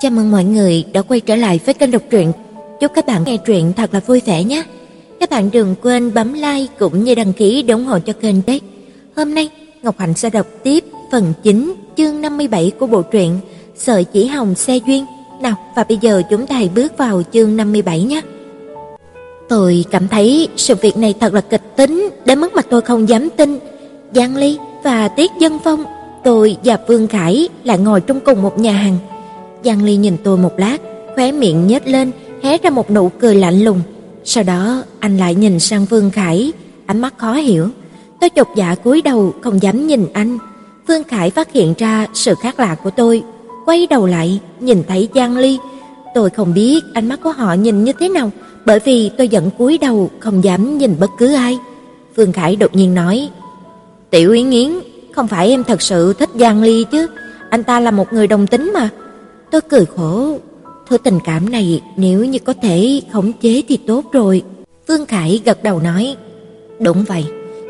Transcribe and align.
Chào 0.00 0.10
mừng 0.10 0.30
mọi 0.30 0.44
người 0.44 0.84
đã 0.92 1.02
quay 1.02 1.20
trở 1.20 1.36
lại 1.36 1.60
với 1.64 1.74
kênh 1.74 1.90
đọc 1.90 2.02
truyện. 2.10 2.32
Chúc 2.80 2.92
các 2.94 3.06
bạn 3.06 3.22
nghe 3.26 3.36
truyện 3.36 3.72
thật 3.76 3.94
là 3.94 4.00
vui 4.00 4.22
vẻ 4.26 4.44
nhé. 4.44 4.62
Các 5.20 5.30
bạn 5.30 5.50
đừng 5.52 5.74
quên 5.82 6.14
bấm 6.14 6.32
like 6.32 6.72
cũng 6.78 7.04
như 7.04 7.14
đăng 7.14 7.32
ký 7.32 7.62
để 7.62 7.72
ủng 7.72 7.84
hộ 7.84 7.98
cho 7.98 8.12
kênh 8.12 8.34
đấy. 8.46 8.60
Hôm 9.16 9.34
nay 9.34 9.50
Ngọc 9.82 9.98
Hạnh 9.98 10.14
sẽ 10.14 10.30
đọc 10.30 10.46
tiếp 10.62 10.84
phần 11.12 11.32
9 11.42 11.74
chương 11.96 12.20
57 12.20 12.72
của 12.78 12.86
bộ 12.86 13.02
truyện 13.02 13.38
Sợi 13.76 14.04
chỉ 14.04 14.26
hồng 14.26 14.54
xe 14.54 14.76
duyên. 14.86 15.06
Nào 15.40 15.54
và 15.76 15.84
bây 15.84 15.98
giờ 16.00 16.22
chúng 16.30 16.46
ta 16.46 16.54
hãy 16.54 16.70
bước 16.74 16.98
vào 16.98 17.22
chương 17.32 17.56
57 17.56 18.02
nhé. 18.02 18.20
Tôi 19.48 19.84
cảm 19.90 20.08
thấy 20.08 20.48
sự 20.56 20.74
việc 20.74 20.96
này 20.96 21.14
thật 21.20 21.34
là 21.34 21.40
kịch 21.40 21.76
tính 21.76 22.08
đến 22.24 22.40
mức 22.40 22.54
mà 22.54 22.62
tôi 22.62 22.80
không 22.80 23.08
dám 23.08 23.28
tin. 23.36 23.58
Giang 24.14 24.36
Ly 24.36 24.58
và 24.84 25.08
Tiết 25.08 25.30
Dân 25.40 25.58
Phong, 25.64 25.84
tôi 26.24 26.56
và 26.64 26.78
Vương 26.88 27.06
Khải 27.06 27.48
lại 27.64 27.78
ngồi 27.78 28.00
trong 28.00 28.20
cùng 28.20 28.42
một 28.42 28.58
nhà 28.58 28.72
hàng. 28.72 28.98
Giang 29.66 29.84
Ly 29.84 29.96
nhìn 29.96 30.16
tôi 30.24 30.38
một 30.38 30.58
lát, 30.58 30.78
khóe 31.14 31.32
miệng 31.32 31.66
nhếch 31.66 31.86
lên, 31.86 32.10
hé 32.42 32.58
ra 32.58 32.70
một 32.70 32.90
nụ 32.90 33.08
cười 33.08 33.34
lạnh 33.34 33.64
lùng. 33.64 33.80
Sau 34.24 34.44
đó, 34.44 34.82
anh 35.00 35.16
lại 35.16 35.34
nhìn 35.34 35.60
sang 35.60 35.84
Vương 35.84 36.10
Khải, 36.10 36.52
ánh 36.86 37.00
mắt 37.00 37.14
khó 37.18 37.34
hiểu. 37.34 37.68
Tôi 38.20 38.30
chột 38.30 38.46
dạ 38.56 38.74
cúi 38.74 39.02
đầu 39.02 39.34
không 39.40 39.62
dám 39.62 39.86
nhìn 39.86 40.06
anh. 40.12 40.38
Vương 40.86 41.04
Khải 41.04 41.30
phát 41.30 41.52
hiện 41.52 41.74
ra 41.78 42.06
sự 42.14 42.34
khác 42.42 42.60
lạ 42.60 42.74
của 42.74 42.90
tôi, 42.90 43.22
quay 43.64 43.86
đầu 43.90 44.06
lại, 44.06 44.40
nhìn 44.60 44.82
thấy 44.88 45.08
Giang 45.14 45.36
Ly. 45.36 45.58
Tôi 46.14 46.30
không 46.30 46.54
biết 46.54 46.80
ánh 46.94 47.08
mắt 47.08 47.20
của 47.22 47.32
họ 47.32 47.52
nhìn 47.52 47.84
như 47.84 47.92
thế 47.92 48.08
nào, 48.08 48.30
bởi 48.64 48.78
vì 48.84 49.10
tôi 49.18 49.28
vẫn 49.32 49.50
cúi 49.58 49.78
đầu 49.78 50.10
không 50.20 50.44
dám 50.44 50.78
nhìn 50.78 50.96
bất 51.00 51.10
cứ 51.18 51.34
ai. 51.34 51.58
Vương 52.16 52.32
Khải 52.32 52.56
đột 52.56 52.74
nhiên 52.74 52.94
nói: 52.94 53.28
"Tiểu 54.10 54.32
Yến 54.32 54.50
Yến, 54.50 54.70
không 55.14 55.28
phải 55.28 55.48
em 55.48 55.64
thật 55.64 55.82
sự 55.82 56.12
thích 56.12 56.30
Giang 56.34 56.62
Ly 56.62 56.84
chứ? 56.84 57.06
Anh 57.50 57.62
ta 57.62 57.80
là 57.80 57.90
một 57.90 58.12
người 58.12 58.26
đồng 58.26 58.46
tính 58.46 58.72
mà." 58.74 58.90
Tôi 59.50 59.60
cười 59.60 59.86
khổ, 59.96 60.38
thứ 60.88 60.98
tình 60.98 61.18
cảm 61.24 61.50
này 61.50 61.82
nếu 61.96 62.24
như 62.24 62.38
có 62.38 62.52
thể 62.62 63.00
khống 63.12 63.32
chế 63.32 63.62
thì 63.68 63.76
tốt 63.76 64.04
rồi. 64.12 64.42
phương 64.88 65.06
Khải 65.06 65.40
gật 65.44 65.62
đầu 65.62 65.80
nói, 65.80 66.16
đúng 66.80 67.04
vậy, 67.08 67.24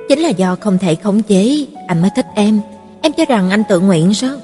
chính 0.08 0.18
là 0.18 0.28
do 0.28 0.56
không 0.60 0.78
thể 0.78 0.94
khống 0.94 1.22
chế, 1.22 1.66
anh 1.88 2.02
mới 2.02 2.10
thích 2.16 2.26
em. 2.34 2.60
Em 3.02 3.12
cho 3.12 3.24
rằng 3.24 3.50
anh 3.50 3.62
tự 3.68 3.80
nguyện 3.80 4.14
sao? 4.14 4.36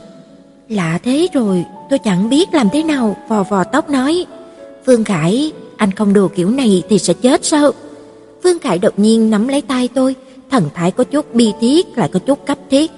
Lạ 0.69 0.99
thế 1.05 1.29
rồi, 1.33 1.65
tôi 1.91 1.99
chẳng 1.99 2.29
biết 2.29 2.55
làm 2.55 2.69
thế 2.73 2.83
nào, 2.83 3.17
vò 3.29 3.43
vò 3.43 3.65
tóc 3.65 3.91
nói. 3.91 4.27
phương 4.87 5.05
Khải, 5.05 5.53
anh 5.77 5.93
không 5.93 6.13
đùa 6.13 6.29
kiểu 6.29 6.51
này 6.51 6.83
thì 6.89 6.99
sẽ 6.99 7.15
chết 7.15 7.45
sao? 7.45 7.71
phương 8.45 8.59
Khải 8.59 8.79
đột 8.79 8.99
nhiên 8.99 9.31
nắm 9.31 9.49
lấy 9.49 9.63
tay 9.63 9.89
tôi, 9.95 10.15
thần 10.51 10.69
thái 10.75 10.91
có 10.91 11.05
chút 11.05 11.35
bi 11.35 11.53
thiết 11.61 11.99
lại 11.99 12.09
có 12.13 12.19
chút 12.19 12.47
cấp 12.47 12.59
thiết. 12.71 12.91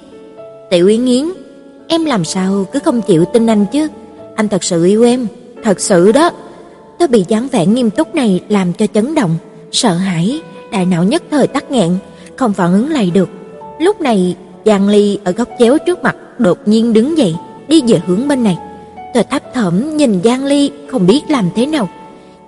Tiểu 0.71 0.87
Yến 0.87 1.05
Yến, 1.07 1.25
em 1.89 2.05
làm 2.05 2.25
sao 2.25 2.67
cứ 2.73 2.79
không 2.79 3.03
chịu 3.03 3.25
tin 3.25 3.47
anh 3.47 3.67
chứ? 3.73 3.89
Anh 4.37 4.49
thật 4.49 4.65
sự 4.65 4.85
yêu 4.85 5.03
em, 5.05 5.27
thật 5.63 5.81
sự 5.81 6.13
đó. 6.13 6.31
Tôi 6.99 7.09
bị 7.09 7.25
dáng 7.29 7.49
vẻ 7.49 7.67
nghiêm 7.67 7.91
túc 7.91 8.15
này 8.15 8.41
làm 8.49 8.73
cho 8.73 8.87
chấn 8.87 9.15
động, 9.15 9.37
sợ 9.73 9.95
hãi, 9.95 10.41
đại 10.73 10.87
não 10.87 11.05
nhất 11.05 11.23
thời 11.31 11.47
tắc 11.47 11.71
nghẹn, 11.71 11.91
không 12.37 12.53
phản 12.53 12.73
ứng 12.73 12.91
lại 12.91 13.11
được. 13.11 13.29
Lúc 13.81 14.01
này, 14.01 14.37
Giang 14.65 14.89
Ly 14.89 15.19
ở 15.25 15.33
góc 15.33 15.49
chéo 15.59 15.79
trước 15.87 16.03
mặt 16.03 16.17
đột 16.39 16.59
nhiên 16.67 16.93
đứng 16.93 17.19
dậy, 17.19 17.35
đi 17.69 17.83
về 17.87 18.01
hướng 18.07 18.29
bên 18.29 18.45
này. 18.45 18.59
Tôi 19.15 19.25
thấp 19.25 19.43
thỏm 19.55 19.97
nhìn 19.97 20.21
Giang 20.25 20.45
Ly 20.45 20.71
không 20.91 21.07
biết 21.07 21.23
làm 21.29 21.49
thế 21.57 21.67
nào. 21.67 21.89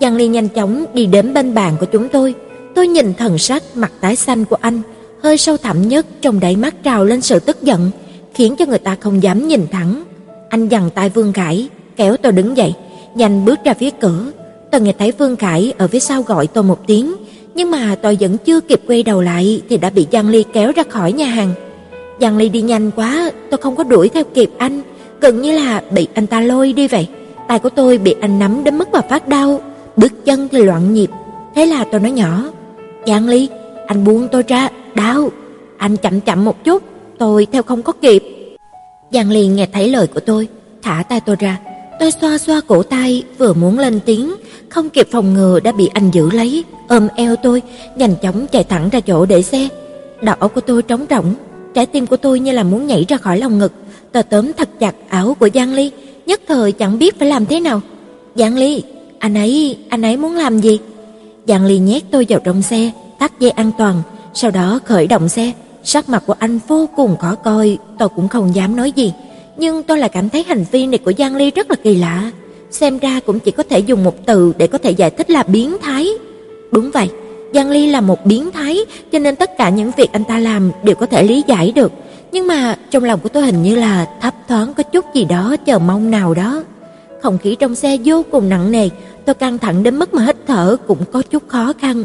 Giang 0.01 0.17
Ly 0.17 0.29
nhanh 0.29 0.49
chóng 0.49 0.85
đi 0.95 1.07
đến 1.07 1.35
bên 1.35 1.55
bàn 1.55 1.77
của 1.81 1.87
chúng 1.87 2.09
tôi. 2.09 2.35
Tôi 2.75 2.89
nhìn 2.89 3.15
thần 3.15 3.39
sắc 3.39 3.63
mặt 3.75 3.93
tái 4.01 4.17
xanh 4.17 4.45
của 4.45 4.57
anh, 4.61 4.83
hơi 5.23 5.37
sâu 5.37 5.57
thẳm 5.57 5.89
nhất 5.89 6.07
trong 6.21 6.41
đáy 6.41 6.57
mắt 6.57 6.75
trào 6.83 7.05
lên 7.05 7.21
sự 7.21 7.39
tức 7.39 7.63
giận, 7.63 7.91
khiến 8.35 8.57
cho 8.57 8.67
người 8.67 8.79
ta 8.79 8.97
không 9.01 9.23
dám 9.23 9.49
nhìn 9.49 9.67
thẳng. 9.73 10.05
Anh 10.49 10.69
giằng 10.71 10.91
tay 10.91 11.09
Vương 11.09 11.33
Khải, 11.33 11.69
kéo 11.97 12.17
tôi 12.17 12.33
đứng 12.33 12.57
dậy, 12.57 12.75
nhanh 13.15 13.45
bước 13.45 13.59
ra 13.65 13.75
phía 13.75 13.91
cửa. 13.91 14.25
Tôi 14.71 14.81
nghe 14.81 14.93
thấy 14.99 15.13
Vương 15.13 15.37
Khải 15.37 15.73
ở 15.79 15.89
phía 15.89 15.99
sau 15.99 16.23
gọi 16.23 16.47
tôi 16.47 16.65
một 16.65 16.87
tiếng, 16.87 17.15
nhưng 17.55 17.71
mà 17.71 17.97
tôi 18.03 18.17
vẫn 18.21 18.37
chưa 18.39 18.61
kịp 18.61 18.81
quay 18.87 19.03
đầu 19.03 19.21
lại 19.21 19.63
thì 19.69 19.77
đã 19.77 19.91
bị 19.91 20.07
Giang 20.13 20.29
Ly 20.29 20.45
kéo 20.53 20.73
ra 20.77 20.83
khỏi 20.89 21.13
nhà 21.13 21.27
hàng. 21.27 21.55
Giang 22.21 22.37
Ly 22.37 22.49
đi 22.49 22.61
nhanh 22.61 22.91
quá, 22.91 23.31
tôi 23.51 23.59
không 23.59 23.77
có 23.77 23.85
đuổi 23.85 24.09
theo 24.09 24.25
kịp 24.25 24.51
anh, 24.59 24.83
gần 25.21 25.43
như 25.43 25.53
là 25.53 25.83
bị 25.91 26.09
anh 26.15 26.27
ta 26.27 26.41
lôi 26.41 26.73
đi 26.73 26.89
vậy. 26.89 27.09
Tay 27.49 27.59
của 27.59 27.69
tôi 27.69 27.99
bị 27.99 28.15
anh 28.21 28.39
nắm 28.39 28.65
đến 28.65 28.79
mức 28.79 28.89
mà 28.93 29.01
phát 29.01 29.29
đau, 29.29 29.61
bước 29.97 30.25
chân 30.25 30.49
thì 30.49 30.63
loạn 30.63 30.95
nhịp. 30.95 31.11
Thế 31.55 31.67
là 31.67 31.85
tôi 31.85 32.01
nói 32.01 32.11
nhỏ, 32.11 32.45
"Giang 33.07 33.29
Ly, 33.29 33.49
anh 33.87 34.05
buông 34.05 34.29
tôi 34.33 34.43
ra, 34.49 34.69
đau." 34.95 35.31
Anh 35.77 35.97
chậm 35.97 36.21
chậm 36.21 36.45
một 36.45 36.65
chút, 36.65 36.83
tôi 37.19 37.47
theo 37.53 37.63
không 37.63 37.83
có 37.83 37.93
kịp. 37.93 38.36
Giang 39.13 39.31
Ly 39.31 39.47
nghe 39.47 39.67
thấy 39.73 39.89
lời 39.89 40.07
của 40.07 40.21
tôi, 40.21 40.49
thả 40.83 41.05
tay 41.09 41.21
tôi 41.21 41.37
ra, 41.37 41.59
Tôi 41.99 42.11
xoa 42.11 42.39
xoa 42.39 42.61
cổ 42.67 42.83
tay, 42.83 43.23
vừa 43.39 43.53
muốn 43.53 43.79
lên 43.79 44.01
tiếng, 44.05 44.35
không 44.69 44.91
kịp 44.91 45.09
phòng 45.13 45.35
ngừa 45.35 45.61
đã 45.61 45.73
bị 45.73 45.91
anh 45.95 46.11
giữ 46.11 46.31
lấy, 46.31 46.65
ôm 46.89 47.09
eo 47.17 47.37
tôi, 47.37 47.63
nhanh 47.97 48.15
chóng 48.23 48.47
chạy 48.47 48.65
thẳng 48.65 48.89
ra 48.89 49.01
chỗ 49.01 49.27
để 49.27 49.43
xe. 49.43 49.69
Đỏ 50.23 50.35
của 50.55 50.61
tôi 50.61 50.83
trống 50.83 51.07
rỗng, 51.11 51.35
trái 51.75 51.87
tim 51.87 52.07
của 52.07 52.17
tôi 52.17 52.41
như 52.41 52.53
là 52.53 52.63
muốn 52.63 52.87
nhảy 52.87 53.05
ra 53.09 53.17
khỏi 53.17 53.39
lòng 53.39 53.59
ngực. 53.59 53.73
Tôi 54.13 54.23
tóm 54.23 54.53
thật 54.53 54.69
chặt 54.81 54.95
áo 55.09 55.37
của 55.41 55.49
Giang 55.55 55.75
Ly, 55.75 55.91
nhất 56.27 56.41
thời 56.49 56.73
chẳng 56.73 56.99
biết 56.99 57.19
phải 57.19 57.29
làm 57.29 57.47
thế 57.47 57.61
nào. 57.61 57.81
"Giang 58.35 58.57
Ly, 58.57 58.83
anh 59.19 59.35
ấy, 59.35 59.79
anh 59.89 60.03
ấy 60.03 60.17
muốn 60.17 60.37
làm 60.37 60.59
gì?" 60.61 60.79
Giang 61.49 61.67
Ly 61.67 61.79
nhét 61.79 62.03
tôi 62.11 62.27
vào 62.29 62.41
trong 62.45 62.63
xe, 62.63 62.91
thắt 63.19 63.41
dây 63.41 63.51
an 63.51 63.71
toàn, 63.79 64.03
sau 64.35 64.51
đó 64.51 64.81
khởi 64.85 65.07
động 65.07 65.29
xe. 65.29 65.53
Sắc 65.87 66.09
mặt 66.09 66.23
của 66.27 66.35
anh 66.39 66.59
vô 66.69 66.89
cùng 66.97 67.17
khó 67.17 67.35
coi, 67.35 67.79
tôi 67.99 68.09
cũng 68.09 68.29
không 68.29 68.55
dám 68.55 68.77
nói 68.77 68.93
gì 68.93 69.13
nhưng 69.57 69.83
tôi 69.83 69.99
lại 69.99 70.09
cảm 70.09 70.29
thấy 70.29 70.45
hành 70.49 70.65
vi 70.71 70.87
này 70.87 70.99
của 70.99 71.13
Giang 71.19 71.37
Ly 71.37 71.51
rất 71.51 71.71
là 71.71 71.77
kỳ 71.77 71.95
lạ. 71.95 72.31
Xem 72.71 72.99
ra 72.99 73.21
cũng 73.27 73.39
chỉ 73.39 73.51
có 73.51 73.63
thể 73.63 73.79
dùng 73.79 74.05
một 74.05 74.27
từ 74.27 74.53
để 74.59 74.67
có 74.67 74.79
thể 74.79 74.91
giải 74.91 75.11
thích 75.11 75.31
là 75.31 75.43
biến 75.43 75.77
thái. 75.83 76.09
Đúng 76.73 76.91
vậy, 76.91 77.09
Giang 77.55 77.71
Ly 77.71 77.87
là 77.87 78.01
một 78.01 78.27
biến 78.27 78.51
thái, 78.51 78.79
cho 79.13 79.19
nên 79.19 79.37
tất 79.37 79.51
cả 79.59 79.69
những 79.69 79.91
việc 79.97 80.13
anh 80.13 80.25
ta 80.25 80.39
làm 80.39 80.73
đều 80.83 80.97
có 80.97 81.07
thể 81.07 81.23
lý 81.23 81.43
giải 81.47 81.73
được. 81.73 81.93
Nhưng 82.33 82.47
mà 82.47 82.77
trong 82.91 83.05
lòng 83.05 83.21
của 83.23 83.29
tôi 83.29 83.43
hình 83.43 83.63
như 83.63 83.75
là 83.75 84.07
thấp 84.21 84.35
thoáng 84.49 84.75
có 84.75 84.83
chút 84.83 85.15
gì 85.15 85.25
đó 85.25 85.57
chờ 85.67 85.79
mong 85.79 86.11
nào 86.11 86.35
đó. 86.35 86.63
Không 87.23 87.39
khí 87.39 87.57
trong 87.59 87.75
xe 87.75 87.97
vô 88.05 88.25
cùng 88.31 88.49
nặng 88.49 88.71
nề, 88.71 88.89
tôi 89.25 89.35
căng 89.35 89.59
thẳng 89.59 89.83
đến 89.83 89.99
mức 89.99 90.15
mà 90.15 90.25
hít 90.25 90.37
thở 90.47 90.77
cũng 90.87 91.05
có 91.13 91.23
chút 91.23 91.49
khó 91.49 91.73
khăn. 91.81 92.05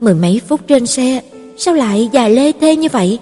Mười 0.00 0.14
mấy 0.14 0.40
phút 0.48 0.60
trên 0.66 0.86
xe, 0.86 1.20
sao 1.58 1.74
lại 1.74 2.08
dài 2.12 2.30
lê 2.30 2.52
thê 2.52 2.76
như 2.76 2.88
vậy? 2.92 3.18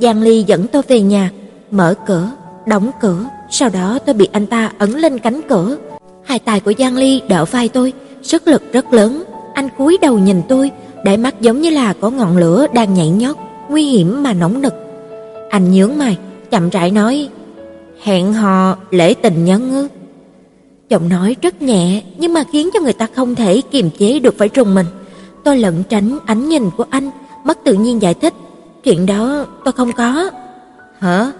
Giang 0.00 0.22
Ly 0.22 0.42
dẫn 0.42 0.66
tôi 0.66 0.82
về 0.88 1.00
nhà, 1.00 1.30
mở 1.70 1.94
cửa, 2.06 2.30
đóng 2.66 2.90
cửa, 3.00 3.24
sau 3.50 3.68
đó 3.68 3.98
tôi 4.06 4.14
bị 4.14 4.28
anh 4.32 4.46
ta 4.46 4.72
ấn 4.78 4.90
lên 4.90 5.18
cánh 5.18 5.40
cửa. 5.48 5.76
Hai 6.24 6.38
tay 6.38 6.60
của 6.60 6.72
Giang 6.78 6.96
Ly 6.96 7.20
đỡ 7.28 7.44
vai 7.44 7.68
tôi, 7.68 7.92
sức 8.22 8.48
lực 8.48 8.72
rất 8.72 8.92
lớn. 8.92 9.22
Anh 9.54 9.68
cúi 9.78 9.98
đầu 10.02 10.18
nhìn 10.18 10.42
tôi, 10.48 10.70
đáy 11.04 11.16
mắt 11.16 11.40
giống 11.40 11.60
như 11.60 11.70
là 11.70 11.92
có 12.00 12.10
ngọn 12.10 12.36
lửa 12.36 12.66
đang 12.74 12.94
nhảy 12.94 13.08
nhót, 13.08 13.36
nguy 13.68 13.84
hiểm 13.84 14.22
mà 14.22 14.32
nóng 14.32 14.62
nực. 14.62 14.74
Anh 15.50 15.72
nhướng 15.72 15.98
mày, 15.98 16.16
chậm 16.50 16.68
rãi 16.68 16.90
nói: 16.90 17.28
"Hẹn 18.02 18.32
hò 18.32 18.76
lễ 18.90 19.14
tình 19.14 19.44
nhân 19.44 19.70
ư?" 19.70 19.88
Giọng 20.88 21.08
nói 21.08 21.36
rất 21.42 21.62
nhẹ 21.62 22.02
nhưng 22.18 22.34
mà 22.34 22.44
khiến 22.52 22.70
cho 22.74 22.80
người 22.80 22.92
ta 22.92 23.08
không 23.14 23.34
thể 23.34 23.60
kiềm 23.70 23.90
chế 23.98 24.18
được 24.18 24.34
phải 24.38 24.50
rùng 24.54 24.74
mình. 24.74 24.86
Tôi 25.44 25.58
lẩn 25.58 25.82
tránh 25.88 26.18
ánh 26.26 26.48
nhìn 26.48 26.70
của 26.76 26.84
anh, 26.90 27.10
mất 27.44 27.58
tự 27.64 27.74
nhiên 27.74 28.02
giải 28.02 28.14
thích: 28.14 28.34
"Chuyện 28.84 29.06
đó 29.06 29.46
tôi 29.64 29.72
không 29.72 29.92
có." 29.92 30.30
"Hả?" 30.98 31.32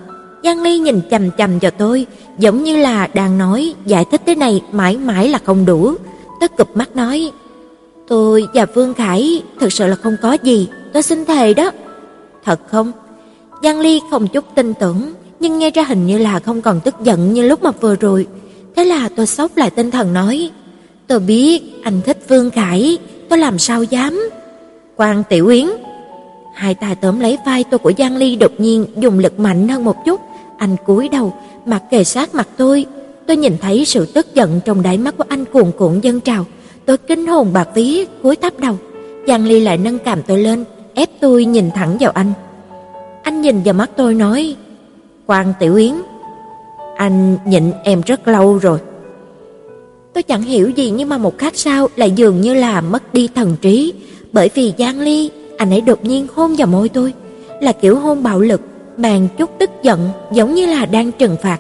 Giang 0.45 0.63
Ly 0.63 0.79
nhìn 0.79 1.01
chằm 1.11 1.31
chằm 1.31 1.59
vào 1.59 1.71
tôi, 1.71 2.07
giống 2.39 2.65
như 2.65 2.77
là 2.77 3.07
đang 3.15 3.39
nói 3.39 3.75
giải 3.87 4.05
thích 4.05 4.21
thế 4.27 4.35
này 4.35 4.63
mãi 4.73 4.97
mãi 4.97 5.29
là 5.29 5.39
không 5.45 5.67
đủ. 5.67 5.95
Tôi 6.41 6.49
cụp 6.49 6.77
mắt 6.77 6.97
nói, 6.97 7.33
tôi 8.09 8.47
và 8.55 8.67
Vương 8.67 8.95
Khải 8.95 9.43
thực 9.61 9.73
sự 9.73 9.87
là 9.87 9.97
không 9.97 10.17
có 10.23 10.37
gì, 10.43 10.69
tôi 10.93 11.03
xin 11.03 11.25
thề 11.25 11.55
đó. 11.55 11.71
Thật 12.45 12.61
không? 12.71 12.93
Giang 13.63 13.81
Ly 13.81 14.01
không 14.11 14.29
chút 14.29 14.45
tin 14.55 14.75
tưởng, 14.75 15.13
nhưng 15.41 15.59
nghe 15.59 15.71
ra 15.71 15.83
hình 15.83 16.07
như 16.07 16.19
là 16.19 16.41
không 16.41 16.63
còn 16.63 16.81
tức 16.81 16.95
giận 17.03 17.33
như 17.33 17.43
lúc 17.49 17.63
mà 17.63 17.71
vừa 17.71 17.97
rồi. 17.97 18.27
Thế 18.77 18.85
là 18.85 19.09
tôi 19.17 19.27
sốc 19.27 19.57
lại 19.57 19.71
tinh 19.71 19.91
thần 19.91 20.13
nói, 20.13 20.51
tôi 21.07 21.21
biết 21.21 21.63
anh 21.85 22.01
thích 22.07 22.19
Vương 22.29 22.51
Khải, 22.51 22.99
tôi 23.29 23.39
làm 23.39 23.59
sao 23.59 23.83
dám. 23.83 24.31
Quan 24.97 25.23
Tiểu 25.29 25.47
Yến 25.47 25.67
Hai 26.53 26.75
tay 26.75 26.95
tóm 26.95 27.21
lấy 27.21 27.39
vai 27.47 27.65
tôi 27.65 27.79
của 27.79 27.93
Giang 27.99 28.17
Ly 28.17 28.37
đột 28.37 28.53
nhiên 28.59 28.87
dùng 28.97 29.19
lực 29.19 29.39
mạnh 29.41 29.69
hơn 29.69 29.85
một 29.85 30.05
chút, 30.05 30.21
anh 30.59 30.77
cúi 30.87 31.09
đầu, 31.09 31.35
mặt 31.67 31.83
kề 31.91 32.05
sát 32.05 32.35
mặt 32.35 32.49
tôi. 32.57 32.87
Tôi 33.27 33.37
nhìn 33.37 33.57
thấy 33.61 33.85
sự 33.85 34.07
tức 34.07 34.35
giận 34.35 34.61
trong 34.65 34.83
đáy 34.83 34.99
mắt 34.99 35.15
của 35.19 35.25
anh 35.29 35.45
cuồn 35.45 35.71
cuộn 35.79 36.01
dâng 36.01 36.21
trào. 36.21 36.45
Tôi 36.87 36.99
kinh 36.99 37.27
hồn 37.27 37.53
bạc 37.53 37.69
vía, 37.75 38.05
cúi 38.23 38.37
thấp 38.37 38.59
đầu. 38.59 38.77
Giang 39.27 39.47
Ly 39.47 39.61
lại 39.61 39.79
nâng 39.79 39.99
cằm 39.99 40.23
tôi 40.23 40.39
lên, 40.39 40.65
ép 40.95 41.09
tôi 41.21 41.45
nhìn 41.45 41.71
thẳng 41.75 41.97
vào 42.01 42.11
anh. 42.11 42.33
Anh 43.23 43.41
nhìn 43.41 43.63
vào 43.63 43.75
mắt 43.75 43.91
tôi 43.97 44.15
nói, 44.15 44.57
Quang 45.27 45.53
Tiểu 45.61 45.75
Yến, 45.75 45.95
anh 46.97 47.39
nhịn 47.47 47.73
em 47.85 48.01
rất 48.07 48.29
lâu 48.29 48.59
rồi. 48.59 48.79
Tôi 50.13 50.23
chẳng 50.23 50.43
hiểu 50.43 50.71
gì 50.71 50.91
nhưng 50.91 51.09
mà 51.09 51.19
một 51.19 51.39
khắc 51.39 51.57
sau 51.57 51.89
lại 51.97 52.11
dường 52.11 52.41
như 52.41 52.55
là 52.55 52.81
mất 52.81 53.15
đi 53.15 53.29
thần 53.35 53.57
trí, 53.61 53.95
bởi 54.33 54.51
vì 54.55 54.73
Giang 54.79 55.01
Ly, 55.01 55.31
anh 55.63 55.71
ấy 55.71 55.81
đột 55.81 56.05
nhiên 56.05 56.27
hôn 56.35 56.55
vào 56.59 56.67
môi 56.67 56.89
tôi, 56.89 57.13
là 57.61 57.73
kiểu 57.73 57.97
hôn 57.97 58.23
bạo 58.23 58.41
lực, 58.41 58.61
mang 58.97 59.29
chút 59.39 59.51
tức 59.59 59.71
giận 59.83 60.11
giống 60.33 60.55
như 60.55 60.67
là 60.67 60.87
đang 60.87 61.13
trừng 61.13 61.37
phạt. 61.43 61.59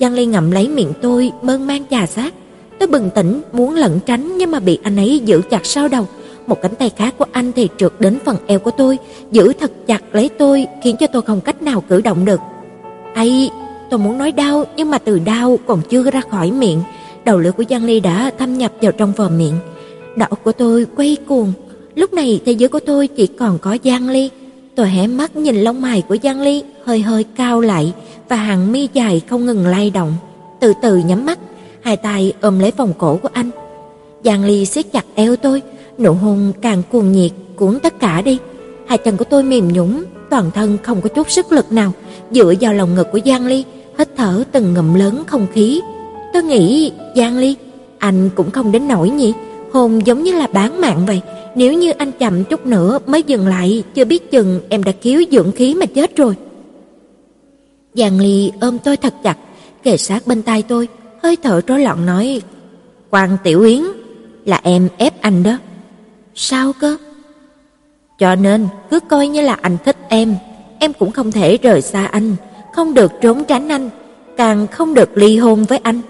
Giang 0.00 0.12
Ly 0.12 0.26
ngậm 0.26 0.50
lấy 0.50 0.68
miệng 0.68 0.92
tôi, 1.02 1.32
mơn 1.42 1.66
man 1.66 1.82
chà 1.90 2.06
sát. 2.06 2.34
Tôi 2.78 2.86
bừng 2.86 3.10
tỉnh 3.10 3.42
muốn 3.52 3.74
lẩn 3.74 4.00
tránh 4.06 4.38
nhưng 4.38 4.50
mà 4.50 4.60
bị 4.60 4.78
anh 4.82 4.96
ấy 4.96 5.20
giữ 5.24 5.40
chặt 5.50 5.66
sau 5.66 5.88
đầu. 5.88 6.06
Một 6.46 6.62
cánh 6.62 6.74
tay 6.74 6.90
khác 6.96 7.14
của 7.18 7.24
anh 7.32 7.52
thì 7.52 7.68
trượt 7.78 7.92
đến 7.98 8.18
phần 8.24 8.36
eo 8.46 8.58
của 8.58 8.70
tôi, 8.70 8.98
giữ 9.30 9.52
thật 9.52 9.72
chặt 9.86 10.02
lấy 10.12 10.28
tôi 10.28 10.66
khiến 10.82 10.96
cho 10.96 11.06
tôi 11.06 11.22
không 11.22 11.40
cách 11.40 11.62
nào 11.62 11.80
cử 11.88 12.00
động 12.00 12.24
được. 12.24 12.40
"Ấy, 13.14 13.50
tôi 13.90 13.98
muốn 13.98 14.18
nói 14.18 14.32
đau 14.32 14.64
nhưng 14.76 14.90
mà 14.90 14.98
từ 14.98 15.18
đau 15.18 15.58
còn 15.66 15.80
chưa 15.90 16.10
ra 16.10 16.20
khỏi 16.30 16.50
miệng, 16.50 16.82
đầu 17.24 17.38
lưỡi 17.38 17.52
của 17.52 17.64
Giang 17.70 17.84
Ly 17.84 18.00
đã 18.00 18.30
thâm 18.38 18.58
nhập 18.58 18.72
vào 18.82 18.92
trong 18.92 19.12
vòm 19.12 19.38
miệng. 19.38 19.54
Đỏ 20.16 20.26
của 20.44 20.52
tôi 20.52 20.86
quay 20.96 21.16
cuồng, 21.26 21.52
lúc 21.94 22.12
này 22.12 22.40
thế 22.46 22.52
giới 22.52 22.68
của 22.68 22.80
tôi 22.80 23.06
chỉ 23.06 23.26
còn 23.26 23.58
có 23.58 23.78
Giang 23.84 24.08
Ly. 24.08 24.30
Tôi 24.74 24.88
hé 24.88 25.06
mắt 25.06 25.36
nhìn 25.36 25.56
lông 25.56 25.82
mày 25.82 26.02
của 26.02 26.16
Giang 26.22 26.40
Ly 26.40 26.62
hơi 26.84 27.00
hơi 27.00 27.24
cao 27.36 27.60
lại 27.60 27.92
và 28.28 28.36
hàng 28.36 28.72
mi 28.72 28.88
dài 28.92 29.20
không 29.28 29.46
ngừng 29.46 29.66
lay 29.66 29.90
động. 29.90 30.14
Từ 30.60 30.72
từ 30.82 30.96
nhắm 30.96 31.26
mắt, 31.26 31.38
hai 31.80 31.96
tay 31.96 32.32
ôm 32.40 32.58
lấy 32.58 32.72
vòng 32.76 32.92
cổ 32.98 33.16
của 33.16 33.28
anh. 33.32 33.50
Giang 34.24 34.44
Ly 34.44 34.66
siết 34.66 34.92
chặt 34.92 35.04
eo 35.14 35.36
tôi, 35.36 35.62
nụ 35.98 36.12
hôn 36.12 36.52
càng 36.62 36.82
cuồng 36.92 37.12
nhiệt 37.12 37.30
cuốn 37.56 37.78
tất 37.82 38.00
cả 38.00 38.22
đi. 38.22 38.38
Hai 38.86 38.98
chân 38.98 39.16
của 39.16 39.24
tôi 39.24 39.42
mềm 39.42 39.72
nhũn, 39.72 40.04
toàn 40.30 40.50
thân 40.50 40.78
không 40.82 41.00
có 41.00 41.08
chút 41.08 41.30
sức 41.30 41.52
lực 41.52 41.72
nào, 41.72 41.92
dựa 42.30 42.54
vào 42.60 42.72
lòng 42.72 42.94
ngực 42.94 43.12
của 43.12 43.20
Giang 43.24 43.46
Ly, 43.46 43.64
hít 43.98 44.08
thở 44.16 44.44
từng 44.52 44.74
ngụm 44.74 44.94
lớn 44.94 45.22
không 45.26 45.46
khí. 45.52 45.80
Tôi 46.32 46.42
nghĩ, 46.42 46.92
Giang 47.16 47.38
Ly, 47.38 47.56
anh 47.98 48.30
cũng 48.34 48.50
không 48.50 48.72
đến 48.72 48.88
nổi 48.88 49.10
nhỉ? 49.10 49.32
Hôn 49.74 50.06
giống 50.06 50.22
như 50.22 50.32
là 50.32 50.46
bán 50.46 50.80
mạng 50.80 51.06
vậy, 51.06 51.20
nếu 51.54 51.72
như 51.72 51.90
anh 51.90 52.12
chậm 52.12 52.44
chút 52.44 52.66
nữa 52.66 52.98
mới 53.06 53.22
dừng 53.22 53.46
lại, 53.46 53.84
chưa 53.94 54.04
biết 54.04 54.30
chừng 54.30 54.60
em 54.68 54.82
đã 54.82 54.92
cứu 54.92 55.22
dưỡng 55.30 55.52
khí 55.52 55.74
mà 55.74 55.86
chết 55.86 56.16
rồi. 56.16 56.34
Giang 57.94 58.20
Ly 58.20 58.52
ôm 58.60 58.78
tôi 58.78 58.96
thật 58.96 59.14
chặt, 59.22 59.36
kề 59.82 59.96
sát 59.96 60.26
bên 60.26 60.42
tai 60.42 60.62
tôi, 60.62 60.88
hơi 61.22 61.36
thở 61.42 61.60
rối 61.66 61.80
loạn 61.80 62.06
nói: 62.06 62.42
"Quan 63.10 63.36
Tiểu 63.44 63.62
Yến, 63.62 63.82
là 64.44 64.60
em 64.62 64.88
ép 64.96 65.20
anh 65.20 65.42
đó." 65.42 65.58
"Sao 66.34 66.72
cơ?" 66.80 66.96
"Cho 68.18 68.34
nên 68.34 68.68
cứ 68.90 69.00
coi 69.00 69.28
như 69.28 69.40
là 69.40 69.58
anh 69.62 69.76
thích 69.84 69.96
em, 70.08 70.36
em 70.78 70.92
cũng 70.92 71.12
không 71.12 71.32
thể 71.32 71.56
rời 71.62 71.82
xa 71.82 72.06
anh, 72.06 72.36
không 72.74 72.94
được 72.94 73.12
trốn 73.20 73.44
tránh 73.44 73.68
anh, 73.68 73.90
càng 74.36 74.66
không 74.66 74.94
được 74.94 75.16
ly 75.16 75.38
hôn 75.38 75.64
với 75.64 75.78
anh." 75.78 76.00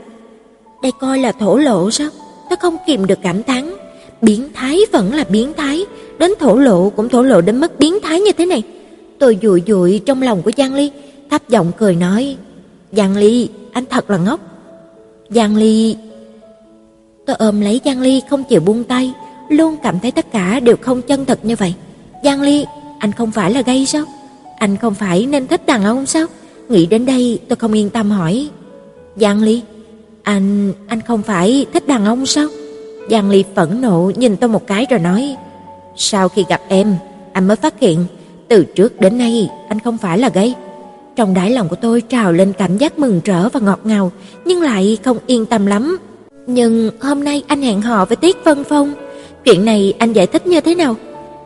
Đây 0.82 0.92
coi 1.00 1.18
là 1.18 1.32
thổ 1.32 1.56
lộ 1.56 1.90
sao? 1.90 2.08
Tôi 2.54 2.70
không 2.70 2.76
kìm 2.86 3.06
được 3.06 3.18
cảm 3.22 3.42
thán, 3.42 3.74
biến 4.22 4.48
thái 4.54 4.78
vẫn 4.92 5.14
là 5.14 5.24
biến 5.28 5.52
thái, 5.56 5.86
đến 6.18 6.30
thổ 6.40 6.56
lộ 6.56 6.90
cũng 6.90 7.08
thổ 7.08 7.22
lộ 7.22 7.40
đến 7.40 7.60
mức 7.60 7.78
biến 7.78 7.98
thái 8.02 8.20
như 8.20 8.32
thế 8.32 8.46
này. 8.46 8.62
Tôi 9.18 9.38
dụi 9.42 9.62
dụi 9.66 10.00
trong 10.06 10.22
lòng 10.22 10.42
của 10.42 10.50
Giang 10.56 10.74
Ly, 10.74 10.90
thấp 11.30 11.48
giọng 11.48 11.72
cười 11.78 11.96
nói: 11.96 12.36
"Giang 12.92 13.16
Ly, 13.16 13.48
anh 13.72 13.84
thật 13.90 14.10
là 14.10 14.18
ngốc." 14.18 14.40
Giang 15.30 15.56
Ly 15.56 15.96
Tôi 17.26 17.36
ôm 17.36 17.60
lấy 17.60 17.80
Giang 17.84 18.00
Ly 18.00 18.22
không 18.30 18.44
chịu 18.44 18.60
buông 18.60 18.84
tay, 18.84 19.12
luôn 19.48 19.76
cảm 19.82 20.00
thấy 20.00 20.10
tất 20.10 20.32
cả 20.32 20.60
đều 20.60 20.76
không 20.80 21.02
chân 21.02 21.24
thật 21.24 21.44
như 21.44 21.56
vậy. 21.56 21.74
Giang 22.24 22.42
Ly, 22.42 22.64
anh 22.98 23.12
không 23.12 23.30
phải 23.30 23.52
là 23.52 23.60
gay 23.60 23.86
sao? 23.86 24.04
Anh 24.58 24.76
không 24.76 24.94
phải 24.94 25.26
nên 25.26 25.46
thích 25.46 25.66
đàn 25.66 25.84
ông 25.84 26.06
sao? 26.06 26.26
Nghĩ 26.68 26.86
đến 26.86 27.06
đây, 27.06 27.38
tôi 27.48 27.56
không 27.56 27.72
yên 27.72 27.90
tâm 27.90 28.10
hỏi. 28.10 28.48
Giang 29.16 29.42
Ly, 29.42 29.62
anh 30.24 30.72
anh 30.86 31.00
không 31.00 31.22
phải 31.22 31.66
thích 31.72 31.86
đàn 31.86 32.04
ông 32.04 32.26
sao? 32.26 32.48
Giang 33.10 33.30
Ly 33.30 33.44
phẫn 33.54 33.80
nộ 33.80 34.12
nhìn 34.16 34.36
tôi 34.36 34.50
một 34.50 34.66
cái 34.66 34.86
rồi 34.90 35.00
nói: 35.00 35.36
"Sau 35.96 36.28
khi 36.28 36.44
gặp 36.48 36.60
em, 36.68 36.96
anh 37.32 37.48
mới 37.48 37.56
phát 37.56 37.80
hiện 37.80 38.06
từ 38.48 38.64
trước 38.64 39.00
đến 39.00 39.18
nay 39.18 39.50
anh 39.68 39.80
không 39.80 39.98
phải 39.98 40.18
là 40.18 40.28
gay." 40.28 40.54
Trong 41.16 41.34
đáy 41.34 41.50
lòng 41.50 41.68
của 41.68 41.76
tôi 41.76 42.00
trào 42.00 42.32
lên 42.32 42.52
cảm 42.58 42.78
giác 42.78 42.98
mừng 42.98 43.20
rỡ 43.24 43.48
và 43.48 43.60
ngọt 43.60 43.80
ngào, 43.84 44.12
nhưng 44.44 44.62
lại 44.62 44.98
không 45.04 45.18
yên 45.26 45.46
tâm 45.46 45.66
lắm. 45.66 45.98
Nhưng 46.46 46.90
hôm 47.00 47.24
nay 47.24 47.42
anh 47.46 47.62
hẹn 47.62 47.82
hò 47.82 48.04
với 48.04 48.16
Tiết 48.16 48.36
Vân 48.44 48.64
Phong, 48.64 48.94
chuyện 49.44 49.64
này 49.64 49.94
anh 49.98 50.12
giải 50.12 50.26
thích 50.26 50.46
như 50.46 50.60
thế 50.60 50.74
nào? 50.74 50.96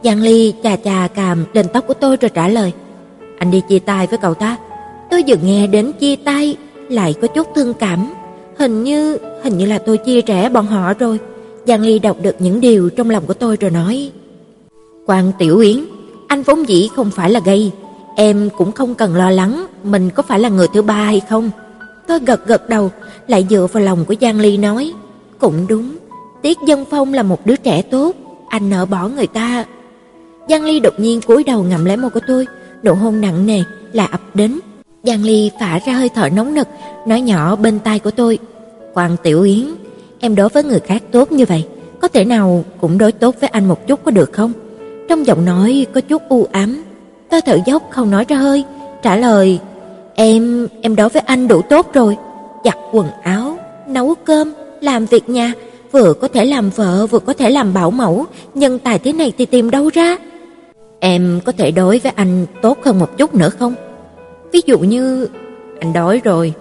Giang 0.04 0.22
Ly 0.22 0.54
chà 0.62 0.76
chà 0.76 1.08
cằm 1.14 1.44
lên 1.52 1.66
tóc 1.72 1.84
của 1.86 1.94
tôi 1.94 2.16
rồi 2.16 2.28
trả 2.28 2.48
lời: 2.48 2.72
"Anh 3.38 3.50
đi 3.50 3.62
chia 3.68 3.78
tay 3.78 4.06
với 4.06 4.18
cậu 4.18 4.34
ta." 4.34 4.56
Tôi 5.10 5.24
vừa 5.26 5.36
nghe 5.42 5.66
đến 5.66 5.92
chia 5.92 6.16
tay 6.16 6.56
lại 6.88 7.14
có 7.22 7.28
chút 7.28 7.46
thương 7.54 7.74
cảm, 7.74 8.12
hình 8.58 8.84
như 8.84 9.18
hình 9.42 9.58
như 9.58 9.66
là 9.66 9.78
tôi 9.78 9.98
chia 9.98 10.20
rẽ 10.20 10.48
bọn 10.48 10.66
họ 10.66 10.94
rồi. 10.94 11.20
Giang 11.66 11.82
Ly 11.82 11.98
đọc 11.98 12.16
được 12.22 12.36
những 12.38 12.60
điều 12.60 12.90
trong 12.90 13.10
lòng 13.10 13.26
của 13.26 13.34
tôi 13.34 13.56
rồi 13.56 13.70
nói: 13.70 14.10
"Quan 15.06 15.32
Tiểu 15.38 15.58
Yến 15.58 15.84
anh 16.28 16.42
vốn 16.42 16.68
dĩ 16.68 16.88
không 16.96 17.10
phải 17.10 17.30
là 17.30 17.40
gay, 17.44 17.72
em 18.16 18.48
cũng 18.58 18.72
không 18.72 18.94
cần 18.94 19.16
lo 19.16 19.30
lắng 19.30 19.66
mình 19.84 20.10
có 20.10 20.22
phải 20.22 20.40
là 20.40 20.48
người 20.48 20.66
thứ 20.74 20.82
ba 20.82 20.94
hay 20.94 21.20
không." 21.28 21.50
Tôi 22.06 22.18
gật 22.26 22.46
gật 22.46 22.68
đầu, 22.68 22.90
lại 23.26 23.46
dựa 23.50 23.66
vào 23.72 23.82
lòng 23.82 24.04
của 24.04 24.14
Giang 24.20 24.40
Ly 24.40 24.56
nói: 24.56 24.92
"Cũng 25.38 25.66
đúng, 25.68 25.96
Tiết 26.42 26.58
Dân 26.66 26.84
Phong 26.90 27.14
là 27.14 27.22
một 27.22 27.46
đứa 27.46 27.56
trẻ 27.56 27.82
tốt, 27.82 28.16
anh 28.48 28.70
nỡ 28.70 28.86
bỏ 28.86 29.08
người 29.08 29.26
ta." 29.26 29.64
Giang 30.48 30.64
Ly 30.64 30.80
đột 30.80 30.94
nhiên 30.98 31.20
cúi 31.20 31.44
đầu 31.44 31.62
ngậm 31.62 31.84
lấy 31.84 31.96
môi 31.96 32.10
của 32.10 32.20
tôi, 32.26 32.46
nụ 32.82 32.94
hôn 32.94 33.20
nặng 33.20 33.46
nề 33.46 33.62
là 33.92 34.06
ập 34.06 34.20
đến. 34.34 34.58
Giang 35.08 35.24
Ly 35.24 35.50
phả 35.60 35.78
ra 35.86 35.92
hơi 35.92 36.08
thở 36.08 36.28
nóng 36.28 36.54
nực, 36.54 36.68
nói 37.06 37.20
nhỏ 37.20 37.56
bên 37.56 37.78
tai 37.78 37.98
của 37.98 38.10
tôi: 38.10 38.38
"Quan 38.94 39.16
Tiểu 39.22 39.42
Yến, 39.42 39.64
em 40.20 40.34
đối 40.34 40.48
với 40.48 40.64
người 40.64 40.80
khác 40.80 41.02
tốt 41.12 41.32
như 41.32 41.44
vậy, 41.44 41.64
có 42.00 42.08
thể 42.08 42.24
nào 42.24 42.64
cũng 42.80 42.98
đối 42.98 43.12
tốt 43.12 43.34
với 43.40 43.50
anh 43.50 43.68
một 43.68 43.86
chút 43.86 44.00
có 44.04 44.10
được 44.10 44.32
không?" 44.32 44.52
Trong 45.08 45.26
giọng 45.26 45.44
nói 45.44 45.86
có 45.94 46.00
chút 46.00 46.22
u 46.28 46.46
ám. 46.52 46.84
Tôi 47.30 47.40
thở 47.40 47.58
dốc 47.66 47.82
không 47.90 48.10
nói 48.10 48.24
ra 48.28 48.36
hơi, 48.36 48.64
trả 49.02 49.16
lời: 49.16 49.58
"Em, 50.14 50.68
em 50.82 50.96
đối 50.96 51.08
với 51.08 51.22
anh 51.26 51.48
đủ 51.48 51.62
tốt 51.62 51.92
rồi, 51.94 52.16
giặt 52.64 52.76
quần 52.92 53.06
áo, 53.22 53.58
nấu 53.86 54.14
cơm, 54.24 54.52
làm 54.80 55.06
việc 55.06 55.28
nhà, 55.28 55.52
vừa 55.92 56.12
có 56.12 56.28
thể 56.28 56.44
làm 56.44 56.70
vợ 56.70 57.06
vừa 57.06 57.18
có 57.18 57.32
thể 57.32 57.50
làm 57.50 57.74
bảo 57.74 57.90
mẫu, 57.90 58.26
nhân 58.54 58.78
tài 58.78 58.98
thế 58.98 59.12
này 59.12 59.32
thì 59.38 59.46
tìm 59.46 59.70
đâu 59.70 59.90
ra?" 59.94 60.16
Em 61.00 61.40
có 61.44 61.52
thể 61.52 61.70
đối 61.70 61.98
với 61.98 62.12
anh 62.16 62.46
tốt 62.62 62.78
hơn 62.84 62.98
một 62.98 63.18
chút 63.18 63.34
nữa 63.34 63.50
không? 63.58 63.74
Ví 64.52 64.60
dụ 64.66 64.78
như 64.78 65.28
anh 65.80 65.92
đói 65.92 66.20
rồi, 66.24 66.52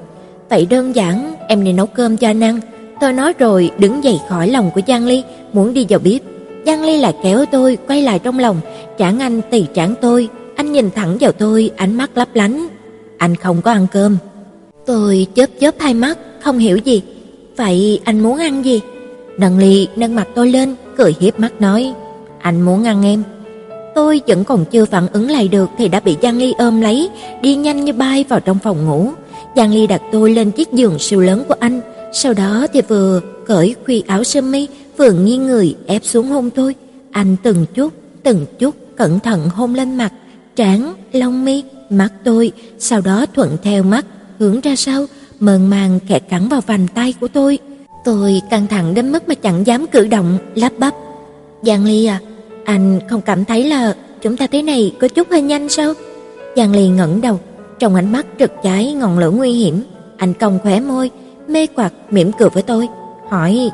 vậy 0.50 0.68
đơn 0.70 0.96
giản 0.96 1.36
em 1.48 1.64
nên 1.64 1.76
nấu 1.76 1.86
cơm 1.86 2.18
cho 2.18 2.28
anh 2.28 2.44
ăn. 2.44 2.60
Tôi 3.02 3.14
nói 3.14 3.34
rồi 3.40 3.72
đứng 3.80 4.04
dậy 4.04 4.20
khỏi 4.30 4.48
lòng 4.48 4.72
của 4.76 4.82
Giang 4.88 5.06
Ly, 5.06 5.24
muốn 5.54 5.74
đi 5.74 5.86
vào 5.90 6.00
bếp. 6.04 6.22
Giang 6.66 6.84
Ly 6.84 6.98
lại 6.98 7.16
kéo 7.24 7.46
tôi 7.52 7.78
quay 7.88 8.02
lại 8.02 8.20
trong 8.20 8.40
lòng, 8.40 8.60
trảng 8.98 9.20
anh 9.20 9.42
tì 9.50 9.66
trảng 9.74 9.94
tôi, 10.02 10.30
anh 10.56 10.72
nhìn 10.72 10.90
thẳng 10.92 11.18
vào 11.20 11.32
tôi, 11.32 11.72
ánh 11.76 11.96
mắt 11.96 12.18
lấp 12.18 12.28
lánh. 12.34 12.68
Anh 13.18 13.36
không 13.36 13.62
có 13.62 13.72
ăn 13.72 13.88
cơm. 13.92 14.18
Tôi 14.86 15.28
chớp 15.36 15.50
chớp 15.60 15.76
hai 15.80 15.94
mắt, 15.94 16.18
không 16.44 16.58
hiểu 16.58 16.78
gì. 16.78 17.02
Vậy 17.58 18.02
anh 18.04 18.20
muốn 18.20 18.38
ăn 18.38 18.66
gì? 18.66 18.82
Nâng 19.38 19.58
ly 19.58 19.88
nâng 19.96 20.16
mặt 20.16 20.28
tôi 20.36 20.50
lên, 20.50 20.76
cười 20.98 21.16
hiếp 21.20 21.40
mắt 21.40 21.62
nói, 21.62 21.94
anh 22.42 22.62
muốn 22.62 22.84
ăn 22.84 23.06
em. 23.06 23.24
Tôi 23.98 24.22
vẫn 24.28 24.44
còn 24.44 24.66
chưa 24.66 24.86
phản 24.86 25.08
ứng 25.14 25.30
lại 25.32 25.48
được 25.48 25.70
thì 25.78 25.88
đã 25.88 26.00
bị 26.00 26.18
Giang 26.22 26.38
Ly 26.38 26.54
ôm 26.58 26.82
lấy, 26.82 27.10
đi 27.42 27.56
nhanh 27.56 27.86
như 27.86 27.94
bay 27.94 28.26
vào 28.30 28.40
trong 28.40 28.60
phòng 28.60 28.86
ngủ. 28.86 29.10
Giang 29.56 29.74
Ly 29.74 29.88
đặt 29.88 30.02
tôi 30.12 30.34
lên 30.34 30.52
chiếc 30.52 30.72
giường 30.72 31.00
siêu 31.00 31.20
lớn 31.20 31.44
của 31.48 31.56
anh, 31.60 31.82
sau 32.14 32.34
đó 32.34 32.68
thì 32.74 32.82
vừa 32.82 33.22
cởi 33.46 33.76
khuy 33.86 34.04
áo 34.08 34.24
sơ 34.24 34.42
mi, 34.42 34.68
vừa 34.98 35.12
nghiêng 35.12 35.48
người 35.48 35.76
ép 35.88 36.06
xuống 36.06 36.28
hôn 36.28 36.50
tôi. 36.50 36.76
Anh 37.12 37.36
từng 37.44 37.66
chút, 37.74 37.94
từng 38.24 38.46
chút 38.60 38.76
cẩn 38.96 39.20
thận 39.20 39.50
hôn 39.50 39.76
lên 39.76 39.96
mặt, 39.98 40.14
trán, 40.56 40.94
lông 41.12 41.46
mi, 41.46 41.64
mắt 41.90 42.10
tôi, 42.24 42.52
sau 42.80 43.02
đó 43.02 43.26
thuận 43.36 43.58
theo 43.64 43.84
mắt 43.84 44.06
hướng 44.40 44.62
ra 44.62 44.76
sau, 44.76 45.06
mờn 45.40 45.68
màng 45.68 46.00
kẻ 46.08 46.20
cắn 46.20 46.48
vào 46.48 46.62
vành 46.62 46.88
tay 46.88 47.14
của 47.20 47.28
tôi. 47.28 47.60
Tôi 48.06 48.42
căng 48.50 48.68
thẳng 48.68 48.94
đến 48.94 49.12
mức 49.12 49.28
mà 49.28 49.36
chẳng 49.36 49.68
dám 49.68 49.88
cử 49.88 50.08
động, 50.08 50.38
lắp 50.56 50.74
bắp. 50.78 50.94
Giang 51.64 51.86
Ly 51.86 52.06
à, 52.06 52.20
anh 52.68 53.00
không 53.10 53.22
cảm 53.22 53.46
thấy 53.46 53.64
là 53.64 53.96
chúng 54.22 54.38
ta 54.38 54.48
thế 54.48 54.62
này 54.62 54.96
có 55.00 55.08
chút 55.08 55.28
hơi 55.32 55.42
nhanh 55.42 55.70
sao? 55.70 55.94
Giang 56.56 56.76
Ly 56.76 56.88
ngẩng 56.88 57.22
đầu, 57.22 57.40
trong 57.80 57.96
ánh 57.96 58.12
mắt 58.12 58.26
rực 58.40 58.52
cháy 58.64 58.94
ngọn 58.94 59.20
lửa 59.20 59.32
nguy 59.32 59.52
hiểm, 59.52 59.84
anh 60.18 60.34
cong 60.34 60.60
khóe 60.64 60.80
môi, 60.80 61.12
mê 61.48 61.68
quạt 61.68 61.94
mỉm 62.10 62.32
cười 62.40 62.50
với 62.50 62.64
tôi, 62.64 62.88
hỏi: 63.30 63.70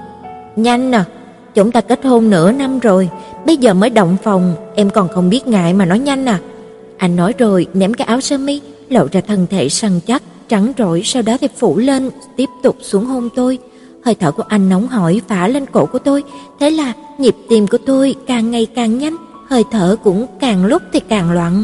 "Nhanh 0.55 0.91
à, 0.91 1.05
chúng 1.53 1.71
ta 1.71 1.81
kết 1.81 2.05
hôn 2.05 2.29
nửa 2.29 2.51
năm 2.51 2.79
rồi, 2.79 3.09
bây 3.45 3.57
giờ 3.57 3.73
mới 3.73 3.89
động 3.89 4.17
phòng, 4.23 4.55
em 4.75 4.89
còn 4.89 5.07
không 5.07 5.29
biết 5.29 5.47
ngại 5.47 5.73
mà 5.73 5.85
nói 5.85 5.99
nhanh 5.99 6.25
à?" 6.25 6.39
Anh 6.97 7.15
nói 7.15 7.33
rồi 7.37 7.67
ném 7.73 7.93
cái 7.93 8.07
áo 8.07 8.21
sơ 8.21 8.37
mi, 8.37 8.61
lộ 8.89 9.07
ra 9.11 9.21
thân 9.21 9.47
thể 9.49 9.69
săn 9.69 9.99
chắc, 10.07 10.23
trắng 10.49 10.73
rỗi, 10.77 11.01
sau 11.05 11.21
đó 11.21 11.37
thì 11.41 11.47
phủ 11.57 11.77
lên, 11.77 12.09
tiếp 12.35 12.49
tục 12.63 12.77
xuống 12.81 13.05
hôn 13.05 13.29
tôi. 13.35 13.57
Hơi 14.05 14.15
thở 14.15 14.31
của 14.31 14.43
anh 14.47 14.69
nóng 14.69 14.87
hổi 14.87 15.21
phả 15.27 15.47
lên 15.47 15.65
cổ 15.65 15.85
của 15.85 15.99
tôi, 15.99 16.23
thế 16.59 16.69
là 16.69 16.93
nhịp 17.17 17.35
tim 17.49 17.67
của 17.67 17.77
tôi 17.85 18.15
càng 18.27 18.51
ngày 18.51 18.65
càng 18.65 18.97
nhanh, 18.97 19.15
hơi 19.49 19.63
thở 19.71 19.95
cũng 20.03 20.27
càng 20.39 20.65
lúc 20.65 20.81
thì 20.93 20.99
càng 20.99 21.31
loạn. 21.31 21.63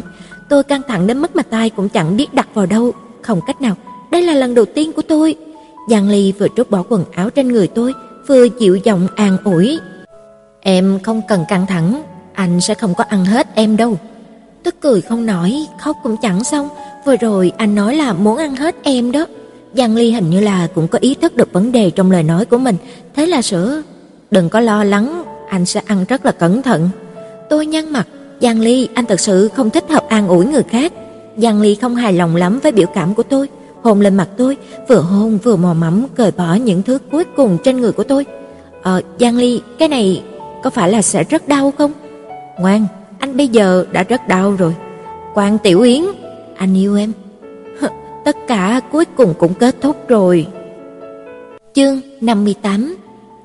Tôi 0.49 0.63
căng 0.63 0.81
thẳng 0.87 1.07
đến 1.07 1.17
mức 1.21 1.35
mà 1.35 1.43
tay 1.43 1.69
cũng 1.69 1.89
chẳng 1.89 2.17
biết 2.17 2.33
đặt 2.33 2.47
vào 2.53 2.65
đâu, 2.65 2.93
không 3.21 3.41
cách 3.47 3.61
nào. 3.61 3.75
Đây 4.11 4.21
là 4.21 4.33
lần 4.33 4.55
đầu 4.55 4.65
tiên 4.65 4.91
của 4.93 5.01
tôi. 5.01 5.35
Giang 5.89 6.09
Ly 6.09 6.33
vừa 6.39 6.47
trút 6.55 6.69
bỏ 6.69 6.83
quần 6.89 7.05
áo 7.11 7.29
trên 7.29 7.47
người 7.47 7.67
tôi, 7.67 7.93
vừa 8.27 8.47
dịu 8.59 8.75
giọng 8.75 9.07
an 9.15 9.37
ủi. 9.43 9.79
Em 10.61 10.99
không 11.03 11.21
cần 11.27 11.45
căng 11.49 11.65
thẳng, 11.65 12.03
anh 12.33 12.61
sẽ 12.61 12.73
không 12.73 12.95
có 12.95 13.03
ăn 13.03 13.25
hết 13.25 13.47
em 13.55 13.77
đâu. 13.77 13.97
Tôi 14.63 14.71
cười 14.81 15.01
không 15.01 15.25
nổi, 15.25 15.53
khóc 15.79 15.97
cũng 16.03 16.15
chẳng 16.21 16.43
xong, 16.43 16.69
vừa 17.05 17.15
rồi 17.15 17.51
anh 17.57 17.75
nói 17.75 17.95
là 17.95 18.13
muốn 18.13 18.37
ăn 18.37 18.55
hết 18.55 18.75
em 18.83 19.11
đó. 19.11 19.25
Giang 19.73 19.95
Ly 19.95 20.11
hình 20.11 20.29
như 20.29 20.39
là 20.39 20.67
cũng 20.75 20.87
có 20.87 20.99
ý 21.01 21.15
thức 21.15 21.35
được 21.35 21.53
vấn 21.53 21.71
đề 21.71 21.91
trong 21.91 22.11
lời 22.11 22.23
nói 22.23 22.45
của 22.45 22.57
mình, 22.57 22.75
thế 23.15 23.25
là 23.25 23.41
sửa, 23.41 23.81
"Đừng 24.31 24.49
có 24.49 24.59
lo 24.59 24.83
lắng, 24.83 25.23
anh 25.49 25.65
sẽ 25.65 25.81
ăn 25.85 26.05
rất 26.09 26.25
là 26.25 26.31
cẩn 26.31 26.61
thận." 26.61 26.89
Tôi 27.49 27.65
nhăn 27.65 27.89
mặt, 27.89 28.07
"Giang 28.41 28.59
Ly, 28.59 28.87
anh 28.93 29.05
thật 29.05 29.19
sự 29.19 29.49
không 29.55 29.69
thích 29.69 29.89
hợp 29.89 30.09
an 30.09 30.27
ủi 30.27 30.45
người 30.45 30.63
khác." 30.63 30.93
Giang 31.37 31.61
Ly 31.61 31.75
không 31.75 31.95
hài 31.95 32.13
lòng 32.13 32.35
lắm 32.35 32.59
với 32.63 32.71
biểu 32.71 32.87
cảm 32.93 33.15
của 33.15 33.23
tôi, 33.23 33.47
hôn 33.81 34.01
lên 34.01 34.15
mặt 34.15 34.29
tôi, 34.37 34.57
vừa 34.87 35.01
hôn 35.01 35.37
vừa 35.43 35.55
mò 35.55 35.73
mẫm 35.73 36.05
cởi 36.15 36.31
bỏ 36.31 36.53
những 36.53 36.83
thứ 36.83 36.97
cuối 37.11 37.23
cùng 37.35 37.57
trên 37.63 37.81
người 37.81 37.91
của 37.91 38.03
tôi. 38.03 38.25
"Ờ, 38.81 39.01
Giang 39.19 39.37
Ly, 39.37 39.61
cái 39.79 39.87
này 39.87 40.23
có 40.63 40.69
phải 40.69 40.91
là 40.91 41.01
sẽ 41.01 41.23
rất 41.23 41.47
đau 41.47 41.73
không?" 41.77 41.91
"Ngoan, 42.59 42.85
anh 43.19 43.37
bây 43.37 43.47
giờ 43.47 43.85
đã 43.91 44.03
rất 44.03 44.27
đau 44.27 44.51
rồi." 44.51 44.75
"Quan 45.33 45.57
Tiểu 45.57 45.81
Yến, 45.81 46.03
anh 46.57 46.77
yêu 46.77 46.95
em." 46.95 47.11
Tất 48.25 48.37
cả 48.47 48.81
cuối 48.91 49.05
cùng 49.05 49.33
cũng 49.39 49.53
kết 49.53 49.75
thúc 49.81 50.07
rồi. 50.07 50.47
Chương 51.73 52.01
58 52.21 52.95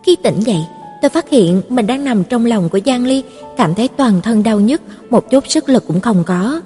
Khi 0.02 0.16
tỉnh 0.16 0.40
dậy, 0.40 0.60
tôi 1.02 1.08
phát 1.08 1.28
hiện 1.30 1.62
mình 1.68 1.86
đang 1.86 2.04
nằm 2.04 2.24
trong 2.24 2.46
lòng 2.46 2.68
của 2.68 2.78
Giang 2.86 3.06
Ly, 3.06 3.22
cảm 3.56 3.74
thấy 3.74 3.88
toàn 3.88 4.20
thân 4.22 4.42
đau 4.42 4.60
nhức, 4.60 4.80
một 5.10 5.30
chút 5.30 5.44
sức 5.48 5.68
lực 5.68 5.84
cũng 5.86 6.00
không 6.00 6.24
có. 6.26 6.60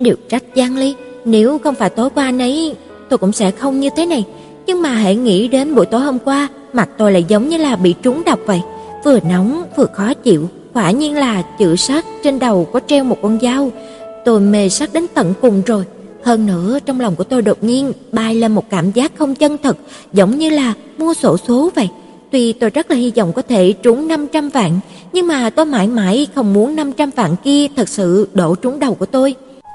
Điều 0.00 0.16
trách 0.28 0.42
Giang 0.56 0.76
Ly, 0.76 0.94
nếu 1.24 1.58
không 1.58 1.74
phải 1.74 1.90
tối 1.90 2.10
qua 2.14 2.30
nấy, 2.30 2.76
tôi 3.08 3.18
cũng 3.18 3.32
sẽ 3.32 3.50
không 3.50 3.80
như 3.80 3.88
thế 3.96 4.06
này. 4.06 4.24
Nhưng 4.66 4.82
mà 4.82 4.94
hãy 4.94 5.16
nghĩ 5.16 5.48
đến 5.48 5.74
buổi 5.74 5.86
tối 5.86 6.00
hôm 6.00 6.18
qua, 6.18 6.48
mặt 6.72 6.88
tôi 6.98 7.12
lại 7.12 7.24
giống 7.28 7.48
như 7.48 7.56
là 7.56 7.76
bị 7.76 7.94
trúng 8.02 8.22
độc 8.26 8.38
vậy, 8.46 8.60
vừa 9.04 9.20
nóng 9.20 9.64
vừa 9.76 9.86
khó 9.92 10.14
chịu, 10.14 10.48
quả 10.74 10.90
nhiên 10.90 11.16
là 11.16 11.42
chữ 11.58 11.76
sát 11.76 12.04
trên 12.24 12.38
đầu 12.38 12.64
có 12.72 12.80
treo 12.86 13.04
một 13.04 13.16
con 13.22 13.38
dao. 13.42 13.70
Tôi 14.24 14.40
mê 14.40 14.68
sát 14.68 14.92
đến 14.92 15.06
tận 15.14 15.34
cùng 15.40 15.62
rồi. 15.66 15.84
Hơn 16.22 16.46
nữa, 16.46 16.78
trong 16.86 17.00
lòng 17.00 17.16
của 17.16 17.24
tôi 17.24 17.42
đột 17.42 17.64
nhiên 17.64 17.92
bay 18.12 18.34
lên 18.34 18.52
một 18.52 18.70
cảm 18.70 18.90
giác 18.90 19.12
không 19.18 19.34
chân 19.34 19.56
thật, 19.62 19.76
giống 20.12 20.38
như 20.38 20.50
là 20.50 20.74
mua 20.98 21.14
sổ 21.14 21.36
số 21.48 21.70
vậy. 21.74 21.88
Tuy 22.30 22.52
tôi 22.52 22.70
rất 22.70 22.90
là 22.90 22.96
hy 22.96 23.12
vọng 23.16 23.32
có 23.32 23.42
thể 23.42 23.72
trúng 23.72 24.08
500 24.08 24.48
vạn, 24.48 24.80
nhưng 25.12 25.26
mà 25.26 25.50
tôi 25.50 25.64
mãi 25.64 25.86
mãi 25.86 26.26
không 26.34 26.52
muốn 26.52 26.76
500 26.76 27.10
vạn 27.16 27.36
kia 27.44 27.66
thật 27.76 27.88
sự 27.88 28.28
đổ 28.34 28.54
trúng 28.54 28.78
đầu 28.78 28.94
của 28.94 29.06
tôi. 29.06 29.34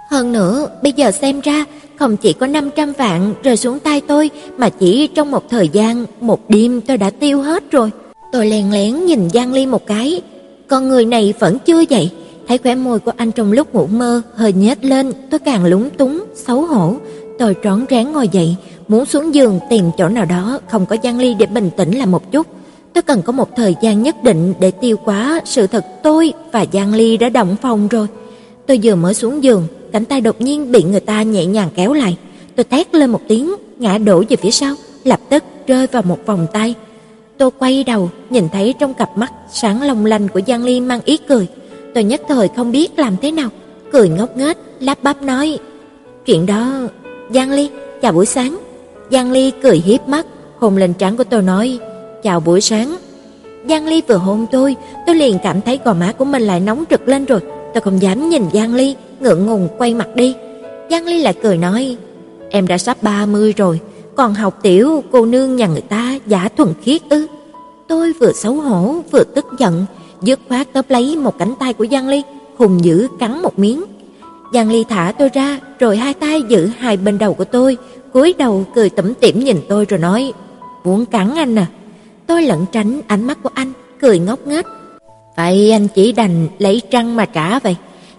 Hơn 0.09 0.31
nữa, 0.31 0.67
bây 0.83 0.91
giờ 0.91 1.11
xem 1.11 1.41
ra, 1.41 1.65
không 1.95 2.17
chỉ 2.17 2.33
có 2.33 2.47
500 2.47 2.93
vạn 2.97 3.33
rơi 3.43 3.57
xuống 3.57 3.79
tay 3.79 4.01
tôi, 4.01 4.29
mà 4.57 4.69
chỉ 4.69 5.07
trong 5.07 5.31
một 5.31 5.49
thời 5.49 5.69
gian, 5.69 6.05
một 6.21 6.49
đêm 6.49 6.81
tôi 6.81 6.97
đã 6.97 7.09
tiêu 7.09 7.41
hết 7.41 7.71
rồi. 7.71 7.91
Tôi 8.31 8.45
lén 8.45 8.71
lén 8.71 9.05
nhìn 9.05 9.29
Giang 9.33 9.53
Ly 9.53 9.65
một 9.65 9.87
cái, 9.87 10.21
con 10.67 10.89
người 10.89 11.05
này 11.05 11.33
vẫn 11.39 11.57
chưa 11.59 11.79
dậy, 11.89 12.11
Thấy 12.47 12.57
khóe 12.57 12.75
môi 12.75 12.99
của 12.99 13.11
anh 13.17 13.31
trong 13.31 13.51
lúc 13.51 13.75
ngủ 13.75 13.87
mơ 13.87 14.21
hơi 14.35 14.53
nhếch 14.53 14.83
lên, 14.83 15.13
tôi 15.29 15.39
càng 15.39 15.65
lúng 15.65 15.89
túng, 15.89 16.23
xấu 16.35 16.61
hổ. 16.61 16.95
Tôi 17.39 17.55
trón 17.63 17.85
rén 17.89 18.11
ngồi 18.11 18.27
dậy, 18.27 18.55
muốn 18.87 19.05
xuống 19.05 19.35
giường 19.35 19.59
tìm 19.69 19.85
chỗ 19.97 20.07
nào 20.07 20.25
đó 20.25 20.59
không 20.67 20.85
có 20.85 20.95
Giang 21.03 21.19
Ly 21.19 21.33
để 21.33 21.45
bình 21.45 21.69
tĩnh 21.77 21.97
lại 21.97 22.07
một 22.07 22.31
chút. 22.31 22.47
Tôi 22.93 23.01
cần 23.01 23.21
có 23.21 23.31
một 23.31 23.55
thời 23.55 23.75
gian 23.81 24.03
nhất 24.03 24.15
định 24.23 24.53
để 24.59 24.71
tiêu 24.71 24.97
hóa 25.03 25.41
sự 25.45 25.67
thật 25.67 25.85
tôi 26.03 26.33
và 26.51 26.65
Giang 26.73 26.93
Ly 26.93 27.17
đã 27.17 27.29
động 27.29 27.55
phòng 27.61 27.87
rồi. 27.87 28.07
Tôi 28.65 28.79
vừa 28.83 28.95
mới 28.95 29.13
xuống 29.13 29.43
giường, 29.43 29.67
cánh 29.93 30.05
tay 30.05 30.21
đột 30.21 30.41
nhiên 30.41 30.71
bị 30.71 30.83
người 30.83 30.99
ta 30.99 31.23
nhẹ 31.23 31.45
nhàng 31.45 31.69
kéo 31.75 31.93
lại. 31.93 32.17
Tôi 32.55 32.63
thét 32.63 32.95
lên 32.95 33.09
một 33.09 33.21
tiếng, 33.27 33.55
ngã 33.77 33.97
đổ 33.97 34.23
về 34.29 34.35
phía 34.35 34.51
sau, 34.51 34.75
lập 35.03 35.19
tức 35.29 35.43
rơi 35.67 35.87
vào 35.87 36.03
một 36.03 36.17
vòng 36.25 36.47
tay. 36.53 36.75
Tôi 37.37 37.51
quay 37.59 37.83
đầu, 37.83 38.09
nhìn 38.29 38.49
thấy 38.49 38.73
trong 38.79 38.93
cặp 38.93 39.17
mắt 39.17 39.31
sáng 39.51 39.81
long 39.81 40.05
lanh 40.05 40.27
của 40.27 40.41
Giang 40.47 40.63
Ly 40.63 40.79
mang 40.79 40.99
ý 41.05 41.17
cười. 41.17 41.47
Tôi 41.93 42.03
nhất 42.03 42.21
thời 42.27 42.47
không 42.55 42.71
biết 42.71 42.99
làm 42.99 43.17
thế 43.21 43.31
nào, 43.31 43.49
cười 43.91 44.09
ngốc 44.09 44.37
nghếch, 44.37 44.57
lắp 44.79 44.97
bắp 45.03 45.21
nói: 45.21 45.59
"Chuyện 46.25 46.45
đó, 46.45 46.73
Giang 47.33 47.51
Ly, 47.51 47.69
chào 48.01 48.11
buổi 48.11 48.25
sáng." 48.25 48.57
Giang 49.11 49.31
Ly 49.31 49.51
cười 49.63 49.77
hiếp 49.77 50.07
mắt, 50.07 50.25
hôn 50.59 50.77
lên 50.77 50.93
trán 50.93 51.17
của 51.17 51.23
tôi 51.23 51.41
nói: 51.41 51.79
"Chào 52.23 52.39
buổi 52.39 52.61
sáng." 52.61 52.97
Giang 53.69 53.87
Ly 53.87 54.01
vừa 54.07 54.17
hôn 54.17 54.45
tôi, 54.51 54.75
tôi 55.05 55.15
liền 55.15 55.37
cảm 55.43 55.61
thấy 55.61 55.79
gò 55.85 55.93
má 55.93 56.11
của 56.11 56.25
mình 56.25 56.43
lại 56.43 56.59
nóng 56.59 56.83
rực 56.89 57.07
lên 57.07 57.25
rồi, 57.25 57.39
tôi 57.73 57.81
không 57.81 58.01
dám 58.01 58.29
nhìn 58.29 58.43
Giang 58.53 58.75
Ly, 58.75 58.95
ngượng 59.19 59.45
ngùng 59.45 59.67
quay 59.77 59.93
mặt 59.93 60.15
đi. 60.15 60.35
Giang 60.91 61.05
Ly 61.05 61.19
lại 61.19 61.33
cười 61.43 61.57
nói: 61.57 61.97
"Em 62.49 62.67
đã 62.67 62.77
sắp 62.77 63.03
30 63.03 63.53
rồi, 63.57 63.79
còn 64.15 64.33
học 64.33 64.59
tiểu 64.61 65.03
cô 65.11 65.25
nương 65.25 65.55
nhà 65.55 65.67
người 65.67 65.81
ta 65.81 66.19
giả 66.27 66.49
thuần 66.57 66.73
khiết 66.81 67.01
ư?" 67.09 67.27
Tôi 67.87 68.13
vừa 68.13 68.31
xấu 68.31 68.53
hổ 68.53 68.95
vừa 69.11 69.23
tức 69.23 69.45
giận, 69.59 69.85
dứt 70.21 70.39
khoát 70.47 70.67
tóm 70.73 70.85
lấy 70.89 71.15
một 71.15 71.37
cánh 71.37 71.53
tay 71.59 71.73
của 71.73 71.85
Giang 71.91 72.07
Ly, 72.07 72.23
hùng 72.57 72.83
dữ 72.83 73.07
cắn 73.19 73.41
một 73.41 73.59
miếng. 73.59 73.83
Giang 74.53 74.71
Ly 74.71 74.83
thả 74.89 75.13
tôi 75.17 75.29
ra, 75.33 75.59
rồi 75.79 75.97
hai 75.97 76.13
tay 76.13 76.41
giữ 76.41 76.69
hai 76.77 76.97
bên 76.97 77.17
đầu 77.17 77.33
của 77.33 77.45
tôi, 77.45 77.77
cúi 78.13 78.33
đầu 78.37 78.65
cười 78.75 78.89
tủm 78.89 79.13
tỉm 79.13 79.39
nhìn 79.39 79.57
tôi 79.69 79.85
rồi 79.85 79.99
nói: 79.99 80.33
"Muốn 80.83 81.05
cắn 81.05 81.35
anh 81.35 81.55
à?" 81.55 81.67
Tôi 82.27 82.41
lẩn 82.41 82.65
tránh 82.71 83.01
ánh 83.07 83.23
mắt 83.23 83.37
của 83.43 83.49
anh, 83.53 83.73
cười 84.01 84.19
ngốc 84.19 84.39
nghếch. 84.47 84.65
"Vậy 85.37 85.71
anh 85.71 85.87
chỉ 85.87 86.11
đành 86.11 86.47
lấy 86.59 86.81
trăng 86.91 87.15
mà 87.15 87.25
trả 87.25 87.59
vậy." 87.59 87.75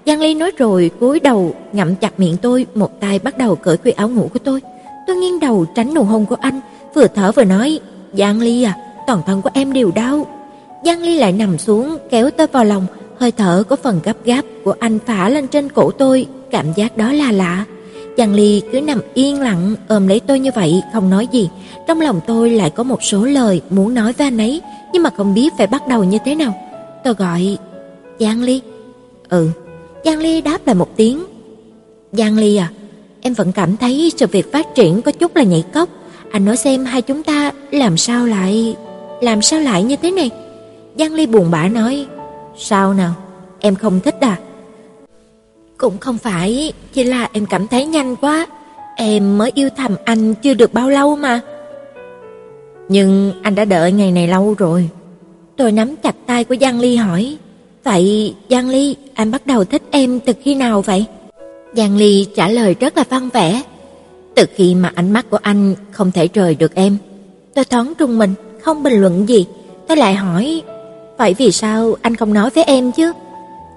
Giang 0.06 0.20
Ly 0.20 0.34
nói 0.34 0.50
rồi 0.58 0.90
cúi 1.00 1.20
đầu 1.20 1.54
ngậm 1.72 1.94
chặt 1.94 2.20
miệng 2.20 2.36
tôi, 2.36 2.66
một 2.74 3.00
tay 3.00 3.18
bắt 3.18 3.38
đầu 3.38 3.56
cởi 3.56 3.76
quy 3.76 3.90
áo 3.90 4.08
ngủ 4.08 4.30
của 4.32 4.38
tôi. 4.38 4.60
Tôi 5.06 5.16
nghiêng 5.16 5.40
đầu 5.40 5.66
tránh 5.74 5.94
nụ 5.94 6.02
hôn 6.02 6.26
của 6.26 6.36
anh, 6.40 6.60
vừa 6.94 7.06
thở 7.06 7.32
vừa 7.32 7.44
nói: 7.44 7.80
"Giang 8.12 8.40
Ly 8.40 8.62
à, 8.62 8.76
toàn 9.06 9.22
thân 9.26 9.42
của 9.42 9.50
em 9.54 9.72
đều 9.72 9.90
đau." 9.94 10.26
Giang 10.84 11.02
Ly 11.02 11.14
lại 11.14 11.32
nằm 11.32 11.58
xuống, 11.58 11.98
kéo 12.10 12.30
tôi 12.30 12.46
vào 12.46 12.64
lòng, 12.64 12.86
hơi 13.18 13.32
thở 13.32 13.62
có 13.68 13.76
phần 13.76 14.00
gấp 14.04 14.24
gáp 14.24 14.44
của 14.64 14.74
anh 14.78 14.98
phả 15.06 15.28
lên 15.28 15.46
trên 15.46 15.68
cổ 15.68 15.90
tôi, 15.90 16.26
cảm 16.50 16.66
giác 16.76 16.96
đó 16.96 17.12
là 17.12 17.32
lạ. 17.32 17.64
Giang 18.18 18.34
Ly 18.34 18.62
cứ 18.72 18.80
nằm 18.80 19.00
yên 19.14 19.40
lặng 19.40 19.74
ôm 19.88 20.08
lấy 20.08 20.20
tôi 20.20 20.38
như 20.38 20.50
vậy, 20.54 20.82
không 20.92 21.10
nói 21.10 21.26
gì. 21.32 21.50
Trong 21.86 22.00
lòng 22.00 22.20
tôi 22.26 22.50
lại 22.50 22.70
có 22.70 22.82
một 22.82 23.02
số 23.02 23.24
lời 23.24 23.60
muốn 23.70 23.94
nói 23.94 24.12
với 24.12 24.26
anh 24.26 24.38
ấy, 24.38 24.60
nhưng 24.92 25.02
mà 25.02 25.10
không 25.16 25.34
biết 25.34 25.52
phải 25.58 25.66
bắt 25.66 25.88
đầu 25.88 26.04
như 26.04 26.18
thế 26.24 26.34
nào. 26.34 26.54
Tôi 27.04 27.14
gọi, 27.14 27.58
Giang 28.20 28.42
Ly. 28.42 28.60
Ừ, 29.28 29.48
Giang 30.04 30.18
Ly 30.18 30.40
đáp 30.40 30.66
lại 30.66 30.74
một 30.74 30.96
tiếng. 30.96 31.24
Giang 32.12 32.36
Ly 32.38 32.56
à, 32.56 32.70
em 33.20 33.34
vẫn 33.34 33.52
cảm 33.52 33.76
thấy 33.76 34.12
sự 34.16 34.26
việc 34.26 34.52
phát 34.52 34.66
triển 34.74 35.02
có 35.02 35.12
chút 35.12 35.36
là 35.36 35.42
nhảy 35.42 35.64
cốc 35.74 35.88
Anh 36.30 36.44
nói 36.44 36.56
xem 36.56 36.84
hai 36.84 37.02
chúng 37.02 37.22
ta 37.22 37.52
làm 37.70 37.96
sao 37.96 38.26
lại... 38.26 38.76
Làm 39.20 39.42
sao 39.42 39.60
lại 39.60 39.82
như 39.82 39.96
thế 39.96 40.10
này? 40.10 40.30
Giang 40.98 41.14
Ly 41.14 41.26
buồn 41.26 41.50
bã 41.50 41.68
nói, 41.68 42.06
sao 42.56 42.94
nào, 42.94 43.14
em 43.60 43.74
không 43.74 44.00
thích 44.00 44.16
à? 44.20 44.38
Cũng 45.76 45.98
không 45.98 46.18
phải, 46.18 46.72
chỉ 46.92 47.04
là 47.04 47.28
em 47.32 47.46
cảm 47.46 47.68
thấy 47.68 47.86
nhanh 47.86 48.16
quá, 48.16 48.46
em 48.96 49.38
mới 49.38 49.50
yêu 49.54 49.68
thầm 49.76 49.96
anh 50.04 50.34
chưa 50.34 50.54
được 50.54 50.74
bao 50.74 50.90
lâu 50.90 51.16
mà. 51.16 51.40
Nhưng 52.88 53.32
anh 53.42 53.54
đã 53.54 53.64
đợi 53.64 53.92
ngày 53.92 54.12
này 54.12 54.28
lâu 54.28 54.54
rồi. 54.58 54.88
Tôi 55.56 55.72
nắm 55.72 55.96
chặt 56.02 56.16
tay 56.26 56.44
của 56.44 56.56
Giang 56.60 56.80
Ly 56.80 56.96
hỏi, 56.96 57.36
vậy 57.84 58.34
Giang 58.50 58.68
Ly, 58.68 58.96
anh 59.14 59.30
bắt 59.30 59.46
đầu 59.46 59.64
thích 59.64 59.82
em 59.90 60.20
từ 60.20 60.32
khi 60.42 60.54
nào 60.54 60.82
vậy? 60.82 61.04
Giang 61.76 61.96
Ly 61.96 62.26
trả 62.36 62.48
lời 62.48 62.76
rất 62.80 62.96
là 62.96 63.04
văn 63.08 63.28
vẻ, 63.32 63.62
từ 64.34 64.44
khi 64.54 64.74
mà 64.74 64.92
ánh 64.94 65.12
mắt 65.12 65.26
của 65.30 65.38
anh 65.42 65.74
không 65.90 66.12
thể 66.12 66.28
rời 66.34 66.54
được 66.54 66.74
em. 66.74 66.96
Tôi 67.54 67.64
thoáng 67.64 67.92
trung 67.98 68.18
mình, 68.18 68.34
không 68.62 68.82
bình 68.82 69.00
luận 69.00 69.28
gì, 69.28 69.46
tôi 69.88 69.96
lại 69.96 70.14
hỏi, 70.14 70.62
Vậy 71.18 71.34
vì 71.38 71.52
sao 71.52 71.96
anh 72.02 72.16
không 72.16 72.34
nói 72.34 72.50
với 72.50 72.64
em 72.64 72.92
chứ? 72.92 73.12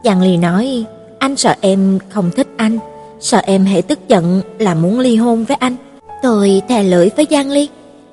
Giang 0.04 0.22
Ly 0.22 0.38
nói, 0.38 0.86
anh 1.20 1.36
sợ 1.36 1.56
em 1.62 2.00
không 2.10 2.32
thích 2.36 2.48
anh, 2.58 2.80
sợ 3.20 3.42
em 3.44 3.66
hệ 3.66 3.82
tức 3.82 4.00
giận 4.08 4.42
là 4.60 4.76
muốn 4.76 5.00
ly 5.00 5.16
hôn 5.16 5.46
với 5.46 5.58
anh. 5.60 5.76
Tôi 6.24 6.62
thè 6.70 6.84
lưỡi 6.84 7.10
với 7.16 7.28
Giang 7.32 7.50
Ly, 7.50 7.70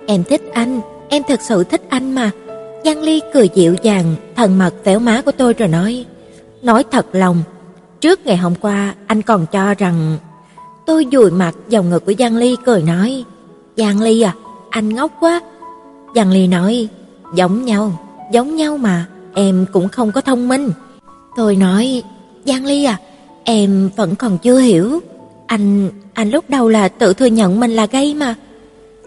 em 0.07 0.25
thích 0.25 0.43
anh, 0.53 0.81
em 1.09 1.23
thật 1.29 1.41
sự 1.43 1.65
thích 1.65 1.83
anh 1.89 2.13
mà. 2.13 2.31
Giang 2.85 3.03
Ly 3.03 3.21
cười 3.35 3.49
dịu 3.55 3.77
dàng, 3.83 4.15
thần 4.37 4.59
mật 4.59 4.75
véo 4.85 4.99
má 4.99 5.23
của 5.23 5.33
tôi 5.33 5.55
rồi 5.55 5.69
nói, 5.69 6.05
nói 6.63 6.85
thật 6.91 7.07
lòng, 7.13 7.43
trước 8.01 8.27
ngày 8.27 8.37
hôm 8.37 8.55
qua 8.55 8.95
anh 9.07 9.23
còn 9.23 9.47
cho 9.47 9.75
rằng 9.75 10.17
tôi 10.87 11.07
dùi 11.13 11.31
mặt 11.31 11.55
vào 11.71 11.83
ngực 11.83 12.07
của 12.07 12.13
Giang 12.19 12.37
Ly 12.37 12.57
cười 12.65 12.83
nói, 12.83 13.25
Giang 13.77 14.01
Ly 14.01 14.21
à, 14.21 14.35
anh 14.71 14.95
ngốc 14.95 15.13
quá. 15.21 15.41
Giang 16.15 16.31
Ly 16.31 16.47
nói, 16.47 16.89
giống 17.35 17.65
nhau, 17.65 17.93
giống 18.33 18.57
nhau 18.57 18.77
mà 18.77 19.07
em 19.38 19.66
cũng 19.73 19.88
không 19.88 20.12
có 20.12 20.21
thông 20.21 20.49
minh. 20.49 20.71
Tôi 21.37 21.57
nói, 21.57 22.02
Giang 22.45 22.64
Ly 22.64 22.85
à, 22.85 22.99
em 23.45 23.90
vẫn 23.97 24.14
còn 24.14 24.38
chưa 24.38 24.59
hiểu. 24.59 25.00
Anh, 25.47 25.90
anh 26.14 26.30
lúc 26.30 26.45
đầu 26.49 26.68
là 26.68 26.88
tự 26.88 27.14
thừa 27.14 27.26
nhận 27.26 27.61
mình 27.61 27.71
là 27.71 27.87
gay 27.87 28.14
mà. 28.14 28.35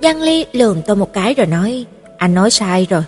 Giang 0.04 0.22
Ly 0.22 0.46
lườm 0.52 0.82
tôi 0.82 0.96
một 0.96 1.14
cái 1.14 1.34
rồi 1.34 1.48
nói, 1.48 1.86
anh 2.18 2.34
nói 2.34 2.52
sai 2.52 2.88
rồi. 2.90 3.04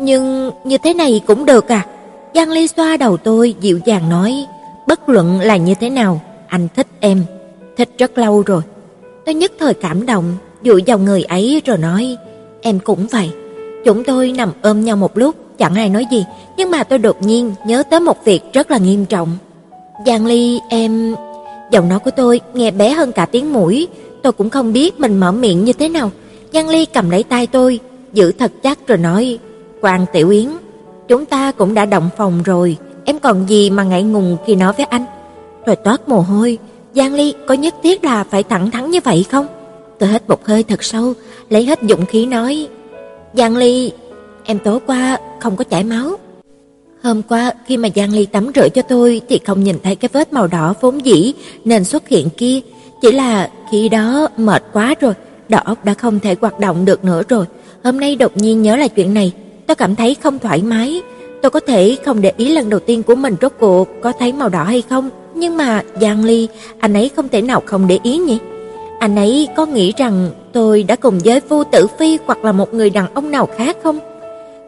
Nhưng 0.00 0.50
như 0.64 0.78
thế 0.78 0.94
này 0.94 1.20
cũng 1.26 1.44
được 1.44 1.68
à? 1.68 1.86
Giang 2.34 2.50
Ly 2.50 2.68
xoa 2.68 2.96
đầu 2.96 3.16
tôi 3.16 3.54
dịu 3.60 3.80
dàng 3.84 4.08
nói, 4.08 4.46
bất 4.86 5.08
luận 5.08 5.40
là 5.40 5.56
như 5.56 5.74
thế 5.80 5.90
nào, 5.90 6.20
anh 6.48 6.68
thích 6.76 6.86
em, 7.00 7.24
thích 7.76 7.88
rất 7.98 8.18
lâu 8.18 8.42
rồi. 8.46 8.62
Tôi 9.26 9.34
nhất 9.34 9.52
thời 9.58 9.74
cảm 9.74 10.06
động, 10.06 10.36
dụi 10.64 10.82
vào 10.86 10.98
người 10.98 11.22
ấy 11.22 11.62
rồi 11.64 11.78
nói, 11.78 12.16
em 12.62 12.78
cũng 12.78 13.06
vậy. 13.06 13.30
Chúng 13.84 14.04
tôi 14.04 14.32
nằm 14.32 14.52
ôm 14.62 14.84
nhau 14.84 14.96
một 14.96 15.18
lúc, 15.18 15.34
chẳng 15.60 15.74
ai 15.74 15.88
nói 15.88 16.06
gì, 16.10 16.24
nhưng 16.56 16.70
mà 16.70 16.84
tôi 16.84 16.98
đột 16.98 17.22
nhiên 17.22 17.54
nhớ 17.64 17.82
tới 17.90 18.00
một 18.00 18.24
việc 18.24 18.40
rất 18.52 18.70
là 18.70 18.78
nghiêm 18.78 19.06
trọng. 19.06 19.28
Giang 20.06 20.26
Ly, 20.26 20.60
em... 20.68 21.14
Giọng 21.70 21.88
nói 21.88 21.98
của 21.98 22.10
tôi 22.10 22.40
nghe 22.54 22.70
bé 22.70 22.90
hơn 22.90 23.12
cả 23.12 23.26
tiếng 23.26 23.52
mũi, 23.52 23.88
tôi 24.22 24.32
cũng 24.32 24.50
không 24.50 24.72
biết 24.72 25.00
mình 25.00 25.20
mở 25.20 25.32
miệng 25.32 25.64
như 25.64 25.72
thế 25.72 25.88
nào, 25.88 26.10
Giang 26.52 26.68
Ly 26.68 26.84
cầm 26.84 27.10
lấy 27.10 27.22
tay 27.22 27.46
tôi, 27.46 27.80
giữ 28.12 28.32
thật 28.32 28.52
chắc 28.62 28.86
rồi 28.86 28.98
nói, 28.98 29.38
Quan 29.80 30.06
Tiểu 30.12 30.30
Yến, 30.30 30.48
chúng 31.08 31.26
ta 31.26 31.52
cũng 31.52 31.74
đã 31.74 31.84
động 31.84 32.08
phòng 32.16 32.42
rồi, 32.42 32.76
em 33.04 33.18
còn 33.18 33.48
gì 33.48 33.70
mà 33.70 33.82
ngại 33.84 34.02
ngùng 34.02 34.36
khi 34.46 34.54
nói 34.54 34.72
với 34.76 34.86
anh. 34.86 35.04
Rồi 35.66 35.76
toát 35.76 36.08
mồ 36.08 36.20
hôi, 36.20 36.58
Giang 36.94 37.14
Ly 37.14 37.34
có 37.46 37.54
nhất 37.54 37.74
thiết 37.82 38.04
là 38.04 38.24
phải 38.24 38.42
thẳng 38.42 38.70
thắn 38.70 38.90
như 38.90 38.98
vậy 39.04 39.24
không? 39.30 39.46
Tôi 39.98 40.08
hít 40.08 40.28
một 40.28 40.46
hơi 40.46 40.62
thật 40.62 40.82
sâu, 40.82 41.12
lấy 41.48 41.64
hết 41.64 41.78
dũng 41.88 42.06
khí 42.06 42.26
nói, 42.26 42.68
Giang 43.34 43.56
Ly, 43.56 43.92
em 44.44 44.58
tối 44.58 44.78
qua 44.86 45.18
không 45.40 45.56
có 45.56 45.64
chảy 45.64 45.84
máu. 45.84 46.16
Hôm 47.02 47.22
qua 47.22 47.52
khi 47.66 47.76
mà 47.76 47.88
Giang 47.96 48.12
Ly 48.12 48.26
tắm 48.26 48.50
rửa 48.54 48.68
cho 48.68 48.82
tôi 48.82 49.20
thì 49.28 49.40
không 49.46 49.64
nhìn 49.64 49.76
thấy 49.82 49.96
cái 49.96 50.08
vết 50.12 50.32
màu 50.32 50.46
đỏ 50.46 50.74
vốn 50.80 51.06
dĩ 51.06 51.32
nên 51.64 51.84
xuất 51.84 52.08
hiện 52.08 52.28
kia, 52.36 52.60
chỉ 53.02 53.12
là 53.12 53.50
khi 53.70 53.88
đó 53.88 54.28
mệt 54.36 54.62
quá 54.72 54.94
rồi, 55.00 55.14
đầu 55.48 55.60
óc 55.64 55.84
đã 55.84 55.94
không 55.94 56.20
thể 56.20 56.36
hoạt 56.40 56.60
động 56.60 56.84
được 56.84 57.04
nữa 57.04 57.22
rồi. 57.28 57.46
Hôm 57.84 58.00
nay 58.00 58.16
đột 58.16 58.36
nhiên 58.36 58.62
nhớ 58.62 58.76
lại 58.76 58.88
chuyện 58.88 59.14
này, 59.14 59.32
tôi 59.66 59.74
cảm 59.74 59.96
thấy 59.96 60.16
không 60.22 60.38
thoải 60.38 60.62
mái. 60.62 61.02
Tôi 61.42 61.50
có 61.50 61.60
thể 61.60 61.96
không 62.04 62.20
để 62.20 62.32
ý 62.36 62.52
lần 62.52 62.70
đầu 62.70 62.80
tiên 62.80 63.02
của 63.02 63.14
mình 63.14 63.36
rốt 63.40 63.52
cuộc 63.58 63.88
có 64.02 64.12
thấy 64.18 64.32
màu 64.32 64.48
đỏ 64.48 64.64
hay 64.64 64.82
không, 64.82 65.10
nhưng 65.34 65.56
mà 65.56 65.82
Giang 66.00 66.24
Ly, 66.24 66.48
anh 66.78 66.94
ấy 66.94 67.10
không 67.16 67.28
thể 67.28 67.42
nào 67.42 67.62
không 67.66 67.86
để 67.86 67.98
ý 68.02 68.16
nhỉ? 68.16 68.38
Anh 68.98 69.16
ấy 69.16 69.48
có 69.56 69.66
nghĩ 69.66 69.92
rằng 69.96 70.30
tôi 70.52 70.82
đã 70.82 70.96
cùng 70.96 71.18
với 71.24 71.40
Vu 71.48 71.64
Tử 71.64 71.86
Phi 71.98 72.18
hoặc 72.26 72.44
là 72.44 72.52
một 72.52 72.74
người 72.74 72.90
đàn 72.90 73.14
ông 73.14 73.30
nào 73.30 73.48
khác 73.56 73.76
không? 73.82 73.98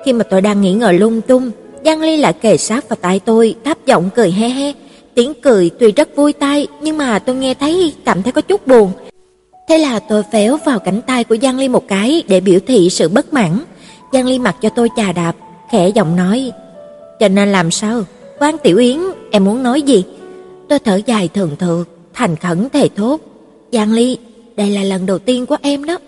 Khi 0.05 0.13
mà 0.13 0.25
tôi 0.25 0.41
đang 0.41 0.61
nghĩ 0.61 0.73
ngợi 0.73 0.99
lung 0.99 1.21
tung, 1.21 1.51
Giang 1.85 2.01
Ly 2.01 2.17
lại 2.17 2.33
kề 2.33 2.57
sát 2.57 2.89
vào 2.89 2.97
tai 3.01 3.21
tôi, 3.21 3.55
thấp 3.65 3.79
giọng 3.87 4.11
cười 4.15 4.31
he 4.31 4.49
he. 4.49 4.73
Tiếng 5.15 5.33
cười 5.43 5.71
tuy 5.79 5.93
rất 5.93 6.17
vui 6.17 6.33
tai, 6.33 6.67
nhưng 6.81 6.99
mà 6.99 7.19
tôi 7.19 7.37
nghe 7.37 7.55
thấy 7.55 7.95
cảm 8.05 8.23
thấy 8.23 8.33
có 8.33 8.41
chút 8.41 8.67
buồn. 8.67 8.93
Thế 9.69 9.79
là 9.79 9.99
tôi 9.99 10.23
phéo 10.33 10.59
vào 10.67 10.79
cánh 10.79 11.03
tay 11.03 11.25
của 11.25 11.37
Giang 11.43 11.59
Ly 11.59 11.69
một 11.69 11.89
cái 11.89 12.23
để 12.29 12.41
biểu 12.41 12.61
thị 12.67 12.91
sự 12.91 13.09
bất 13.09 13.33
mãn. 13.33 13.59
Giang 14.13 14.27
Ly 14.27 14.39
mặc 14.39 14.57
cho 14.63 14.69
tôi 14.69 14.89
chà 14.97 15.13
đạp, 15.13 15.37
khẽ 15.71 15.89
giọng 15.89 16.17
nói: 16.17 16.53
"Cho 17.21 17.29
nên 17.29 17.53
làm 17.53 17.71
sao? 17.71 18.03
Quan 18.39 18.59
Tiểu 18.59 18.79
Yến, 18.79 18.99
em 19.31 19.45
muốn 19.45 19.63
nói 19.63 19.83
gì?" 19.83 20.05
Tôi 20.69 20.79
thở 20.79 21.01
dài 21.07 21.29
thường 21.29 21.57
thượt, 21.59 21.87
thành 22.15 22.37
khẩn 22.37 22.69
thề 22.69 22.89
thốt: 22.97 23.21
"Giang 23.73 23.93
Ly, 23.93 24.19
đây 24.57 24.71
là 24.71 24.83
lần 24.83 25.07
đầu 25.07 25.19
tiên 25.19 25.47
của 25.47 25.57
em 25.63 25.85
đó." 25.85 25.99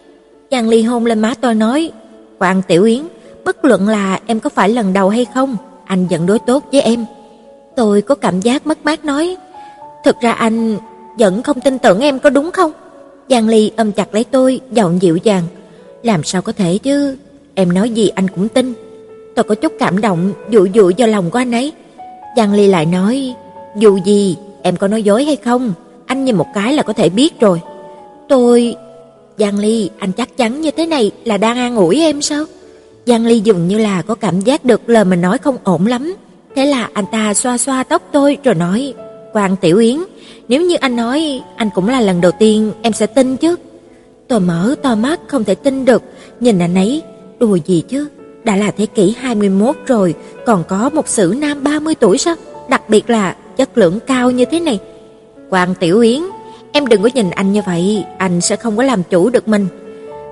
Giang 0.51 0.69
Ly 0.69 0.83
hôn 0.83 1.07
lên 1.07 1.21
má 1.21 1.35
tôi 1.41 1.55
nói: 1.55 1.91
"Quan 2.39 2.63
Tiểu 2.69 2.85
Yến, 2.85 3.03
bất 3.45 3.65
luận 3.65 3.89
là 3.89 4.21
em 4.27 4.41
có 4.41 4.51
phải 4.51 4.69
lần 4.69 4.93
đầu 4.93 5.09
hay 5.09 5.27
không, 5.35 5.57
anh 5.85 6.07
vẫn 6.07 6.27
đối 6.27 6.39
tốt 6.39 6.65
với 6.73 6.81
em." 6.81 7.05
Tôi 7.77 8.03
có 8.03 8.15
cảm 8.15 8.41
giác 8.41 8.67
mất 8.67 8.85
mát 8.85 9.05
nói: 9.05 9.37
"Thực 10.05 10.21
ra 10.21 10.33
anh 10.33 10.77
vẫn 11.19 11.43
không 11.43 11.61
tin 11.61 11.79
tưởng 11.79 12.01
em 12.01 12.19
có 12.19 12.31
đúng 12.31 12.51
không?" 12.51 12.73
Giang 13.31 13.49
Ly 13.49 13.71
ôm 13.77 13.93
chặt 13.93 14.15
lấy 14.15 14.25
tôi, 14.25 14.61
giọng 14.71 15.03
dịu 15.03 15.17
dàng: 15.17 15.43
"Làm 16.03 16.25
sao 16.25 16.43
có 16.43 16.53
thể 16.53 16.79
chứ, 16.79 17.17
em 17.55 17.73
nói 17.73 17.91
gì 17.91 18.09
anh 18.09 18.29
cũng 18.29 18.49
tin." 18.49 18.75
Tôi 19.35 19.45
có 19.45 19.55
chút 19.55 19.73
cảm 19.79 20.01
động, 20.01 20.33
dụ 20.51 20.67
dụ 20.73 20.91
do 20.91 21.07
lòng 21.07 21.31
của 21.31 21.39
anh 21.39 21.53
ấy. 21.53 21.73
Giang 22.37 22.53
Ly 22.53 22.67
lại 22.67 22.87
nói: 22.87 23.35
"Dù 23.77 23.99
gì, 24.05 24.37
em 24.63 24.77
có 24.77 24.89
nói 24.89 25.03
dối 25.03 25.25
hay 25.25 25.37
không, 25.37 25.73
anh 26.07 26.25
nhìn 26.25 26.37
một 26.37 26.47
cái 26.55 26.73
là 26.73 26.83
có 26.83 26.93
thể 26.93 27.09
biết 27.09 27.41
rồi." 27.41 27.61
Tôi 28.29 28.77
Giang 29.39 29.59
Ly, 29.59 29.91
anh 29.99 30.13
chắc 30.13 30.37
chắn 30.37 30.61
như 30.61 30.71
thế 30.71 30.87
này 30.87 31.11
là 31.25 31.37
đang 31.37 31.57
an 31.57 31.77
ủi 31.77 32.01
em 32.01 32.23
sao? 32.23 32.45
Giang 33.07 33.27
Ly 33.27 33.41
dường 33.41 33.69
như 33.69 33.79
là 33.79 34.03
có 34.03 34.15
cảm 34.15 34.41
giác 34.41 34.65
được 34.65 34.89
lời 34.89 35.05
mình 35.05 35.21
nói 35.21 35.39
không 35.39 35.57
ổn 35.65 35.87
lắm. 35.87 36.15
Thế 36.57 36.67
là 36.67 36.89
anh 36.93 37.05
ta 37.13 37.35
xoa 37.35 37.59
xoa 37.59 37.83
tóc 37.83 38.03
tôi 38.13 38.37
rồi 38.45 38.55
nói, 38.55 38.95
quang 39.33 39.57
Tiểu 39.57 39.79
Yến, 39.79 39.99
nếu 40.49 40.63
như 40.63 40.77
anh 40.77 40.97
nói 40.97 41.43
anh 41.57 41.71
cũng 41.75 41.89
là 41.89 42.01
lần 42.01 42.21
đầu 42.21 42.33
tiên 42.39 42.73
em 42.83 42.93
sẽ 42.93 43.07
tin 43.07 43.37
chứ. 43.37 43.57
Tôi 44.29 44.41
mở 44.41 44.75
to 44.83 44.95
mắt 44.95 45.21
không 45.27 45.45
thể 45.45 45.55
tin 45.55 45.85
được, 45.85 46.03
nhìn 46.41 46.59
anh 46.59 46.75
ấy, 46.75 47.03
đùa 47.39 47.59
gì 47.67 47.83
chứ, 47.89 48.09
đã 48.45 48.57
là 48.57 48.71
thế 48.71 48.87
kỷ 48.87 49.15
21 49.19 49.77
rồi, 49.87 50.15
còn 50.47 50.65
có 50.69 50.91
một 50.95 51.09
sử 51.09 51.35
nam 51.39 51.65
30 51.65 51.95
tuổi 51.95 52.19
sao? 52.19 52.35
Đặc 52.69 52.89
biệt 52.89 53.11
là 53.11 53.37
chất 53.57 53.79
lượng 53.79 53.99
cao 54.07 54.31
như 54.31 54.45
thế 54.45 54.61
này. 54.61 54.79
quang 55.51 55.75
Tiểu 55.75 56.01
Yến, 56.01 56.23
em 56.73 56.87
đừng 56.87 57.03
có 57.03 57.09
nhìn 57.15 57.31
anh 57.31 57.53
như 57.53 57.63
vậy, 57.67 58.05
anh 58.19 58.41
sẽ 58.41 58.57
không 58.57 58.77
có 58.77 58.83
làm 58.83 59.03
chủ 59.03 59.31
được 59.31 59.49
mình. 59.49 59.67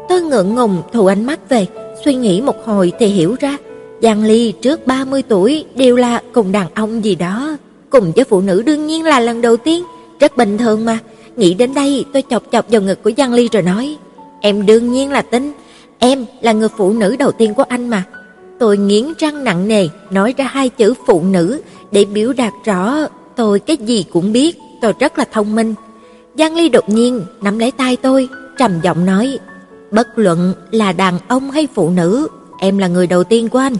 Tôi 0.09 0.23
ngượng 0.23 0.55
ngùng 0.55 0.83
thù 0.93 1.07
ánh 1.07 1.25
mắt 1.25 1.49
về, 1.49 1.67
suy 2.05 2.15
nghĩ 2.15 2.41
một 2.41 2.67
hồi 2.67 2.93
thì 2.99 3.07
hiểu 3.07 3.37
ra, 3.41 3.57
Giang 4.03 4.25
Ly 4.25 4.53
trước 4.53 4.87
30 4.87 5.23
tuổi 5.23 5.65
đều 5.77 5.97
là 5.97 6.23
cùng 6.33 6.53
đàn 6.53 6.67
ông 6.75 7.05
gì 7.05 7.15
đó, 7.15 7.57
cùng 7.91 8.13
với 8.13 8.25
phụ 8.25 8.41
nữ 8.41 8.63
đương 8.63 8.87
nhiên 8.87 9.05
là 9.05 9.21
lần 9.21 9.41
đầu 9.41 9.57
tiên, 9.57 9.85
rất 10.21 10.37
bình 10.37 10.59
thường 10.59 10.85
mà. 10.85 10.99
Nghĩ 11.37 11.55
đến 11.55 11.75
đây, 11.75 12.05
tôi 12.13 12.23
chọc 12.31 12.43
chọc 12.53 12.71
vào 12.71 12.83
ngực 12.83 13.03
của 13.03 13.11
Giang 13.17 13.33
Ly 13.33 13.49
rồi 13.53 13.63
nói, 13.63 13.97
em 14.41 14.67
đương 14.67 14.93
nhiên 14.93 15.11
là 15.11 15.23
tin, 15.23 15.53
em 15.99 16.25
là 16.41 16.53
người 16.53 16.69
phụ 16.77 16.93
nữ 16.93 17.17
đầu 17.17 17.33
tiên 17.33 17.55
của 17.55 17.65
anh 17.69 17.89
mà. 17.89 18.05
Tôi 18.59 18.77
nghiến 18.77 19.05
răng 19.19 19.45
nặng 19.45 19.69
nề 19.69 19.89
nói 20.11 20.35
ra 20.37 20.45
hai 20.45 20.69
chữ 20.69 20.95
phụ 21.07 21.23
nữ 21.23 21.61
để 21.93 22.05
biểu 22.05 22.33
đạt 22.33 22.53
rõ 22.65 22.97
tôi 23.37 23.59
cái 23.59 23.77
gì 23.77 24.05
cũng 24.13 24.33
biết, 24.33 24.57
tôi 24.83 24.93
rất 25.01 25.19
là 25.19 25.25
thông 25.33 25.55
minh. 25.55 25.75
Giang 26.39 26.57
Ly 26.57 26.69
đột 26.69 26.89
nhiên 26.89 27.25
nắm 27.43 27.59
lấy 27.59 27.71
tay 27.71 27.97
tôi, 27.97 28.29
trầm 28.59 28.81
giọng 28.83 29.07
nói: 29.07 29.39
"Bất 29.93 30.19
luận 30.19 30.55
là 30.71 30.93
đàn 30.93 31.19
ông 31.29 31.51
hay 31.51 31.69
phụ 31.75 31.91
nữ, 31.91 32.29
em 32.59 32.79
là 32.79 32.89
người 32.89 33.07
đầu 33.07 33.25
tiên 33.25 33.49
của 33.49 33.59
anh." 33.59 33.77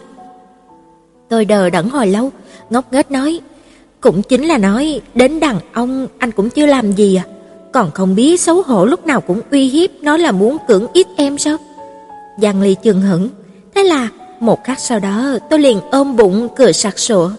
Tôi 1.29 1.45
đờ 1.45 1.71
đẫn 1.71 1.89
hồi 1.89 2.07
lâu, 2.07 2.31
ngốc 2.71 2.93
nghếch 2.93 3.11
nói: 3.11 3.41
"Cũng 4.01 4.23
chính 4.23 4.45
là 4.45 4.59
nói 4.59 5.01
đến 5.15 5.41
đàn 5.41 5.61
ông 5.73 6.07
anh 6.19 6.31
cũng 6.31 6.51
chưa 6.51 6.67
làm 6.67 6.93
gì 6.93 7.17
à, 7.17 7.25
còn 7.73 7.91
không 7.91 8.15
biết 8.15 8.41
xấu 8.41 8.63
hổ 8.63 8.87
lúc 8.87 9.07
nào 9.07 9.21
cũng 9.21 9.41
uy 9.51 9.69
hiếp 9.69 9.91
nói 10.03 10.19
là 10.19 10.33
muốn 10.33 10.57
cưỡng 10.69 10.87
ít 10.93 11.07
em 11.17 11.39
sao?" 11.39 11.57
Giang 12.43 12.63
Ly 12.63 12.77
chừng 12.83 13.01
hững, 13.01 13.29
thế 13.75 13.83
là 13.83 14.09
một 14.41 14.65
khắc 14.65 14.81
sau 14.81 14.99
đó 14.99 15.39
tôi 15.51 15.59
liền 15.59 15.81
ôm 15.91 16.17
bụng 16.17 16.49
cười 16.57 16.73
sặc 16.73 16.99
sụa. 16.99 17.31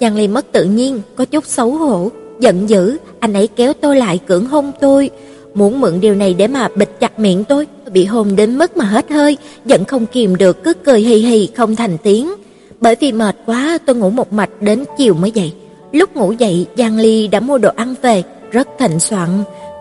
Giang 0.00 0.16
Ly 0.16 0.28
mất 0.28 0.52
tự 0.52 0.64
nhiên, 0.64 1.00
có 1.16 1.24
chút 1.24 1.46
xấu 1.46 1.70
hổ, 1.70 2.10
giận 2.40 2.68
dữ, 2.68 2.96
anh 3.20 3.32
ấy 3.32 3.46
kéo 3.46 3.72
tôi 3.72 3.96
lại 3.96 4.18
cưỡng 4.26 4.46
hôn 4.46 4.72
tôi, 4.80 5.10
muốn 5.56 5.80
mượn 5.80 6.00
điều 6.00 6.14
này 6.14 6.34
để 6.34 6.46
mà 6.46 6.68
bịt 6.74 6.88
chặt 7.00 7.18
miệng 7.18 7.44
tôi, 7.44 7.66
bị 7.92 8.04
hôn 8.04 8.36
đến 8.36 8.58
mức 8.58 8.76
mà 8.76 8.84
hết 8.84 9.10
hơi, 9.10 9.36
vẫn 9.64 9.84
không 9.84 10.06
kìm 10.06 10.36
được 10.36 10.64
cứ 10.64 10.72
cười 10.74 11.00
hì 11.00 11.14
hì 11.14 11.48
không 11.56 11.76
thành 11.76 11.98
tiếng. 12.02 12.34
Bởi 12.80 12.96
vì 13.00 13.12
mệt 13.12 13.36
quá, 13.46 13.78
tôi 13.86 13.96
ngủ 13.96 14.10
một 14.10 14.32
mạch 14.32 14.50
đến 14.60 14.84
chiều 14.98 15.14
mới 15.14 15.30
dậy. 15.30 15.52
Lúc 15.92 16.16
ngủ 16.16 16.32
dậy, 16.32 16.66
Giang 16.78 16.98
Ly 16.98 17.28
đã 17.28 17.40
mua 17.40 17.58
đồ 17.58 17.70
ăn 17.76 17.94
về, 18.02 18.22
rất 18.52 18.68
thịnh 18.78 19.00
soạn. 19.00 19.28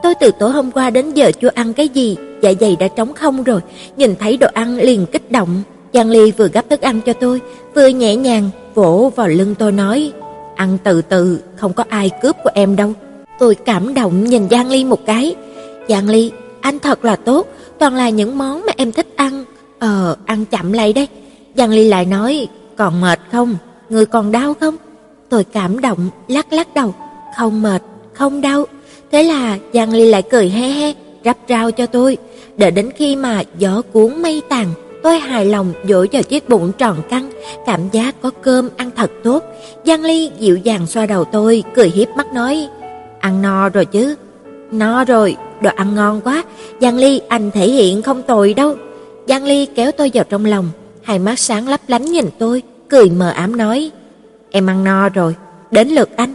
Tôi 0.04 0.14
từ 0.20 0.32
tối 0.40 0.52
hôm 0.52 0.72
qua 0.72 0.90
đến 0.90 1.14
giờ 1.14 1.32
chưa 1.42 1.50
ăn 1.56 1.74
cái 1.74 1.88
gì, 1.88 2.18
dạ 2.42 2.54
dày 2.60 2.76
đã 2.80 2.88
trống 2.88 3.14
không 3.14 3.44
rồi, 3.44 3.62
nhìn 3.98 4.16
thấy 4.16 4.38
đồ 4.38 4.48
ăn 4.54 4.78
liền 4.78 5.06
kích 5.06 5.32
động. 5.32 5.62
Giang 5.94 6.10
Ly 6.10 6.32
vừa 6.32 6.48
gấp 6.48 6.70
thức 6.70 6.82
ăn 6.82 7.02
cho 7.06 7.14
tôi, 7.14 7.42
vừa 7.76 7.88
nhẹ 7.88 8.16
nhàng 8.16 8.50
vỗ 8.74 9.12
vào 9.16 9.28
lưng 9.28 9.56
tôi 9.56 9.72
nói: 9.72 10.12
"Ăn 10.56 10.78
từ 10.84 11.02
từ, 11.02 11.40
không 11.56 11.74
có 11.74 11.84
ai 11.90 12.10
cướp 12.22 12.36
của 12.44 12.50
em 12.54 12.76
đâu." 12.76 12.94
Tôi 13.40 13.56
cảm 13.56 13.94
động 13.94 14.24
nhìn 14.24 14.50
Giang 14.50 14.70
Ly 14.70 14.84
một 14.84 15.06
cái. 15.06 15.36
"Giang 15.89 16.10
Ly, 16.10 16.32
anh 16.62 16.80
thật 16.80 17.06
là 17.06 17.15
tốt, 17.15 17.48
toàn 17.80 17.95
là 17.95 18.10
những 18.10 18.38
món 18.38 18.65
mà 18.65 18.74
em 18.78 18.91
thích 18.91 19.08
ăn. 19.15 19.45
Ờ, 19.80 20.15
ăn 20.26 20.45
chậm 20.45 20.74
lại 20.74 20.93
đây." 20.93 21.08
Giang 21.58 21.69
Ly 21.69 21.88
lại 21.88 22.06
nói: 22.06 22.48
"Còn 22.76 23.02
mệt 23.02 23.19
không? 23.32 23.58
Người 23.89 24.06
còn 24.06 24.32
đau 24.32 24.54
không?" 24.54 24.76
Tôi 25.30 25.43
cảm 25.43 25.82
động 25.82 26.10
lắc 26.28 26.54
lắc 26.54 26.74
đầu, 26.74 26.93
"Không 27.38 27.62
mệt, 27.62 27.82
không 28.13 28.41
đau." 28.41 28.65
Thế 29.12 29.24
là 29.24 29.58
Giang 29.74 29.93
Ly 29.93 30.06
lại 30.06 30.21
cười 30.21 30.50
he 30.50 30.69
he, 30.69 30.93
rắp 31.26 31.38
rau 31.50 31.71
cho 31.71 31.86
tôi, 31.86 32.17
đợi 32.58 32.71
đến 32.71 32.91
khi 32.95 33.15
mà 33.15 33.43
gió 33.58 33.82
cuốn 33.93 34.21
mây 34.21 34.41
tàn, 34.50 34.67
tôi 35.04 35.19
hài 35.19 35.45
lòng 35.45 35.74
dỗ 35.89 36.06
vào 36.12 36.24
chiếc 36.24 36.50
bụng 36.50 36.71
tròn 36.78 37.02
căng, 37.10 37.30
cảm 37.65 37.89
giác 37.91 38.15
có 38.21 38.32
cơm 38.41 38.69
ăn 38.78 38.91
thật 38.95 39.12
tốt. 39.24 39.43
Giang 39.86 40.04
Ly 40.04 40.32
dịu 40.39 40.58
dàng 40.58 40.88
xoa 40.88 41.06
đầu 41.06 41.26
tôi, 41.26 41.63
cười 41.76 41.89
hiếp 41.89 42.08
mắt 42.10 42.34
nói: 42.34 42.67
"Ăn 43.19 43.41
no 43.41 43.69
rồi 43.69 43.86
chứ?" 43.86 44.15
"No 44.71 45.04
rồi, 45.04 45.36
đồ 45.62 45.69
ăn 45.75 45.95
ngon 45.95 46.21
quá, 46.21 46.43
Giang 46.82 46.97
Ly 46.97 47.21
anh 47.28 47.51
thể 47.51 47.67
hiện 47.67 48.01
không 48.01 48.21
tồi 48.21 48.54
đâu." 48.54 48.75
Giang 49.28 49.43
Ly 49.43 49.65
kéo 49.65 49.91
tôi 49.91 50.12
vào 50.13 50.23
trong 50.30 50.45
lòng, 50.45 50.69
hai 51.04 51.19
mắt 51.19 51.39
sáng 51.39 51.67
lấp 51.67 51.82
lánh 51.88 52.06
nhìn 52.06 52.25
tôi, 52.39 52.63
cười 52.89 53.10
mờ 53.10 53.30
ám 53.30 53.58
nói: 53.58 53.91
"Em 54.51 54.67
ăn 54.69 54.84
no 54.84 55.10
rồi, 55.10 55.36
đến 55.71 55.88
lượt 55.88 56.10
anh." 56.17 56.34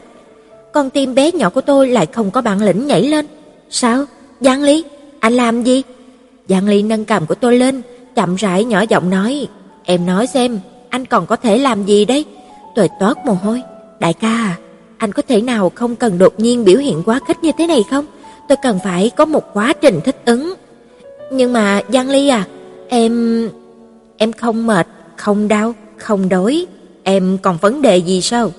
Con 0.73 0.91
tim 0.91 1.15
bé 1.15 1.33
nhỏ 1.33 1.51
của 1.51 1.61
tôi 1.61 1.89
lại 1.89 2.07
không 2.07 2.31
có 2.31 2.43
bản 2.43 2.63
lĩnh 2.63 2.87
nhảy 2.87 3.03
lên. 3.03 3.27
"Sao? 3.71 4.05
Giang 4.41 4.63
Ly, 4.63 4.85
anh 5.21 5.33
làm 5.33 5.63
gì?" 5.63 5.83
Giang 6.49 6.69
Ly 6.69 6.83
nâng 6.83 7.05
cằm 7.05 7.27
của 7.27 7.35
tôi 7.35 7.59
lên, 7.59 7.83
chậm 8.15 8.35
rãi 8.35 8.65
nhỏ 8.65 8.81
giọng 8.89 9.11
nói, 9.11 9.47
"Em 9.85 10.07
nói 10.07 10.27
xem, 10.27 10.61
anh 10.89 11.07
còn 11.07 11.27
có 11.27 11.37
thể 11.37 11.59
làm 11.59 11.85
gì 11.85 12.05
đấy?" 12.05 12.25
Tôi 12.75 12.89
toát 13.01 13.27
mồ 13.27 13.33
hôi, 13.33 13.63
"Đại 14.01 14.13
ca 14.13 14.29
à, 14.29 14.57
anh 14.99 15.13
có 15.13 15.23
thể 15.29 15.41
nào 15.41 15.73
không 15.75 15.97
cần 15.97 16.19
đột 16.19 16.41
nhiên 16.41 16.65
biểu 16.65 16.79
hiện 16.79 17.03
quá 17.07 17.21
khích 17.29 17.45
như 17.45 17.51
thế 17.59 17.67
này 17.67 17.85
không? 17.91 18.07
Tôi 18.51 18.57
cần 18.63 18.79
phải 18.85 19.11
có 19.17 19.25
một 19.25 19.55
quá 19.55 19.73
trình 19.81 20.01
thích 20.05 20.23
ứng." 20.25 20.55
Nhưng 21.31 21.53
mà 21.53 21.81
Giang 21.93 22.09
Ly 22.09 22.29
à, 22.29 22.45
em 22.89 23.49
em 24.17 24.33
không 24.33 24.67
mệt, 24.67 24.87
không 25.17 25.49
đau, 25.49 25.75
không 25.97 26.29
đói, 26.29 26.67
em 27.03 27.39
còn 27.43 27.57
vấn 27.61 27.83
đề 27.83 27.97
gì 27.97 28.21
sao? 28.21 28.53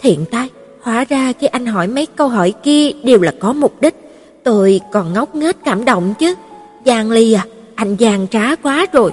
Thiện 0.00 0.24
tai, 0.30 0.48
hóa 0.80 1.04
ra 1.08 1.32
khi 1.40 1.46
anh 1.46 1.66
hỏi 1.66 1.86
mấy 1.86 2.06
câu 2.06 2.28
hỏi 2.28 2.54
kia 2.62 2.90
đều 3.02 3.20
là 3.20 3.32
có 3.40 3.52
mục 3.52 3.80
đích, 3.80 3.94
tôi 4.44 4.80
còn 4.92 5.12
ngốc 5.12 5.34
nghếch 5.34 5.56
cảm 5.64 5.84
động 5.84 6.14
chứ. 6.18 6.34
Giang 6.86 7.10
Ly 7.10 7.32
à, 7.32 7.44
anh 7.74 7.96
giang 8.00 8.26
trá 8.30 8.56
quá 8.56 8.86
rồi. 8.92 9.12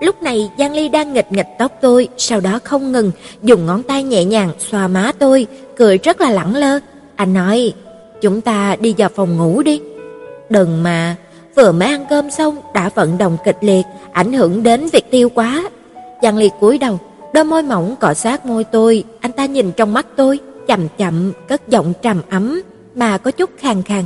Lúc 0.00 0.22
này 0.22 0.50
Giang 0.58 0.74
Ly 0.74 0.88
đang 0.88 1.12
nghịch 1.12 1.32
nghịch 1.32 1.48
tóc 1.58 1.72
tôi, 1.80 2.08
sau 2.16 2.40
đó 2.40 2.58
không 2.64 2.92
ngừng 2.92 3.10
dùng 3.42 3.66
ngón 3.66 3.82
tay 3.82 4.02
nhẹ 4.02 4.24
nhàng 4.24 4.50
xoa 4.58 4.88
má 4.88 5.12
tôi, 5.18 5.46
cười 5.76 5.98
rất 5.98 6.20
là 6.20 6.30
lẳng 6.30 6.56
lơ. 6.56 6.78
Anh 7.16 7.34
nói, 7.34 7.72
chúng 8.22 8.40
ta 8.40 8.76
đi 8.80 8.94
vào 8.98 9.08
phòng 9.14 9.36
ngủ 9.36 9.62
đi. 9.62 9.80
Đừng 10.50 10.82
mà, 10.82 11.16
vừa 11.56 11.72
mới 11.72 11.88
ăn 11.88 12.04
cơm 12.10 12.30
xong 12.30 12.56
đã 12.74 12.90
vận 12.94 13.18
động 13.18 13.36
kịch 13.44 13.58
liệt, 13.60 13.86
ảnh 14.12 14.32
hưởng 14.32 14.62
đến 14.62 14.88
việc 14.92 15.10
tiêu 15.10 15.28
quá. 15.28 15.70
Giang 16.22 16.36
Ly 16.36 16.50
cúi 16.60 16.78
đầu, 16.78 16.98
đôi 17.34 17.44
môi 17.44 17.62
mỏng 17.62 17.96
cọ 18.00 18.14
sát 18.14 18.46
môi 18.46 18.64
tôi, 18.64 19.04
anh 19.20 19.32
ta 19.32 19.46
nhìn 19.46 19.72
trong 19.72 19.92
mắt 19.92 20.06
tôi, 20.16 20.38
chậm 20.66 20.88
chậm 20.98 21.32
cất 21.48 21.68
giọng 21.68 21.92
trầm 22.02 22.20
ấm 22.30 22.62
mà 22.94 23.18
có 23.18 23.30
chút 23.30 23.50
khàn 23.58 23.82
khàn. 23.82 24.04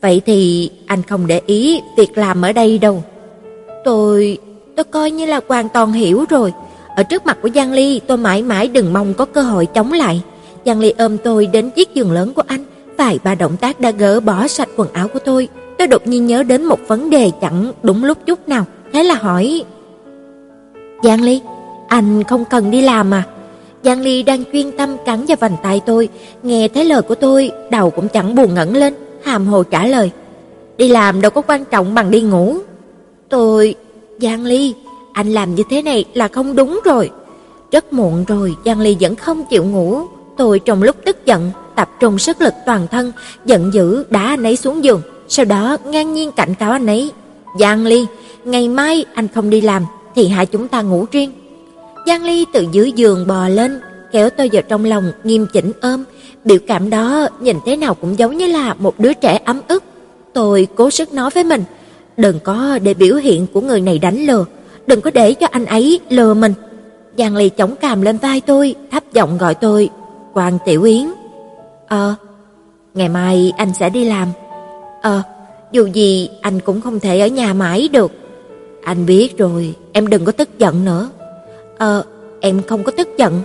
Vậy 0.00 0.22
thì 0.26 0.70
anh 0.86 1.02
không 1.02 1.26
để 1.26 1.40
ý 1.46 1.80
việc 1.96 2.18
làm 2.18 2.42
ở 2.42 2.52
đây 2.52 2.78
đâu. 2.78 3.02
Tôi 3.84 4.38
tôi 4.76 4.84
coi 4.84 5.10
như 5.10 5.26
là 5.26 5.40
hoàn 5.48 5.68
toàn 5.68 5.92
hiểu 5.92 6.24
rồi. 6.30 6.52
Ở 6.96 7.02
trước 7.02 7.26
mặt 7.26 7.38
của 7.42 7.48
Giang 7.54 7.72
Ly, 7.72 8.00
tôi 8.06 8.16
mãi 8.16 8.42
mãi 8.42 8.68
đừng 8.68 8.92
mong 8.92 9.14
có 9.14 9.24
cơ 9.24 9.42
hội 9.42 9.66
chống 9.66 9.92
lại. 9.92 10.22
Giang 10.66 10.80
Ly 10.80 10.94
ôm 10.98 11.18
tôi 11.18 11.46
đến 11.46 11.70
chiếc 11.70 11.94
giường 11.94 12.12
lớn 12.12 12.32
của 12.34 12.42
anh, 12.46 12.64
vài 13.00 13.18
ba 13.24 13.34
động 13.34 13.56
tác 13.56 13.80
đã 13.80 13.90
gỡ 13.90 14.20
bỏ 14.20 14.48
sạch 14.48 14.68
quần 14.76 14.92
áo 14.92 15.08
của 15.08 15.18
tôi. 15.18 15.48
Tôi 15.78 15.86
đột 15.86 16.06
nhiên 16.06 16.26
nhớ 16.26 16.42
đến 16.42 16.64
một 16.64 16.78
vấn 16.88 17.10
đề 17.10 17.30
chẳng 17.40 17.72
đúng 17.82 18.04
lúc 18.04 18.18
chút 18.26 18.48
nào, 18.48 18.64
thế 18.92 19.04
là 19.04 19.14
hỏi: 19.14 19.64
"Giang 21.02 21.22
Ly, 21.22 21.40
anh 21.88 22.24
không 22.24 22.44
cần 22.44 22.70
đi 22.70 22.82
làm 22.82 23.14
à?" 23.14 23.22
Giang 23.84 24.00
Ly 24.00 24.22
đang 24.22 24.44
chuyên 24.52 24.72
tâm 24.72 24.96
cắn 25.06 25.26
vào 25.26 25.36
vành 25.40 25.56
tay 25.62 25.80
tôi, 25.86 26.08
nghe 26.42 26.68
thấy 26.68 26.84
lời 26.84 27.02
của 27.02 27.14
tôi, 27.14 27.50
đầu 27.70 27.90
cũng 27.90 28.08
chẳng 28.08 28.34
buồn 28.34 28.54
ngẩng 28.54 28.76
lên, 28.76 28.94
hàm 29.22 29.46
hồ 29.46 29.62
trả 29.62 29.86
lời: 29.86 30.10
"Đi 30.76 30.88
làm 30.88 31.20
đâu 31.20 31.30
có 31.30 31.42
quan 31.42 31.64
trọng 31.64 31.94
bằng 31.94 32.10
đi 32.10 32.20
ngủ." 32.20 32.56
Tôi 33.28 33.74
Giang 34.20 34.44
Ly, 34.44 34.74
anh 35.12 35.32
làm 35.32 35.54
như 35.54 35.62
thế 35.70 35.82
này 35.82 36.04
là 36.14 36.28
không 36.28 36.56
đúng 36.56 36.80
rồi. 36.84 37.10
Rất 37.72 37.92
muộn 37.92 38.24
rồi, 38.24 38.54
Giang 38.64 38.80
Ly 38.80 38.96
vẫn 39.00 39.16
không 39.16 39.44
chịu 39.50 39.64
ngủ. 39.64 40.00
Tôi 40.40 40.58
trong 40.58 40.82
lúc 40.82 40.96
tức 41.04 41.26
giận, 41.26 41.50
tập 41.76 41.90
trung 42.00 42.18
sức 42.18 42.40
lực 42.40 42.54
toàn 42.66 42.86
thân, 42.90 43.12
giận 43.44 43.74
dữ 43.74 44.04
đá 44.10 44.22
anh 44.22 44.42
ấy 44.42 44.56
xuống 44.56 44.84
giường, 44.84 45.02
sau 45.28 45.44
đó 45.44 45.76
ngang 45.84 46.14
nhiên 46.14 46.32
cảnh 46.32 46.54
cáo 46.54 46.72
anh 46.72 46.86
ấy. 46.86 47.10
Giang 47.58 47.86
Ly, 47.86 48.06
ngày 48.44 48.68
mai 48.68 49.04
anh 49.14 49.28
không 49.28 49.50
đi 49.50 49.60
làm, 49.60 49.84
thì 50.14 50.28
hai 50.28 50.46
chúng 50.46 50.68
ta 50.68 50.82
ngủ 50.82 51.06
riêng. 51.12 51.32
Giang 52.06 52.24
Ly 52.24 52.46
từ 52.52 52.66
dưới 52.72 52.92
giường 52.92 53.26
bò 53.26 53.48
lên, 53.48 53.80
kéo 54.12 54.30
tôi 54.30 54.50
vào 54.52 54.62
trong 54.62 54.84
lòng, 54.84 55.12
nghiêm 55.24 55.46
chỉnh 55.52 55.72
ôm. 55.80 56.04
Biểu 56.44 56.58
cảm 56.66 56.90
đó 56.90 57.28
nhìn 57.40 57.56
thế 57.66 57.76
nào 57.76 57.94
cũng 57.94 58.18
giống 58.18 58.36
như 58.36 58.46
là 58.46 58.74
một 58.74 59.00
đứa 59.00 59.12
trẻ 59.12 59.38
ấm 59.44 59.60
ức. 59.68 59.84
Tôi 60.32 60.66
cố 60.74 60.90
sức 60.90 61.12
nói 61.12 61.30
với 61.34 61.44
mình, 61.44 61.64
đừng 62.16 62.40
có 62.40 62.78
để 62.82 62.94
biểu 62.94 63.16
hiện 63.16 63.46
của 63.52 63.60
người 63.60 63.80
này 63.80 63.98
đánh 63.98 64.26
lừa, 64.26 64.44
đừng 64.86 65.00
có 65.00 65.10
để 65.10 65.34
cho 65.34 65.46
anh 65.50 65.66
ấy 65.66 66.00
lừa 66.08 66.34
mình. 66.34 66.54
Giang 67.18 67.36
Ly 67.36 67.48
chống 67.48 67.76
cằm 67.76 68.02
lên 68.02 68.18
vai 68.18 68.40
tôi, 68.40 68.74
thấp 68.90 69.04
giọng 69.12 69.38
gọi 69.38 69.54
tôi, 69.54 69.90
"Quan 70.34 70.58
Tiểu 70.64 70.82
Yến." 70.82 71.06
"Ờ, 71.88 72.14
ngày 72.94 73.08
mai 73.08 73.52
anh 73.56 73.72
sẽ 73.74 73.90
đi 73.90 74.04
làm." 74.04 74.28
"Ờ, 75.02 75.22
dù 75.72 75.86
gì 75.86 76.30
anh 76.40 76.60
cũng 76.60 76.80
không 76.80 77.00
thể 77.00 77.20
ở 77.20 77.26
nhà 77.26 77.52
mãi 77.52 77.88
được." 77.92 78.12
"Anh 78.84 79.06
biết 79.06 79.38
rồi, 79.38 79.74
em 79.92 80.08
đừng 80.08 80.24
có 80.24 80.32
tức 80.32 80.58
giận 80.58 80.84
nữa." 80.84 81.10
"Ờ, 81.78 82.04
em 82.40 82.62
không 82.62 82.82
có 82.84 82.92
tức 82.96 83.08
giận." 83.18 83.42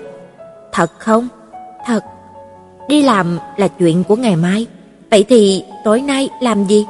"Thật 0.72 0.92
không?" 1.00 1.28
"Thật." 1.86 2.04
"Đi 2.88 3.02
làm 3.02 3.40
là 3.58 3.68
chuyện 3.68 4.04
của 4.04 4.16
ngày 4.16 4.36
mai, 4.36 4.68
vậy 5.12 5.26
thì 5.30 5.64
tối 5.84 6.02
nay 6.02 6.30
làm 6.42 6.66
gì?" 6.66 6.86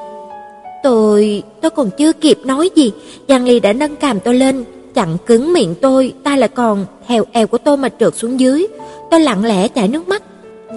Tôi, 0.86 1.43
tôi 1.62 1.71
còn 1.71 1.89
chưa 1.97 2.13
kịp 2.13 2.39
nói 2.45 2.69
gì, 2.75 2.91
Giang 3.27 3.45
Ly 3.45 3.60
đã 3.60 3.73
nâng 3.73 3.95
cằm 3.95 4.19
tôi 4.19 4.36
lên, 4.36 4.63
chặn 4.93 5.17
cứng 5.25 5.53
miệng 5.53 5.75
tôi, 5.81 6.13
tay 6.23 6.38
lại 6.38 6.49
còn 6.49 6.86
theo 7.08 7.23
eo 7.31 7.47
của 7.47 7.58
tôi 7.58 7.77
mà 7.77 7.89
trượt 7.99 8.15
xuống 8.15 8.39
dưới. 8.39 8.67
Tôi 9.12 9.20
lặng 9.20 9.46
lẽ 9.46 9.68
chảy 9.68 9.88
nước 9.88 10.08
mắt. 10.08 10.24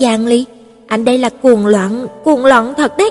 Giang 0.01 0.27
Ly, 0.27 0.45
anh 0.87 1.05
đây 1.05 1.19
là 1.19 1.29
cuồng 1.29 1.67
loạn, 1.67 2.07
cuồng 2.25 2.45
loạn 2.45 2.75
thật 2.77 2.97
đấy. 2.97 3.11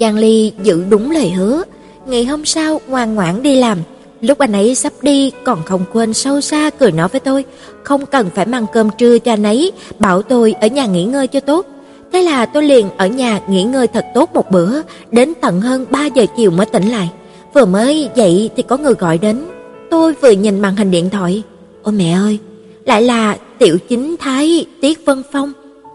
Giang 0.00 0.16
Ly 0.16 0.52
giữ 0.62 0.84
đúng 0.88 1.10
lời 1.10 1.30
hứa, 1.30 1.62
ngày 2.06 2.24
hôm 2.24 2.44
sau 2.44 2.80
ngoan 2.88 3.14
ngoãn 3.14 3.42
đi 3.42 3.56
làm. 3.56 3.78
Lúc 4.20 4.38
anh 4.38 4.52
ấy 4.52 4.74
sắp 4.74 4.92
đi 5.02 5.32
còn 5.44 5.62
không 5.64 5.84
quên 5.92 6.14
sâu 6.14 6.40
xa 6.40 6.70
cười 6.70 6.92
nói 6.92 7.08
với 7.08 7.20
tôi, 7.20 7.44
không 7.82 8.06
cần 8.06 8.30
phải 8.34 8.46
mang 8.46 8.66
cơm 8.72 8.90
trưa 8.98 9.18
cho 9.18 9.32
anh 9.32 9.42
ấy, 9.42 9.72
bảo 9.98 10.22
tôi 10.22 10.54
ở 10.60 10.66
nhà 10.66 10.86
nghỉ 10.86 11.04
ngơi 11.04 11.26
cho 11.26 11.40
tốt. 11.40 11.66
Thế 12.12 12.22
là 12.22 12.46
tôi 12.46 12.62
liền 12.62 12.90
ở 12.96 13.06
nhà 13.06 13.40
nghỉ 13.48 13.62
ngơi 13.62 13.86
thật 13.86 14.04
tốt 14.14 14.30
một 14.34 14.50
bữa, 14.50 14.82
đến 15.10 15.32
tận 15.40 15.60
hơn 15.60 15.86
3 15.90 16.06
giờ 16.06 16.26
chiều 16.36 16.50
mới 16.50 16.66
tỉnh 16.66 16.88
lại. 16.88 17.10
Vừa 17.54 17.64
mới 17.64 18.08
dậy 18.14 18.50
thì 18.56 18.62
có 18.62 18.76
người 18.76 18.94
gọi 18.94 19.18
đến. 19.18 19.44
Tôi 19.90 20.12
vừa 20.12 20.30
nhìn 20.30 20.60
màn 20.60 20.76
hình 20.76 20.90
điện 20.90 21.10
thoại. 21.10 21.42
Ôi 21.82 21.92
mẹ 21.92 22.12
ơi, 22.12 22.38
lại 22.84 23.02
là 23.02 23.36
Tiểu 23.58 23.78
Chính 23.88 24.16
Thái 24.16 24.66
Tiết 24.80 25.06
Vân 25.06 25.22
Phong. 25.32 25.52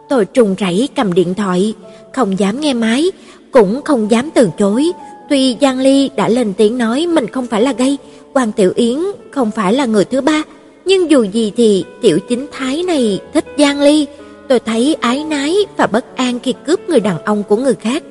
Tôi 0.10 0.26
trùng 0.26 0.56
rẫy 0.60 0.90
cầm 0.96 1.14
điện 1.14 1.34
thoại, 1.34 1.74
không 2.14 2.40
dám 2.40 2.60
nghe 2.60 2.74
máy, 2.74 3.12
cũng 3.52 3.82
không 3.82 4.12
dám 4.12 4.30
từ 4.34 4.50
chối. 4.58 4.92
Tuy 5.30 5.58
Giang 5.62 5.80
Ly 5.80 6.10
đã 6.16 6.30
lên 6.30 6.54
tiếng 6.54 6.78
nói 6.78 7.08
mình 7.08 7.28
không 7.28 7.48
phải 7.48 7.62
là 7.62 7.74
gay, 7.74 7.98
Hoàng 8.34 8.52
Tiểu 8.52 8.72
Yến 8.76 8.98
không 9.32 9.52
phải 9.52 9.74
là 9.74 9.86
người 9.86 10.06
thứ 10.06 10.22
ba, 10.22 10.44
nhưng 10.86 11.12
dù 11.12 11.24
gì 11.24 11.52
thì 11.58 11.86
Tiểu 12.02 12.20
Chính 12.30 12.48
Thái 12.52 12.84
này 12.84 13.20
thích 13.34 13.46
Giang 13.58 13.82
Ly, 13.82 14.08
Tôi 14.52 14.60
thấy 14.60 14.96
ái 15.02 15.24
nái 15.24 15.56
và 15.78 15.88
bất 15.88 16.16
an 16.16 16.40
khi 16.40 16.54
cướp 16.66 16.90
người 16.90 17.00
đàn 17.00 17.24
ông 17.24 17.44
của 17.44 17.56
người 17.56 17.76
khác. 17.76 18.04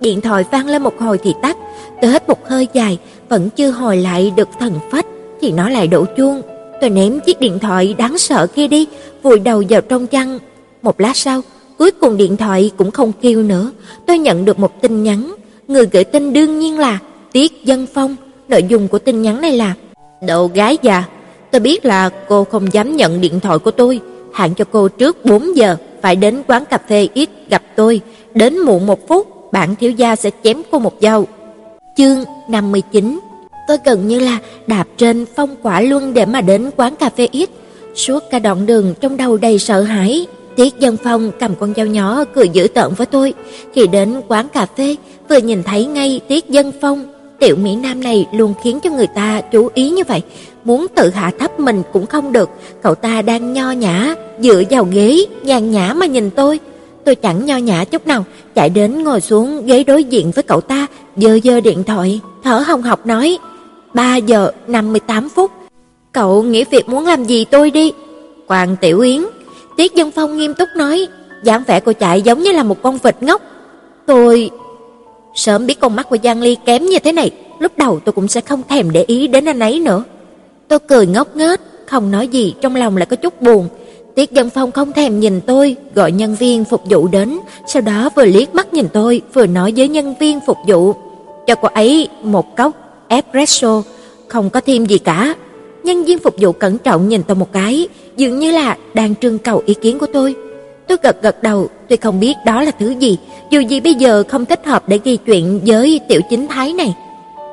Điện 0.00 0.20
thoại 0.20 0.44
vang 0.50 0.66
lên 0.66 0.82
một 0.82 1.00
hồi 1.00 1.18
thì 1.22 1.34
tắt, 1.42 1.56
tôi 2.02 2.10
hít 2.10 2.28
một 2.28 2.48
hơi 2.48 2.68
dài, 2.72 2.98
vẫn 3.28 3.50
chưa 3.56 3.70
hồi 3.70 3.96
lại 3.96 4.32
được 4.36 4.48
thần 4.60 4.72
phách 4.90 5.06
thì 5.40 5.52
nó 5.52 5.68
lại 5.68 5.86
đổ 5.86 6.04
chuông. 6.16 6.42
Tôi 6.80 6.90
ném 6.90 7.20
chiếc 7.20 7.40
điện 7.40 7.58
thoại 7.58 7.94
đáng 7.98 8.18
sợ 8.18 8.46
kia 8.46 8.68
đi, 8.68 8.86
vùi 9.22 9.38
đầu 9.38 9.62
vào 9.68 9.80
trong 9.80 10.06
chăn. 10.06 10.38
Một 10.82 11.00
lát 11.00 11.16
sau, 11.16 11.40
cuối 11.78 11.90
cùng 11.90 12.16
điện 12.16 12.36
thoại 12.36 12.70
cũng 12.76 12.90
không 12.90 13.12
kêu 13.20 13.42
nữa. 13.42 13.70
Tôi 14.06 14.18
nhận 14.18 14.44
được 14.44 14.58
một 14.58 14.82
tin 14.82 15.02
nhắn, 15.02 15.34
người 15.68 15.86
gửi 15.92 16.04
tin 16.04 16.32
đương 16.32 16.58
nhiên 16.58 16.78
là 16.78 16.98
Tiết 17.32 17.64
Dân 17.64 17.86
Phong. 17.94 18.16
Nội 18.48 18.62
dung 18.68 18.88
của 18.88 18.98
tin 18.98 19.22
nhắn 19.22 19.40
này 19.40 19.56
là: 19.56 19.74
"Đồ 20.26 20.50
gái 20.54 20.78
già, 20.82 21.04
tôi 21.50 21.60
biết 21.60 21.84
là 21.84 22.10
cô 22.28 22.44
không 22.44 22.72
dám 22.72 22.96
nhận 22.96 23.20
điện 23.20 23.40
thoại 23.40 23.58
của 23.58 23.70
tôi." 23.70 24.00
hạn 24.34 24.54
cho 24.54 24.64
cô 24.72 24.88
trước 24.88 25.24
4 25.24 25.56
giờ 25.56 25.76
phải 26.02 26.16
đến 26.16 26.42
quán 26.46 26.64
cà 26.64 26.78
phê 26.88 27.08
ít 27.14 27.30
gặp 27.50 27.62
tôi, 27.76 28.00
đến 28.34 28.58
muộn 28.58 28.86
một 28.86 29.08
phút, 29.08 29.52
bạn 29.52 29.76
thiếu 29.76 29.90
gia 29.90 30.16
sẽ 30.16 30.30
chém 30.44 30.62
cô 30.70 30.78
một 30.78 30.94
dao. 31.00 31.26
Chương 31.96 32.24
59. 32.48 33.20
Tôi 33.68 33.76
gần 33.84 34.08
như 34.08 34.18
là 34.18 34.38
đạp 34.66 34.84
trên 34.96 35.26
phong 35.36 35.56
quả 35.62 35.80
luân 35.80 36.14
để 36.14 36.26
mà 36.26 36.40
đến 36.40 36.70
quán 36.76 36.96
cà 36.96 37.10
phê 37.10 37.28
ít. 37.32 37.50
Suốt 37.94 38.22
cả 38.30 38.38
đoạn 38.38 38.66
đường 38.66 38.94
trong 39.00 39.16
đầu 39.16 39.36
đầy 39.36 39.58
sợ 39.58 39.82
hãi, 39.82 40.26
Tiết 40.56 40.78
Dân 40.78 40.96
Phong 41.04 41.30
cầm 41.40 41.54
con 41.60 41.72
dao 41.76 41.86
nhỏ 41.86 42.24
cười 42.34 42.48
dữ 42.48 42.68
tợn 42.74 42.94
với 42.96 43.06
tôi. 43.06 43.34
Khi 43.74 43.86
đến 43.86 44.20
quán 44.28 44.48
cà 44.48 44.66
phê, 44.76 44.96
vừa 45.28 45.36
nhìn 45.36 45.62
thấy 45.62 45.86
ngay 45.86 46.20
Tiết 46.28 46.48
Dân 46.48 46.72
Phong, 46.80 47.04
tiểu 47.38 47.56
mỹ 47.56 47.76
nam 47.76 48.02
này 48.02 48.26
luôn 48.32 48.54
khiến 48.62 48.80
cho 48.80 48.90
người 48.90 49.06
ta 49.06 49.40
chú 49.40 49.68
ý 49.74 49.90
như 49.90 50.02
vậy, 50.08 50.22
muốn 50.64 50.86
tự 50.94 51.10
hạ 51.10 51.32
thấp 51.38 51.60
mình 51.60 51.82
cũng 51.92 52.06
không 52.06 52.32
được, 52.32 52.50
cậu 52.82 52.94
ta 52.94 53.22
đang 53.22 53.52
nho 53.52 53.70
nhã 53.70 54.14
dựa 54.40 54.62
vào 54.70 54.84
ghế, 54.90 55.24
nhàn 55.42 55.70
nhã 55.70 55.94
mà 55.96 56.06
nhìn 56.06 56.30
tôi. 56.30 56.60
Tôi 57.04 57.14
chẳng 57.14 57.46
nho 57.46 57.56
nhã 57.56 57.84
chút 57.84 58.06
nào, 58.06 58.24
chạy 58.54 58.70
đến 58.70 59.04
ngồi 59.04 59.20
xuống 59.20 59.66
ghế 59.66 59.84
đối 59.84 60.04
diện 60.04 60.30
với 60.30 60.42
cậu 60.42 60.60
ta, 60.60 60.86
giơ 61.16 61.38
giơ 61.44 61.60
điện 61.60 61.84
thoại, 61.84 62.20
thở 62.44 62.58
hồng 62.66 62.82
hộc 62.82 63.06
nói: 63.06 63.38
"3 63.94 64.16
giờ 64.16 64.50
58 64.66 65.28
phút. 65.28 65.50
Cậu 66.12 66.42
nghĩ 66.42 66.64
việc 66.64 66.88
muốn 66.88 67.06
làm 67.06 67.24
gì 67.24 67.44
tôi 67.44 67.70
đi?" 67.70 67.92
hoàng 68.48 68.76
Tiểu 68.80 69.00
Yến, 69.00 69.22
Tiết 69.76 69.94
Dân 69.94 70.10
Phong 70.10 70.36
nghiêm 70.36 70.54
túc 70.54 70.68
nói, 70.76 71.08
dáng 71.44 71.62
vẻ 71.66 71.80
cô 71.80 71.92
chạy 71.92 72.22
giống 72.22 72.42
như 72.42 72.52
là 72.52 72.62
một 72.62 72.82
con 72.82 72.98
vịt 72.98 73.22
ngốc. 73.22 73.42
Tôi 74.06 74.50
sớm 75.34 75.66
biết 75.66 75.80
con 75.80 75.96
mắt 75.96 76.08
của 76.08 76.16
Giang 76.24 76.42
Ly 76.42 76.56
kém 76.64 76.84
như 76.84 76.98
thế 76.98 77.12
này, 77.12 77.30
lúc 77.58 77.72
đầu 77.76 78.00
tôi 78.04 78.12
cũng 78.12 78.28
sẽ 78.28 78.40
không 78.40 78.62
thèm 78.68 78.92
để 78.92 79.04
ý 79.06 79.26
đến 79.26 79.44
anh 79.44 79.58
ấy 79.58 79.80
nữa. 79.80 80.04
Tôi 80.68 80.78
cười 80.78 81.06
ngốc 81.06 81.36
nghếch, 81.36 81.60
không 81.86 82.10
nói 82.10 82.28
gì, 82.28 82.54
trong 82.60 82.76
lòng 82.76 82.96
lại 82.96 83.06
có 83.06 83.16
chút 83.16 83.42
buồn. 83.42 83.68
Tiết 84.14 84.32
Dân 84.32 84.50
Phong 84.50 84.72
không 84.72 84.92
thèm 84.92 85.20
nhìn 85.20 85.40
tôi, 85.40 85.76
gọi 85.94 86.12
nhân 86.12 86.34
viên 86.34 86.64
phục 86.64 86.82
vụ 86.90 87.08
đến, 87.08 87.38
sau 87.66 87.82
đó 87.82 88.10
vừa 88.16 88.24
liếc 88.24 88.54
mắt 88.54 88.72
nhìn 88.72 88.86
tôi, 88.92 89.20
vừa 89.32 89.46
nói 89.46 89.72
với 89.76 89.88
nhân 89.88 90.14
viên 90.20 90.40
phục 90.46 90.58
vụ, 90.66 90.94
cho 91.46 91.54
cô 91.54 91.68
ấy 91.68 92.08
một 92.22 92.56
cốc 92.56 92.83
espresso, 93.08 93.82
không 94.28 94.50
có 94.50 94.60
thêm 94.60 94.86
gì 94.86 94.98
cả. 94.98 95.34
Nhân 95.84 96.04
viên 96.04 96.18
phục 96.18 96.34
vụ 96.38 96.52
cẩn 96.52 96.78
trọng 96.78 97.08
nhìn 97.08 97.22
tôi 97.22 97.34
một 97.34 97.52
cái, 97.52 97.88
dường 98.16 98.38
như 98.38 98.50
là 98.50 98.76
đang 98.94 99.14
trưng 99.14 99.38
cầu 99.38 99.62
ý 99.66 99.74
kiến 99.74 99.98
của 99.98 100.06
tôi. 100.12 100.34
Tôi 100.88 100.98
gật 101.02 101.22
gật 101.22 101.42
đầu, 101.42 101.68
tôi 101.88 101.96
không 101.96 102.20
biết 102.20 102.34
đó 102.46 102.62
là 102.62 102.70
thứ 102.70 102.90
gì, 102.90 103.18
dù 103.50 103.60
gì 103.60 103.80
bây 103.80 103.94
giờ 103.94 104.22
không 104.28 104.44
thích 104.44 104.66
hợp 104.66 104.88
để 104.88 104.98
ghi 105.04 105.16
chuyện 105.16 105.60
với 105.66 106.00
tiểu 106.08 106.20
chính 106.30 106.46
thái 106.46 106.72
này. 106.72 106.94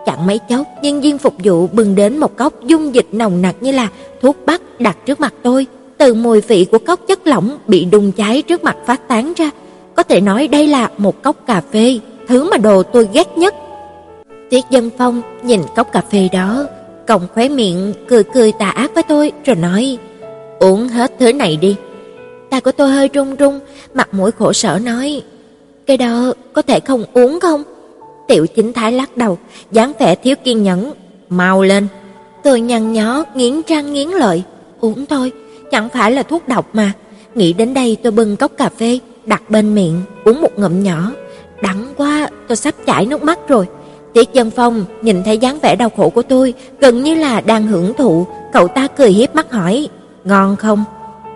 Chẳng 0.06 0.28
mấy 0.28 0.40
chốc, 0.50 0.68
nhân 0.82 1.02
viên 1.02 1.18
phục 1.18 1.34
vụ 1.44 1.68
bưng 1.68 1.96
đến 1.96 2.18
một 2.18 2.38
cốc 2.38 2.54
dung 2.66 2.96
dịch 2.96 3.08
nồng 3.12 3.42
nặc 3.42 3.56
như 3.62 3.72
là 3.72 3.88
thuốc 4.22 4.38
bắc 4.46 4.62
đặt 4.80 4.98
trước 5.06 5.20
mặt 5.20 5.34
tôi. 5.44 5.66
Từ 5.98 6.14
mùi 6.14 6.42
vị 6.42 6.66
của 6.72 6.78
cốc 6.78 7.00
chất 7.08 7.28
lỏng 7.28 7.58
bị 7.68 7.86
đun 7.86 8.12
cháy 8.12 8.42
trước 8.42 8.64
mặt 8.64 8.78
phát 8.86 9.08
tán 9.08 9.34
ra. 9.38 9.50
Có 9.96 10.04
thể 10.04 10.22
nói 10.22 10.48
đây 10.48 10.68
là 10.68 10.90
một 10.98 11.24
cốc 11.24 11.36
cà 11.48 11.62
phê, 11.72 12.00
thứ 12.28 12.50
mà 12.52 12.58
đồ 12.58 12.84
tôi 12.84 13.08
ghét 13.14 13.38
nhất. 13.38 13.56
Tiết 14.52 14.66
Dân 14.70 14.90
Phong 14.98 15.22
nhìn 15.44 15.62
cốc 15.76 15.92
cà 15.92 16.02
phê 16.12 16.30
đó, 16.32 16.66
còng 17.08 17.28
khóe 17.34 17.50
miệng 17.50 17.94
cười 18.08 18.24
cười 18.24 18.52
tà 18.52 18.70
ác 18.70 18.92
với 18.94 19.04
tôi 19.04 19.32
rồi 19.46 19.56
nói: 19.56 19.98
"Uống 20.60 20.88
hết 20.88 21.12
thứ 21.20 21.34
này 21.34 21.58
đi." 21.58 21.76
tay 22.50 22.62
của 22.62 22.72
tôi 22.72 22.90
hơi 22.90 23.10
run 23.14 23.36
run, 23.36 23.60
mặt 23.94 24.14
mũi 24.14 24.32
khổ 24.32 24.54
sở 24.54 24.80
nói: 24.84 25.22
"Cái 25.86 25.98
đó 25.98 26.34
có 26.54 26.62
thể 26.62 26.80
không 26.80 27.04
uống 27.14 27.40
không?" 27.40 27.64
Tiểu 28.28 28.48
Chính 28.48 28.74
Thái 28.74 28.92
lắc 28.92 29.18
đầu, 29.18 29.38
dáng 29.72 29.94
vẻ 30.00 30.16
thiếu 30.16 30.36
kiên 30.44 30.64
nhẫn, 30.64 30.94
"Mau 31.30 31.64
lên." 31.64 31.88
Tôi 32.44 32.62
nhăn 32.62 32.94
nhó 32.94 33.24
nghiến 33.36 33.62
răng 33.68 33.94
nghiến 33.94 34.08
lợi, 34.08 34.44
"Uống 34.80 35.06
thôi, 35.06 35.32
chẳng 35.72 35.90
phải 35.90 36.12
là 36.12 36.24
thuốc 36.24 36.48
độc 36.48 36.70
mà." 36.74 36.92
Nghĩ 37.36 37.54
đến 37.54 37.74
đây 37.74 37.98
tôi 38.04 38.12
bưng 38.12 38.36
cốc 38.36 38.52
cà 38.58 38.70
phê 38.70 39.00
đặt 39.26 39.50
bên 39.50 39.76
miệng, 39.76 40.02
uống 40.26 40.42
một 40.42 40.60
ngụm 40.60 40.84
nhỏ. 40.84 41.12
Đắng 41.62 41.94
quá, 41.98 42.30
tôi 42.48 42.56
sắp 42.56 42.76
chảy 42.86 43.06
nước 43.06 43.24
mắt 43.24 43.40
rồi. 43.48 43.68
Tiết 44.14 44.34
Dân 44.34 44.52
Phong 44.52 44.86
nhìn 45.02 45.24
thấy 45.24 45.38
dáng 45.38 45.60
vẻ 45.62 45.76
đau 45.76 45.90
khổ 45.90 46.10
của 46.10 46.22
tôi, 46.22 46.54
gần 46.80 47.04
như 47.04 47.16
là 47.16 47.42
đang 47.42 47.68
hưởng 47.68 47.94
thụ, 47.94 48.26
cậu 48.54 48.68
ta 48.68 48.88
cười 48.88 49.10
hiếp 49.10 49.36
mắt 49.36 49.52
hỏi: 49.52 49.90
"Ngon 50.24 50.56
không?" 50.56 50.84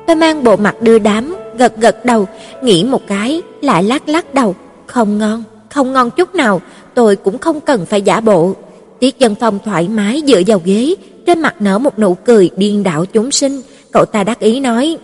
Tôi 0.07 0.15
mang 0.15 0.43
bộ 0.43 0.55
mặt 0.55 0.81
đưa 0.81 0.99
đám, 0.99 1.35
gật 1.57 1.77
gật 1.77 2.05
đầu, 2.05 2.27
nghĩ 2.61 2.83
một 2.83 3.01
cái, 3.07 3.41
lại 3.61 3.83
lắc 3.83 4.09
lắc 4.09 4.33
đầu, 4.33 4.55
không 4.85 5.17
ngon, 5.17 5.43
không 5.69 5.93
ngon 5.93 6.11
chút 6.11 6.35
nào, 6.35 6.61
tôi 6.93 7.15
cũng 7.15 7.37
không 7.37 7.61
cần 7.61 7.85
phải 7.85 8.01
giả 8.01 8.19
bộ. 8.19 8.53
Tiết 8.99 9.19
Dân 9.19 9.35
Phong 9.35 9.59
thoải 9.65 9.87
mái 9.87 10.21
dựa 10.27 10.41
vào 10.47 10.61
ghế, 10.65 10.95
trên 11.25 11.39
mặt 11.39 11.55
nở 11.59 11.79
một 11.79 11.99
nụ 11.99 12.13
cười 12.13 12.49
điên 12.57 12.83
đảo 12.83 13.05
chúng 13.05 13.31
sinh, 13.31 13.61
cậu 13.91 14.05
ta 14.05 14.23
đắc 14.23 14.39
ý 14.39 14.59
nói: 14.59 14.97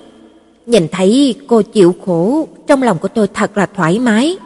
"Nhìn 0.65 0.87
thấy 0.91 1.35
cô 1.47 1.61
chịu 1.61 1.95
khổ, 2.05 2.47
trong 2.67 2.83
lòng 2.83 2.97
của 2.97 3.07
tôi 3.07 3.27
thật 3.33 3.57
là 3.57 3.65
thoải 3.75 3.99
mái." 3.99 4.37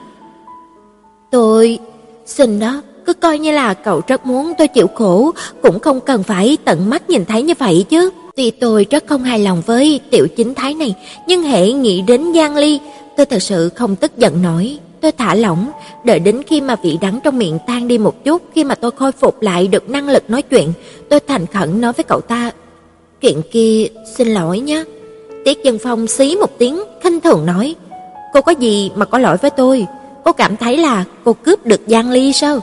Tôi 1.32 1.80
xin 2.26 2.60
đó, 2.60 2.82
cứ 3.06 3.14
coi 3.14 3.40
như 3.40 3.52
là 3.52 3.74
cậu 3.74 4.02
rất 4.08 4.26
muốn 4.26 4.54
tôi 4.58 4.68
chịu 4.68 4.88
khổ, 4.88 5.32
cũng 5.62 5.80
không 5.80 6.02
cần 6.02 6.24
phải 6.24 6.58
tận 6.66 6.90
mắt 6.90 7.10
nhìn 7.10 7.26
thấy 7.26 7.44
như 7.44 7.54
vậy 7.60 7.86
chứ. 7.90 8.10
Tuy 8.36 8.52
tôi 8.52 8.86
rất 8.90 9.08
không 9.08 9.24
hài 9.24 9.40
lòng 9.40 9.62
với 9.66 10.00
tiểu 10.12 10.28
chính 10.28 10.54
thái 10.54 10.74
này, 10.74 10.96
nhưng 11.28 11.44
hệ 11.44 11.72
nghĩ 11.72 12.02
đến 12.02 12.34
Giang 12.36 12.56
Ly, 12.56 12.80
tôi 13.18 13.26
thật 13.26 13.42
sự 13.42 13.70
không 13.70 13.96
tức 13.96 14.18
giận 14.18 14.42
nổi. 14.42 14.78
Tôi 15.02 15.12
thả 15.12 15.36
lỏng, 15.36 15.72
đợi 16.04 16.20
đến 16.20 16.42
khi 16.48 16.62
mà 16.62 16.76
vị 16.84 16.98
đắng 17.02 17.20
trong 17.24 17.38
miệng 17.38 17.58
tan 17.68 17.88
đi 17.88 17.98
một 17.98 18.24
chút, 18.24 18.42
khi 18.56 18.64
mà 18.64 18.76
tôi 18.76 18.92
khôi 18.92 19.12
phục 19.12 19.42
lại 19.42 19.68
được 19.68 19.90
năng 19.90 20.10
lực 20.10 20.30
nói 20.30 20.42
chuyện, 20.42 20.74
tôi 21.10 21.20
thành 21.20 21.46
khẩn 21.46 21.82
nói 21.82 21.94
với 21.94 22.04
cậu 22.04 22.22
ta, 22.22 22.52
"Chuyện 23.22 23.42
kia 23.52 23.88
xin 24.18 24.28
lỗi 24.28 24.60
nhé." 24.60 24.84
Tiết 25.46 25.64
Dân 25.64 25.78
Phong 25.84 26.08
xí 26.08 26.36
một 26.36 26.58
tiếng, 26.58 26.84
khinh 27.04 27.22
thường 27.22 27.46
nói, 27.46 27.76
"Cô 28.34 28.42
có 28.42 28.52
gì 28.52 28.92
mà 28.96 29.06
có 29.06 29.20
lỗi 29.20 29.38
với 29.38 29.52
tôi? 29.52 29.86
Cô 30.24 30.32
cảm 30.32 30.58
thấy 30.58 30.78
là 30.78 31.04
cô 31.24 31.34
cướp 31.34 31.66
được 31.66 31.82
Giang 31.88 32.12
Ly 32.12 32.34
sao?" 32.34 32.60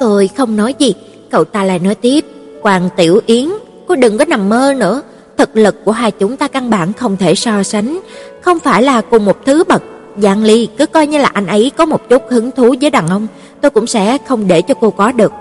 Tôi 0.00 0.28
không 0.36 0.56
nói 0.56 0.74
gì, 0.78 0.94
cậu 1.30 1.44
ta 1.44 1.64
lại 1.64 1.78
nói 1.78 1.94
tiếp, 1.94 2.24
"Hoàng 2.62 2.88
Tiểu 2.96 3.20
Yến, 3.26 3.48
cô 3.86 3.96
đừng 3.96 4.18
có 4.18 4.24
nằm 4.24 4.48
mơ 4.48 4.74
nữa, 4.76 5.02
thực 5.36 5.56
lực 5.56 5.84
của 5.84 5.92
hai 5.92 6.10
chúng 6.10 6.36
ta 6.36 6.48
căn 6.48 6.70
bản 6.70 6.92
không 6.92 7.16
thể 7.16 7.34
so 7.34 7.62
sánh, 7.62 8.00
không 8.40 8.58
phải 8.58 8.82
là 8.82 9.00
cùng 9.00 9.24
một 9.24 9.46
thứ 9.46 9.64
bậc. 9.64 9.82
Giang 10.18 10.44
Ly 10.44 10.68
cứ 10.78 10.86
coi 10.86 11.06
như 11.06 11.18
là 11.18 11.30
anh 11.32 11.46
ấy 11.46 11.70
có 11.76 11.86
một 11.86 12.08
chút 12.08 12.22
hứng 12.30 12.50
thú 12.50 12.74
với 12.80 12.90
đàn 12.90 13.08
ông, 13.08 13.26
tôi 13.60 13.70
cũng 13.70 13.86
sẽ 13.86 14.18
không 14.28 14.48
để 14.48 14.62
cho 14.62 14.74
cô 14.74 14.90
có 14.90 15.12
được." 15.12 15.32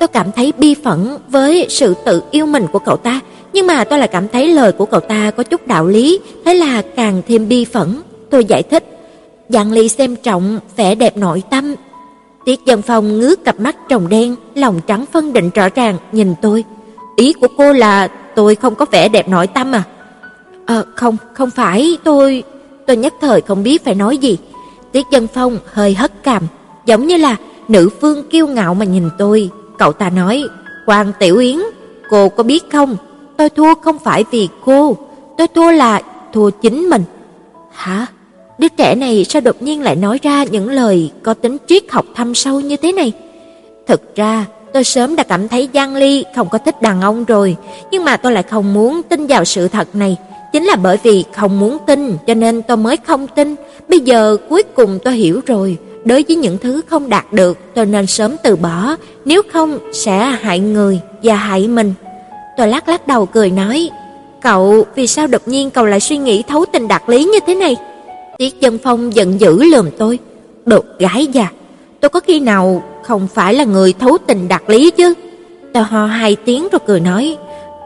Tôi 0.00 0.08
cảm 0.08 0.32
thấy 0.32 0.52
bi 0.58 0.74
phẫn 0.84 1.16
với 1.28 1.66
sự 1.68 1.94
tự 2.04 2.22
yêu 2.30 2.46
mình 2.46 2.66
của 2.72 2.78
cậu 2.78 2.96
ta, 2.96 3.20
nhưng 3.52 3.66
mà 3.66 3.84
tôi 3.84 3.98
lại 3.98 4.08
cảm 4.08 4.28
thấy 4.28 4.46
lời 4.48 4.72
của 4.72 4.86
cậu 4.86 5.00
ta 5.00 5.30
có 5.30 5.42
chút 5.42 5.66
đạo 5.66 5.86
lý, 5.86 6.20
thế 6.44 6.54
là 6.54 6.82
càng 6.96 7.22
thêm 7.28 7.48
bi 7.48 7.64
phẫn. 7.64 8.00
Tôi 8.30 8.44
giải 8.44 8.62
thích, 8.62 8.84
Giang 9.48 9.72
Ly 9.72 9.88
xem 9.88 10.16
trọng 10.16 10.58
vẻ 10.76 10.94
đẹp 10.94 11.16
nội 11.16 11.42
tâm. 11.50 11.74
Tiết 12.48 12.64
Dân 12.64 12.82
Phong 12.82 13.18
ngước 13.18 13.44
cặp 13.44 13.60
mắt 13.60 13.76
tròng 13.88 14.08
đen, 14.08 14.36
lòng 14.54 14.80
trắng 14.86 15.04
phân 15.12 15.32
định 15.32 15.50
rõ 15.54 15.68
ràng 15.74 15.96
nhìn 16.12 16.34
tôi. 16.42 16.64
Ý 17.16 17.32
của 17.32 17.46
cô 17.56 17.72
là 17.72 18.08
tôi 18.34 18.54
không 18.54 18.74
có 18.74 18.86
vẻ 18.90 19.08
đẹp 19.08 19.28
nội 19.28 19.46
tâm 19.46 19.72
à? 19.72 19.82
Ờ 20.66 20.84
không, 20.94 21.16
không 21.34 21.50
phải, 21.50 21.98
tôi 22.04 22.42
tôi 22.86 22.96
nhất 22.96 23.14
thời 23.20 23.40
không 23.40 23.62
biết 23.62 23.84
phải 23.84 23.94
nói 23.94 24.18
gì. 24.18 24.38
Tiết 24.92 25.06
Dân 25.12 25.26
Phong 25.34 25.58
hơi 25.72 25.94
hất 25.94 26.22
cằm, 26.22 26.42
giống 26.86 27.06
như 27.06 27.16
là 27.16 27.36
nữ 27.68 27.88
phương 28.00 28.28
kiêu 28.28 28.46
ngạo 28.46 28.74
mà 28.74 28.84
nhìn 28.84 29.10
tôi. 29.18 29.50
Cậu 29.78 29.92
ta 29.92 30.10
nói, 30.10 30.44
Quan 30.86 31.12
Tiểu 31.18 31.36
Yến, 31.36 31.58
cô 32.10 32.28
có 32.28 32.42
biết 32.42 32.64
không, 32.72 32.96
tôi 33.36 33.50
thua 33.50 33.74
không 33.74 33.98
phải 33.98 34.24
vì 34.30 34.48
cô, 34.64 34.96
tôi 35.38 35.48
thua 35.48 35.70
là 35.70 36.00
thua 36.32 36.50
chính 36.50 36.90
mình." 36.90 37.02
Hả? 37.72 38.06
Đứa 38.58 38.68
trẻ 38.68 38.94
này 38.94 39.24
sao 39.28 39.40
đột 39.40 39.62
nhiên 39.62 39.82
lại 39.82 39.96
nói 39.96 40.18
ra 40.22 40.44
những 40.44 40.70
lời 40.70 41.10
có 41.22 41.34
tính 41.34 41.56
triết 41.66 41.82
học 41.90 42.04
thâm 42.14 42.34
sâu 42.34 42.60
như 42.60 42.76
thế 42.76 42.92
này? 42.92 43.12
Thực 43.86 44.16
ra, 44.16 44.46
tôi 44.72 44.84
sớm 44.84 45.16
đã 45.16 45.22
cảm 45.22 45.48
thấy 45.48 45.68
Giang 45.74 45.96
Ly 45.96 46.24
không 46.36 46.48
có 46.48 46.58
thích 46.58 46.82
đàn 46.82 47.00
ông 47.00 47.24
rồi, 47.24 47.56
nhưng 47.90 48.04
mà 48.04 48.16
tôi 48.16 48.32
lại 48.32 48.42
không 48.42 48.74
muốn 48.74 49.02
tin 49.02 49.26
vào 49.26 49.44
sự 49.44 49.68
thật 49.68 49.88
này. 49.94 50.16
Chính 50.52 50.64
là 50.64 50.76
bởi 50.76 50.98
vì 51.02 51.24
không 51.34 51.60
muốn 51.60 51.78
tin 51.86 52.16
cho 52.26 52.34
nên 52.34 52.62
tôi 52.62 52.76
mới 52.76 52.96
không 52.96 53.26
tin. 53.26 53.54
Bây 53.88 54.00
giờ 54.00 54.36
cuối 54.48 54.62
cùng 54.62 54.98
tôi 55.04 55.14
hiểu 55.14 55.40
rồi, 55.46 55.76
đối 56.04 56.24
với 56.28 56.36
những 56.36 56.58
thứ 56.58 56.80
không 56.86 57.08
đạt 57.08 57.32
được 57.32 57.58
tôi 57.74 57.86
nên 57.86 58.06
sớm 58.06 58.36
từ 58.42 58.56
bỏ, 58.56 58.96
nếu 59.24 59.42
không 59.52 59.78
sẽ 59.92 60.18
hại 60.18 60.58
người 60.58 61.00
và 61.22 61.34
hại 61.34 61.68
mình. 61.68 61.94
Tôi 62.56 62.68
lắc 62.68 62.88
lắc 62.88 63.06
đầu 63.06 63.26
cười 63.26 63.50
nói, 63.50 63.90
"Cậu, 64.42 64.86
vì 64.94 65.06
sao 65.06 65.26
đột 65.26 65.48
nhiên 65.48 65.70
cậu 65.70 65.86
lại 65.86 66.00
suy 66.00 66.16
nghĩ 66.16 66.42
thấu 66.48 66.64
tình 66.72 66.88
đạt 66.88 67.02
lý 67.06 67.24
như 67.24 67.38
thế 67.46 67.54
này?" 67.54 67.76
Tiết 68.38 68.60
Dân 68.60 68.78
Phong 68.78 69.14
giận 69.14 69.40
dữ 69.40 69.62
lườm 69.62 69.90
tôi, 69.98 70.18
"Đồ 70.66 70.80
gái 70.98 71.26
già, 71.26 71.48
tôi 72.00 72.08
có 72.08 72.20
khi 72.20 72.40
nào 72.40 72.82
không 73.02 73.28
phải 73.34 73.54
là 73.54 73.64
người 73.64 73.92
thấu 73.92 74.18
tình 74.26 74.48
đạt 74.48 74.62
lý 74.66 74.90
chứ?" 74.90 75.14
Tôi 75.74 75.82
ho 75.82 76.06
hai 76.06 76.36
tiếng 76.44 76.68
rồi 76.72 76.80
cười 76.86 77.00
nói, 77.00 77.36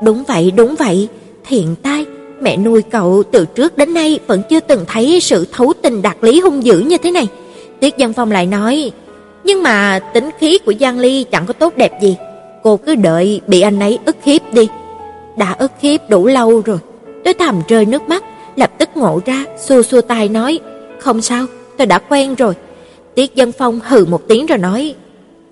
"Đúng 0.02 0.24
vậy, 0.28 0.50
đúng 0.50 0.74
vậy, 0.78 1.08
thiện 1.46 1.74
tai, 1.82 2.06
mẹ 2.40 2.56
nuôi 2.56 2.82
cậu 2.82 3.22
từ 3.32 3.46
trước 3.54 3.78
đến 3.78 3.94
nay 3.94 4.18
vẫn 4.26 4.42
chưa 4.50 4.60
từng 4.60 4.84
thấy 4.88 5.20
sự 5.20 5.46
thấu 5.52 5.72
tình 5.82 6.02
đạt 6.02 6.16
lý 6.20 6.40
hung 6.40 6.64
dữ 6.64 6.78
như 6.78 6.96
thế 6.98 7.10
này." 7.10 7.28
Tiết 7.80 7.96
Dân 7.96 8.12
Phong 8.12 8.30
lại 8.30 8.46
nói, 8.46 8.92
"Nhưng 9.44 9.62
mà 9.62 9.98
tính 10.14 10.30
khí 10.38 10.58
của 10.58 10.72
Giang 10.80 10.98
Ly 10.98 11.24
chẳng 11.24 11.46
có 11.46 11.52
tốt 11.52 11.72
đẹp 11.76 12.02
gì, 12.02 12.16
cô 12.62 12.76
cứ 12.76 12.94
đợi 12.94 13.40
bị 13.46 13.60
anh 13.60 13.80
ấy 13.80 13.98
ức 14.04 14.16
hiếp 14.24 14.52
đi." 14.52 14.68
Đã 15.36 15.56
ức 15.58 15.72
hiếp 15.80 16.10
đủ 16.10 16.26
lâu 16.26 16.60
rồi. 16.60 16.78
Tôi 17.24 17.34
thầm 17.34 17.62
rơi 17.68 17.84
nước 17.84 18.02
mắt, 18.02 18.24
lập 18.56 18.70
tức 18.78 18.88
ngộ 18.94 19.20
ra, 19.26 19.44
xua 19.58 19.82
xua 19.82 20.00
tay 20.00 20.28
nói, 20.28 20.60
"Không 20.98 21.22
sao, 21.22 21.46
tôi 21.76 21.86
đã 21.86 21.98
quen 21.98 22.34
rồi." 22.34 22.54
Tiết 23.14 23.34
Dân 23.34 23.52
Phong 23.52 23.80
hừ 23.84 24.04
một 24.04 24.28
tiếng 24.28 24.46
rồi 24.46 24.58
nói, 24.58 24.94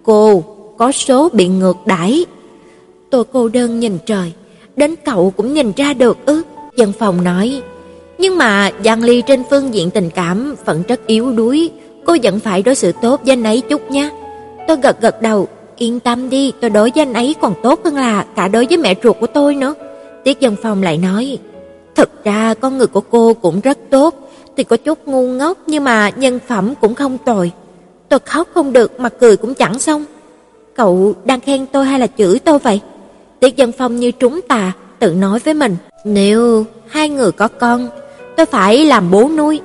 "Cô 0.02 0.44
có 0.78 0.92
số 0.92 1.28
bị 1.32 1.48
ngược 1.48 1.76
đãi." 1.86 2.24
Tôi 3.10 3.24
cô 3.32 3.48
đơn 3.48 3.80
nhìn 3.80 3.98
trời, 4.06 4.32
đến 4.76 4.94
cậu 5.04 5.32
cũng 5.36 5.54
nhìn 5.54 5.72
ra 5.76 5.94
được 5.94 6.18
ư? 6.26 6.42
Dân 6.76 6.92
Phong 6.98 7.24
nói, 7.24 7.62
"Nhưng 8.18 8.38
mà 8.38 8.70
Giang 8.84 9.02
Ly 9.02 9.22
trên 9.22 9.42
phương 9.50 9.74
diện 9.74 9.90
tình 9.90 10.10
cảm 10.10 10.54
vẫn 10.64 10.82
rất 10.88 11.06
yếu 11.06 11.32
đuối, 11.32 11.70
cô 12.06 12.16
vẫn 12.22 12.40
phải 12.40 12.62
đối 12.62 12.74
xử 12.74 12.92
tốt 13.02 13.20
với 13.24 13.32
anh 13.32 13.42
ấy 13.42 13.60
chút 13.60 13.90
nhé." 13.90 14.10
Tôi 14.68 14.76
gật 14.82 15.00
gật 15.00 15.22
đầu, 15.22 15.48
"Yên 15.76 16.00
tâm 16.00 16.30
đi, 16.30 16.52
tôi 16.60 16.70
đối 16.70 16.90
với 16.94 17.02
anh 17.02 17.12
ấy 17.12 17.34
còn 17.40 17.54
tốt 17.62 17.80
hơn 17.84 17.96
là 17.96 18.24
cả 18.36 18.48
đối 18.48 18.66
với 18.66 18.76
mẹ 18.76 18.94
ruột 19.02 19.16
của 19.20 19.26
tôi 19.26 19.54
nữa." 19.54 19.74
Tiết 20.24 20.40
Dân 20.40 20.56
Phong 20.62 20.82
lại 20.82 20.96
nói, 20.96 21.38
Thực 22.00 22.24
ra 22.24 22.54
con 22.60 22.78
người 22.78 22.86
của 22.86 23.00
cô 23.00 23.34
cũng 23.34 23.60
rất 23.60 23.78
tốt, 23.90 24.30
tuy 24.56 24.64
có 24.64 24.76
chút 24.76 24.98
ngu 25.06 25.28
ngốc 25.28 25.58
nhưng 25.66 25.84
mà 25.84 26.10
nhân 26.16 26.38
phẩm 26.48 26.74
cũng 26.80 26.94
không 26.94 27.18
tồi. 27.18 27.52
Tôi 28.08 28.18
khóc 28.24 28.48
không 28.54 28.72
được 28.72 29.00
mà 29.00 29.08
cười 29.08 29.36
cũng 29.36 29.54
chẳng 29.54 29.78
xong. 29.78 30.04
Cậu 30.76 31.14
đang 31.24 31.40
khen 31.40 31.66
tôi 31.66 31.86
hay 31.86 32.00
là 32.00 32.06
chửi 32.18 32.38
tôi 32.38 32.58
vậy? 32.58 32.80
Tiết 33.40 33.56
Dân 33.56 33.72
Phong 33.78 33.96
như 33.96 34.10
trúng 34.10 34.40
tà, 34.48 34.72
tự 34.98 35.14
nói 35.14 35.38
với 35.38 35.54
mình, 35.54 35.76
nếu 36.04 36.64
hai 36.88 37.08
người 37.08 37.32
có 37.32 37.48
con, 37.48 37.88
tôi 38.36 38.46
phải 38.46 38.84
làm 38.84 39.10
bố 39.10 39.28
nuôi. 39.36 39.60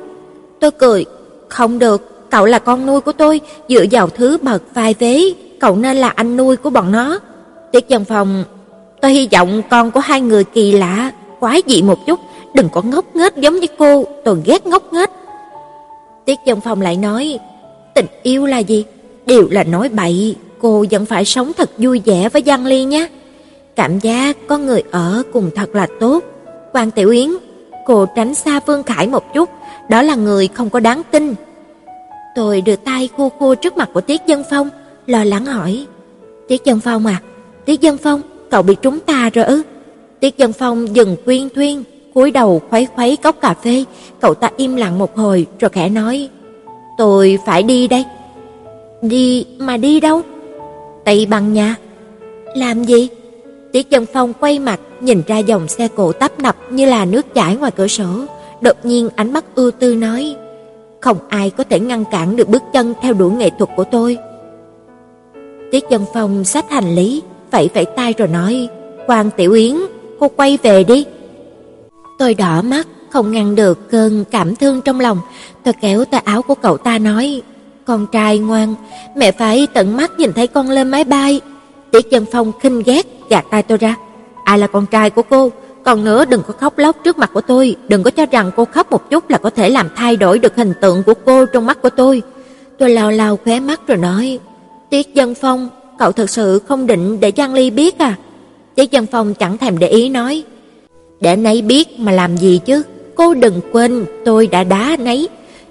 Tôi 0.59 0.71
cười, 0.71 1.05
không 1.49 1.79
được, 1.79 2.29
cậu 2.29 2.45
là 2.45 2.59
con 2.59 2.85
nuôi 2.85 3.01
của 3.01 3.11
tôi, 3.11 3.41
dựa 3.69 3.85
vào 3.91 4.09
thứ 4.09 4.37
bậc 4.41 4.61
vai 4.73 4.95
vế, 4.99 5.33
cậu 5.59 5.75
nên 5.75 5.97
là 5.97 6.09
anh 6.09 6.37
nuôi 6.37 6.55
của 6.55 6.69
bọn 6.69 6.91
nó. 6.91 7.19
Tiết 7.71 7.89
Dân 7.89 8.05
Phong, 8.05 8.43
tôi 9.01 9.11
hy 9.11 9.27
vọng 9.31 9.61
con 9.69 9.91
của 9.91 9.99
hai 9.99 10.21
người 10.21 10.43
kỳ 10.43 10.71
lạ, 10.71 11.11
quái 11.39 11.61
dị 11.67 11.81
một 11.81 12.05
chút, 12.05 12.19
đừng 12.53 12.69
có 12.69 12.81
ngốc 12.81 13.15
nghếch 13.15 13.35
giống 13.35 13.59
như 13.59 13.67
cô, 13.77 14.05
tôi 14.23 14.41
ghét 14.45 14.65
ngốc 14.65 14.93
nghếch. 14.93 15.09
Tiết 16.25 16.39
Dân 16.45 16.61
Phong 16.61 16.81
lại 16.81 16.97
nói, 16.97 17.39
tình 17.95 18.05
yêu 18.23 18.45
là 18.45 18.57
gì? 18.57 18.85
Đều 19.25 19.47
là 19.51 19.63
nói 19.63 19.89
bậy, 19.89 20.35
cô 20.59 20.85
vẫn 20.91 21.05
phải 21.05 21.25
sống 21.25 21.51
thật 21.57 21.69
vui 21.77 22.01
vẻ 22.05 22.29
với 22.29 22.43
Giang 22.45 22.65
Ly 22.65 22.83
nhé. 22.83 23.07
Cảm 23.75 23.99
giác 23.99 24.37
có 24.47 24.57
người 24.57 24.83
ở 24.91 25.23
cùng 25.33 25.49
thật 25.55 25.75
là 25.75 25.87
tốt. 25.99 26.23
Quan 26.73 26.91
Tiểu 26.91 27.09
Yến, 27.09 27.29
cô 27.85 28.05
tránh 28.15 28.35
xa 28.35 28.59
Vương 28.59 28.83
Khải 28.83 29.07
một 29.07 29.33
chút, 29.33 29.49
đó 29.89 30.01
là 30.01 30.15
người 30.15 30.47
không 30.47 30.69
có 30.69 30.79
đáng 30.79 31.01
tin. 31.11 31.35
Tôi 32.35 32.61
đưa 32.61 32.75
tay 32.75 33.09
khô 33.17 33.31
khô 33.39 33.55
trước 33.55 33.77
mặt 33.77 33.89
của 33.93 34.01
Tiết 34.01 34.21
Dân 34.25 34.43
Phong, 34.49 34.69
lo 35.07 35.23
lắng 35.23 35.45
hỏi, 35.45 35.85
Tiết 36.47 36.65
Dân 36.65 36.79
Phong 36.79 37.05
à, 37.05 37.21
Tiết 37.65 37.81
Dân 37.81 37.97
Phong, 37.97 38.21
cậu 38.51 38.61
bị 38.61 38.75
trúng 38.81 38.99
ta 38.99 39.29
rồi 39.33 39.45
ư? 39.45 39.61
Tiết 40.19 40.37
Dân 40.37 40.53
Phong 40.53 40.95
dừng 40.95 41.15
quyên 41.25 41.49
thuyên, 41.49 41.83
cúi 42.13 42.31
đầu 42.31 42.61
khuấy 42.69 42.87
khuấy 42.95 43.17
cốc 43.17 43.35
cà 43.41 43.53
phê, 43.53 43.83
cậu 44.21 44.33
ta 44.33 44.49
im 44.57 44.75
lặng 44.75 44.99
một 44.99 45.17
hồi 45.17 45.45
rồi 45.59 45.69
khẽ 45.69 45.89
nói: 45.89 46.29
"Tôi 46.97 47.39
phải 47.45 47.63
đi 47.63 47.87
đây." 47.87 48.05
"Đi 49.01 49.45
mà 49.57 49.77
đi 49.77 49.99
đâu?" 49.99 50.21
Tây 51.05 51.25
Ban 51.29 51.53
Nha. 51.53 51.75
Làm 52.55 52.83
gì? 52.83 53.07
Tiết 53.71 53.89
Dân 53.89 54.05
Phong 54.13 54.33
quay 54.33 54.59
mặt, 54.59 54.79
nhìn 55.01 55.21
ra 55.27 55.37
dòng 55.37 55.67
xe 55.67 55.87
cộ 55.87 56.11
tấp 56.11 56.39
nập 56.39 56.55
như 56.69 56.85
là 56.85 57.05
nước 57.05 57.33
chảy 57.33 57.55
ngoài 57.55 57.71
cửa 57.71 57.87
sổ, 57.87 58.05
đột 58.61 58.75
nhiên 58.83 59.09
ánh 59.15 59.33
mắt 59.33 59.45
ưu 59.55 59.71
tư 59.71 59.95
nói: 59.95 60.35
"Không 60.99 61.17
ai 61.29 61.49
có 61.49 61.63
thể 61.63 61.79
ngăn 61.79 62.05
cản 62.11 62.35
được 62.35 62.49
bước 62.49 62.63
chân 62.73 62.93
theo 63.01 63.13
đuổi 63.13 63.31
nghệ 63.31 63.49
thuật 63.49 63.69
của 63.75 63.83
tôi." 63.83 64.17
Tiết 65.71 65.83
Dân 65.89 66.05
Phong 66.13 66.43
xách 66.43 66.69
hành 66.69 66.95
lý, 66.95 67.21
vẫy 67.51 67.69
vẫy 67.73 67.85
tay 67.85 68.13
rồi 68.17 68.27
nói: 68.27 68.67
"Quan 69.07 69.29
Tiểu 69.37 69.53
Yến, 69.53 69.75
cô 70.19 70.27
quay 70.35 70.57
về 70.63 70.83
đi." 70.83 71.05
Tôi 72.19 72.33
đỏ 72.33 72.61
mắt, 72.61 72.87
không 73.09 73.31
ngăn 73.31 73.55
được 73.55 73.89
cơn 73.91 74.25
cảm 74.31 74.55
thương 74.55 74.81
trong 74.81 74.99
lòng, 74.99 75.19
tôi 75.63 75.73
kéo 75.81 76.05
tay 76.05 76.21
áo 76.25 76.41
của 76.41 76.55
cậu 76.55 76.77
ta 76.77 76.97
nói: 76.97 77.41
"Con 77.85 78.07
trai 78.11 78.37
ngoan, 78.37 78.75
mẹ 79.15 79.31
phải 79.31 79.67
tận 79.73 79.97
mắt 79.97 80.11
nhìn 80.19 80.33
thấy 80.33 80.47
con 80.47 80.69
lên 80.69 80.87
máy 80.87 81.03
bay." 81.03 81.41
Tiết 81.91 82.11
Chân 82.11 82.25
Phong 82.31 82.51
khinh 82.59 82.83
ghét 82.85 83.05
gạt 83.29 83.45
tay 83.51 83.63
tôi 83.63 83.77
ra. 83.77 83.95
"Ai 84.43 84.59
là 84.59 84.67
con 84.67 84.85
trai 84.85 85.09
của 85.09 85.21
cô? 85.21 85.51
Còn 85.83 86.03
nữa 86.03 86.25
đừng 86.25 86.41
có 86.47 86.53
khóc 86.53 86.77
lóc 86.77 86.95
trước 87.03 87.17
mặt 87.17 87.29
của 87.33 87.41
tôi, 87.41 87.75
đừng 87.87 88.03
có 88.03 88.11
cho 88.11 88.25
rằng 88.25 88.51
cô 88.55 88.65
khóc 88.65 88.91
một 88.91 89.09
chút 89.09 89.29
là 89.29 89.37
có 89.37 89.49
thể 89.49 89.69
làm 89.69 89.89
thay 89.95 90.15
đổi 90.15 90.39
được 90.39 90.55
hình 90.55 90.73
tượng 90.81 91.03
của 91.03 91.13
cô 91.25 91.45
trong 91.45 91.65
mắt 91.65 91.81
của 91.81 91.89
tôi." 91.89 92.21
Tôi 92.77 92.89
lao 92.89 93.11
lao 93.11 93.39
khóe 93.43 93.59
mắt 93.59 93.87
rồi 93.87 93.97
nói: 93.97 94.39
"Tiết 94.89 95.13
Dân 95.13 95.35
Phong, 95.35 95.69
cậu 95.99 96.11
thật 96.11 96.29
sự 96.29 96.59
không 96.67 96.87
định 96.87 97.19
để 97.19 97.31
Giang 97.37 97.53
Ly 97.53 97.69
biết 97.69 97.99
à?" 97.99 98.15
Tiết 98.75 98.91
Dân 98.91 99.05
Phong 99.05 99.33
chẳng 99.33 99.57
thèm 99.57 99.79
để 99.79 99.87
ý 99.87 100.09
nói: 100.09 100.43
"Để 101.21 101.35
nấy 101.35 101.61
biết 101.61 101.99
mà 101.99 102.11
làm 102.11 102.37
gì 102.37 102.59
chứ, 102.65 102.83
cô 103.15 103.33
đừng 103.33 103.61
quên 103.71 104.05
tôi 104.25 104.47
đã 104.47 104.63
đá 104.63 104.97
nấy, 104.99 105.27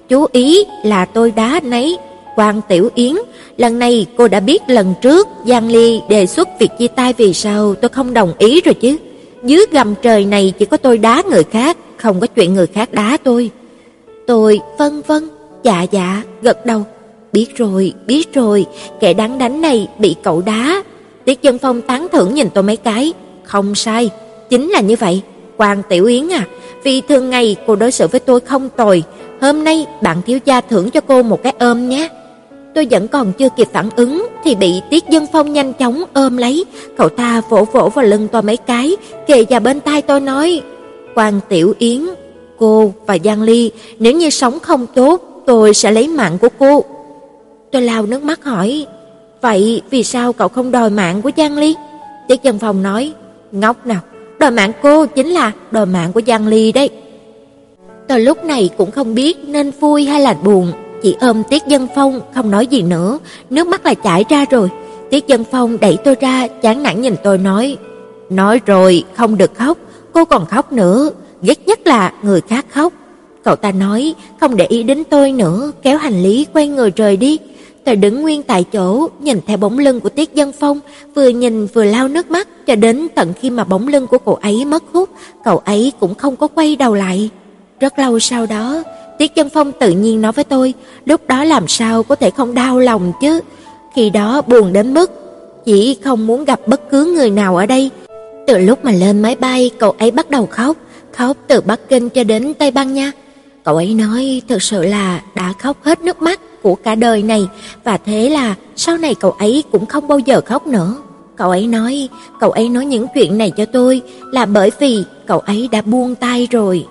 chú 0.08 0.26
ý 0.32 0.64
là 0.84 1.04
tôi 1.04 1.30
đá 1.30 1.60
nấy." 1.62 1.96
Quan 2.36 2.60
Tiểu 2.68 2.90
Yến, 2.94 3.14
lần 3.56 3.78
này 3.78 4.06
cô 4.16 4.28
đã 4.28 4.40
biết 4.40 4.62
lần 4.68 4.94
trước 5.02 5.28
Giang 5.46 5.70
Ly 5.70 6.00
đề 6.08 6.26
xuất 6.26 6.48
việc 6.58 6.70
chia 6.78 6.88
tay 6.88 7.12
vì 7.12 7.34
sao 7.34 7.74
tôi 7.74 7.88
không 7.88 8.14
đồng 8.14 8.32
ý 8.38 8.60
rồi 8.60 8.74
chứ. 8.74 8.96
Dưới 9.44 9.66
gầm 9.72 9.94
trời 10.02 10.24
này 10.24 10.52
chỉ 10.58 10.64
có 10.64 10.76
tôi 10.76 10.98
đá 10.98 11.22
người 11.30 11.44
khác, 11.44 11.76
không 11.96 12.20
có 12.20 12.26
chuyện 12.26 12.54
người 12.54 12.66
khác 12.66 12.92
đá 12.92 13.16
tôi. 13.24 13.50
Tôi 14.26 14.60
vân 14.78 15.02
vân, 15.06 15.28
dạ 15.62 15.82
dạ, 15.82 16.22
gật 16.42 16.66
đầu. 16.66 16.82
Biết 17.32 17.56
rồi, 17.56 17.92
biết 18.06 18.34
rồi, 18.34 18.66
kẻ 19.00 19.14
đáng 19.14 19.38
đánh 19.38 19.60
này 19.60 19.88
bị 19.98 20.16
cậu 20.22 20.40
đá. 20.40 20.82
Tiết 21.24 21.42
Dân 21.42 21.58
Phong 21.58 21.82
tán 21.82 22.06
thưởng 22.12 22.34
nhìn 22.34 22.50
tôi 22.54 22.64
mấy 22.64 22.76
cái. 22.76 23.12
Không 23.44 23.74
sai, 23.74 24.10
chính 24.50 24.70
là 24.70 24.80
như 24.80 24.96
vậy. 24.96 25.22
Quan 25.56 25.82
Tiểu 25.88 26.04
Yến 26.04 26.32
à, 26.32 26.46
vì 26.82 27.00
thường 27.00 27.30
ngày 27.30 27.56
cô 27.66 27.76
đối 27.76 27.92
xử 27.92 28.08
với 28.08 28.20
tôi 28.20 28.40
không 28.40 28.68
tồi, 28.76 29.02
hôm 29.40 29.64
nay 29.64 29.86
bạn 30.02 30.22
thiếu 30.26 30.38
gia 30.44 30.60
thưởng 30.60 30.90
cho 30.90 31.00
cô 31.00 31.22
một 31.22 31.42
cái 31.42 31.54
ôm 31.58 31.88
nhé. 31.88 32.08
Tôi 32.74 32.86
vẫn 32.90 33.08
còn 33.08 33.32
chưa 33.32 33.48
kịp 33.56 33.68
phản 33.72 33.90
ứng 33.96 34.26
thì 34.44 34.54
bị 34.54 34.80
Tiết 34.90 35.04
Dân 35.08 35.26
Phong 35.32 35.52
nhanh 35.52 35.72
chóng 35.72 36.02
ôm 36.12 36.36
lấy, 36.36 36.64
cậu 36.96 37.08
ta 37.08 37.42
vỗ 37.48 37.64
vỗ 37.72 37.88
vào 37.88 38.04
lưng 38.04 38.28
tôi 38.32 38.42
mấy 38.42 38.56
cái, 38.56 38.96
kề 39.26 39.44
vào 39.50 39.60
bên 39.60 39.80
tai 39.80 40.02
tôi 40.02 40.20
nói: 40.20 40.62
"Quan 41.14 41.40
Tiểu 41.48 41.74
Yến, 41.78 42.06
cô 42.58 42.92
và 43.06 43.18
Giang 43.24 43.42
Ly, 43.42 43.70
nếu 43.98 44.12
như 44.12 44.30
sống 44.30 44.58
không 44.60 44.86
tốt, 44.94 45.42
tôi 45.46 45.74
sẽ 45.74 45.90
lấy 45.90 46.08
mạng 46.08 46.38
của 46.40 46.48
cô." 46.58 46.84
Tôi 47.72 47.82
lau 47.82 48.06
nước 48.06 48.22
mắt 48.22 48.44
hỏi: 48.44 48.86
"Vậy 49.44 49.82
vì 49.90 50.02
sao 50.02 50.32
cậu 50.32 50.48
không 50.48 50.70
đòi 50.70 50.90
mạng 50.90 51.22
của 51.22 51.30
Giang 51.36 51.58
Ly?" 51.58 51.74
Tiết 52.28 52.42
Dân 52.42 52.58
Phong 52.58 52.82
nói: 52.82 53.12
"Ngốc 53.52 53.86
nào, 53.86 54.00
đòi 54.38 54.50
mạng 54.50 54.72
cô 54.82 55.06
chính 55.06 55.28
là 55.28 55.52
đòi 55.70 55.86
mạng 55.86 56.12
của 56.12 56.20
Giang 56.26 56.46
Ly 56.46 56.72
đấy." 56.72 56.90
Tôi 58.08 58.20
lúc 58.20 58.44
này 58.44 58.70
cũng 58.76 58.90
không 58.90 59.14
biết 59.14 59.36
nên 59.46 59.70
vui 59.80 60.04
hay 60.04 60.20
là 60.20 60.34
buồn, 60.34 60.72
chỉ 61.02 61.16
ôm 61.20 61.42
Tiết 61.50 61.62
Dân 61.66 61.88
Phong 61.94 62.20
không 62.34 62.50
nói 62.50 62.66
gì 62.66 62.82
nữa, 62.82 63.18
nước 63.50 63.66
mắt 63.66 63.84
lại 63.84 63.94
chảy 63.94 64.24
ra 64.28 64.44
rồi. 64.50 64.68
Tiết 65.10 65.26
Dân 65.26 65.44
Phong 65.50 65.80
đẩy 65.80 65.96
tôi 66.04 66.16
ra, 66.20 66.48
chán 66.62 66.82
nản 66.82 67.00
nhìn 67.00 67.14
tôi 67.22 67.38
nói: 67.38 67.76
"Nói 68.30 68.60
rồi, 68.66 69.04
không 69.16 69.36
được 69.36 69.54
khóc, 69.54 69.78
cô 70.12 70.24
còn 70.24 70.46
khóc 70.46 70.72
nữa, 70.72 71.10
ghét 71.42 71.58
nhất 71.66 71.86
là 71.86 72.12
người 72.22 72.40
khác 72.40 72.66
khóc." 72.70 72.92
Cậu 73.44 73.56
ta 73.56 73.72
nói, 73.72 74.14
không 74.40 74.56
để 74.56 74.66
ý 74.66 74.82
đến 74.82 75.04
tôi 75.10 75.32
nữa, 75.32 75.72
kéo 75.82 75.98
hành 75.98 76.22
lý 76.22 76.46
quay 76.52 76.68
người 76.68 76.90
rời 76.96 77.16
đi. 77.16 77.38
Tôi 77.84 77.96
đứng 77.96 78.22
nguyên 78.22 78.42
tại 78.42 78.64
chỗ, 78.72 79.08
nhìn 79.20 79.40
theo 79.46 79.56
bóng 79.56 79.78
lưng 79.78 80.00
của 80.00 80.08
Tiết 80.08 80.34
Dân 80.34 80.52
Phong, 80.60 80.80
vừa 81.14 81.28
nhìn 81.28 81.66
vừa 81.66 81.84
lau 81.84 82.08
nước 82.08 82.30
mắt, 82.30 82.66
cho 82.66 82.76
đến 82.76 83.08
tận 83.14 83.32
khi 83.40 83.50
mà 83.50 83.64
bóng 83.64 83.88
lưng 83.88 84.06
của 84.06 84.18
cậu 84.18 84.34
ấy 84.34 84.64
mất 84.64 84.82
hút, 84.92 85.08
cậu 85.44 85.58
ấy 85.58 85.92
cũng 86.00 86.14
không 86.14 86.36
có 86.36 86.46
quay 86.46 86.76
đầu 86.76 86.94
lại. 86.94 87.30
Rất 87.80 87.98
lâu 87.98 88.18
sau 88.18 88.46
đó, 88.46 88.82
Tiết 89.18 89.34
Dân 89.34 89.48
Phong 89.48 89.72
tự 89.72 89.90
nhiên 89.90 90.20
nói 90.20 90.32
với 90.32 90.44
tôi, 90.44 90.74
lúc 91.04 91.20
đó 91.28 91.44
làm 91.44 91.68
sao 91.68 92.02
có 92.02 92.14
thể 92.14 92.30
không 92.30 92.54
đau 92.54 92.78
lòng 92.78 93.12
chứ? 93.20 93.40
Khi 93.94 94.10
đó 94.10 94.42
buồn 94.46 94.72
đến 94.72 94.94
mức 94.94 95.10
chỉ 95.64 95.98
không 96.04 96.26
muốn 96.26 96.44
gặp 96.44 96.60
bất 96.66 96.90
cứ 96.90 97.14
người 97.16 97.30
nào 97.30 97.56
ở 97.56 97.66
đây. 97.66 97.90
Từ 98.46 98.58
lúc 98.58 98.84
mà 98.84 98.92
lên 98.92 99.22
máy 99.22 99.36
bay, 99.36 99.70
cậu 99.78 99.90
ấy 99.98 100.10
bắt 100.10 100.30
đầu 100.30 100.46
khóc, 100.50 100.76
khóc 101.12 101.36
từ 101.46 101.60
Bắc 101.60 101.88
Kinh 101.88 102.08
cho 102.08 102.24
đến 102.24 102.54
Tây 102.54 102.70
Ban 102.70 102.94
Nha. 102.94 103.12
Cậu 103.64 103.76
ấy 103.76 103.94
nói 103.94 104.42
thật 104.48 104.62
sự 104.62 104.82
là 104.82 105.22
đã 105.34 105.52
khóc 105.58 105.76
hết 105.82 106.00
nước 106.00 106.22
mắt 106.22 106.40
của 106.64 106.74
cả 106.74 106.94
đời 106.94 107.22
này 107.22 107.48
và 107.84 107.96
thế 107.96 108.30
là 108.30 108.54
sau 108.76 108.98
này 108.98 109.14
cậu 109.14 109.30
ấy 109.30 109.64
cũng 109.72 109.86
không 109.86 110.08
bao 110.08 110.18
giờ 110.18 110.40
khóc 110.46 110.66
nữa. 110.66 110.96
Cậu 111.36 111.50
ấy 111.50 111.66
nói, 111.66 112.08
cậu 112.40 112.50
ấy 112.50 112.68
nói 112.68 112.86
những 112.86 113.06
chuyện 113.14 113.38
này 113.38 113.50
cho 113.50 113.64
tôi 113.64 114.02
là 114.32 114.46
bởi 114.46 114.70
vì 114.78 115.04
cậu 115.26 115.38
ấy 115.38 115.68
đã 115.72 115.82
buông 115.82 116.14
tay 116.14 116.48
rồi. 116.50 116.86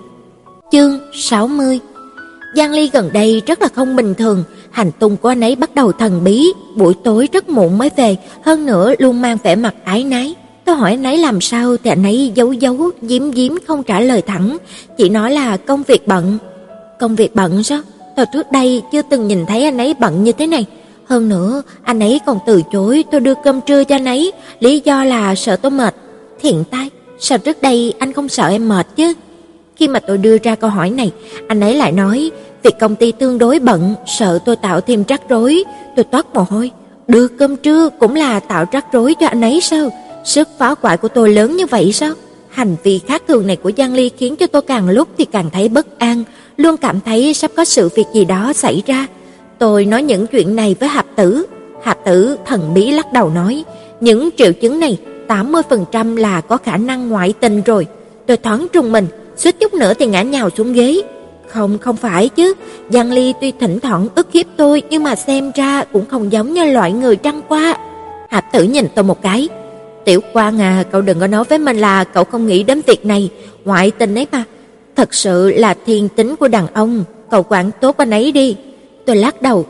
Chương 0.72 0.98
60 1.12 1.80
Giang 2.56 2.72
Ly 2.72 2.90
gần 2.92 3.10
đây 3.12 3.42
rất 3.46 3.62
là 3.62 3.68
không 3.74 3.96
bình 3.96 4.14
thường, 4.14 4.44
hành 4.70 4.90
tung 4.98 5.16
của 5.16 5.28
anh 5.28 5.40
ấy 5.40 5.56
bắt 5.56 5.74
đầu 5.74 5.92
thần 5.92 6.24
bí, 6.24 6.52
buổi 6.76 6.94
tối 7.04 7.28
rất 7.32 7.48
muộn 7.48 7.78
mới 7.78 7.90
về, 7.96 8.16
hơn 8.44 8.66
nữa 8.66 8.94
luôn 8.98 9.22
mang 9.22 9.38
vẻ 9.42 9.56
mặt 9.56 9.74
ái 9.84 10.04
náy. 10.04 10.34
Tôi 10.64 10.76
hỏi 10.76 10.90
anh 10.90 11.04
ấy 11.04 11.18
làm 11.18 11.40
sao 11.40 11.76
thì 11.84 11.90
anh 11.90 12.04
ấy 12.04 12.32
giấu 12.34 12.52
giấu, 12.52 12.90
giếm 13.02 13.30
giếm 13.30 13.52
không 13.66 13.82
trả 13.82 14.00
lời 14.00 14.22
thẳng, 14.22 14.56
chỉ 14.98 15.08
nói 15.08 15.32
là 15.32 15.56
công 15.56 15.82
việc 15.82 16.06
bận. 16.06 16.38
Công 17.00 17.14
việc 17.14 17.34
bận 17.34 17.62
sao? 17.62 17.80
Tôi 18.16 18.26
trước 18.26 18.52
đây 18.52 18.82
chưa 18.92 19.02
từng 19.02 19.28
nhìn 19.28 19.46
thấy 19.46 19.64
anh 19.64 19.78
ấy 19.78 19.94
bận 19.98 20.24
như 20.24 20.32
thế 20.32 20.46
này. 20.46 20.66
Hơn 21.04 21.28
nữa, 21.28 21.62
anh 21.82 22.00
ấy 22.00 22.20
còn 22.26 22.38
từ 22.46 22.62
chối 22.72 23.04
tôi 23.10 23.20
đưa 23.20 23.34
cơm 23.44 23.60
trưa 23.60 23.84
cho 23.84 23.94
anh 23.94 24.04
ấy, 24.04 24.32
lý 24.60 24.80
do 24.84 25.04
là 25.04 25.34
sợ 25.34 25.56
tôi 25.56 25.70
mệt. 25.70 25.94
Thiện 26.40 26.64
tai, 26.70 26.90
sao 27.18 27.38
trước 27.38 27.62
đây 27.62 27.94
anh 27.98 28.12
không 28.12 28.28
sợ 28.28 28.48
em 28.48 28.68
mệt 28.68 28.86
chứ? 28.96 29.14
Khi 29.76 29.88
mà 29.88 30.00
tôi 30.00 30.18
đưa 30.18 30.38
ra 30.38 30.54
câu 30.54 30.70
hỏi 30.70 30.90
này, 30.90 31.12
anh 31.48 31.60
ấy 31.60 31.74
lại 31.74 31.92
nói, 31.92 32.30
việc 32.62 32.78
công 32.80 32.96
ty 32.96 33.12
tương 33.12 33.38
đối 33.38 33.58
bận, 33.58 33.94
sợ 34.06 34.38
tôi 34.44 34.56
tạo 34.56 34.80
thêm 34.80 35.04
rắc 35.08 35.20
rối, 35.28 35.64
tôi 35.96 36.04
toát 36.04 36.34
mồ 36.34 36.46
hôi. 36.50 36.70
Đưa 37.08 37.28
cơm 37.28 37.56
trưa 37.56 37.88
cũng 37.98 38.14
là 38.14 38.40
tạo 38.40 38.64
rắc 38.72 38.86
rối 38.92 39.14
cho 39.14 39.26
anh 39.26 39.40
ấy 39.40 39.60
sao? 39.60 39.90
Sức 40.24 40.48
phá 40.58 40.74
hoại 40.80 40.96
của 40.96 41.08
tôi 41.08 41.28
lớn 41.28 41.56
như 41.56 41.66
vậy 41.66 41.92
sao? 41.92 42.12
Hành 42.50 42.76
vi 42.82 42.98
khác 42.98 43.22
thường 43.28 43.46
này 43.46 43.56
của 43.56 43.72
Giang 43.76 43.94
Ly 43.94 44.10
khiến 44.16 44.36
cho 44.36 44.46
tôi 44.46 44.62
càng 44.62 44.88
lúc 44.88 45.08
thì 45.18 45.24
càng 45.24 45.50
thấy 45.50 45.68
bất 45.68 45.98
an, 45.98 46.24
luôn 46.56 46.76
cảm 46.76 47.00
thấy 47.00 47.34
sắp 47.34 47.50
có 47.56 47.64
sự 47.64 47.88
việc 47.94 48.06
gì 48.14 48.24
đó 48.24 48.52
xảy 48.52 48.82
ra. 48.86 49.06
Tôi 49.58 49.84
nói 49.84 50.02
những 50.02 50.26
chuyện 50.26 50.56
này 50.56 50.76
với 50.80 50.88
Hạp 50.88 51.06
Tử, 51.16 51.46
Hạp 51.82 52.04
Tử 52.04 52.36
thần 52.46 52.74
bí 52.74 52.90
lắc 52.90 53.12
đầu 53.12 53.30
nói, 53.30 53.64
những 54.00 54.30
triệu 54.36 54.52
chứng 54.52 54.80
này 54.80 54.98
80% 55.28 56.16
là 56.16 56.40
có 56.40 56.56
khả 56.56 56.76
năng 56.76 57.08
ngoại 57.08 57.34
tình 57.40 57.62
rồi. 57.62 57.86
Tôi 58.26 58.36
thoáng 58.36 58.66
trùng 58.72 58.92
mình, 58.92 59.06
suýt 59.36 59.60
chút 59.60 59.74
nữa 59.74 59.94
thì 59.94 60.06
ngã 60.06 60.22
nhào 60.22 60.50
xuống 60.50 60.72
ghế. 60.72 61.02
Không, 61.48 61.78
không 61.78 61.96
phải 61.96 62.28
chứ, 62.28 62.54
Giang 62.90 63.12
Ly 63.12 63.32
tuy 63.40 63.52
thỉnh 63.60 63.80
thoảng 63.80 64.08
ức 64.14 64.28
hiếp 64.32 64.46
tôi 64.56 64.82
nhưng 64.90 65.02
mà 65.02 65.14
xem 65.14 65.52
ra 65.54 65.84
cũng 65.92 66.06
không 66.06 66.32
giống 66.32 66.54
như 66.54 66.64
loại 66.64 66.92
người 66.92 67.16
trăng 67.16 67.40
qua. 67.48 67.76
Hạp 68.30 68.52
Tử 68.52 68.62
nhìn 68.62 68.86
tôi 68.94 69.04
một 69.04 69.22
cái. 69.22 69.48
Tiểu 70.04 70.20
Quang 70.32 70.60
à, 70.60 70.84
cậu 70.92 71.00
đừng 71.00 71.20
có 71.20 71.26
nói 71.26 71.44
với 71.44 71.58
mình 71.58 71.78
là 71.78 72.04
cậu 72.04 72.24
không 72.24 72.46
nghĩ 72.46 72.62
đến 72.62 72.80
việc 72.86 73.06
này, 73.06 73.30
ngoại 73.64 73.90
tình 73.90 74.14
ấy 74.14 74.26
mà. 74.32 74.44
Thật 74.96 75.14
sự 75.14 75.50
là 75.50 75.74
thiên 75.86 76.08
tính 76.08 76.36
của 76.36 76.48
đàn 76.48 76.66
ông, 76.66 77.04
cậu 77.30 77.42
quản 77.42 77.70
tốt 77.80 77.96
anh 77.96 78.10
ấy 78.10 78.32
đi. 78.32 78.56
Tôi 79.06 79.16
lắc 79.16 79.42
đầu, 79.42 79.66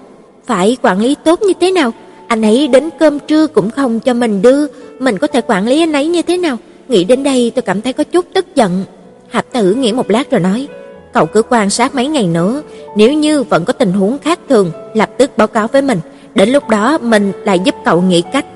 phải 0.47 0.77
quản 0.83 1.01
lý 1.01 1.17
tốt 1.25 1.43
như 1.43 1.53
thế 1.61 1.71
nào? 1.71 1.93
Anh 2.29 2.43
ấy 2.43 2.69
đến 2.69 2.91
cơm 2.99 3.19
trưa 3.19 3.47
cũng 3.47 3.71
không 3.71 4.01
cho 4.01 4.15
mình 4.15 4.43
đưa, 4.43 4.67
mình 4.99 5.19
có 5.19 5.27
thể 5.27 5.41
quản 5.47 5.67
lý 5.67 5.83
anh 5.83 5.93
ấy 5.93 6.07
như 6.07 6.23
thế 6.23 6.37
nào? 6.37 6.57
Nghĩ 6.89 7.05
đến 7.05 7.23
đây 7.23 7.53
tôi 7.55 7.63
cảm 7.63 7.83
thấy 7.83 7.93
có 7.93 8.05
chút 8.05 8.27
tức 8.35 8.55
giận. 8.55 8.85
Hạp 9.29 9.53
Tử 9.53 9.75
nghĩ 9.75 9.93
một 9.93 10.11
lát 10.11 10.31
rồi 10.31 10.41
nói, 10.41 10.69
cậu 11.13 11.27
cứ 11.27 11.43
quan 11.43 11.71
sát 11.71 11.95
mấy 11.95 12.07
ngày 12.07 12.27
nữa, 12.27 12.63
nếu 12.97 13.13
như 13.13 13.43
vẫn 13.43 13.65
có 13.65 13.73
tình 13.73 13.93
huống 13.93 14.19
khác 14.19 14.39
thường, 14.49 14.71
lập 14.95 15.11
tức 15.19 15.31
báo 15.37 15.47
cáo 15.47 15.69
với 15.69 15.83
mình, 15.83 15.99
đến 16.35 16.49
lúc 16.49 16.69
đó 16.69 16.99
mình 16.99 17.33
lại 17.45 17.59
giúp 17.59 17.75
cậu 17.85 18.03
nghĩ 18.03 18.23
cách. 18.33 18.47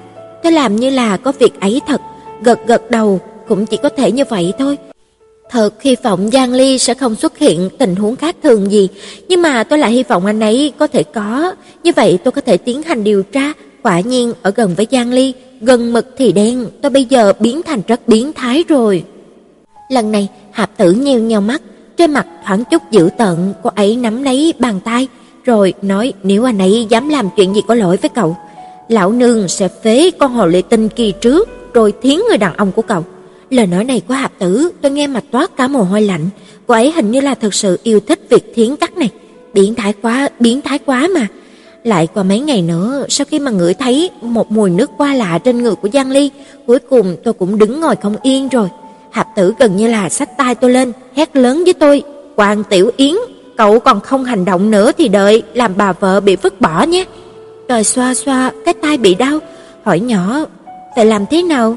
Tôi 0.42 0.52
làm 0.52 0.76
như 0.76 0.90
là 0.90 1.16
có 1.16 1.32
việc 1.38 1.60
ấy 1.60 1.80
thật, 1.86 2.00
gật 2.42 2.58
gật 2.66 2.90
đầu, 2.90 3.20
cũng 3.48 3.66
chỉ 3.66 3.76
có 3.76 3.88
thể 3.88 4.12
như 4.12 4.24
vậy 4.30 4.52
thôi. 4.58 4.76
Thật 5.50 5.82
hy 5.82 5.96
vọng 6.04 6.30
Giang 6.32 6.52
Ly 6.52 6.78
sẽ 6.78 6.94
không 6.94 7.14
xuất 7.14 7.38
hiện 7.38 7.70
tình 7.78 7.96
huống 7.96 8.16
khác 8.16 8.36
thường 8.42 8.70
gì, 8.70 8.88
nhưng 9.28 9.42
mà 9.42 9.64
tôi 9.64 9.78
lại 9.78 9.92
hy 9.92 10.02
vọng 10.02 10.26
anh 10.26 10.40
ấy 10.40 10.72
có 10.78 10.86
thể 10.86 11.02
có, 11.02 11.54
như 11.82 11.92
vậy 11.96 12.18
tôi 12.24 12.32
có 12.32 12.40
thể 12.40 12.56
tiến 12.56 12.82
hành 12.82 13.04
điều 13.04 13.22
tra, 13.22 13.52
quả 13.82 14.00
nhiên 14.00 14.32
ở 14.42 14.50
gần 14.50 14.74
với 14.74 14.86
Giang 14.90 15.12
Ly, 15.12 15.34
gần 15.60 15.92
mực 15.92 16.06
thì 16.18 16.32
đen, 16.32 16.66
tôi 16.82 16.90
bây 16.90 17.04
giờ 17.04 17.32
biến 17.40 17.62
thành 17.62 17.80
rất 17.86 18.08
biến 18.08 18.32
thái 18.32 18.64
rồi. 18.68 19.04
Lần 19.88 20.12
này, 20.12 20.28
Hạp 20.50 20.76
Tử 20.76 20.92
nheo 20.92 21.18
nheo 21.18 21.40
mắt, 21.40 21.62
trên 21.96 22.12
mặt 22.12 22.26
thoáng 22.46 22.64
chút 22.64 22.82
dữ 22.90 23.08
tợn, 23.18 23.52
cô 23.62 23.70
ấy 23.74 23.96
nắm 23.96 24.22
lấy 24.22 24.54
bàn 24.58 24.80
tay, 24.84 25.08
rồi 25.44 25.74
nói 25.82 26.12
nếu 26.22 26.44
anh 26.44 26.58
ấy 26.58 26.86
dám 26.88 27.08
làm 27.08 27.28
chuyện 27.36 27.54
gì 27.54 27.60
có 27.68 27.74
lỗi 27.74 27.96
với 27.96 28.08
cậu, 28.08 28.36
lão 28.88 29.12
nương 29.12 29.48
sẽ 29.48 29.68
phế 29.68 30.10
con 30.18 30.32
hồ 30.32 30.46
ly 30.46 30.62
tinh 30.62 30.88
kỳ 30.88 31.12
trước, 31.12 31.48
rồi 31.74 31.92
thiến 32.02 32.18
người 32.28 32.38
đàn 32.38 32.56
ông 32.56 32.72
của 32.72 32.82
cậu. 32.82 33.04
Lời 33.50 33.66
nói 33.66 33.84
này 33.84 34.02
của 34.08 34.14
Hạp 34.14 34.32
Tử, 34.38 34.70
tôi 34.80 34.92
nghe 34.92 35.06
mà 35.06 35.20
toát 35.30 35.56
cả 35.56 35.68
mồ 35.68 35.82
hôi 35.82 36.02
lạnh. 36.02 36.28
Cô 36.66 36.74
ấy 36.74 36.92
hình 36.92 37.10
như 37.10 37.20
là 37.20 37.34
thật 37.34 37.54
sự 37.54 37.78
yêu 37.82 38.00
thích 38.00 38.20
việc 38.30 38.52
thiến 38.54 38.76
cắt 38.76 38.96
này. 38.96 39.10
Biến 39.54 39.74
thái 39.74 39.94
quá, 40.02 40.28
biến 40.40 40.60
thái 40.60 40.78
quá 40.78 41.08
mà. 41.14 41.26
Lại 41.84 42.08
qua 42.14 42.22
mấy 42.22 42.40
ngày 42.40 42.62
nữa, 42.62 43.04
sau 43.08 43.24
khi 43.30 43.38
mà 43.38 43.50
ngửi 43.50 43.74
thấy 43.74 44.10
một 44.22 44.52
mùi 44.52 44.70
nước 44.70 44.90
qua 44.98 45.14
lạ 45.14 45.38
trên 45.38 45.62
người 45.62 45.74
của 45.74 45.88
Giang 45.92 46.10
Ly, 46.10 46.30
cuối 46.66 46.78
cùng 46.78 47.16
tôi 47.24 47.34
cũng 47.34 47.58
đứng 47.58 47.80
ngồi 47.80 47.96
không 47.96 48.16
yên 48.22 48.48
rồi. 48.48 48.68
Hạp 49.10 49.26
Tử 49.36 49.54
gần 49.58 49.76
như 49.76 49.88
là 49.88 50.08
xách 50.08 50.36
tay 50.38 50.54
tôi 50.54 50.70
lên, 50.70 50.92
hét 51.14 51.36
lớn 51.36 51.64
với 51.64 51.72
tôi, 51.72 52.02
Quan 52.36 52.64
Tiểu 52.64 52.90
Yến, 52.96 53.14
cậu 53.56 53.78
còn 53.78 54.00
không 54.00 54.24
hành 54.24 54.44
động 54.44 54.70
nữa 54.70 54.92
thì 54.98 55.08
đợi 55.08 55.42
làm 55.54 55.72
bà 55.76 55.92
vợ 55.92 56.20
bị 56.20 56.36
vứt 56.36 56.60
bỏ 56.60 56.82
nhé." 56.82 57.04
Rồi 57.68 57.84
xoa 57.84 58.14
xoa 58.14 58.50
cái 58.64 58.74
tay 58.74 58.98
bị 58.98 59.14
đau, 59.14 59.38
hỏi 59.84 60.00
nhỏ, 60.00 60.44
"Phải 60.96 61.06
làm 61.06 61.26
thế 61.26 61.42
nào?" 61.42 61.76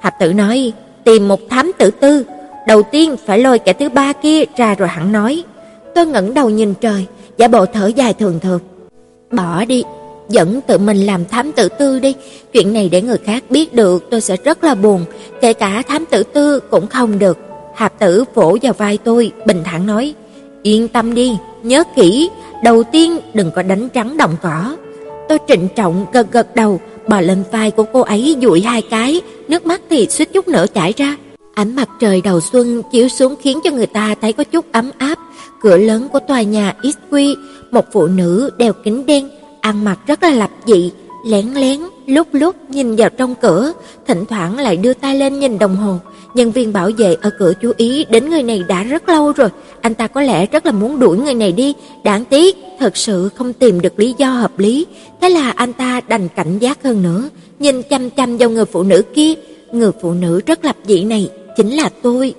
Hạp 0.00 0.14
Tử 0.20 0.32
nói, 0.32 0.72
"Tìm 1.04 1.28
một 1.28 1.40
thám 1.50 1.72
tử 1.78 1.90
tư, 1.90 2.24
đầu 2.66 2.82
tiên 2.82 3.16
phải 3.26 3.38
lôi 3.38 3.58
kẻ 3.58 3.72
thứ 3.72 3.88
ba 3.88 4.12
kia 4.12 4.44
ra 4.56 4.74
rồi 4.74 4.88
hẳn 4.88 5.12
nói." 5.12 5.44
Tôi 5.94 6.06
ngẩng 6.06 6.34
đầu 6.34 6.50
nhìn 6.50 6.74
trời, 6.80 7.06
giả 7.38 7.48
bộ 7.48 7.66
thở 7.66 7.86
dài 7.86 8.14
thường 8.14 8.40
thường. 8.40 8.60
Bỏ 9.30 9.64
đi, 9.64 9.84
dẫn 10.28 10.60
tự 10.60 10.78
mình 10.78 11.06
làm 11.06 11.24
thám 11.24 11.52
tử 11.52 11.68
tư 11.68 11.98
đi, 11.98 12.14
chuyện 12.52 12.72
này 12.72 12.88
để 12.88 13.02
người 13.02 13.18
khác 13.18 13.44
biết 13.50 13.74
được 13.74 14.10
tôi 14.10 14.20
sẽ 14.20 14.36
rất 14.44 14.64
là 14.64 14.74
buồn, 14.74 15.04
kể 15.40 15.52
cả 15.52 15.82
thám 15.88 16.04
tử 16.06 16.22
tư 16.22 16.60
cũng 16.60 16.86
không 16.86 17.18
được. 17.18 17.38
Hạp 17.74 17.98
Tử 17.98 18.24
vỗ 18.34 18.56
vào 18.62 18.72
vai 18.72 18.98
tôi, 19.04 19.32
bình 19.46 19.62
thản 19.64 19.86
nói: 19.86 20.14
"Yên 20.62 20.88
tâm 20.88 21.14
đi, 21.14 21.36
nhớ 21.62 21.84
kỹ, 21.96 22.30
đầu 22.62 22.82
tiên 22.82 23.18
đừng 23.34 23.50
có 23.50 23.62
đánh 23.62 23.88
trắng 23.88 24.16
đồng 24.16 24.36
cỏ." 24.42 24.76
Tôi 25.28 25.38
trịnh 25.48 25.68
trọng 25.76 26.06
gật 26.12 26.32
gật 26.32 26.54
đầu, 26.54 26.80
bò 27.08 27.20
lên 27.20 27.44
vai 27.52 27.70
của 27.70 27.84
cô 27.92 28.00
ấy 28.00 28.36
dụi 28.42 28.60
hai 28.60 28.82
cái, 28.82 29.20
nước 29.48 29.66
mắt 29.66 29.80
thì 29.90 30.06
suýt 30.10 30.32
chút 30.32 30.48
nữa 30.48 30.66
chảy 30.74 30.94
ra. 30.96 31.16
Ánh 31.54 31.76
mặt 31.76 31.88
trời 32.00 32.20
đầu 32.20 32.40
xuân 32.40 32.82
chiếu 32.92 33.08
xuống 33.08 33.34
khiến 33.40 33.60
cho 33.64 33.70
người 33.70 33.86
ta 33.86 34.14
thấy 34.20 34.32
có 34.32 34.44
chút 34.44 34.72
ấm 34.72 34.90
áp. 34.98 35.18
Cửa 35.60 35.76
lớn 35.76 36.08
của 36.12 36.18
tòa 36.28 36.42
nhà 36.42 36.74
XQ, 36.82 37.34
một 37.70 37.84
phụ 37.92 38.06
nữ 38.06 38.50
đeo 38.58 38.72
kính 38.72 39.06
đen, 39.06 39.28
ăn 39.60 39.84
mặc 39.84 39.98
rất 40.06 40.22
là 40.22 40.30
lập 40.30 40.50
dị, 40.66 40.92
lén 41.26 41.54
lén 41.54 41.80
lúc 42.06 42.28
lúc 42.32 42.56
nhìn 42.70 42.96
vào 42.96 43.10
trong 43.10 43.34
cửa, 43.34 43.72
thỉnh 44.06 44.24
thoảng 44.24 44.58
lại 44.58 44.76
đưa 44.76 44.94
tay 44.94 45.18
lên 45.18 45.38
nhìn 45.38 45.58
đồng 45.58 45.76
hồ. 45.76 45.98
Nhân 46.34 46.52
viên 46.52 46.72
bảo 46.72 46.90
vệ 46.98 47.16
ở 47.22 47.30
cửa 47.38 47.52
chú 47.62 47.72
ý 47.76 48.04
đến 48.10 48.30
người 48.30 48.42
này 48.42 48.62
đã 48.68 48.82
rất 48.82 49.08
lâu 49.08 49.32
rồi, 49.32 49.48
anh 49.80 49.94
ta 49.94 50.06
có 50.06 50.22
lẽ 50.22 50.46
rất 50.46 50.66
là 50.66 50.72
muốn 50.72 50.98
đuổi 50.98 51.18
người 51.18 51.34
này 51.34 51.52
đi, 51.52 51.74
đáng 52.04 52.24
tiếc 52.24 52.56
thật 52.78 52.96
sự 52.96 53.28
không 53.34 53.52
tìm 53.52 53.80
được 53.80 53.98
lý 53.98 54.14
do 54.18 54.30
hợp 54.30 54.58
lý, 54.58 54.86
thế 55.20 55.28
là 55.28 55.50
anh 55.50 55.72
ta 55.72 56.00
đành 56.08 56.28
cảnh 56.28 56.58
giác 56.58 56.82
hơn 56.82 57.02
nữa, 57.02 57.28
nhìn 57.58 57.82
chăm 57.82 58.10
chăm 58.10 58.36
vào 58.36 58.50
người 58.50 58.64
phụ 58.64 58.82
nữ 58.82 59.02
kia, 59.14 59.34
người 59.72 59.90
phụ 60.02 60.12
nữ 60.12 60.40
rất 60.46 60.64
lập 60.64 60.76
dị 60.86 61.04
này 61.04 61.30
chính 61.56 61.70
là 61.70 61.90
tôi. 62.02 62.34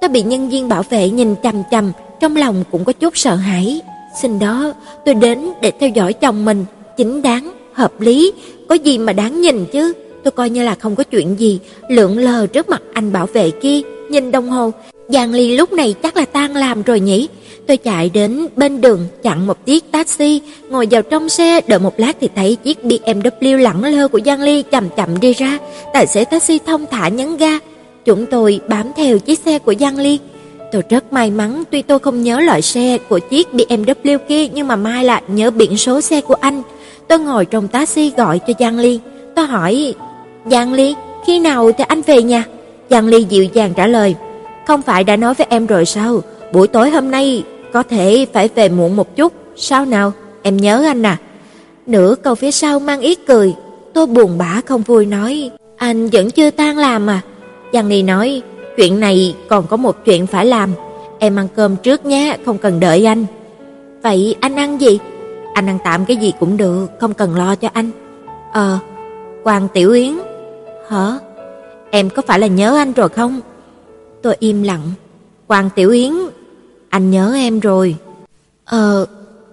Tôi 0.00 0.08
bị 0.08 0.22
nhân 0.22 0.48
viên 0.48 0.68
bảo 0.68 0.82
vệ 0.90 1.10
nhìn 1.10 1.34
chằm 1.42 1.62
chằm, 1.70 1.92
trong 2.20 2.36
lòng 2.36 2.64
cũng 2.70 2.84
có 2.84 2.92
chút 2.92 3.16
sợ 3.16 3.34
hãi. 3.34 3.80
Xin 4.22 4.38
đó, 4.38 4.72
tôi 5.04 5.14
đến 5.14 5.48
để 5.62 5.72
theo 5.80 5.88
dõi 5.88 6.12
chồng 6.12 6.44
mình, 6.44 6.64
chính 6.96 7.22
đáng, 7.22 7.52
hợp 7.72 8.00
lý, 8.00 8.32
có 8.68 8.74
gì 8.74 8.98
mà 8.98 9.12
đáng 9.12 9.40
nhìn 9.40 9.66
chứ. 9.72 9.92
Tôi 10.24 10.32
coi 10.32 10.50
như 10.50 10.62
là 10.62 10.74
không 10.74 10.96
có 10.96 11.04
chuyện 11.04 11.40
gì, 11.40 11.60
lượn 11.88 12.18
lờ 12.18 12.46
trước 12.46 12.68
mặt 12.68 12.82
anh 12.92 13.12
bảo 13.12 13.26
vệ 13.26 13.50
kia, 13.50 13.80
nhìn 14.08 14.30
đồng 14.30 14.50
hồ, 14.50 14.72
Giang 15.08 15.32
Ly 15.32 15.56
lúc 15.56 15.72
này 15.72 15.94
chắc 16.02 16.16
là 16.16 16.24
tan 16.24 16.56
làm 16.56 16.82
rồi 16.82 17.00
nhỉ. 17.00 17.28
Tôi 17.66 17.76
chạy 17.76 18.10
đến 18.10 18.46
bên 18.56 18.80
đường 18.80 19.06
chặn 19.22 19.46
một 19.46 19.66
chiếc 19.66 19.92
taxi, 19.92 20.40
ngồi 20.70 20.88
vào 20.90 21.02
trong 21.02 21.28
xe 21.28 21.60
đợi 21.66 21.78
một 21.78 22.00
lát 22.00 22.16
thì 22.20 22.28
thấy 22.36 22.56
chiếc 22.56 22.78
BMW 22.84 23.56
lẳng 23.56 23.84
lơ 23.84 24.08
của 24.08 24.20
Giang 24.26 24.40
Ly 24.40 24.62
chậm 24.62 24.88
chậm 24.96 25.20
đi 25.20 25.32
ra, 25.32 25.58
tài 25.92 26.06
xế 26.06 26.24
taxi 26.24 26.58
thông 26.66 26.86
thả 26.90 27.08
nhấn 27.08 27.36
ga. 27.36 27.58
Chúng 28.04 28.26
tôi 28.26 28.60
bám 28.68 28.92
theo 28.96 29.18
chiếc 29.18 29.38
xe 29.38 29.58
của 29.58 29.74
Giang 29.80 29.98
Ly. 29.98 30.18
Tôi 30.72 30.82
rất 30.90 31.12
may 31.12 31.30
mắn 31.30 31.62
tuy 31.70 31.82
tôi 31.82 31.98
không 31.98 32.22
nhớ 32.22 32.40
loại 32.40 32.62
xe 32.62 32.98
của 33.08 33.18
chiếc 33.18 33.48
BMW 33.52 34.18
kia 34.28 34.48
nhưng 34.48 34.68
mà 34.68 34.76
mai 34.76 35.04
là 35.04 35.22
nhớ 35.28 35.50
biển 35.50 35.76
số 35.76 36.00
xe 36.00 36.20
của 36.20 36.36
anh. 36.40 36.62
Tôi 37.08 37.18
ngồi 37.18 37.44
trong 37.44 37.68
taxi 37.68 38.12
gọi 38.16 38.38
cho 38.38 38.52
Giang 38.58 38.78
Ly. 38.78 39.00
Tôi 39.36 39.46
hỏi, 39.46 39.94
Giang 40.50 40.72
Ly, 40.72 40.94
khi 41.26 41.40
nào 41.40 41.72
thì 41.72 41.84
anh 41.88 42.02
về 42.02 42.22
nhà? 42.22 42.44
Giang 42.90 43.06
Ly 43.06 43.24
dịu 43.24 43.44
dàng 43.44 43.74
trả 43.76 43.86
lời, 43.86 44.14
không 44.66 44.82
phải 44.82 45.04
đã 45.04 45.16
nói 45.16 45.34
với 45.34 45.46
em 45.50 45.66
rồi 45.66 45.84
sao, 45.84 46.20
buổi 46.52 46.68
tối 46.68 46.90
hôm 46.90 47.10
nay 47.10 47.44
có 47.72 47.82
thể 47.82 48.26
phải 48.32 48.48
về 48.54 48.68
muộn 48.68 48.96
một 48.96 49.16
chút, 49.16 49.32
sao 49.56 49.84
nào, 49.84 50.12
em 50.42 50.56
nhớ 50.56 50.84
anh 50.86 51.02
à? 51.06 51.16
Nửa 51.86 52.14
câu 52.22 52.34
phía 52.34 52.50
sau 52.50 52.78
mang 52.78 53.00
ý 53.00 53.14
cười, 53.14 53.54
tôi 53.94 54.06
buồn 54.06 54.38
bã 54.38 54.60
không 54.66 54.82
vui 54.82 55.06
nói, 55.06 55.50
anh 55.76 56.08
vẫn 56.08 56.30
chưa 56.30 56.50
tan 56.50 56.78
làm 56.78 57.10
à? 57.10 57.20
Giang 57.72 57.88
Ly 57.88 58.02
nói, 58.02 58.42
chuyện 58.76 59.00
này 59.00 59.34
còn 59.48 59.66
có 59.66 59.76
một 59.76 59.96
chuyện 60.04 60.26
phải 60.26 60.46
làm, 60.46 60.70
em 61.18 61.36
ăn 61.36 61.48
cơm 61.56 61.76
trước 61.76 62.06
nhé, 62.06 62.36
không 62.46 62.58
cần 62.58 62.80
đợi 62.80 63.04
anh. 63.06 63.26
Vậy 64.02 64.34
anh 64.40 64.56
ăn 64.56 64.80
gì? 64.80 64.98
Anh 65.54 65.66
ăn 65.66 65.78
tạm 65.84 66.04
cái 66.04 66.16
gì 66.16 66.32
cũng 66.40 66.56
được, 66.56 66.86
không 67.00 67.14
cần 67.14 67.36
lo 67.36 67.54
cho 67.54 67.68
anh. 67.72 67.90
Ờ, 68.52 68.78
Quang 69.42 69.68
Tiểu 69.74 69.92
Yến. 69.92 70.14
Hả? 70.88 71.18
Em 71.90 72.10
có 72.10 72.22
phải 72.26 72.38
là 72.38 72.46
nhớ 72.46 72.76
anh 72.76 72.92
rồi 72.92 73.08
không? 73.08 73.40
Tôi 74.22 74.36
im 74.38 74.62
lặng. 74.62 74.92
Quang 75.46 75.70
Tiểu 75.76 75.90
Yến, 75.90 76.12
anh 76.88 77.10
nhớ 77.10 77.34
em 77.34 77.60
rồi. 77.60 77.96
Ờ, 78.64 79.06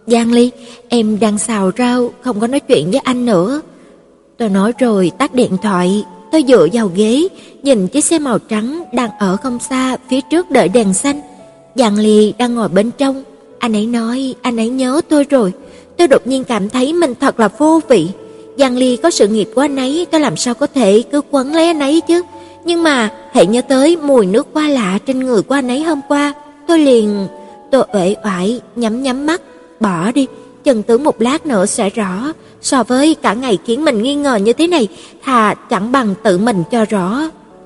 Giang 0.07 0.31
Ly, 0.31 0.51
em 0.89 1.19
đang 1.19 1.37
xào 1.37 1.71
rau, 1.77 2.11
không 2.21 2.39
có 2.39 2.47
nói 2.47 2.59
chuyện 2.59 2.91
với 2.91 2.99
anh 2.99 3.25
nữa. 3.25 3.61
Tôi 4.37 4.49
nói 4.49 4.73
rồi 4.79 5.11
tắt 5.17 5.33
điện 5.33 5.57
thoại, 5.61 6.05
tôi 6.31 6.43
dựa 6.47 6.67
vào 6.73 6.91
ghế, 6.95 7.27
nhìn 7.63 7.87
chiếc 7.87 8.05
xe 8.05 8.19
màu 8.19 8.39
trắng 8.39 8.83
đang 8.93 9.09
ở 9.19 9.37
không 9.37 9.59
xa 9.59 9.97
phía 10.09 10.21
trước 10.21 10.51
đợi 10.51 10.69
đèn 10.69 10.93
xanh. 10.93 11.21
Giang 11.75 11.97
Ly 11.97 12.33
đang 12.37 12.55
ngồi 12.55 12.69
bên 12.69 12.91
trong, 12.97 13.23
anh 13.59 13.75
ấy 13.75 13.85
nói 13.85 14.35
anh 14.41 14.59
ấy 14.59 14.69
nhớ 14.69 15.01
tôi 15.09 15.23
rồi. 15.23 15.53
Tôi 15.97 16.07
đột 16.07 16.27
nhiên 16.27 16.43
cảm 16.43 16.69
thấy 16.69 16.93
mình 16.93 17.13
thật 17.19 17.39
là 17.39 17.47
vô 17.47 17.79
vị. 17.87 18.09
Giang 18.61 18.77
Ly 18.77 18.97
có 18.97 19.09
sự 19.09 19.27
nghiệp 19.27 19.49
của 19.55 19.61
anh 19.61 19.75
ấy, 19.75 20.07
tôi 20.11 20.21
làm 20.21 20.37
sao 20.37 20.53
có 20.53 20.67
thể 20.67 21.03
cứ 21.11 21.21
quấn 21.31 21.55
lấy 21.55 21.67
anh 21.67 21.79
ấy 21.79 22.01
chứ? 22.01 22.21
Nhưng 22.65 22.83
mà 22.83 23.09
hãy 23.33 23.45
nhớ 23.45 23.61
tới 23.61 23.97
mùi 23.97 24.25
nước 24.25 24.47
hoa 24.53 24.67
lạ 24.67 24.99
trên 25.05 25.19
người 25.19 25.41
của 25.41 25.55
anh 25.55 25.67
ấy 25.67 25.83
hôm 25.83 26.01
qua, 26.07 26.33
tôi 26.67 26.79
liền 26.79 27.27
tôi 27.71 27.85
uể 27.93 28.15
oải 28.23 28.61
nhắm 28.75 29.03
nhắm 29.03 29.25
mắt, 29.25 29.41
bỏ 29.79 30.11
đi, 30.11 30.27
chần 30.65 30.83
tướng 30.83 31.03
một 31.03 31.21
lát 31.21 31.45
nữa 31.45 31.65
sẽ 31.65 31.89
rõ, 31.89 32.33
so 32.61 32.83
với 32.83 33.15
cả 33.15 33.33
ngày 33.33 33.57
khiến 33.65 33.85
mình 33.85 34.01
nghi 34.01 34.15
ngờ 34.15 34.35
như 34.35 34.53
thế 34.53 34.67
này, 34.67 34.87
thà 35.23 35.53
chẳng 35.53 35.91
bằng 35.91 36.15
tự 36.23 36.37
mình 36.37 36.63
cho 36.71 36.85
rõ. 36.85 37.21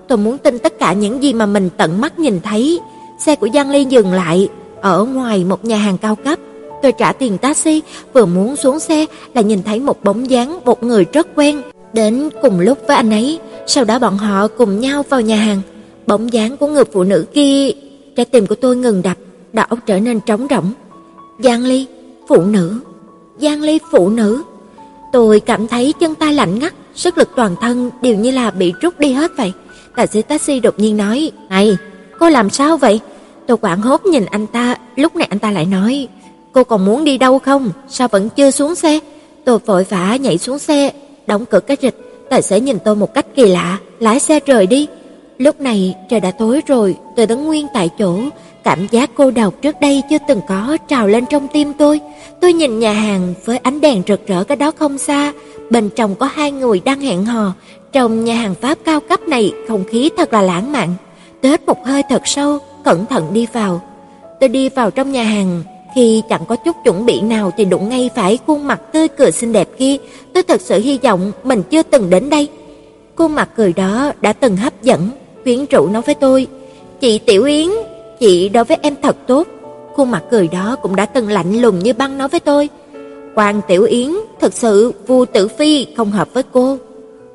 Tôi 0.08 0.18
muốn 0.18 0.38
tin 0.38 0.60
tất 0.60 0.80
cả 0.80 0.94
những 0.94 1.24
gì 1.24 1.34
mà 1.34 1.46
mình 1.46 1.70
tận 1.78 2.02
mắt 2.02 2.20
nhìn 2.20 2.40
thấy. 2.44 2.80
Xe 3.20 3.36
của 3.36 3.48
Giang 3.54 3.70
Ly 3.72 3.86
dừng 3.86 4.14
lại 4.14 4.50
ở 4.82 5.04
ngoài 5.04 5.44
một 5.44 5.66
nhà 5.66 5.78
hàng 5.78 5.98
cao 5.98 6.16
cấp. 6.16 6.40
Tôi 6.82 6.92
trả 6.92 7.12
tiền 7.12 7.38
taxi, 7.38 7.82
vừa 8.14 8.26
muốn 8.26 8.56
xuống 8.56 8.80
xe 8.80 9.06
là 9.34 9.42
nhìn 9.42 9.64
thấy 9.64 9.80
một 9.80 10.04
bóng 10.04 10.30
dáng 10.30 10.60
một 10.66 10.84
người 10.84 11.06
rất 11.14 11.28
quen 11.36 11.62
đến 11.94 12.30
cùng 12.42 12.60
lúc 12.60 12.78
với 12.88 12.96
anh 12.96 13.12
ấy. 13.12 13.40
Sau 13.68 13.84
đó 13.84 14.00
bọn 14.00 14.18
họ 14.18 14.48
cùng 14.48 14.80
nhau 14.80 15.04
vào 15.10 15.22
nhà 15.22 15.36
hàng. 15.36 15.62
Bóng 16.08 16.34
dáng 16.34 16.58
của 16.58 16.68
người 16.68 16.84
phụ 16.94 17.04
nữ 17.04 17.26
kia, 17.34 17.72
trái 18.16 18.26
tim 18.26 18.48
của 18.48 18.56
tôi 18.56 18.76
ngừng 18.76 19.02
đập, 19.02 19.18
đầu 19.54 19.66
óc 19.70 19.80
trở 19.86 20.00
nên 20.00 20.20
trống 20.20 20.48
rỗng. 20.50 20.72
Giang 21.40 21.64
Ly, 21.64 21.86
phụ 22.28 22.42
nữ. 22.42 22.80
Giang 23.38 23.62
Ly 23.62 23.80
phụ 23.92 24.10
nữ. 24.10 24.44
Tôi 25.12 25.40
cảm 25.40 25.68
thấy 25.68 25.94
chân 26.00 26.16
tay 26.16 26.34
lạnh 26.34 26.60
ngắt, 26.60 26.74
sức 26.96 27.18
lực 27.18 27.30
toàn 27.36 27.56
thân 27.62 27.92
đều 28.02 28.16
như 28.16 28.32
là 28.32 28.52
bị 28.52 28.74
rút 28.82 29.00
đi 29.00 29.12
hết 29.12 29.32
vậy. 29.38 29.54
Tài 29.96 30.08
xế 30.08 30.22
taxi 30.22 30.60
đột 30.60 30.80
nhiên 30.80 30.98
nói: 30.98 31.32
"Này, 31.50 31.78
cô 32.20 32.30
làm 32.30 32.50
sao 32.50 32.78
vậy?" 32.78 33.00
Tôi 33.48 33.58
quảng 33.58 33.82
hốt 33.82 34.06
nhìn 34.06 34.26
anh 34.26 34.48
ta, 34.48 34.76
lúc 34.96 35.16
này 35.16 35.28
anh 35.30 35.40
ta 35.40 35.52
lại 35.52 35.66
nói: 35.66 36.08
"Cô 36.56 36.64
còn 36.64 36.86
muốn 36.86 37.04
đi 37.04 37.18
đâu 37.18 37.40
không? 37.40 37.72
Sao 37.88 38.08
vẫn 38.08 38.30
chưa 38.30 38.52
xuống 38.52 38.76
xe?" 38.76 39.00
Tôi 39.46 39.60
vội 39.60 39.84
vã 39.90 40.16
nhảy 40.16 40.38
xuống 40.38 40.60
xe, 40.60 40.92
đóng 41.28 41.46
cửa 41.46 41.60
cái 41.60 41.78
rịch, 41.82 41.96
tài 42.30 42.42
xế 42.42 42.60
nhìn 42.60 42.78
tôi 42.86 42.96
một 42.96 43.14
cách 43.14 43.26
kỳ 43.36 43.46
lạ, 43.46 43.80
lái 44.00 44.20
xe 44.20 44.40
rời 44.46 44.68
đi. 44.68 44.88
Lúc 45.38 45.62
này 45.62 45.96
trời 46.10 46.20
đã 46.20 46.32
tối 46.32 46.62
rồi, 46.68 46.96
tôi 47.16 47.26
đứng 47.26 47.46
nguyên 47.46 47.68
tại 47.74 47.90
chỗ, 48.00 48.20
cảm 48.64 48.88
giác 48.92 49.10
cô 49.16 49.32
độc 49.32 49.62
trước 49.62 49.76
đây 49.82 50.04
chưa 50.10 50.18
từng 50.28 50.42
có 50.48 50.78
trào 50.88 51.08
lên 51.08 51.26
trong 51.26 51.48
tim 51.54 51.74
tôi. 51.74 52.00
Tôi 52.42 52.54
nhìn 52.54 52.80
nhà 52.80 52.94
hàng 52.94 53.34
với 53.46 53.58
ánh 53.58 53.82
đèn 53.82 54.02
rực 54.08 54.28
rỡ 54.28 54.44
cái 54.44 54.56
đó 54.56 54.72
không 54.72 54.98
xa, 54.98 55.34
bên 55.70 55.90
trong 55.90 56.16
có 56.16 56.30
hai 56.34 56.52
người 56.52 56.82
đang 56.86 57.02
hẹn 57.02 57.26
hò. 57.26 57.54
Trong 57.92 58.26
nhà 58.26 58.36
hàng 58.36 58.56
Pháp 58.56 58.78
cao 58.86 59.00
cấp 59.00 59.20
này, 59.28 59.54
không 59.68 59.84
khí 59.84 60.10
thật 60.18 60.34
là 60.34 60.42
lãng 60.42 60.72
mạn. 60.72 60.94
Tôi 61.42 61.52
hít 61.52 61.66
một 61.66 61.86
hơi 61.86 62.04
thật 62.10 62.22
sâu, 62.26 62.60
cẩn 62.84 63.06
thận 63.06 63.34
đi 63.34 63.48
vào. 63.54 63.82
Tôi 64.40 64.50
đi 64.50 64.70
vào 64.70 64.92
trong 64.92 65.12
nhà 65.12 65.24
hàng, 65.24 65.64
khi 65.96 66.22
chẳng 66.30 66.46
có 66.48 66.56
chút 66.56 66.76
chuẩn 66.84 67.06
bị 67.06 67.22
nào 67.22 67.52
thì 67.58 67.66
đụng 67.66 67.90
ngay 67.90 68.10
phải 68.16 68.40
khuôn 68.48 68.68
mặt 68.68 68.82
tươi 68.94 69.08
cười 69.08 69.32
xinh 69.32 69.54
đẹp 69.54 69.70
kia, 69.78 69.96
tôi 70.34 70.44
thật 70.44 70.62
sự 70.62 70.80
hy 70.80 71.00
vọng 71.04 71.32
mình 71.44 71.64
chưa 71.70 71.84
từng 71.84 72.10
đến 72.10 72.30
đây. 72.30 72.48
Khuôn 73.16 73.36
mặt 73.36 73.50
cười 73.56 73.74
đó 73.74 74.12
đã 74.22 74.34
từng 74.34 74.58
hấp 74.58 74.84
dẫn, 74.84 75.10
quyến 75.44 75.66
rũ 75.66 75.88
nói 75.88 76.02
với 76.02 76.16
tôi, 76.16 76.48
"Chị 77.00 77.20
Tiểu 77.20 77.44
Yến, 77.44 77.70
chị 78.20 78.50
đối 78.50 78.64
với 78.64 78.78
em 78.82 78.96
thật 79.02 79.16
tốt." 79.28 79.48
Khuôn 79.94 80.12
mặt 80.12 80.24
cười 80.32 80.48
đó 80.48 80.76
cũng 80.82 80.96
đã 80.96 81.06
từng 81.06 81.30
lạnh 81.30 81.62
lùng 81.62 81.80
như 81.80 81.94
băng 81.94 82.18
nói 82.18 82.28
với 82.28 82.40
tôi, 82.40 82.70
Quan 83.36 83.62
Tiểu 83.68 83.84
Yến, 83.84 84.12
thực 84.42 84.54
sự 84.54 84.94
Vu 85.08 85.26
Tử 85.26 85.48
Phi 85.48 85.88
không 85.98 86.12
hợp 86.12 86.34
với 86.34 86.44
cô. 86.52 86.78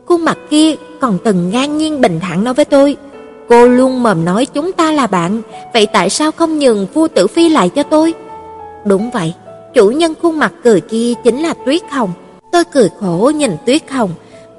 Khuôn 0.06 0.24
mặt 0.24 0.38
kia 0.50 0.74
còn 1.00 1.18
từng 1.24 1.50
ngang 1.50 1.78
nhiên 1.78 2.00
bình 2.00 2.20
thản 2.20 2.44
nói 2.44 2.54
với 2.54 2.64
tôi, 2.64 2.96
cô 3.48 3.66
luôn 3.66 4.02
mồm 4.02 4.24
nói 4.24 4.46
chúng 4.46 4.72
ta 4.72 4.92
là 4.92 5.06
bạn, 5.06 5.42
vậy 5.74 5.86
tại 5.86 6.10
sao 6.10 6.30
không 6.30 6.58
nhường 6.58 6.86
Vu 6.94 7.08
Tử 7.08 7.26
Phi 7.26 7.48
lại 7.48 7.68
cho 7.68 7.82
tôi? 7.82 8.14
Đúng 8.84 9.10
vậy, 9.10 9.34
chủ 9.74 9.90
nhân 9.90 10.14
khuôn 10.22 10.38
mặt 10.38 10.52
cười 10.64 10.80
kia 10.80 11.12
chính 11.24 11.42
là 11.42 11.54
Tuyết 11.66 11.82
Hồng. 11.90 12.12
Tôi 12.52 12.64
cười 12.64 12.88
khổ 13.00 13.32
nhìn 13.34 13.50
Tuyết 13.66 13.90
Hồng, 13.90 14.10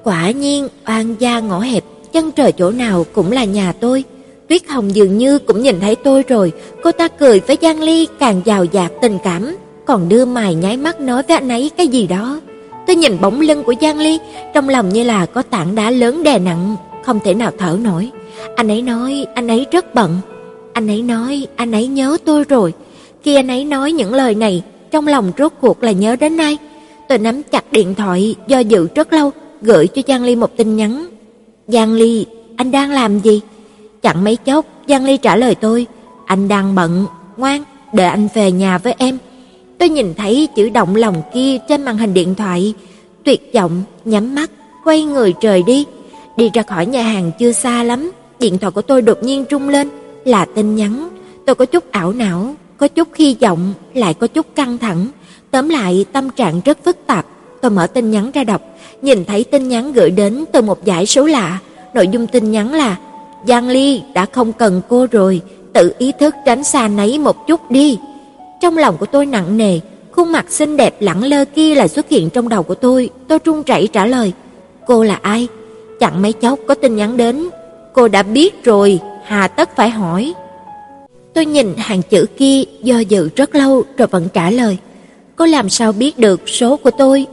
quả 0.04 0.32
nhiên 0.32 0.68
oan 0.88 1.16
gia 1.20 1.40
ngõ 1.40 1.60
hẹp, 1.60 1.84
chân 2.14 2.32
trời 2.32 2.52
chỗ 2.52 2.72
nào 2.72 3.06
cũng 3.14 3.32
là 3.32 3.44
nhà 3.44 3.74
tôi. 3.80 4.04
Tuyết 4.48 4.68
Hồng 4.68 4.96
dường 4.96 5.18
như 5.18 5.40
cũng 5.40 5.62
nhìn 5.62 5.80
thấy 5.80 5.96
tôi 5.96 6.24
rồi, 6.28 6.52
cô 6.84 6.92
ta 6.92 7.08
cười 7.08 7.40
với 7.40 7.58
Giang 7.62 7.80
Ly 7.80 8.08
càng 8.20 8.42
giàu 8.46 8.66
dạt 8.66 8.92
tình 9.02 9.18
cảm, 9.24 9.56
còn 9.86 10.10
đưa 10.10 10.26
mày 10.26 10.56
nháy 10.56 10.78
mắt 10.78 11.00
nói 11.00 11.24
với 11.28 11.38
anh 11.38 11.50
ấy 11.50 11.72
cái 11.78 11.88
gì 11.88 12.08
đó. 12.08 12.40
Tôi 12.88 12.96
nhìn 12.96 13.22
bóng 13.22 13.42
lưng 13.42 13.64
của 13.64 13.74
Giang 13.82 14.00
Ly, 14.00 14.20
trong 14.54 14.70
lòng 14.70 14.90
như 14.90 15.04
là 15.04 15.26
có 15.26 15.42
tảng 15.42 15.76
đá 15.76 15.90
lớn 15.90 16.24
đè 16.24 16.40
nặng, 16.40 16.76
không 17.06 17.20
thể 17.24 17.34
nào 17.34 17.52
thở 17.58 17.78
nổi. 17.82 18.12
Anh 18.56 18.72
ấy 18.72 18.82
nói 18.82 19.26
anh 19.34 19.48
ấy 19.48 19.66
rất 19.72 19.96
bận. 19.96 20.18
Anh 20.74 20.88
ấy 20.88 21.02
nói 21.02 21.48
anh 21.56 21.72
ấy 21.72 21.88
nhớ 21.88 22.18
tôi 22.26 22.44
rồi. 22.44 22.74
Khi 23.24 23.36
anh 23.36 23.48
ấy 23.48 23.66
nói 23.66 23.92
những 23.92 24.14
lời 24.14 24.36
này, 24.36 24.64
trong 24.92 25.08
lòng 25.08 25.32
rốt 25.38 25.54
cuộc 25.62 25.84
là 25.84 25.92
nhớ 25.92 26.16
đến 26.16 26.38
ai? 26.38 26.58
Tôi 27.10 27.18
nắm 27.18 27.44
chặt 27.44 27.72
điện 27.72 27.96
thoại 27.96 28.36
do 28.48 28.60
dự 28.60 28.88
rất 28.96 29.14
lâu, 29.14 29.32
gửi 29.62 29.88
cho 29.88 30.02
Giang 30.08 30.24
Ly 30.24 30.36
một 30.36 30.58
tin 30.58 30.76
nhắn. 30.76 31.08
"Giang 31.68 31.94
Ly, 31.94 32.26
anh 32.56 32.72
đang 32.72 32.92
làm 32.92 33.20
gì?" 33.20 33.42
Chẳng 34.02 34.24
mấy 34.24 34.36
chốc, 34.36 34.66
Giang 34.88 35.06
Ly 35.06 35.18
trả 35.18 35.36
lời 35.36 35.56
tôi, 35.56 35.88
"Anh 36.26 36.48
đang 36.48 36.76
bận, 36.76 37.06
ngoan, 37.38 37.64
đợi 37.94 38.08
anh 38.08 38.28
về 38.34 38.52
nhà 38.52 38.78
với 38.78 38.94
em." 38.98 39.18
Tôi 39.78 39.90
nhìn 39.90 40.14
thấy 40.14 40.48
chữ 40.56 40.70
động 40.70 40.96
lòng 40.96 41.22
kia 41.34 41.58
trên 41.70 41.84
màn 41.86 41.98
hình 41.98 42.14
điện 42.14 42.36
thoại, 42.36 42.74
tuyệt 43.24 43.52
vọng, 43.54 43.84
nhắm 44.06 44.36
mắt, 44.36 44.52
quay 44.84 45.04
người 45.04 45.34
rời 45.42 45.64
đi. 45.64 45.86
Đi 46.38 46.50
ra 46.54 46.64
khỏi 46.64 46.86
nhà 46.86 47.04
hàng 47.04 47.32
chưa 47.40 47.52
xa 47.52 47.84
lắm, 47.84 48.12
điện 48.40 48.58
thoại 48.58 48.72
của 48.72 48.82
tôi 48.82 49.02
đột 49.02 49.24
nhiên 49.24 49.46
rung 49.52 49.70
lên, 49.70 49.90
là 50.26 50.46
tin 50.46 50.76
nhắn. 50.76 51.10
Tôi 51.46 51.56
có 51.56 51.66
chút 51.66 51.92
ảo 51.92 52.14
não, 52.14 52.56
có 52.82 52.88
chút 52.88 53.08
hy 53.16 53.36
vọng, 53.42 53.74
lại 53.94 54.14
có 54.14 54.28
chút 54.28 54.46
căng 54.56 54.78
thẳng. 54.78 55.08
Tóm 55.52 55.70
lại, 55.70 56.06
tâm 56.12 56.30
trạng 56.30 56.62
rất 56.66 56.78
phức 56.84 56.98
tạp. 57.08 57.26
Tôi 57.62 57.72
mở 57.72 57.88
tin 57.88 58.12
nhắn 58.12 58.32
ra 58.32 58.44
đọc, 58.44 58.62
nhìn 59.02 59.26
thấy 59.26 59.44
tin 59.44 59.68
nhắn 59.70 59.94
gửi 59.94 60.12
đến 60.12 60.46
từ 60.52 60.62
một 60.62 60.80
dãy 60.86 61.06
số 61.06 61.26
lạ. 61.26 61.60
Nội 61.94 62.08
dung 62.08 62.28
tin 62.28 62.52
nhắn 62.52 62.74
là: 62.74 62.98
"Giang 63.48 63.70
Ly 63.70 64.02
đã 64.14 64.26
không 64.26 64.54
cần 64.54 64.82
cô 64.90 65.08
rồi, 65.12 65.42
tự 65.74 65.94
ý 65.98 66.12
thức 66.20 66.36
tránh 66.46 66.64
xa 66.64 66.88
nấy 66.88 67.20
một 67.20 67.48
chút 67.48 67.72
đi." 67.72 68.00
Trong 68.62 68.78
lòng 68.78 68.98
của 68.98 69.06
tôi 69.06 69.26
nặng 69.26 69.58
nề, 69.58 69.80
khuôn 70.12 70.32
mặt 70.32 70.46
xinh 70.50 70.78
đẹp 70.78 70.96
lẳng 71.00 71.24
lơ 71.24 71.46
kia 71.46 71.76
lại 71.76 71.88
xuất 71.88 72.10
hiện 72.10 72.30
trong 72.30 72.50
đầu 72.50 72.64
của 72.64 72.76
tôi, 72.76 73.10
tôi 73.28 73.40
trung 73.40 73.64
chảy 73.64 73.88
trả 73.88 74.06
lời: 74.06 74.34
"Cô 74.88 75.04
là 75.04 75.20
ai?" 75.22 75.48
Chẳng 76.00 76.22
mấy 76.22 76.34
chốc 76.34 76.60
có 76.68 76.76
tin 76.76 76.96
nhắn 76.96 77.18
đến, 77.18 77.50
"Cô 77.94 78.08
đã 78.08 78.24
biết 78.24 78.64
rồi, 78.64 79.00
hà 79.26 79.48
tất 79.48 79.76
phải 79.76 79.90
hỏi." 79.90 80.34
Tôi 81.34 81.46
nhìn 81.46 81.74
hàng 81.78 82.02
chữ 82.02 82.26
kia 82.38 82.64
do 82.84 83.00
dự 83.00 83.30
rất 83.36 83.56
lâu 83.56 83.84
rồi 83.98 84.08
vẫn 84.08 84.28
trả 84.34 84.50
lời: 84.50 84.78
"Cô 85.36 85.46
làm 85.46 85.70
sao 85.70 85.92
biết 85.92 86.20
được 86.20 86.50
số 86.50 86.78
của 86.78 86.92
tôi?" 86.92 87.26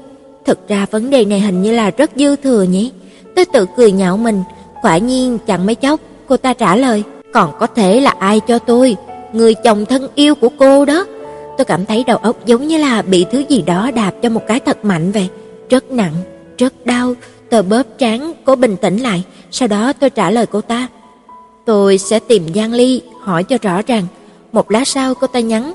Thực 0.46 0.68
ra 0.68 0.86
vấn 0.90 1.11
đề 1.11 1.24
này 1.24 1.40
hình 1.40 1.62
như 1.62 1.72
là 1.72 1.90
rất 1.90 2.11
dư 2.16 2.36
thừa 2.36 2.62
nhỉ. 2.62 2.92
Tôi 3.36 3.44
tự 3.44 3.66
cười 3.76 3.92
nhạo 3.92 4.16
mình, 4.16 4.42
quả 4.82 4.99
nhiên 4.99 5.38
chẳng 5.46 5.66
mấy 5.66 5.74
chốc 5.74 6.01
cô 6.28 6.36
ta 6.36 6.55
trả 6.55 6.76
lời: 6.76 7.03
"Còn 7.32 7.53
có 7.59 7.66
thể 7.66 8.01
là 8.01 8.14
ai 8.18 8.40
cho 8.40 8.59
tôi, 8.59 8.96
người 9.32 9.55
chồng 9.55 9.86
thân 9.86 10.09
yêu 10.14 10.34
của 10.34 10.49
cô 10.59 10.84
đó." 10.84 11.07
Tôi 11.59 11.64
cảm 11.64 11.86
thấy 11.86 12.05
đầu 12.07 12.16
óc 12.16 12.46
giống 12.46 12.66
như 12.66 12.78
là 12.78 13.03
bị 13.03 13.26
thứ 13.32 13.44
gì 13.49 13.62
đó 13.62 13.90
đạp 13.94 14.12
cho 14.22 14.28
một 14.28 14.42
cái 14.46 14.61
thật 14.61 14.84
mạnh 14.84 15.12
vậy, 15.12 15.28
rất 15.70 15.90
nặng, 15.90 16.14
rất 16.59 16.86
đau. 16.86 17.14
Tôi 17.51 17.62
bóp 17.62 17.82
trán, 17.99 18.32
cố 18.44 18.55
bình 18.57 18.76
tĩnh 18.76 18.99
lại, 18.99 19.22
sau 19.51 19.68
đó 19.68 19.92
tôi 19.92 20.11
trả 20.11 20.30
lời 20.30 20.46
cô 20.46 20.61
ta. 20.61 20.88
Tôi 21.69 21.99
sẽ 21.99 22.19
tìm 22.19 22.43
Giang 22.55 22.73
Ly, 22.73 23.01
hỏi 23.21 23.45
cho 23.45 23.57
rõ 23.62 23.83
ràng. 23.87 24.07
Một 24.53 24.71
lát 24.71 24.89
sau 24.89 25.14
cô 25.14 25.27
ta 25.27 25.41
nhắn, 25.41 25.73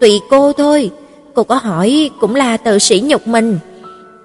tùy 0.00 0.20
cô 0.30 0.52
thôi, 0.52 0.90
cô 1.34 1.42
có 1.42 1.54
hỏi 1.54 2.10
cũng 2.20 2.34
là 2.34 2.56
tự 2.56 2.78
sĩ 2.78 3.02
nhục 3.04 3.26
mình. 3.26 3.58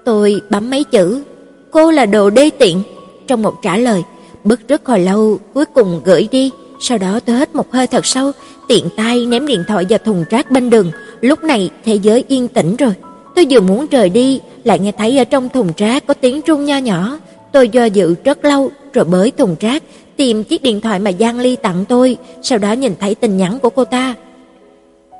Tôi 0.04 0.40
bấm 0.50 0.70
mấy 0.70 0.84
chữ, 0.84 1.22
cô 1.70 1.90
là 1.90 2.06
đồ 2.06 2.30
đê 2.30 2.50
tiện, 2.50 2.82
trong 3.26 3.42
một 3.42 3.54
trả 3.62 3.76
lời, 3.76 4.02
bức 4.44 4.68
rất 4.68 4.86
hồi 4.86 5.00
lâu, 5.00 5.38
cuối 5.54 5.64
cùng 5.64 6.00
gửi 6.04 6.28
đi. 6.30 6.50
Sau 6.80 6.98
đó 6.98 7.20
tôi 7.26 7.36
hít 7.36 7.54
một 7.54 7.72
hơi 7.72 7.86
thật 7.86 8.06
sâu, 8.06 8.32
tiện 8.68 8.88
tay 8.96 9.26
ném 9.26 9.46
điện 9.46 9.64
thoại 9.68 9.86
vào 9.88 9.98
thùng 9.98 10.24
rác 10.30 10.50
bên 10.50 10.70
đường. 10.70 10.90
Lúc 11.20 11.44
này 11.44 11.70
thế 11.84 11.94
giới 11.94 12.24
yên 12.28 12.48
tĩnh 12.48 12.76
rồi. 12.76 12.92
Tôi 13.34 13.46
vừa 13.50 13.60
muốn 13.60 13.86
rời 13.90 14.08
đi, 14.10 14.40
lại 14.64 14.78
nghe 14.78 14.92
thấy 14.92 15.18
ở 15.18 15.24
trong 15.24 15.48
thùng 15.48 15.72
rác 15.76 16.06
có 16.06 16.14
tiếng 16.14 16.40
rung 16.46 16.64
nho 16.64 16.78
nhỏ. 16.78 17.18
Tôi 17.52 17.68
do 17.68 17.84
dự 17.84 18.14
rất 18.24 18.44
lâu 18.44 18.70
rồi 18.92 19.04
bới 19.04 19.30
thùng 19.30 19.56
rác, 19.60 19.82
tìm 20.20 20.44
chiếc 20.44 20.62
điện 20.62 20.80
thoại 20.80 20.98
mà 20.98 21.10
Giang 21.20 21.38
Ly 21.38 21.56
tặng 21.56 21.84
tôi, 21.88 22.16
sau 22.42 22.58
đó 22.58 22.72
nhìn 22.72 22.94
thấy 23.00 23.14
tin 23.14 23.36
nhắn 23.36 23.58
của 23.58 23.70
cô 23.70 23.84
ta. 23.84 24.14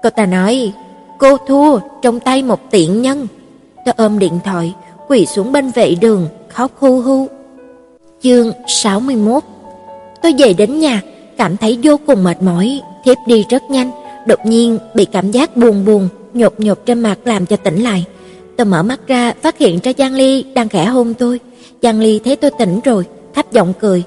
Cô 0.03 0.11
ta 0.11 0.26
nói, 0.26 0.72
cô 1.18 1.36
thua 1.36 1.78
trong 2.03 2.20
tay 2.20 2.42
một 2.42 2.61
tiện 2.70 3.03
nhân. 3.03 3.26
Tôi 3.84 3.94
ôm 3.96 4.18
điện 4.18 4.38
thoại, 4.44 4.74
quỳ 5.09 5.26
xuống 5.26 5.53
bên 5.53 5.70
vệ 5.70 5.94
đường, 6.01 6.28
khóc 6.48 6.70
hu 6.78 7.01
hu. 7.01 7.28
Chương 8.22 8.53
61 8.66 9.42
Tôi 10.22 10.34
về 10.38 10.53
đến 10.53 10.78
nhà, 10.78 11.03
cảm 11.38 11.57
thấy 11.57 11.78
vô 11.82 11.96
cùng 12.07 12.24
mệt 12.24 12.42
mỏi, 12.42 12.80
thiếp 13.05 13.16
đi 13.26 13.44
rất 13.51 13.62
nhanh, 13.70 13.90
đột 14.26 14.46
nhiên 14.46 14.78
bị 14.94 15.05
cảm 15.05 15.30
giác 15.30 15.57
buồn 15.57 15.84
buồn, 15.84 16.09
nhột 16.34 16.61
nhột 16.61 16.86
trên 16.86 17.01
mặt 17.01 17.18
làm 17.24 17.46
cho 17.46 17.57
tỉnh 17.57 17.82
lại. 17.82 18.05
Tôi 18.57 18.64
mở 18.64 18.82
mắt 18.82 19.01
ra, 19.07 19.32
phát 19.42 19.59
hiện 19.59 19.78
ra 19.82 19.92
Giang 19.98 20.14
Ly 20.14 20.44
đang 20.55 20.68
khẽ 20.68 20.84
hôn 20.84 21.14
tôi. 21.14 21.40
Giang 21.82 22.01
Ly 22.01 22.20
thấy 22.24 22.36
tôi 22.36 22.51
tỉnh 22.59 22.80
rồi, 22.84 23.05
thấp 23.34 23.53
giọng 23.53 23.72
cười. 23.80 24.05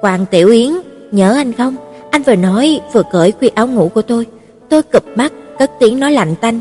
Quang 0.00 0.26
Tiểu 0.26 0.48
Yến, 0.48 0.70
nhớ 1.10 1.34
anh 1.34 1.52
không? 1.52 1.76
Anh 2.10 2.22
vừa 2.22 2.36
nói 2.36 2.80
vừa 2.92 3.02
cởi 3.12 3.32
khuy 3.32 3.48
áo 3.48 3.66
ngủ 3.66 3.90
của 3.94 4.02
tôi." 4.02 4.26
Tôi 4.68 4.82
cụp 4.82 5.04
mắt, 5.16 5.32
cất 5.58 5.70
tiếng 5.80 6.00
nói 6.00 6.12
lạnh 6.12 6.34
tanh. 6.40 6.60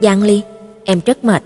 "Giang 0.00 0.22
Ly, 0.22 0.40
em 0.84 1.00
rất 1.06 1.24
mệt." 1.24 1.42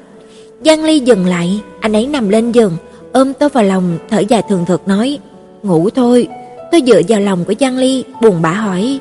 Giang 0.65 0.85
Ly 0.85 1.01
dừng 1.01 1.27
lại, 1.27 1.61
anh 1.81 1.93
ấy 1.93 2.07
nằm 2.07 2.29
lên 2.29 2.53
giường, 2.53 2.77
ôm 3.13 3.33
tôi 3.35 3.49
vào 3.49 3.65
lòng, 3.65 3.99
thở 4.11 4.19
dài 4.19 4.43
thường 4.49 4.65
thượt 4.65 4.81
nói: 4.89 5.19
"Ngủ 5.63 5.91
thôi." 5.91 6.29
Tôi 6.73 6.83
dựa 6.87 7.01
vào 7.09 7.21
lòng 7.21 7.45
của 7.45 7.55
Giang 7.61 7.79
Ly, 7.79 8.05
buồn 8.23 8.43
bã 8.43 8.51
hỏi: 8.51 9.01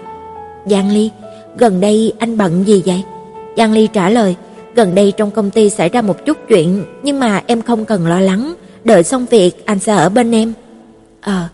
"Giang 0.66 0.92
Ly, 0.92 1.10
gần 1.58 1.82
đây 1.82 2.14
anh 2.20 2.38
bận 2.38 2.64
gì 2.68 2.84
vậy?" 2.86 3.04
Giang 3.58 3.74
Ly 3.74 3.88
trả 3.88 4.10
lời: 4.10 4.36
"Gần 4.76 4.96
đây 4.96 5.14
trong 5.18 5.32
công 5.32 5.52
ty 5.52 5.70
xảy 5.70 5.90
ra 5.90 6.02
một 6.02 6.26
chút 6.26 6.38
chuyện, 6.48 6.86
nhưng 7.04 7.20
mà 7.20 7.44
em 7.48 7.62
không 7.62 7.86
cần 7.86 8.08
lo 8.08 8.20
lắng, 8.20 8.54
đợi 8.84 9.04
xong 9.04 9.26
việc 9.26 9.66
anh 9.66 9.80
sẽ 9.80 9.94
ở 9.94 10.10
bên 10.10 10.32
em." 10.32 10.54
Ờ, 11.22 11.48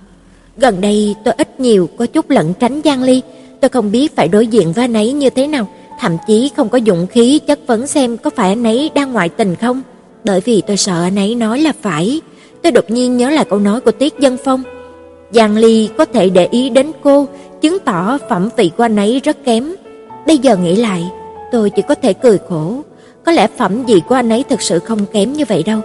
gần 0.62 0.82
đây 0.82 1.16
tôi 1.24 1.34
ít 1.38 1.59
nhiều 1.59 1.89
có 1.97 2.05
chút 2.05 2.30
lẩn 2.30 2.53
tránh 2.59 2.82
Giang 2.86 3.03
Ly, 3.03 3.22
tôi 3.62 3.70
không 3.70 3.91
biết 3.91 4.16
phải 4.16 4.28
đối 4.28 4.47
diện 4.47 4.74
với 4.74 4.84
anh 4.84 4.93
ấy 4.93 5.14
như 5.14 5.30
thế 5.30 5.47
nào, 5.47 5.68
thậm 5.99 6.18
chí 6.28 6.51
không 6.55 6.70
có 6.70 6.80
dũng 6.86 7.07
khí 7.07 7.39
chất 7.39 7.59
vấn 7.68 7.88
xem 7.88 8.18
có 8.18 8.30
phải 8.36 8.49
anh 8.49 8.64
ấy 8.64 8.91
đang 8.95 9.14
ngoại 9.14 9.30
tình 9.30 9.55
không, 9.55 9.82
bởi 10.24 10.41
vì 10.41 10.62
tôi 10.62 10.78
sợ 10.78 11.03
anh 11.03 11.16
ấy 11.16 11.36
nói 11.36 11.59
là 11.59 11.74
phải. 11.82 12.22
Tôi 12.62 12.72
đột 12.72 12.89
nhiên 12.89 13.18
nhớ 13.18 13.30
lại 13.30 13.45
câu 13.49 13.59
nói 13.59 13.82
của 13.82 13.91
Tiết 13.91 14.20
Dân 14.20 14.38
Phong, 14.43 14.64
Giang 15.32 15.57
Ly 15.57 15.89
có 15.97 16.05
thể 16.05 16.30
để 16.30 16.47
ý 16.51 16.70
đến 16.70 16.91
cô, 17.03 17.28
chứng 17.62 17.78
tỏ 17.80 18.18
phẩm 18.30 18.49
vị 18.57 18.72
của 18.78 18.84
anh 18.84 18.95
ấy 18.95 19.22
rất 19.24 19.38
kém. 19.45 19.76
Bây 20.28 20.38
giờ 20.38 20.57
nghĩ 20.57 20.76
lại, 20.76 21.03
tôi 21.51 21.70
chỉ 21.70 21.82
có 21.88 21.95
thể 21.95 22.14
cười 22.14 22.38
khổ. 22.49 22.82
Có 23.26 23.32
lẽ 23.32 23.47
phẩm 23.57 23.86
vị 23.86 24.01
của 24.09 24.16
anh 24.16 24.30
ấy 24.30 24.43
thực 24.49 24.62
sự 24.62 24.80
không 24.80 25.05
kém 25.14 25.34
như 25.34 25.45
vậy 25.47 25.64
đâu. 25.64 25.80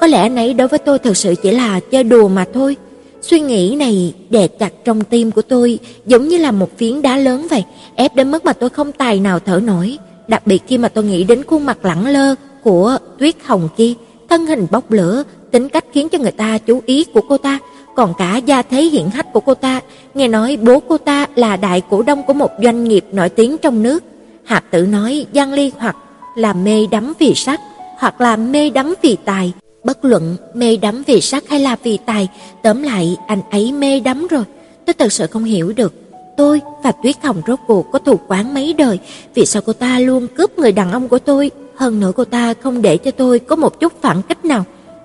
Có 0.00 0.06
lẽ 0.06 0.20
anh 0.20 0.36
ấy 0.36 0.54
đối 0.54 0.68
với 0.68 0.78
tôi 0.78 0.98
thực 0.98 1.16
sự 1.16 1.34
chỉ 1.42 1.50
là 1.50 1.80
chơi 1.90 2.04
đùa 2.04 2.28
mà 2.28 2.44
thôi. 2.54 2.76
Suy 3.22 3.40
nghĩ 3.40 3.76
này 3.76 4.14
đè 4.30 4.46
chặt 4.46 4.72
trong 4.84 5.04
tim 5.04 5.30
của 5.30 5.42
tôi, 5.42 5.78
giống 6.06 6.28
như 6.28 6.38
là 6.38 6.50
một 6.50 6.78
phiến 6.78 7.02
đá 7.02 7.16
lớn 7.16 7.46
vậy, 7.50 7.64
ép 7.94 8.16
đến 8.16 8.30
mức 8.30 8.44
mà 8.44 8.52
tôi 8.52 8.70
không 8.70 8.92
tài 8.92 9.20
nào 9.20 9.38
thở 9.38 9.60
nổi. 9.64 9.98
Đặc 10.28 10.46
biệt 10.46 10.62
khi 10.66 10.78
mà 10.78 10.88
tôi 10.88 11.04
nghĩ 11.04 11.24
đến 11.24 11.42
khuôn 11.46 11.66
mặt 11.66 11.84
lẳng 11.84 12.06
lơ 12.06 12.34
của 12.62 12.98
Tuyết 13.18 13.34
Hồng 13.44 13.68
kia, 13.76 13.92
thân 14.28 14.46
hình 14.46 14.66
bốc 14.70 14.90
lửa, 14.90 15.22
tính 15.50 15.68
cách 15.68 15.84
khiến 15.92 16.08
cho 16.08 16.18
người 16.18 16.30
ta 16.30 16.58
chú 16.58 16.80
ý 16.86 17.04
của 17.04 17.20
cô 17.28 17.36
ta, 17.36 17.58
còn 17.96 18.14
cả 18.18 18.36
gia 18.36 18.62
thế 18.62 18.82
hiển 18.82 19.06
hách 19.10 19.32
của 19.32 19.40
cô 19.40 19.54
ta, 19.54 19.80
nghe 20.14 20.28
nói 20.28 20.56
bố 20.56 20.80
cô 20.88 20.98
ta 20.98 21.26
là 21.34 21.56
đại 21.56 21.82
cổ 21.90 22.02
đông 22.02 22.22
của 22.22 22.32
một 22.32 22.50
doanh 22.62 22.84
nghiệp 22.84 23.04
nổi 23.12 23.28
tiếng 23.28 23.58
trong 23.58 23.82
nước. 23.82 24.04
Hạp 24.44 24.64
Tử 24.70 24.86
nói 24.86 25.26
Giang 25.34 25.52
Ly 25.52 25.72
hoặc 25.78 25.96
là 26.36 26.52
mê 26.52 26.86
đắm 26.90 27.12
vì 27.18 27.34
sắc, 27.34 27.60
hoặc 27.98 28.20
là 28.20 28.36
mê 28.36 28.70
đắm 28.70 28.94
vì 29.02 29.16
tài, 29.24 29.52
bất 29.84 30.04
luận 30.04 30.36
mê 30.54 30.76
đắm 30.76 31.02
vì 31.06 31.20
sắc 31.20 31.48
hay 31.48 31.60
là 31.60 31.76
vì 31.82 31.98
tài, 32.06 32.28
tóm 32.62 32.82
lại 32.82 33.16
anh 33.26 33.40
ấy 33.50 33.72
mê 33.72 34.00
đắm 34.00 34.26
rồi. 34.26 34.44
Tôi 34.86 34.94
thật 34.94 35.12
sự 35.12 35.26
không 35.26 35.44
hiểu 35.44 35.72
được, 35.72 35.94
tôi 36.36 36.60
và 36.82 36.92
Tuyết 36.92 37.16
Hồng 37.22 37.42
rốt 37.46 37.58
cuộc 37.66 37.86
có 37.92 37.98
thù 37.98 38.20
quán 38.28 38.54
mấy 38.54 38.72
đời, 38.72 38.98
vì 39.34 39.46
sao 39.46 39.62
cô 39.66 39.72
ta 39.72 39.98
luôn 39.98 40.26
cướp 40.36 40.58
người 40.58 40.72
đàn 40.72 40.92
ông 40.92 41.08
của 41.08 41.18
tôi, 41.18 41.50
hơn 41.74 42.00
nữa 42.00 42.12
cô 42.16 42.24
ta 42.24 42.54
không 42.62 42.82
để 42.82 42.96
cho 42.96 43.10
tôi 43.10 43.38
có 43.38 43.56
một 43.56 43.80
chút 43.80 43.92
phản 44.02 44.22
kích 44.22 44.44
nào. 44.44 44.64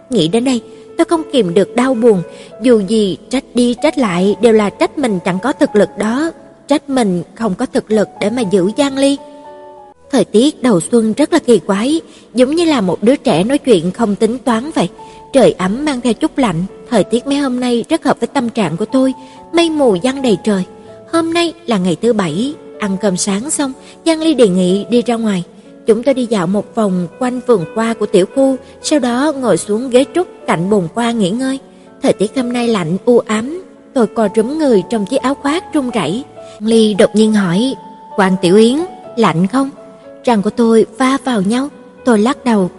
Nghĩ 0.09 0.27
đến 0.27 0.43
đây, 0.43 0.61
tôi 0.97 1.05
không 1.05 1.23
kìm 1.31 1.53
được 1.53 1.75
đau 1.75 1.93
buồn, 1.93 2.21
dù 2.61 2.79
gì 2.79 3.17
trách 3.29 3.43
đi 3.53 3.75
trách 3.83 3.97
lại 3.97 4.35
đều 4.41 4.53
là 4.53 4.69
trách 4.69 4.97
mình 4.97 5.19
chẳng 5.25 5.39
có 5.39 5.51
thực 5.51 5.75
lực 5.75 5.89
đó, 5.97 6.31
trách 6.67 6.89
mình 6.89 7.23
không 7.35 7.55
có 7.55 7.65
thực 7.65 7.91
lực 7.91 8.07
để 8.21 8.29
mà 8.29 8.41
giữ 8.41 8.71
Giang 8.77 8.97
Ly. 8.97 9.17
Thời 10.15 10.25
tiết 10.25 10.63
đầu 10.63 10.79
xuân 10.79 11.13
rất 11.13 11.33
là 11.33 11.39
kỳ 11.39 11.59
quái, 11.59 12.01
giống 12.33 12.55
như 12.55 12.65
là 12.65 12.81
một 12.81 13.03
đứa 13.03 13.15
trẻ 13.15 13.43
nói 13.43 13.57
chuyện 13.57 13.91
không 13.91 14.15
tính 14.15 14.37
toán 14.37 14.71
vậy. 14.75 14.89
Trời 15.33 15.51
ấm 15.51 15.85
mang 15.85 16.01
theo 16.01 16.13
chút 16.13 16.37
lạnh, 16.37 16.63
thời 16.89 17.03
tiết 17.03 17.27
mấy 17.27 17.37
hôm 17.37 17.59
nay 17.59 17.85
rất 17.89 18.03
hợp 18.03 18.19
với 18.19 18.27
tâm 18.27 18.49
trạng 18.49 18.77
của 18.77 18.85
tôi, 18.85 19.13
mây 19.53 19.69
mù 19.69 19.95
giăng 19.95 20.21
đầy 20.21 20.37
trời. 20.43 20.63
Hôm 21.11 21.33
nay 21.33 21.53
là 21.65 21.77
ngày 21.77 21.97
thứ 22.01 22.13
bảy, 22.13 22.53
ăn 22.79 22.97
cơm 23.01 23.17
sáng 23.17 23.49
xong, 23.49 23.73
Giang 24.05 24.21
Ly 24.21 24.33
đề 24.33 24.47
nghị 24.47 24.85
đi 24.89 25.01
ra 25.01 25.15
ngoài. 25.15 25.43
Chúng 25.85 26.03
tôi 26.03 26.13
đi 26.13 26.25
dạo 26.25 26.47
một 26.47 26.75
vòng 26.75 27.07
quanh 27.19 27.39
vườn 27.47 27.65
hoa 27.75 27.93
của 27.93 28.05
tiểu 28.05 28.25
khu, 28.35 28.55
sau 28.81 28.99
đó 28.99 29.33
ngồi 29.35 29.57
xuống 29.57 29.89
ghế 29.89 30.05
trúc 30.15 30.27
cạnh 30.47 30.69
bồn 30.69 30.87
hoa 30.93 31.11
nghỉ 31.11 31.29
ngơi. 31.29 31.59
Thời 32.01 32.13
tiết 32.13 32.31
hôm 32.35 32.53
nay 32.53 32.67
lạnh 32.67 32.97
u 33.05 33.19
ám, 33.19 33.63
tôi 33.93 34.07
co 34.07 34.29
rúm 34.35 34.57
người 34.57 34.83
trong 34.89 35.05
chiếc 35.05 35.21
áo 35.21 35.33
khoác 35.33 35.73
run 35.73 35.89
rẩy. 35.89 36.23
Ly 36.59 36.93
đột 36.93 37.09
nhiên 37.15 37.33
hỏi, 37.33 37.75
"Quan 38.15 38.35
Tiểu 38.41 38.55
Yến, 38.55 38.77
lạnh 39.15 39.47
không?" 39.47 39.69
Răng 40.25 40.41
của 40.41 40.49
tôi 40.49 40.85
va 40.97 41.17
vào 41.23 41.41
nhau, 41.41 41.69
tôi 42.05 42.19
lắc 42.19 42.45
đầu. 42.45 42.69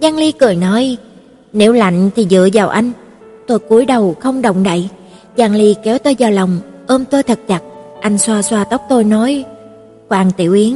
Giang 0.00 0.16
Ly 0.16 0.32
cười 0.32 0.56
nói, 0.56 0.96
"Nếu 1.52 1.72
lạnh 1.72 2.10
thì 2.16 2.26
dựa 2.30 2.48
vào 2.52 2.68
anh." 2.68 2.92
Tôi 3.46 3.58
cúi 3.58 3.86
đầu 3.86 4.14
không 4.20 4.42
động 4.42 4.62
đậy. 4.62 4.88
Giang 5.36 5.54
Ly 5.54 5.74
kéo 5.84 5.98
tôi 5.98 6.16
vào 6.18 6.30
lòng, 6.30 6.60
ôm 6.86 7.04
tôi 7.04 7.22
thật 7.22 7.38
chặt. 7.48 7.60
Anh 8.00 8.18
xoa 8.18 8.42
xoa 8.42 8.64
tóc 8.64 8.82
tôi 8.88 9.04
nói, 9.04 9.44
Hoàng 10.08 10.30
Tiểu 10.36 10.52
Yến, 10.52 10.74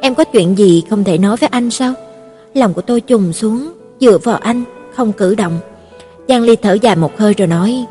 em 0.00 0.14
có 0.14 0.24
chuyện 0.24 0.58
gì 0.58 0.82
không 0.90 1.04
thể 1.04 1.18
nói 1.18 1.36
với 1.36 1.48
anh 1.52 1.70
sao?" 1.70 1.94
Lòng 2.54 2.74
của 2.74 2.82
tôi 2.82 3.00
trùng 3.00 3.32
xuống, 3.32 3.72
dựa 4.00 4.18
vào 4.18 4.36
anh, 4.36 4.64
không 4.94 5.12
cử 5.12 5.34
động. 5.34 5.58
Giang 6.28 6.42
Ly 6.42 6.56
thở 6.56 6.72
dài 6.72 6.96
một 6.96 7.18
hơi 7.18 7.34
rồi 7.34 7.48
nói, 7.48 7.84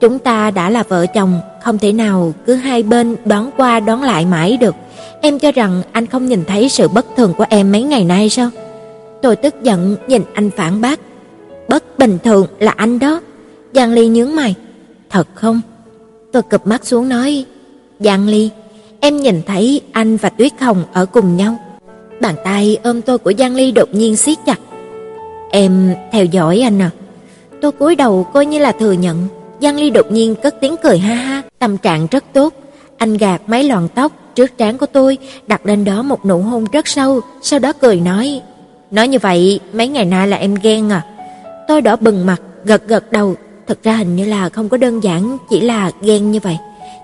"Chúng 0.00 0.18
ta 0.18 0.50
đã 0.50 0.70
là 0.70 0.82
vợ 0.88 1.06
chồng, 1.06 1.40
không 1.64 1.78
thể 1.78 1.92
nào 1.92 2.32
cứ 2.46 2.54
hai 2.54 2.82
bên 2.82 3.16
đón 3.24 3.50
qua 3.56 3.80
đón 3.80 4.02
lại 4.02 4.26
mãi 4.26 4.56
được. 4.56 4.74
Em 5.20 5.38
cho 5.38 5.52
rằng 5.52 5.82
anh 5.92 6.06
không 6.06 6.26
nhìn 6.26 6.44
thấy 6.44 6.68
sự 6.68 6.88
bất 6.88 7.06
thường 7.16 7.32
của 7.38 7.46
em 7.48 7.72
mấy 7.72 7.82
ngày 7.82 8.04
nay 8.04 8.28
sao?" 8.30 8.50
Tôi 9.22 9.36
tức 9.36 9.54
giận 9.62 9.96
nhìn 10.08 10.22
anh 10.34 10.50
phản 10.56 10.80
bác, 10.80 11.00
"Bất 11.68 11.98
bình 11.98 12.18
thường 12.24 12.46
là 12.58 12.72
anh 12.76 12.98
đó." 12.98 13.20
Giang 13.74 13.92
Ly 13.92 14.08
nhướng 14.08 14.36
mày, 14.36 14.54
"Thật 15.10 15.28
không?" 15.34 15.60
Tôi 16.32 16.42
cụp 16.42 16.66
mắt 16.66 16.86
xuống 16.86 17.08
nói, 17.08 17.44
"Giang 18.00 18.28
Ly, 18.28 18.50
em 19.00 19.16
nhìn 19.16 19.42
thấy 19.46 19.80
anh 19.92 20.16
và 20.16 20.28
Tuyết 20.28 20.52
Hồng 20.60 20.84
ở 20.92 21.06
cùng 21.06 21.36
nhau." 21.36 21.56
Bàn 22.20 22.34
tay 22.44 22.78
ôm 22.82 23.02
tôi 23.02 23.18
của 23.18 23.32
Giang 23.38 23.54
Ly 23.54 23.70
đột 23.70 23.88
nhiên 23.92 24.16
siết 24.16 24.38
chặt. 24.46 24.58
"Em 25.50 25.94
theo 26.12 26.24
dõi 26.24 26.60
anh 26.60 26.82
à?" 26.82 26.90
Tôi 27.60 27.72
cúi 27.72 27.96
đầu 27.96 28.24
coi 28.32 28.46
như 28.46 28.58
là 28.58 28.72
thừa 28.72 28.92
nhận. 28.92 29.26
Giang 29.60 29.76
Ly 29.76 29.90
đột 29.90 30.12
nhiên 30.12 30.34
cất 30.34 30.54
tiếng 30.60 30.76
cười 30.82 30.98
ha 30.98 31.14
ha, 31.14 31.42
tâm 31.58 31.78
trạng 31.78 32.06
rất 32.10 32.24
tốt. 32.32 32.54
Anh 32.98 33.16
gạt 33.16 33.42
mấy 33.46 33.64
lọn 33.64 33.88
tóc 33.94 34.12
trước 34.34 34.58
trán 34.58 34.78
của 34.78 34.86
tôi, 34.86 35.18
đặt 35.46 35.66
lên 35.66 35.84
đó 35.84 36.02
một 36.02 36.26
nụ 36.26 36.38
hôn 36.38 36.64
rất 36.72 36.88
sâu, 36.88 37.20
sau 37.42 37.58
đó 37.58 37.72
cười 37.72 38.00
nói: 38.00 38.40
"Nói 38.90 39.08
như 39.08 39.18
vậy, 39.18 39.60
mấy 39.72 39.88
ngày 39.88 40.04
nay 40.04 40.28
là 40.28 40.36
em 40.36 40.54
ghen 40.62 40.90
à?" 40.90 41.02
Tôi 41.68 41.80
đỏ 41.80 41.96
bừng 41.96 42.26
mặt, 42.26 42.40
gật 42.64 42.88
gật 42.88 43.12
đầu, 43.12 43.34
thật 43.66 43.78
ra 43.82 43.96
hình 43.96 44.16
như 44.16 44.24
là 44.24 44.48
không 44.48 44.68
có 44.68 44.76
đơn 44.76 45.00
giản 45.00 45.38
chỉ 45.50 45.60
là 45.60 45.90
ghen 46.02 46.30
như 46.30 46.40
vậy. 46.40 46.58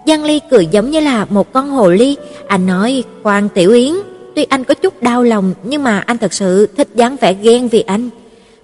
Giang 0.06 0.24
Ly 0.24 0.40
cười 0.50 0.66
giống 0.66 0.90
như 0.90 1.00
là 1.00 1.24
một 1.24 1.52
con 1.52 1.70
hồ 1.70 1.90
ly, 1.90 2.16
anh 2.46 2.66
nói: 2.66 3.04
"Quan 3.22 3.48
Tiểu 3.48 3.72
Yến, 3.72 3.94
tuy 4.34 4.44
anh 4.44 4.64
có 4.64 4.74
chút 4.74 5.02
đau 5.02 5.22
lòng 5.22 5.54
nhưng 5.62 5.82
mà 5.82 5.98
anh 5.98 6.18
thật 6.18 6.32
sự 6.32 6.66
thích 6.76 6.88
dáng 6.94 7.16
vẻ 7.20 7.34
ghen 7.34 7.68
vì 7.68 7.80
anh." 7.80 8.10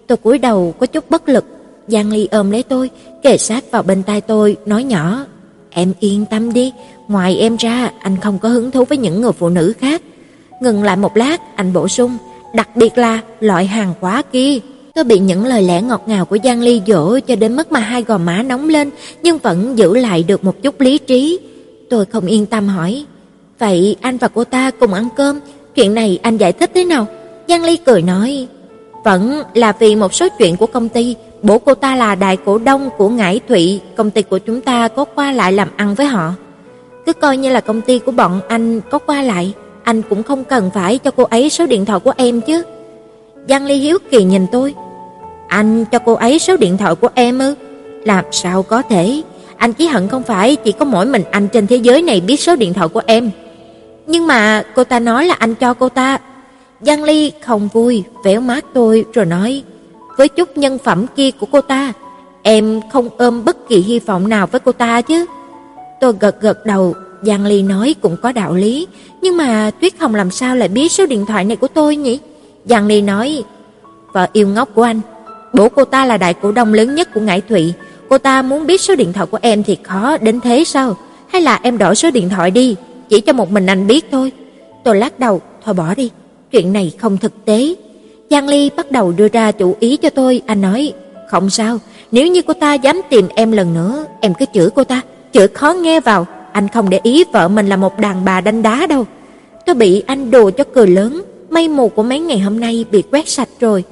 Tôi 0.07 0.16
cúi 0.16 0.39
đầu 0.39 0.74
có 0.79 0.87
chút 0.87 1.11
bất 1.11 1.29
lực, 1.29 1.45
Giang 1.89 2.12
Ly 2.12 2.29
ôm 2.31 2.51
lấy 2.51 2.62
tôi, 2.62 2.91
kề 3.22 3.39
sát 3.39 3.70
vào 3.70 3.83
bên 3.83 4.03
tai 4.03 4.20
tôi, 4.20 4.57
nói 4.66 4.85
nhỏ: 4.85 5.24
"Em 5.70 5.93
yên 6.01 6.24
tâm 6.31 6.53
đi, 6.53 6.72
ngoài 7.09 7.36
em 7.36 7.57
ra 7.57 7.90
anh 7.98 8.16
không 8.20 8.38
có 8.38 8.48
hứng 8.48 8.70
thú 8.70 8.84
với 8.84 8.98
những 8.98 9.20
người 9.20 9.32
phụ 9.32 9.48
nữ 9.48 9.72
khác." 9.80 10.02
Ngừng 10.61 10.82
lại 10.82 10.96
một 10.96 11.16
lát, 11.16 11.57
anh 11.57 11.72
bổ 11.72 11.88
sung: 11.88 12.16
"Đặc 12.54 12.76
biệt 12.76 12.98
là 12.98 13.20
loại 13.40 13.66
hàng 13.66 13.94
quá 14.00 14.22
kia." 14.32 14.59
Tôi 14.94 15.04
bị 15.04 15.18
những 15.18 15.44
lời 15.44 15.62
lẽ 15.62 15.82
ngọt 15.82 16.02
ngào 16.07 16.24
của 16.24 16.38
Giang 16.44 16.61
Ly 16.61 16.82
dỗ 16.86 17.18
cho 17.18 17.36
đến 17.36 17.57
mức 17.57 17.72
mà 17.72 17.80
hai 17.80 18.02
gò 18.02 18.18
má 18.18 18.42
nóng 18.42 18.68
lên, 18.68 18.90
nhưng 19.22 19.38
vẫn 19.38 19.78
giữ 19.78 19.96
lại 19.96 20.22
được 20.22 20.44
một 20.44 20.62
chút 20.62 20.80
lý 20.80 20.98
trí. 20.98 21.38
Tôi 21.90 22.04
không 22.04 22.26
yên 22.26 22.46
tâm 22.46 22.68
hỏi: 22.68 23.04
"Vậy 23.59 23.96
anh 24.00 24.16
và 24.16 24.28
cô 24.28 24.44
ta 24.44 24.70
cùng 24.70 24.92
ăn 24.94 25.09
cơm, 25.16 25.40
chuyện 25.74 25.94
này 25.94 26.18
anh 26.22 26.36
giải 26.36 26.52
thích 26.52 26.70
thế 26.74 26.84
nào?" 26.84 27.07
Giang 27.48 27.64
Ly 27.64 27.76
cười 27.76 28.02
nói: 28.02 28.46
"Vẫn 29.04 29.42
là 29.54 29.72
vì 29.72 29.96
một 29.96 30.14
số 30.14 30.28
chuyện 30.38 30.57
của 30.57 30.66
công 30.66 30.88
ty, 30.88 31.16
bố 31.42 31.59
cô 31.59 31.74
ta 31.74 31.96
là 31.96 32.14
đại 32.14 32.36
cổ 32.36 32.59
đông 32.59 32.90
của 32.98 33.09
Ngải 33.09 33.40
Thụy, 33.48 33.80
công 33.96 34.11
ty 34.11 34.22
của 34.22 34.38
chúng 34.38 34.61
ta 34.61 34.88
có 34.88 35.04
qua 35.04 35.32
lại 35.32 35.52
làm 35.52 35.68
ăn 35.76 35.94
với 35.94 36.07
họ. 36.07 36.32
Cứ 37.07 37.12
coi 37.12 37.36
như 37.36 37.50
là 37.50 37.61
công 37.61 37.80
ty 37.80 37.98
của 37.98 38.12
bọn 38.12 38.40
anh 38.48 38.80
có 38.80 38.98
qua 38.98 39.22
lại, 39.22 39.54
anh 39.82 40.02
cũng 40.02 40.22
không 40.22 40.44
cần 40.44 40.70
phải 40.74 40.98
cho 40.98 41.11
cô 41.11 41.24
ấy 41.24 41.50
số 41.50 41.66
điện 41.66 41.84
thoại 41.84 42.00
của 42.00 42.12
em 42.16 42.40
chứ." 42.40 42.62
Giang 43.48 43.66
Ly 43.66 43.76
hiếu 43.76 43.98
kỳ 44.11 44.24
nhìn 44.24 44.46
tôi. 44.52 44.74
Anh 45.48 45.84
cho 45.84 45.98
cô 45.98 46.14
ấy 46.14 46.38
số 46.38 46.57
điện 46.57 46.76
thoại 46.76 46.94
của 46.94 47.09
em 47.14 47.38
ư? 47.38 47.54
Làm 48.04 48.24
sao 48.30 48.62
có 48.62 48.82
thể? 48.82 49.22
Anh 49.57 49.72
chỉ 49.72 49.86
hận 49.86 50.09
không 50.09 50.22
phải 50.22 50.57
chỉ 50.57 50.72
có 50.72 50.84
mỗi 50.84 51.07
mình 51.07 51.22
anh 51.30 51.48
trên 51.48 51.66
thế 51.66 51.76
giới 51.76 52.02
này 52.02 52.20
biết 52.20 52.40
số 52.40 52.57
điện 52.57 52.74
thoại 52.74 52.88
của 52.88 53.02
em. 53.07 53.30
Nhưng 54.07 54.26
mà 54.26 54.62
cô 54.74 54.84
ta 54.84 55.00
nói 55.00 55.26
là 55.26 55.34
anh 55.38 55.54
cho 55.54 55.74
cô 55.74 55.88
ta. 55.88 56.18
Giang 56.80 57.04
Ly 57.04 57.32
không 57.40 57.68
vui, 57.72 58.04
véo 58.24 58.40
mát 58.40 58.64
tôi 58.74 59.04
rồi 59.12 59.24
nói, 59.24 59.62
với 60.16 60.28
chút 60.28 60.59
nhân 60.59 60.78
phẩm 60.78 61.07
kia 61.16 61.30
của 61.30 61.46
cô 61.52 61.61
ta, 61.61 61.92
em 62.42 62.80
không 62.92 63.09
ôm 63.18 63.44
bất 63.44 63.68
kỳ 63.68 63.80
hy 63.80 63.98
vọng 63.98 64.28
nào 64.28 64.46
với 64.46 64.61
cô 64.61 64.72
ta 64.72 65.00
chứ. 65.00 65.26
Tôi 66.01 66.12
gật 66.20 66.40
gật 66.40 66.66
đầu, 66.66 66.94
Giang 67.22 67.47
Ly 67.47 67.62
nói 67.62 67.94
cũng 68.01 68.16
có 68.22 68.32
đạo 68.32 68.55
lý, 68.55 68.86
nhưng 69.22 69.36
mà 69.36 69.70
Tuyết 69.80 69.99
Hồng 69.99 70.14
làm 70.14 70.30
sao 70.30 70.57
lại 70.57 70.68
biết 70.68 70.92
số 70.92 71.07
điện 71.07 71.26
thoại 71.26 71.44
này 71.44 71.57
của 71.57 71.68
tôi 71.68 71.97
nhỉ? 71.97 72.18
Giang 72.64 72.86
Ly 72.86 73.03
nói, 73.03 73.42
vợ 74.12 74.26
yêu 74.32 74.49
ngốc 74.49 74.68
của 74.74 74.82
anh, 74.82 75.01
bố 75.53 75.68
cô 75.68 75.84
ta 75.84 76.05
là 76.05 76.16
đại 76.16 76.34
cổ 76.34 76.53
đông 76.53 76.74
lớn 76.74 76.94
nhất 76.94 77.14
của 77.14 77.20
Ngải 77.20 77.40
Thụy, 77.40 77.72
cô 78.09 78.18
ta 78.18 78.42
muốn 78.42 78.66
biết 78.66 78.80
số 78.80 78.94
điện 78.97 79.12
thoại 79.12 79.26
của 79.26 79.38
em 79.42 79.62
thì 79.62 79.76
khó 79.82 80.16
đến 80.16 80.40
thế 80.40 80.64
sao? 80.64 80.97
Hay 81.28 81.42
là 81.42 81.61
em 81.62 81.78
đổi 81.78 81.94
số 81.94 82.11
điện 82.11 82.28
thoại 82.28 82.51
đi, 82.51 82.76
chỉ 83.09 83.20
cho 83.20 83.32
một 83.32 83.51
mình 83.51 83.66
anh 83.66 83.86
biết 83.86 84.07
thôi. 84.11 84.32
Tôi 84.84 84.97
lắc 84.97 85.18
đầu, 85.18 85.40
thôi 85.64 85.74
bỏ 85.74 85.94
đi, 85.94 86.11
chuyện 86.51 86.72
này 86.72 86.92
không 86.99 87.18
thực 87.18 87.44
tế. 87.44 87.74
Giang 88.30 88.49
Ly 88.49 88.70
bắt 88.76 88.90
đầu 88.90 89.12
đưa 89.12 89.28
ra 89.28 89.53
chủ 89.53 89.76
ý 89.80 89.97
cho 89.97 90.11
tôi, 90.11 90.42
anh 90.47 90.61
nói, 90.61 90.92
không 91.30 91.51
sao, 91.51 91.78
nếu 92.12 92.26
như 92.26 92.42
cô 92.42 92.55
ta 92.55 92.74
dám 92.74 93.01
tìm 93.11 93.28
em 93.34 93.53
lần 93.53 93.74
nữa, 93.74 94.05
em 94.20 94.34
cứ 94.34 94.44
chửi 94.55 94.70
cô 94.74 94.84
ta, 94.84 95.03
chữ 95.37 95.47
khó 95.55 95.72
nghe 95.72 96.01
vào, 96.01 96.26
anh 96.53 96.68
không 96.68 96.91
để 96.91 97.01
ý 97.03 97.24
vợ 97.32 97.49
mình 97.49 97.66
là 97.66 97.76
một 97.76 97.99
đàn 97.99 98.24
bà 98.24 98.41
đanh 98.41 98.62
đá 98.62 98.87
đâu. 98.87 99.07
Tôi 99.66 99.74
bị 99.74 100.03
anh 100.07 100.30
đùa 100.30 100.51
cho 100.51 100.64
cười 100.74 100.87
lớn, 100.87 101.22
mây 101.51 101.68
mù 101.68 101.89
của 101.89 102.03
mấy 102.03 102.20
ngày 102.20 102.39
hôm 102.39 102.61
nay 102.61 102.84
bị 102.91 103.03
quét 103.11 103.28
sạch 103.28 103.49
rồi. 103.61 103.84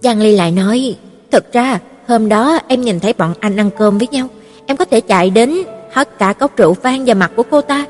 Giang 0.00 0.20
Ly 0.20 0.36
lại 0.36 0.50
nói, 0.50 0.96
thực 1.30 1.52
ra 1.52 1.78
hôm 2.08 2.28
đó 2.28 2.58
em 2.68 2.80
nhìn 2.80 3.00
thấy 3.00 3.12
bọn 3.12 3.34
anh 3.40 3.56
ăn 3.56 3.70
cơm 3.78 3.98
với 3.98 4.08
nhau, 4.10 4.28
em 4.66 4.76
có 4.76 4.84
thể 4.84 5.00
chạy 5.00 5.30
đến 5.30 5.54
hất 5.92 6.18
cả 6.18 6.32
cốc 6.32 6.56
rượu 6.56 6.76
vang 6.82 7.04
vào 7.04 7.14
mặt 7.14 7.32
của 7.36 7.42
cô 7.50 7.60
ta. 7.60 7.84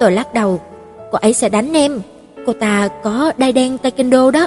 Tôi 0.00 0.12
lắc 0.12 0.34
đầu, 0.34 0.60
cô 1.12 1.18
ấy 1.18 1.32
sẽ 1.32 1.48
đánh 1.48 1.72
em, 1.72 2.00
cô 2.46 2.52
ta 2.52 2.88
có 3.02 3.32
đai 3.36 3.52
đen 3.52 3.76
taekwondo 3.82 4.30
đó. 4.30 4.46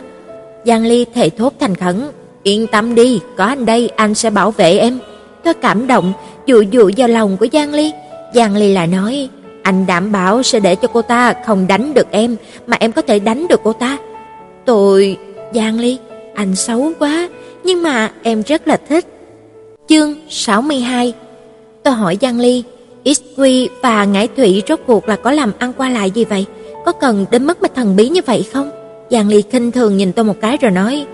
Giang 0.66 0.86
Ly 0.86 1.06
thề 1.14 1.30
thốt 1.30 1.54
thành 1.60 1.76
khẩn, 1.76 2.02
yên 2.44 2.68
tâm 2.68 2.96
đi, 2.96 3.20
có 3.38 3.44
anh 3.44 3.66
đây 3.66 3.90
anh 3.96 4.16
sẽ 4.16 4.30
bảo 4.30 4.52
vệ 4.52 4.78
em. 4.78 5.00
Tôi 5.44 5.54
cảm 5.54 5.88
động, 5.88 6.14
dụ 6.48 6.62
dụ 6.62 6.92
vào 6.98 7.08
lòng 7.08 7.38
của 7.38 7.48
Giang 7.54 7.74
Ly. 7.74 7.92
Giang 8.34 8.56
Ly 8.56 8.74
lại 8.74 8.88
nói, 8.88 9.30
anh 9.64 9.86
đảm 9.86 10.12
bảo 10.12 10.44
sẽ 10.44 10.60
để 10.60 10.76
cho 10.76 10.88
cô 10.88 11.02
ta 11.02 11.34
không 11.46 11.68
đánh 11.68 11.94
được 11.94 12.12
em, 12.12 12.36
mà 12.68 12.78
em 12.80 12.92
có 12.92 13.02
thể 13.02 13.20
đánh 13.20 13.48
được 13.48 13.62
cô 13.64 13.74
ta. 13.74 13.98
Tôi, 14.66 15.18
Giang 15.54 15.80
Ly, 15.80 15.98
anh 16.36 16.56
xấu 16.56 16.92
quá, 17.00 17.30
nhưng 17.64 17.84
mà 17.84 18.12
em 18.24 18.42
rất 18.42 18.68
là 18.68 18.78
thích. 18.90 19.06
Chương 19.90 20.16
62 20.30 21.14
Tôi 21.84 21.94
hỏi 21.94 22.18
Giang 22.22 22.40
Ly, 22.40 22.64
XQ 23.06 23.68
và 23.82 24.06
Ngải 24.06 24.28
Thụy 24.28 24.64
rốt 24.68 24.80
cuộc 24.88 25.08
là 25.08 25.16
có 25.16 25.32
làm 25.32 25.52
ăn 25.60 25.74
qua 25.78 25.90
lại 25.90 26.12
gì 26.12 26.26
vậy? 26.26 26.46
Có 26.86 26.92
cần 26.92 27.26
đến 27.32 27.48
mức 27.48 27.62
mà 27.62 27.68
thần 27.76 27.96
bí 27.96 28.10
như 28.10 28.22
vậy 28.26 28.46
không? 28.54 28.70
Giang 29.12 29.30
Ly 29.30 29.44
khinh 29.52 29.72
thường 29.72 29.98
nhìn 29.98 30.14
tôi 30.14 30.26
một 30.26 30.36
cái 30.42 30.58
rồi 30.58 30.72
nói, 30.72 31.06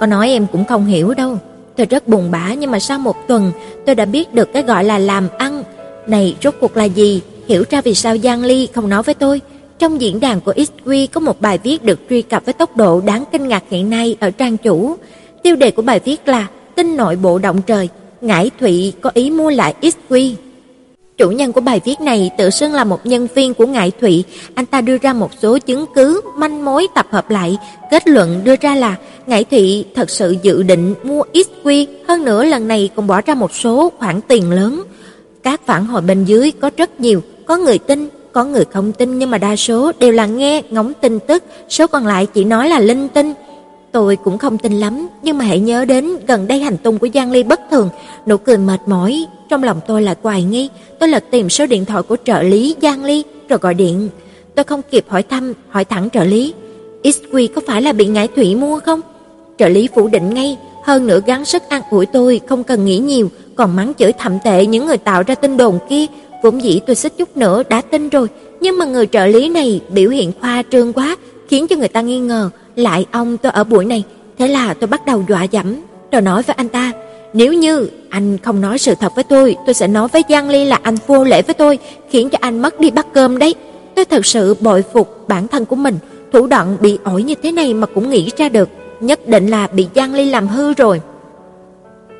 có 0.00 0.06
nói 0.06 0.28
em 0.28 0.46
cũng 0.52 0.64
không 0.64 0.86
hiểu 0.86 1.14
đâu. 1.14 1.38
Tôi 1.76 1.86
rất 1.86 2.08
buồn 2.08 2.30
bã 2.30 2.54
nhưng 2.54 2.70
mà 2.70 2.78
sau 2.78 2.98
một 2.98 3.28
tuần 3.28 3.52
tôi 3.86 3.94
đã 3.94 4.04
biết 4.04 4.34
được 4.34 4.52
cái 4.52 4.62
gọi 4.62 4.84
là 4.84 4.98
làm 4.98 5.28
ăn. 5.38 5.62
Này 6.06 6.36
rốt 6.42 6.54
cuộc 6.60 6.76
là 6.76 6.84
gì? 6.84 7.20
Hiểu 7.48 7.64
ra 7.70 7.80
vì 7.80 7.94
sao 7.94 8.18
Giang 8.18 8.44
Ly 8.44 8.68
không 8.74 8.88
nói 8.88 9.02
với 9.02 9.14
tôi. 9.14 9.40
Trong 9.78 10.00
diễn 10.00 10.20
đàn 10.20 10.40
của 10.40 10.52
XQ 10.52 11.06
có 11.12 11.20
một 11.20 11.40
bài 11.40 11.58
viết 11.62 11.84
được 11.84 12.00
truy 12.10 12.22
cập 12.22 12.44
với 12.44 12.54
tốc 12.54 12.76
độ 12.76 13.00
đáng 13.00 13.24
kinh 13.32 13.48
ngạc 13.48 13.62
hiện 13.70 13.90
nay 13.90 14.16
ở 14.20 14.30
trang 14.30 14.56
chủ. 14.56 14.96
Tiêu 15.42 15.56
đề 15.56 15.70
của 15.70 15.82
bài 15.82 16.00
viết 16.04 16.28
là 16.28 16.46
Tin 16.74 16.96
nội 16.96 17.16
bộ 17.16 17.38
động 17.38 17.62
trời, 17.62 17.88
Ngải 18.20 18.50
Thụy 18.60 18.92
có 19.00 19.10
ý 19.14 19.30
mua 19.30 19.50
lại 19.50 19.74
XQ. 19.82 20.34
Chủ 21.22 21.30
nhân 21.30 21.52
của 21.52 21.60
bài 21.60 21.80
viết 21.84 22.00
này 22.00 22.30
tự 22.38 22.50
xưng 22.50 22.72
là 22.72 22.84
một 22.84 23.06
nhân 23.06 23.28
viên 23.34 23.54
của 23.54 23.66
Ngải 23.66 23.90
Thụy, 24.00 24.24
anh 24.54 24.66
ta 24.66 24.80
đưa 24.80 24.96
ra 24.98 25.12
một 25.12 25.30
số 25.42 25.58
chứng 25.58 25.84
cứ, 25.94 26.20
manh 26.36 26.64
mối 26.64 26.86
tập 26.94 27.06
hợp 27.10 27.30
lại, 27.30 27.58
kết 27.90 28.08
luận 28.08 28.40
đưa 28.44 28.54
ra 28.60 28.74
là 28.74 28.96
Ngải 29.26 29.44
Thụy 29.44 29.84
thật 29.94 30.10
sự 30.10 30.36
dự 30.42 30.62
định 30.62 30.94
mua 31.02 31.22
XQ, 31.32 31.86
hơn 32.08 32.24
nữa 32.24 32.44
lần 32.44 32.68
này 32.68 32.90
còn 32.96 33.06
bỏ 33.06 33.20
ra 33.20 33.34
một 33.34 33.54
số 33.54 33.92
khoản 33.98 34.20
tiền 34.28 34.50
lớn. 34.50 34.82
Các 35.42 35.60
phản 35.66 35.86
hồi 35.86 36.02
bên 36.02 36.24
dưới 36.24 36.52
có 36.60 36.70
rất 36.76 37.00
nhiều, 37.00 37.22
có 37.46 37.56
người 37.56 37.78
tin, 37.78 38.08
có 38.32 38.44
người 38.44 38.64
không 38.72 38.92
tin 38.92 39.18
nhưng 39.18 39.30
mà 39.30 39.38
đa 39.38 39.56
số 39.56 39.92
đều 39.98 40.12
là 40.12 40.26
nghe 40.26 40.62
ngóng 40.70 40.92
tin 41.00 41.18
tức, 41.18 41.44
số 41.68 41.86
còn 41.86 42.06
lại 42.06 42.26
chỉ 42.26 42.44
nói 42.44 42.68
là 42.68 42.80
linh 42.80 43.08
tinh. 43.08 43.34
Tôi 43.92 44.16
cũng 44.16 44.38
không 44.38 44.58
tin 44.58 44.72
lắm, 44.72 45.08
nhưng 45.22 45.38
mà 45.38 45.44
hãy 45.44 45.60
nhớ 45.60 45.84
đến 45.84 46.10
gần 46.26 46.48
đây 46.48 46.58
hành 46.60 46.76
tung 46.76 46.98
của 46.98 47.08
Giang 47.14 47.32
Ly 47.32 47.42
bất 47.42 47.60
thường, 47.70 47.88
nụ 48.26 48.36
cười 48.36 48.58
mệt 48.58 48.80
mỏi, 48.86 49.26
trong 49.48 49.62
lòng 49.62 49.80
tôi 49.86 50.02
lại 50.02 50.16
hoài 50.22 50.42
nghi, 50.42 50.68
tôi 50.98 51.08
lật 51.08 51.24
tìm 51.30 51.48
số 51.48 51.66
điện 51.66 51.84
thoại 51.84 52.02
của 52.02 52.16
trợ 52.24 52.42
lý 52.42 52.76
Giang 52.82 53.04
Ly 53.04 53.24
rồi 53.48 53.58
gọi 53.58 53.74
điện. 53.74 54.08
Tôi 54.54 54.64
không 54.64 54.82
kịp 54.90 55.04
hỏi 55.08 55.22
thăm, 55.22 55.52
hỏi 55.68 55.84
thẳng 55.84 56.08
trợ 56.12 56.24
lý, 56.24 56.54
XQ 57.02 57.48
có 57.54 57.62
phải 57.66 57.82
là 57.82 57.92
bị 57.92 58.06
ngải 58.06 58.28
thủy 58.28 58.54
mua 58.54 58.80
không? 58.80 59.00
Trợ 59.58 59.68
lý 59.68 59.88
phủ 59.94 60.08
định 60.08 60.34
ngay, 60.34 60.56
hơn 60.84 61.06
nữa 61.06 61.20
gắng 61.26 61.44
sức 61.44 61.62
an 61.68 61.82
ủi 61.90 62.06
tôi 62.06 62.40
không 62.48 62.64
cần 62.64 62.84
nghĩ 62.84 62.98
nhiều, 62.98 63.30
còn 63.56 63.76
mắng 63.76 63.92
chửi 63.98 64.12
thậm 64.12 64.38
tệ 64.44 64.66
những 64.66 64.86
người 64.86 64.98
tạo 64.98 65.22
ra 65.26 65.34
tin 65.34 65.56
đồn 65.56 65.78
kia, 65.88 66.06
vốn 66.42 66.62
dĩ 66.62 66.80
tôi 66.86 66.96
xích 66.96 67.12
chút 67.18 67.36
nữa 67.36 67.62
đã 67.68 67.80
tin 67.80 68.08
rồi, 68.08 68.28
nhưng 68.60 68.78
mà 68.78 68.84
người 68.84 69.06
trợ 69.06 69.26
lý 69.26 69.48
này 69.48 69.80
biểu 69.88 70.10
hiện 70.10 70.32
khoa 70.40 70.62
trương 70.70 70.92
quá, 70.92 71.16
khiến 71.48 71.66
cho 71.66 71.76
người 71.76 71.88
ta 71.88 72.00
nghi 72.00 72.18
ngờ, 72.18 72.50
lại 72.76 73.06
ông 73.12 73.36
tôi 73.38 73.52
ở 73.52 73.64
buổi 73.64 73.84
này, 73.84 74.04
thế 74.38 74.48
là 74.48 74.74
tôi 74.74 74.88
bắt 74.88 75.06
đầu 75.06 75.24
dọa 75.28 75.42
dẫm, 75.42 75.76
rồi 76.12 76.22
nói 76.22 76.42
với 76.42 76.54
anh 76.54 76.68
ta, 76.68 76.92
nếu 77.32 77.52
như 77.52 77.88
anh 78.08 78.38
không 78.38 78.60
nói 78.60 78.78
sự 78.78 78.94
thật 78.94 79.14
với 79.14 79.24
tôi, 79.24 79.56
tôi 79.66 79.74
sẽ 79.74 79.88
nói 79.88 80.08
với 80.08 80.22
Giang 80.28 80.48
Ly 80.48 80.64
là 80.64 80.78
anh 80.82 80.96
vô 81.06 81.24
lễ 81.24 81.42
với 81.42 81.54
tôi, 81.54 81.78
khiến 82.10 82.30
cho 82.30 82.38
anh 82.40 82.62
mất 82.62 82.80
đi 82.80 82.90
bát 82.90 83.06
cơm 83.12 83.38
đấy. 83.38 83.54
Tôi 83.94 84.04
thật 84.04 84.26
sự 84.26 84.54
bội 84.60 84.82
phục 84.92 85.28
bản 85.28 85.48
thân 85.48 85.64
của 85.64 85.76
mình, 85.76 85.98
thủ 86.32 86.46
đoạn 86.46 86.76
bị 86.80 86.98
ổi 87.04 87.22
như 87.22 87.34
thế 87.42 87.52
này 87.52 87.74
mà 87.74 87.86
cũng 87.86 88.10
nghĩ 88.10 88.30
ra 88.36 88.48
được, 88.48 88.68
nhất 89.00 89.28
định 89.28 89.48
là 89.48 89.66
bị 89.66 89.86
Giang 89.94 90.14
Ly 90.14 90.24
làm 90.24 90.48
hư 90.48 90.74
rồi. 90.74 91.00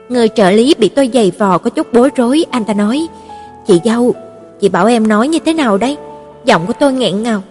Người 0.08 0.28
trợ 0.28 0.50
lý 0.50 0.74
bị 0.78 0.88
tôi 0.88 1.10
giày 1.14 1.32
vò 1.38 1.58
có 1.58 1.70
chút 1.70 1.92
bối 1.92 2.10
rối, 2.16 2.44
anh 2.50 2.64
ta 2.64 2.74
nói: 2.74 3.06
"Chị 3.66 3.80
dâu, 3.84 4.14
chị 4.60 4.68
bảo 4.68 4.86
em 4.86 5.08
nói 5.08 5.28
như 5.28 5.38
thế 5.38 5.52
nào 5.52 5.78
đấy? 5.78 5.96
Giọng 6.44 6.66
của 6.66 6.72
tôi 6.80 6.92
nghẹn 6.92 7.22
ngào. 7.22 7.42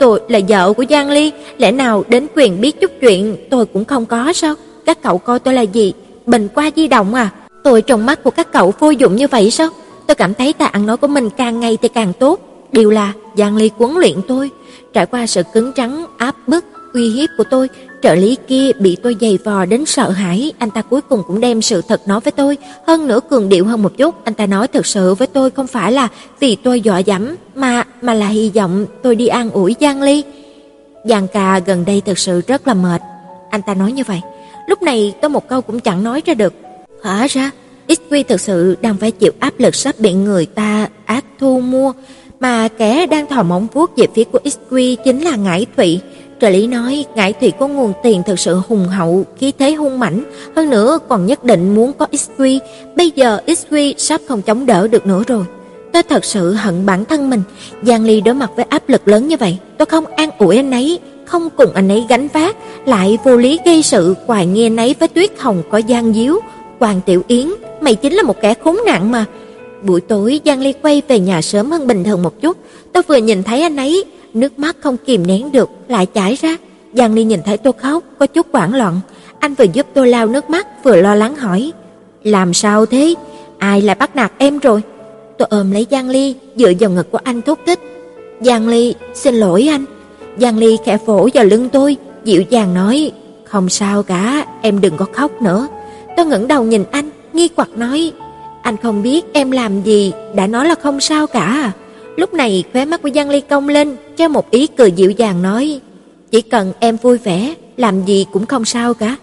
"Tôi 0.00 0.20
là 0.28 0.40
vợ 0.48 0.72
của 0.72 0.84
Giang 0.90 1.10
Ly, 1.10 1.32
lẽ 1.58 1.72
nào 1.72 2.04
đến 2.08 2.26
quyền 2.36 2.60
biết 2.60 2.80
chút 2.80 2.90
chuyện 3.00 3.36
tôi 3.50 3.66
cũng 3.66 3.84
không 3.84 4.06
có 4.06 4.32
sao? 4.32 4.54
Các 4.86 5.02
cậu 5.02 5.18
coi 5.18 5.38
tôi 5.38 5.54
là 5.54 5.62
gì? 5.62 5.92
Bình 6.26 6.48
qua 6.54 6.70
di 6.76 6.88
động 6.88 7.14
à? 7.14 7.30
Tôi 7.64 7.82
trong 7.82 8.06
mắt 8.06 8.22
của 8.22 8.30
các 8.30 8.52
cậu 8.52 8.74
vô 8.78 8.90
dụng 8.90 9.16
như 9.16 9.28
vậy 9.28 9.50
sao?" 9.50 9.68
Tôi 10.06 10.14
cảm 10.14 10.34
thấy 10.34 10.52
ta 10.52 10.66
ăn 10.66 10.86
nói 10.86 10.96
của 10.96 11.06
mình 11.06 11.30
càng 11.30 11.60
ngày 11.60 11.78
thì 11.82 11.88
càng 11.88 12.12
tốt, 12.12 12.40
điều 12.72 12.90
là 12.90 13.12
Giang 13.36 13.56
Ly 13.56 13.70
huấn 13.76 13.94
luyện 13.94 14.14
tôi, 14.28 14.50
trải 14.92 15.06
qua 15.06 15.26
sự 15.26 15.42
cứng 15.52 15.72
trắng 15.72 16.06
áp 16.16 16.34
bức 16.46 16.64
uy 16.92 17.10
hiếp 17.10 17.30
của 17.38 17.44
tôi, 17.50 17.68
trợ 18.02 18.14
lý 18.14 18.36
kia 18.48 18.70
bị 18.78 18.96
tôi 19.02 19.16
giày 19.20 19.38
vò 19.44 19.64
đến 19.64 19.86
sợ 19.86 20.10
hãi, 20.10 20.52
anh 20.58 20.70
ta 20.70 20.82
cuối 20.82 21.00
cùng 21.00 21.22
cũng 21.26 21.40
đem 21.40 21.62
sự 21.62 21.82
thật 21.88 22.08
nói 22.08 22.20
với 22.20 22.32
tôi, 22.32 22.56
hơn 22.86 23.06
nữa 23.06 23.20
cường 23.30 23.48
điệu 23.48 23.64
hơn 23.64 23.82
một 23.82 23.96
chút, 23.96 24.24
anh 24.24 24.34
ta 24.34 24.46
nói 24.46 24.68
thật 24.68 24.86
sự 24.86 25.14
với 25.14 25.26
tôi 25.26 25.50
không 25.50 25.66
phải 25.66 25.92
là 25.92 26.08
vì 26.40 26.56
tôi 26.56 26.80
dọa 26.80 26.98
dẫm, 26.98 27.36
mà 27.54 27.84
mà 28.02 28.14
là 28.14 28.28
hy 28.28 28.50
vọng 28.50 28.86
tôi 29.02 29.16
đi 29.16 29.26
an 29.26 29.50
ủi 29.50 29.76
Giang 29.80 30.02
Ly. 30.02 30.24
Giang 31.04 31.28
ca 31.28 31.58
gần 31.58 31.84
đây 31.84 32.02
thực 32.06 32.18
sự 32.18 32.40
rất 32.46 32.66
là 32.66 32.74
mệt, 32.74 33.00
anh 33.50 33.62
ta 33.62 33.74
nói 33.74 33.92
như 33.92 34.02
vậy. 34.06 34.20
Lúc 34.68 34.82
này 34.82 35.14
tôi 35.20 35.28
một 35.28 35.48
câu 35.48 35.60
cũng 35.60 35.80
chẳng 35.80 36.04
nói 36.04 36.22
ra 36.26 36.34
được. 36.34 36.54
Hóa 37.02 37.26
ra, 37.26 37.50
XQ 37.88 38.22
thực 38.28 38.40
sự 38.40 38.76
đang 38.80 38.96
phải 38.96 39.10
chịu 39.10 39.32
áp 39.38 39.54
lực 39.58 39.74
sắp 39.74 39.94
bị 39.98 40.12
người 40.12 40.46
ta 40.46 40.88
ác 41.04 41.24
thu 41.38 41.60
mua, 41.60 41.92
mà 42.40 42.68
kẻ 42.68 43.06
đang 43.06 43.26
thò 43.26 43.42
móng 43.42 43.66
vuốt 43.72 43.96
về 43.96 44.06
phía 44.14 44.24
của 44.24 44.38
XQ 44.44 44.96
chính 45.04 45.20
là 45.20 45.36
Ngải 45.36 45.66
Thụy. 45.76 46.00
Trợ 46.40 46.50
lý 46.50 46.66
nói 46.66 47.04
Ngải 47.14 47.32
thủy 47.32 47.52
có 47.58 47.68
nguồn 47.68 47.92
tiền 48.02 48.22
thật 48.26 48.38
sự 48.38 48.60
hùng 48.68 48.88
hậu, 48.88 49.24
khí 49.38 49.52
thế 49.58 49.72
hung 49.72 49.98
mãnh, 49.98 50.22
hơn 50.56 50.70
nữa 50.70 50.98
còn 51.08 51.26
nhất 51.26 51.44
định 51.44 51.74
muốn 51.74 51.92
có 51.92 52.06
XQ, 52.12 52.58
bây 52.96 53.10
giờ 53.10 53.38
XQ 53.46 53.94
sắp 53.96 54.20
không 54.28 54.42
chống 54.42 54.66
đỡ 54.66 54.88
được 54.88 55.06
nữa 55.06 55.22
rồi. 55.26 55.44
Tôi 55.92 56.02
thật 56.02 56.24
sự 56.24 56.52
hận 56.52 56.86
bản 56.86 57.04
thân 57.04 57.30
mình, 57.30 57.42
Giang 57.82 58.04
Ly 58.04 58.20
đối 58.20 58.34
mặt 58.34 58.50
với 58.56 58.64
áp 58.68 58.88
lực 58.88 59.08
lớn 59.08 59.28
như 59.28 59.36
vậy, 59.36 59.58
tôi 59.78 59.86
không 59.86 60.06
an 60.06 60.30
ủi 60.38 60.56
anh 60.56 60.70
ấy, 60.70 60.98
không 61.24 61.48
cùng 61.56 61.72
anh 61.74 61.88
ấy 61.88 62.04
gánh 62.08 62.28
vác, 62.28 62.56
lại 62.86 63.18
vô 63.24 63.36
lý 63.36 63.58
gây 63.64 63.82
sự, 63.82 64.14
hoài 64.26 64.46
nghi 64.46 64.66
anh 64.66 64.76
ấy 64.76 64.94
với 64.98 65.08
Tuyết 65.08 65.30
Hồng 65.38 65.62
có 65.70 65.78
gian 65.78 66.12
díu, 66.14 66.40
Hoàng 66.78 67.00
Tiểu 67.06 67.22
Yến, 67.28 67.48
mày 67.80 67.94
chính 67.94 68.12
là 68.12 68.22
một 68.22 68.40
kẻ 68.40 68.54
khốn 68.64 68.76
nạn 68.86 69.10
mà. 69.10 69.24
Buổi 69.82 70.00
tối 70.00 70.40
Giang 70.44 70.60
Ly 70.60 70.72
quay 70.82 71.02
về 71.08 71.20
nhà 71.20 71.42
sớm 71.42 71.70
hơn 71.70 71.86
bình 71.86 72.04
thường 72.04 72.22
một 72.22 72.40
chút, 72.40 72.56
tôi 72.92 73.02
vừa 73.02 73.16
nhìn 73.16 73.42
thấy 73.42 73.62
anh 73.62 73.76
ấy, 73.76 74.04
nước 74.34 74.58
mắt 74.58 74.76
không 74.80 74.96
kìm 74.96 75.26
nén 75.26 75.52
được 75.52 75.70
lại 75.88 76.06
chảy 76.06 76.34
ra. 76.34 76.56
Giang 76.92 77.14
Ly 77.14 77.24
nhìn 77.24 77.40
thấy 77.44 77.56
tôi 77.56 77.72
khóc, 77.72 78.04
có 78.18 78.26
chút 78.26 78.46
hoảng 78.52 78.74
loạn, 78.74 79.00
anh 79.38 79.54
vừa 79.54 79.66
giúp 79.72 79.86
tôi 79.94 80.08
lau 80.08 80.26
nước 80.26 80.50
mắt 80.50 80.84
vừa 80.84 80.96
lo 80.96 81.14
lắng 81.14 81.36
hỏi: 81.36 81.72
"Làm 82.22 82.54
sao 82.54 82.86
thế? 82.86 83.14
Ai 83.58 83.82
lại 83.82 83.94
bắt 83.94 84.16
nạt 84.16 84.32
em 84.38 84.58
rồi?" 84.58 84.82
Tôi 85.38 85.48
ôm 85.50 85.70
lấy 85.70 85.86
Giang 85.90 86.08
Ly, 86.08 86.34
dựa 86.56 86.72
vào 86.80 86.90
ngực 86.90 87.10
của 87.10 87.18
anh 87.24 87.42
thúc 87.42 87.58
thích. 87.66 87.80
"Giang 88.40 88.68
Ly, 88.68 88.94
xin 89.14 89.34
lỗi 89.34 89.68
anh." 89.70 89.84
Giang 90.38 90.58
Ly 90.58 90.76
khẽ 90.84 90.98
vỗ 91.06 91.28
vào 91.34 91.44
lưng 91.44 91.68
tôi, 91.68 91.96
dịu 92.24 92.42
dàng 92.50 92.74
nói: 92.74 93.12
"Không 93.44 93.68
sao 93.68 94.02
cả, 94.02 94.46
em 94.62 94.80
đừng 94.80 94.96
có 94.96 95.06
khóc 95.12 95.42
nữa." 95.42 95.68
Tôi 96.16 96.26
ngẩng 96.26 96.48
đầu 96.48 96.64
nhìn 96.64 96.84
anh, 96.90 97.10
nghi 97.32 97.48
hoặc 97.56 97.68
nói: 97.76 98.12
"Anh 98.62 98.76
không 98.76 99.02
biết 99.02 99.24
em 99.32 99.50
làm 99.50 99.82
gì, 99.82 100.12
đã 100.34 100.46
nói 100.46 100.68
là 100.68 100.74
không 100.74 101.00
sao 101.00 101.26
cả 101.26 101.44
à?" 101.44 101.72
Lúc 102.16 102.34
này 102.34 102.64
khóe 102.72 102.84
mắt 102.84 103.02
của 103.02 103.10
Giang 103.14 103.30
Ly 103.30 103.40
cong 103.40 103.68
lên, 103.68 103.96
cho 104.16 104.28
một 104.28 104.50
ý 104.50 104.66
cười 104.66 104.92
dịu 104.92 105.10
dàng 105.10 105.42
nói: 105.42 105.80
"Chỉ 106.30 106.40
cần 106.40 106.72
em 106.80 106.96
vui 106.96 107.18
vẻ, 107.18 107.54
làm 107.76 108.04
gì 108.04 108.26
cũng 108.32 108.46
không 108.46 108.64
sao 108.64 108.94
cả." 108.94 109.16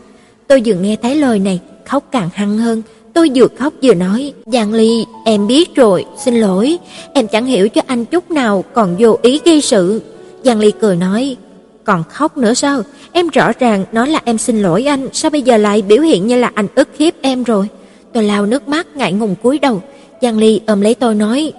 Tôi 0.48 0.62
vừa 0.66 0.74
nghe 0.74 0.96
thấy 1.02 1.16
lời 1.16 1.39
này, 1.39 1.60
khóc 1.86 2.04
càng 2.12 2.30
hăng 2.34 2.58
hơn, 2.58 2.82
tôi 3.14 3.32
vừa 3.36 3.48
khóc 3.60 3.74
vừa 3.82 3.94
nói: 3.94 4.34
"Giang 4.46 4.74
Ly, 4.74 5.06
em 5.26 5.48
biết 5.48 5.76
rồi, 5.76 6.06
xin 6.26 6.36
lỗi, 6.36 6.78
em 7.14 7.28
chẳng 7.28 7.46
hiểu 7.46 7.70
cho 7.70 7.82
anh 7.88 8.06
chút 8.06 8.32
nào, 8.32 8.64
còn 8.74 8.96
vô 9.00 9.18
ý 9.22 9.39
gây 9.46 9.62
sự." 9.62 10.02
Giang 10.44 10.60
Ly 10.60 10.72
cười 10.72 10.96
nói: 10.96 11.36
"Còn 11.84 12.04
khóc 12.10 12.38
nữa 12.38 12.54
sao? 12.54 12.82
Em 13.12 13.28
rõ 13.28 13.52
ràng 13.60 13.86
nói 13.92 14.10
là 14.10 14.20
em 14.26 14.38
xin 14.38 14.62
lỗi 14.62 14.86
anh, 14.86 15.08
sao 15.14 15.32
bây 15.32 15.42
giờ 15.42 15.58
lại 15.58 15.82
biểu 15.82 16.02
hiện 16.02 16.28
như 16.28 16.39
là 16.39 16.52
anh 16.56 16.68
ức 16.76 16.89
hiếp 17.00 17.14
em 17.22 17.44
rồi?" 17.44 17.68
Tôi 18.14 18.24
lao 18.24 18.46
nước 18.46 18.68
mắt 18.68 18.88
ngại 18.96 19.14
ngùng 19.14 19.36
cúi 19.44 19.60
đầu. 19.60 19.82
Giang 20.22 20.38
Ly 20.38 20.62
ôm 20.68 20.82
lấy 20.82 20.96
tôi 20.96 21.16
nói: 21.16 21.54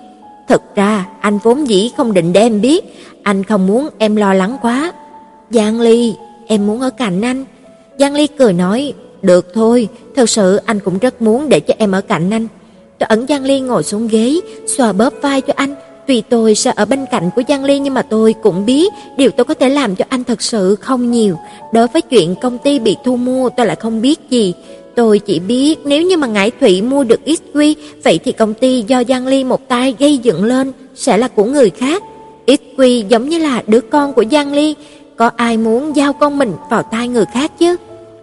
Thực 0.52 0.74
ra, 0.74 1.06
anh 1.20 1.38
vốn 1.38 1.68
dĩ 1.68 1.90
không 1.96 2.12
định 2.12 2.32
để 2.32 2.40
em 2.40 2.60
biết, 2.60 2.84
anh 3.22 3.44
không 3.44 3.66
muốn 3.66 3.88
em 3.98 4.16
lo 4.16 4.34
lắng 4.34 4.56
quá. 4.62 4.92
Giang 5.50 5.80
Ly, 5.80 6.14
em 6.46 6.66
muốn 6.66 6.80
ở 6.80 6.90
cạnh 6.90 7.20
anh. 7.22 7.44
Giang 7.98 8.14
Ly 8.14 8.26
cười 8.26 8.52
nói, 8.52 8.92
được 9.22 9.54
thôi, 9.54 9.88
thật 10.16 10.30
sự 10.30 10.56
anh 10.56 10.80
cũng 10.80 10.98
rất 10.98 11.22
muốn 11.22 11.48
để 11.48 11.60
cho 11.60 11.74
em 11.78 11.92
ở 11.92 12.00
cạnh 12.00 12.30
anh. 12.30 12.46
Tôi 12.98 13.06
ẩn 13.06 13.26
Giang 13.26 13.44
Ly 13.44 13.60
ngồi 13.60 13.82
xuống 13.82 14.08
ghế, 14.08 14.40
xoa 14.66 14.92
bóp 14.92 15.14
vai 15.22 15.40
cho 15.40 15.52
anh. 15.56 15.74
Tuy 16.06 16.20
tôi 16.20 16.54
sẽ 16.54 16.72
ở 16.76 16.84
bên 16.84 17.06
cạnh 17.10 17.30
của 17.36 17.42
Giang 17.48 17.64
Ly 17.64 17.78
nhưng 17.78 17.94
mà 17.94 18.02
tôi 18.02 18.34
cũng 18.42 18.66
biết 18.66 18.92
điều 19.16 19.30
tôi 19.30 19.44
có 19.44 19.54
thể 19.54 19.68
làm 19.68 19.96
cho 19.96 20.04
anh 20.08 20.24
thật 20.24 20.42
sự 20.42 20.74
không 20.74 21.10
nhiều. 21.10 21.36
Đối 21.72 21.86
với 21.86 22.02
chuyện 22.02 22.34
công 22.42 22.58
ty 22.58 22.78
bị 22.78 22.96
thu 23.04 23.16
mua 23.16 23.48
tôi 23.48 23.66
lại 23.66 23.76
không 23.76 24.00
biết 24.00 24.20
gì. 24.30 24.54
Tôi 24.94 25.18
chỉ 25.18 25.38
biết 25.38 25.76
nếu 25.84 26.02
như 26.02 26.16
mà 26.16 26.26
Ngải 26.26 26.50
Thụy 26.50 26.82
mua 26.82 27.04
được 27.04 27.20
XQ, 27.26 27.74
vậy 28.04 28.20
thì 28.24 28.32
công 28.32 28.54
ty 28.54 28.84
do 28.86 29.02
Giang 29.08 29.26
Ly 29.26 29.44
một 29.44 29.68
tay 29.68 29.94
gây 29.98 30.18
dựng 30.18 30.44
lên 30.44 30.72
sẽ 30.94 31.16
là 31.18 31.28
của 31.28 31.44
người 31.44 31.70
khác. 31.70 32.02
XQ 32.46 33.08
giống 33.08 33.28
như 33.28 33.38
là 33.38 33.62
đứa 33.66 33.80
con 33.80 34.12
của 34.12 34.24
Giang 34.30 34.52
Ly, 34.52 34.74
có 35.16 35.30
ai 35.36 35.56
muốn 35.56 35.96
giao 35.96 36.12
con 36.12 36.38
mình 36.38 36.52
vào 36.70 36.82
tay 36.82 37.08
người 37.08 37.24
khác 37.34 37.52
chứ? 37.58 37.76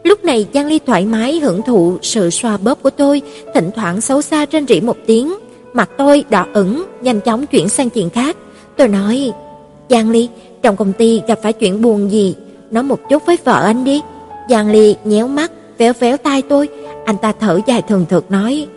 Lúc 0.03 0.23
này 0.23 0.47
Giang 0.53 0.67
Ly 0.67 0.79
thoải 0.85 1.05
mái 1.05 1.39
hưởng 1.39 1.61
thụ 1.61 1.97
sự 2.01 2.29
xoa 2.29 2.57
bóp 2.57 2.83
của 2.83 2.89
tôi, 2.89 3.21
thỉnh 3.53 3.69
thoảng 3.75 4.01
xấu 4.01 4.21
xa 4.21 4.45
trên 4.45 4.67
rỉ 4.67 4.81
một 4.81 4.97
tiếng, 5.05 5.33
mặt 5.73 5.89
tôi 5.97 6.23
đỏ 6.29 6.45
ửng, 6.53 6.83
nhanh 7.01 7.21
chóng 7.21 7.47
chuyển 7.47 7.69
sang 7.69 7.89
chuyện 7.89 8.09
khác. 8.09 8.37
Tôi 8.77 8.87
nói: 8.87 9.31
"Giang 9.89 10.09
Ly, 10.09 10.29
trong 10.61 10.75
công 10.75 10.93
ty 10.93 11.21
gặp 11.27 11.39
phải 11.43 11.53
chuyện 11.53 11.81
buồn 11.81 12.11
gì, 12.11 12.35
nói 12.71 12.83
một 12.83 12.99
chút 13.09 13.25
với 13.25 13.37
vợ 13.43 13.63
anh 13.65 13.83
đi." 13.83 14.01
Giang 14.49 14.71
Ly 14.71 14.95
nhéo 15.03 15.27
mắt, 15.27 15.51
véo 15.79 15.93
véo 15.99 16.17
tai 16.17 16.41
tôi, 16.41 16.69
anh 17.05 17.17
ta 17.17 17.33
thở 17.39 17.59
dài 17.67 17.81
thường 17.81 18.05
thực 18.09 18.31
nói: 18.31 18.67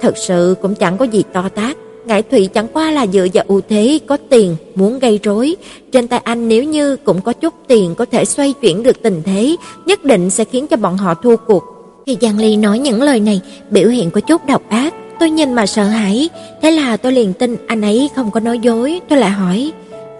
"Thật 0.00 0.16
sự 0.16 0.54
cũng 0.62 0.74
chẳng 0.74 0.98
có 0.98 1.04
gì 1.04 1.24
to 1.32 1.48
tát, 1.48 1.76
Ngải 2.06 2.22
Thụy 2.22 2.46
chẳng 2.46 2.66
qua 2.72 2.90
là 2.90 3.06
dựa 3.06 3.26
vào 3.34 3.44
ưu 3.48 3.60
thế 3.68 3.98
có 4.06 4.16
tiền 4.30 4.56
muốn 4.74 4.98
gây 4.98 5.20
rối, 5.22 5.56
trên 5.92 6.08
tay 6.08 6.20
anh 6.24 6.48
nếu 6.48 6.64
như 6.64 6.96
cũng 6.96 7.20
có 7.20 7.32
chút 7.32 7.54
tiền 7.66 7.94
có 7.94 8.04
thể 8.04 8.24
xoay 8.24 8.52
chuyển 8.52 8.82
được 8.82 9.02
tình 9.02 9.22
thế, 9.24 9.56
nhất 9.86 10.04
định 10.04 10.30
sẽ 10.30 10.44
khiến 10.44 10.66
cho 10.66 10.76
bọn 10.76 10.96
họ 10.96 11.14
thua 11.14 11.36
cuộc." 11.36 11.64
Khi 12.06 12.16
Giang 12.20 12.38
Ly 12.38 12.56
nói 12.56 12.78
những 12.78 13.02
lời 13.02 13.20
này, 13.20 13.40
biểu 13.70 13.88
hiện 13.88 14.10
có 14.10 14.20
chút 14.20 14.46
độc 14.46 14.62
ác, 14.68 14.94
tôi 15.20 15.30
nhìn 15.30 15.52
mà 15.52 15.66
sợ 15.66 15.84
hãi, 15.84 16.28
thế 16.62 16.70
là 16.70 16.96
tôi 16.96 17.12
liền 17.12 17.32
tin 17.32 17.56
anh 17.66 17.82
ấy 17.82 18.10
không 18.16 18.30
có 18.30 18.40
nói 18.40 18.58
dối, 18.58 19.00
tôi 19.08 19.18
lại 19.18 19.30
hỏi: 19.30 19.72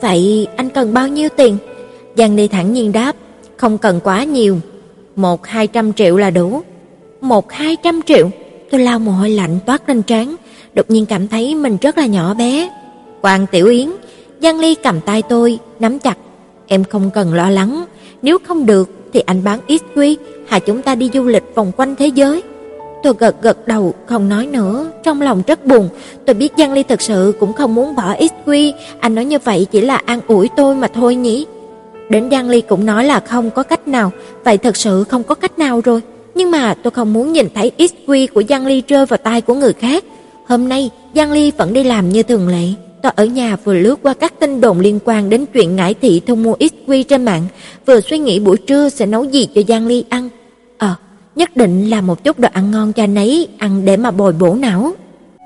"Vậy 0.02 0.46
anh 0.56 0.70
cần 0.70 0.94
bao 0.94 1.08
nhiêu 1.08 1.28
tiền?" 1.36 1.56
Giang 2.16 2.36
Ly 2.36 2.48
thẳng 2.48 2.72
nhiên 2.72 2.92
đáp: 2.92 3.16
"Không 3.56 3.78
cần 3.78 4.00
quá 4.04 4.24
nhiều, 4.24 4.58
một 5.20 5.46
hai 5.46 5.66
trăm 5.66 5.92
triệu 5.92 6.16
là 6.16 6.30
đủ." 6.30 6.62
Một 7.20 7.52
hai 7.52 7.76
trăm 7.76 8.00
triệu? 8.06 8.30
Tôi 8.70 8.80
lau 8.80 8.98
mồ 8.98 9.12
hôi 9.12 9.30
lạnh 9.30 9.58
toát 9.66 9.88
lên 9.88 10.02
trán, 10.02 10.34
đột 10.74 10.90
nhiên 10.90 11.06
cảm 11.06 11.28
thấy 11.28 11.54
mình 11.54 11.76
rất 11.80 11.98
là 11.98 12.06
nhỏ 12.06 12.34
bé. 12.34 12.70
Quan 13.20 13.46
Tiểu 13.46 13.66
Yến, 13.66 13.90
Giang 14.42 14.60
Ly 14.60 14.74
cầm 14.74 15.00
tay 15.00 15.22
tôi, 15.22 15.58
nắm 15.80 15.98
chặt. 15.98 16.18
Em 16.66 16.84
không 16.84 17.10
cần 17.10 17.34
lo 17.34 17.50
lắng, 17.50 17.84
nếu 18.22 18.38
không 18.44 18.66
được 18.66 18.90
thì 19.12 19.20
anh 19.20 19.44
bán 19.44 19.60
ít 19.66 19.82
quy, 19.96 20.18
hai 20.48 20.60
chúng 20.60 20.82
ta 20.82 20.94
đi 20.94 21.10
du 21.14 21.24
lịch 21.24 21.42
vòng 21.54 21.72
quanh 21.76 21.96
thế 21.96 22.06
giới. 22.06 22.42
Tôi 23.02 23.14
gật 23.18 23.42
gật 23.42 23.66
đầu, 23.66 23.94
không 24.06 24.28
nói 24.28 24.46
nữa, 24.46 24.90
trong 25.04 25.22
lòng 25.22 25.42
rất 25.46 25.64
buồn. 25.64 25.88
Tôi 26.26 26.34
biết 26.34 26.52
Giang 26.58 26.72
Ly 26.72 26.82
thật 26.82 27.00
sự 27.00 27.34
cũng 27.40 27.52
không 27.52 27.74
muốn 27.74 27.94
bỏ 27.96 28.14
XQ, 28.14 28.72
anh 29.00 29.14
nói 29.14 29.24
như 29.24 29.38
vậy 29.44 29.66
chỉ 29.70 29.80
là 29.80 29.96
an 29.96 30.20
ủi 30.26 30.48
tôi 30.56 30.74
mà 30.74 30.88
thôi 30.88 31.14
nhỉ. 31.14 31.46
Đến 32.10 32.30
Giang 32.30 32.48
Ly 32.48 32.60
cũng 32.60 32.86
nói 32.86 33.04
là 33.04 33.20
không 33.20 33.50
có 33.50 33.62
cách 33.62 33.88
nào, 33.88 34.12
vậy 34.44 34.58
thật 34.58 34.76
sự 34.76 35.04
không 35.04 35.22
có 35.22 35.34
cách 35.34 35.58
nào 35.58 35.80
rồi. 35.84 36.00
Nhưng 36.34 36.50
mà 36.50 36.74
tôi 36.74 36.90
không 36.90 37.12
muốn 37.12 37.32
nhìn 37.32 37.48
thấy 37.54 37.72
XQ 37.78 38.26
của 38.34 38.42
Giang 38.48 38.66
Ly 38.66 38.82
rơi 38.88 39.06
vào 39.06 39.16
tay 39.16 39.40
của 39.40 39.54
người 39.54 39.72
khác. 39.72 40.04
Hôm 40.46 40.68
nay, 40.68 40.90
Giang 41.14 41.32
Ly 41.32 41.50
vẫn 41.50 41.72
đi 41.72 41.84
làm 41.84 42.08
như 42.08 42.22
thường 42.22 42.48
lệ. 42.48 42.66
Tôi 43.02 43.12
ở 43.16 43.24
nhà 43.24 43.56
vừa 43.64 43.74
lướt 43.74 43.96
qua 44.02 44.14
các 44.14 44.40
tin 44.40 44.60
đồn 44.60 44.80
liên 44.80 44.98
quan 45.04 45.30
đến 45.30 45.46
chuyện 45.54 45.76
ngải 45.76 45.94
thị 45.94 46.20
thu 46.26 46.34
mua 46.34 46.54
XQ 46.54 47.02
trên 47.02 47.24
mạng, 47.24 47.46
vừa 47.86 48.00
suy 48.00 48.18
nghĩ 48.18 48.40
buổi 48.40 48.56
trưa 48.56 48.88
sẽ 48.88 49.06
nấu 49.06 49.24
gì 49.24 49.48
cho 49.54 49.62
Giang 49.68 49.86
Ly 49.86 50.04
ăn. 50.08 50.28
Ờ, 50.78 50.94
nhất 51.36 51.56
định 51.56 51.90
là 51.90 52.00
một 52.00 52.24
chút 52.24 52.38
đồ 52.38 52.48
ăn 52.52 52.70
ngon 52.70 52.92
cho 52.92 53.06
nấy, 53.06 53.48
ăn 53.58 53.84
để 53.84 53.96
mà 53.96 54.10
bồi 54.10 54.32
bổ 54.32 54.54
não. 54.54 54.92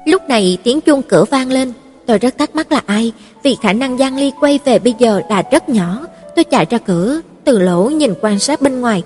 Lúc 0.06 0.22
này 0.28 0.58
tiếng 0.62 0.80
chuông 0.80 1.02
cửa 1.02 1.24
vang 1.30 1.52
lên, 1.52 1.72
tôi 2.06 2.18
rất 2.18 2.38
thắc 2.38 2.54
mắc 2.54 2.72
là 2.72 2.82
ai, 2.86 3.12
vì 3.42 3.56
khả 3.62 3.72
năng 3.72 3.98
Giang 3.98 4.16
Ly 4.16 4.32
quay 4.40 4.58
về 4.64 4.78
bây 4.78 4.94
giờ 4.98 5.20
là 5.30 5.42
rất 5.50 5.68
nhỏ. 5.68 6.06
Tôi 6.36 6.44
chạy 6.44 6.66
ra 6.70 6.78
cửa, 6.78 7.20
từ 7.44 7.58
lỗ 7.58 7.84
nhìn 7.84 8.14
quan 8.20 8.38
sát 8.38 8.62
bên 8.62 8.80
ngoài. 8.80 9.02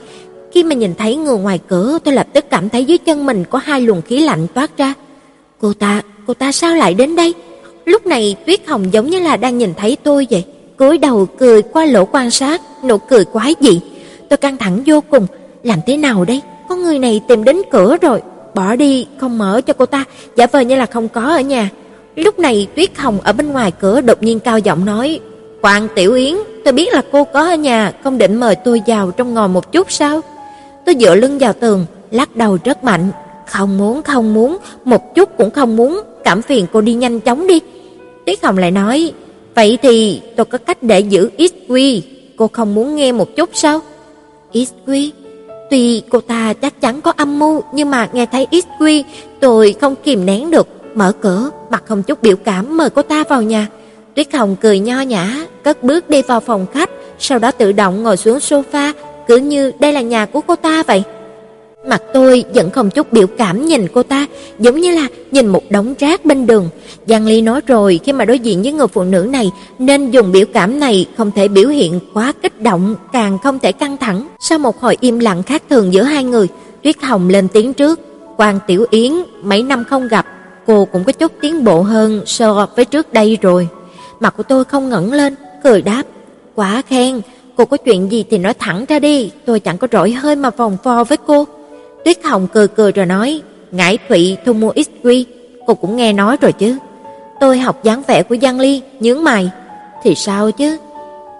Khi 0.53 0.63
mà 0.63 0.75
nhìn 0.75 0.95
thấy 0.95 1.17
người 1.17 1.39
ngoài 1.39 1.61
cửa, 1.69 1.99
tôi 2.05 2.15
lập 2.15 2.27
tức 2.33 2.45
cảm 2.51 2.69
thấy 2.69 2.85
dưới 2.85 2.99
chân 2.99 3.27
mình 3.27 3.45
có 3.51 3.59
hai 3.59 3.81
luồng 3.81 4.03
khí 4.03 4.21
lạnh 4.21 4.47
toát 4.55 4.77
ra. 4.77 4.95
Cô 5.61 5.73
ta, 5.73 6.03
cô 6.27 6.35
ta 6.35 6.53
sao 6.53 6.75
lại 6.75 6.95
đến 6.95 7.17
đây? 7.17 7.35
Lúc 7.85 8.07
này 8.07 8.37
Tuyết 8.47 8.69
Hồng 8.69 8.93
giống 8.93 9.11
như 9.11 9.21
là 9.21 9.37
đang 9.37 9.59
nhìn 9.59 9.75
thấy 9.77 9.97
tôi 10.03 10.27
vậy, 10.31 10.45
cúi 10.77 10.99
đầu 10.99 11.27
cười 11.39 11.63
qua 11.63 11.85
lỗ 11.85 12.05
quan 12.05 12.31
sát, 12.31 12.63
nụ 12.85 12.99
cười 12.99 13.25
quái 13.25 13.55
dị. 13.61 13.81
Tôi 14.29 14.37
căng 14.37 14.57
thẳng 14.57 14.83
vô 14.87 15.01
cùng, 15.11 15.27
làm 15.63 15.79
thế 15.87 15.97
nào 15.97 16.25
đây? 16.25 16.41
Có 16.69 16.77
người 16.77 16.99
này 16.99 17.21
tìm 17.29 17.45
đến 17.45 17.57
cửa 17.71 17.97
rồi, 18.03 18.23
bỏ 18.55 18.77
đi 18.77 19.07
không 19.21 19.39
mở 19.39 19.61
cho 19.67 19.73
cô 19.73 19.87
ta, 19.87 20.05
giả 20.37 20.47
vờ 20.47 20.61
như 20.61 20.77
là 20.77 20.87
không 20.87 21.09
có 21.09 21.21
ở 21.21 21.41
nhà. 21.41 21.71
Lúc 22.17 22.39
này 22.39 22.69
Tuyết 22.75 22.99
Hồng 22.99 23.21
ở 23.21 23.33
bên 23.33 23.53
ngoài 23.53 23.73
cửa 23.81 24.01
đột 24.01 24.23
nhiên 24.23 24.41
cao 24.41 24.59
giọng 24.59 24.85
nói: 24.85 25.21
"Quan 25.61 25.89
Tiểu 25.95 26.15
Yến, 26.15 26.37
tôi 26.65 26.73
biết 26.73 26.93
là 26.93 27.03
cô 27.13 27.25
có 27.25 27.41
ở 27.41 27.55
nhà, 27.55 27.93
không 28.05 28.19
định 28.19 28.37
mời 28.37 28.55
tôi 28.55 28.83
vào 28.87 29.11
trong 29.11 29.35
ngồi 29.35 29.49
một 29.49 29.73
chút 29.73 29.93
sao?" 29.93 30.21
Tôi 30.87 30.95
dựa 31.01 31.15
lưng 31.15 31.39
vào 31.39 31.53
tường, 31.53 31.87
lắc 32.11 32.37
đầu 32.37 32.59
rất 32.65 32.85
mạnh, 32.85 33.11
"Không 33.47 33.79
muốn, 33.79 34.03
không 34.03 34.35
muốn, 34.35 34.59
một 34.85 35.15
chút 35.15 35.29
cũng 35.39 35.51
không 35.51 35.77
muốn, 35.77 36.01
cảm 36.25 36.43
phiền 36.43 36.67
cô 36.73 36.81
đi 36.81 36.95
nhanh 36.95 37.21
chóng 37.21 37.47
đi." 37.47 37.61
Tiết 38.25 38.45
Hồng 38.45 38.59
lại 38.59 38.71
nói, 38.71 39.13
"Vậy 39.55 39.79
thì 39.83 40.21
tôi 40.37 40.47
có 40.47 40.59
cách 40.59 40.83
để 40.83 41.01
giữ 41.01 41.31
XQ, 41.39 42.01
cô 42.37 42.49
không 42.53 42.75
muốn 42.75 42.97
nghe 42.97 43.13
một 43.13 43.37
chút 43.37 43.51
sao?" 43.53 43.81
XQ? 44.53 45.11
Tuy 45.71 46.03
cô 46.09 46.21
ta 46.21 46.53
chắc 46.53 46.81
chắn 46.81 47.01
có 47.01 47.13
âm 47.17 47.39
mưu, 47.39 47.63
nhưng 47.73 47.91
mà 47.91 48.09
nghe 48.13 48.27
thấy 48.27 48.47
XQ, 48.51 49.03
tôi 49.41 49.75
không 49.81 49.95
kìm 50.05 50.27
nén 50.27 50.51
được, 50.51 50.69
mở 50.95 51.13
cửa, 51.21 51.51
mặt 51.71 51.83
không 51.87 52.03
chút 52.03 52.23
biểu 52.23 52.37
cảm 52.37 52.77
mời 52.77 52.91
cô 52.91 53.03
ta 53.03 53.25
vào 53.29 53.43
nhà. 53.43 53.67
Tuyết 54.19 54.35
Hồng 54.35 54.57
cười 54.61 54.79
nho 54.79 55.01
nhã, 55.01 55.47
cất 55.63 55.83
bước 55.83 56.11
đi 56.11 56.23
vào 56.23 56.41
phòng 56.41 56.67
khách, 56.73 56.91
sau 57.19 57.39
đó 57.39 57.51
tự 57.51 57.73
động 57.73 58.03
ngồi 58.03 58.17
xuống 58.17 58.39
sofa, 58.39 58.93
cứ 59.29 59.37
như 59.37 59.73
đây 59.79 59.93
là 59.93 60.01
nhà 60.01 60.27
của 60.27 60.41
cô 60.41 60.57
ta 60.57 60.83
vậy. 60.83 61.03
Mặt 61.87 62.03
tôi 62.15 62.45
vẫn 62.55 62.71
không 62.71 62.91
chút 62.91 63.13
biểu 63.13 63.27
cảm 63.27 63.67
nhìn 63.67 63.87
cô 63.93 64.03
ta, 64.03 64.27
giống 64.59 64.81
như 64.81 64.95
là 64.95 65.07
nhìn 65.31 65.47
một 65.47 65.63
đống 65.71 65.95
rác 65.99 66.25
bên 66.25 66.47
đường. 66.47 66.69
Giang 67.07 67.27
Ly 67.27 67.41
nói 67.41 67.61
rồi, 67.67 68.01
khi 68.05 68.13
mà 68.13 68.25
đối 68.25 68.39
diện 68.39 68.63
với 68.63 68.73
người 68.73 68.87
phụ 68.87 69.03
nữ 69.03 69.29
này 69.31 69.51
nên 69.79 70.11
dùng 70.11 70.33
biểu 70.33 70.47
cảm 70.53 70.81
này, 70.81 71.07
không 71.17 71.31
thể 71.31 71.49
biểu 71.49 71.69
hiện 71.69 72.01
quá 72.15 72.33
kích 72.43 72.61
động, 72.61 72.97
càng 73.13 73.39
không 73.39 73.59
thể 73.59 73.73
căng 73.73 73.97
thẳng. 73.97 74.29
Sau 74.41 74.59
một 74.59 74.81
hồi 74.81 74.97
im 75.01 75.19
lặng 75.19 75.43
khác 75.43 75.63
thường 75.71 75.93
giữa 75.93 76.03
hai 76.03 76.25
người, 76.25 76.49
Tuyết 76.83 77.03
Hồng 77.03 77.29
lên 77.29 77.49
tiếng 77.49 77.75
trước, 77.75 78.01
"Quan 78.37 78.59
Tiểu 78.67 78.87
Yến, 78.91 79.13
mấy 79.43 79.63
năm 79.63 79.85
không 79.85 80.09
gặp, 80.09 80.27
cô 80.67 80.85
cũng 80.85 81.05
có 81.05 81.13
chút 81.13 81.33
tiến 81.41 81.65
bộ 81.65 81.83
hơn 81.83 82.23
so 82.27 82.67
với 82.77 82.85
trước 82.85 83.13
đây 83.13 83.39
rồi." 83.43 83.69
Mặt 84.21 84.35
của 84.37 84.43
tôi 84.43 84.65
không 84.65 84.89
ngẩng 84.89 85.13
lên, 85.13 85.35
cười 85.65 85.83
đáp, 85.83 86.03
"Quá 86.55 86.83
khen, 86.89 87.21
cô 87.57 87.65
có 87.65 87.77
chuyện 87.77 88.13
gì 88.13 88.25
thì 88.31 88.39
nói 88.39 88.55
thẳng 88.55 88.85
ra 88.89 88.99
đi, 88.99 89.31
tôi 89.47 89.61
chẳng 89.61 89.79
có 89.79 89.89
rỗi 89.93 90.11
hơi 90.11 90.37
mà 90.37 90.51
vòng 90.51 90.77
vo 90.83 91.05
với 91.05 91.19
cô." 91.27 91.45
Tuyết 92.05 92.25
Hồng 92.25 92.47
cười 92.53 92.69
cười 92.69 92.93
rồi 92.93 93.07
nói, 93.07 93.43
"Ngải 93.71 93.99
Thụy 94.09 94.37
thu 94.45 94.53
mua 94.53 94.73
XQ, 94.73 95.25
cô 95.67 95.75
cũng 95.75 95.97
nghe 95.97 96.13
nói 96.13 96.37
rồi 96.41 96.53
chứ?" 96.53 96.77
Tôi 97.41 97.59
học 97.59 97.85
dáng 97.85 98.03
vẻ 98.07 98.23
của 98.23 98.37
Giang 98.43 98.61
Ly, 98.61 98.83
nhướng 99.01 99.25
mày, 99.25 99.51
"Thì 100.03 100.15
sao 100.15 100.51
chứ?" 100.51 100.77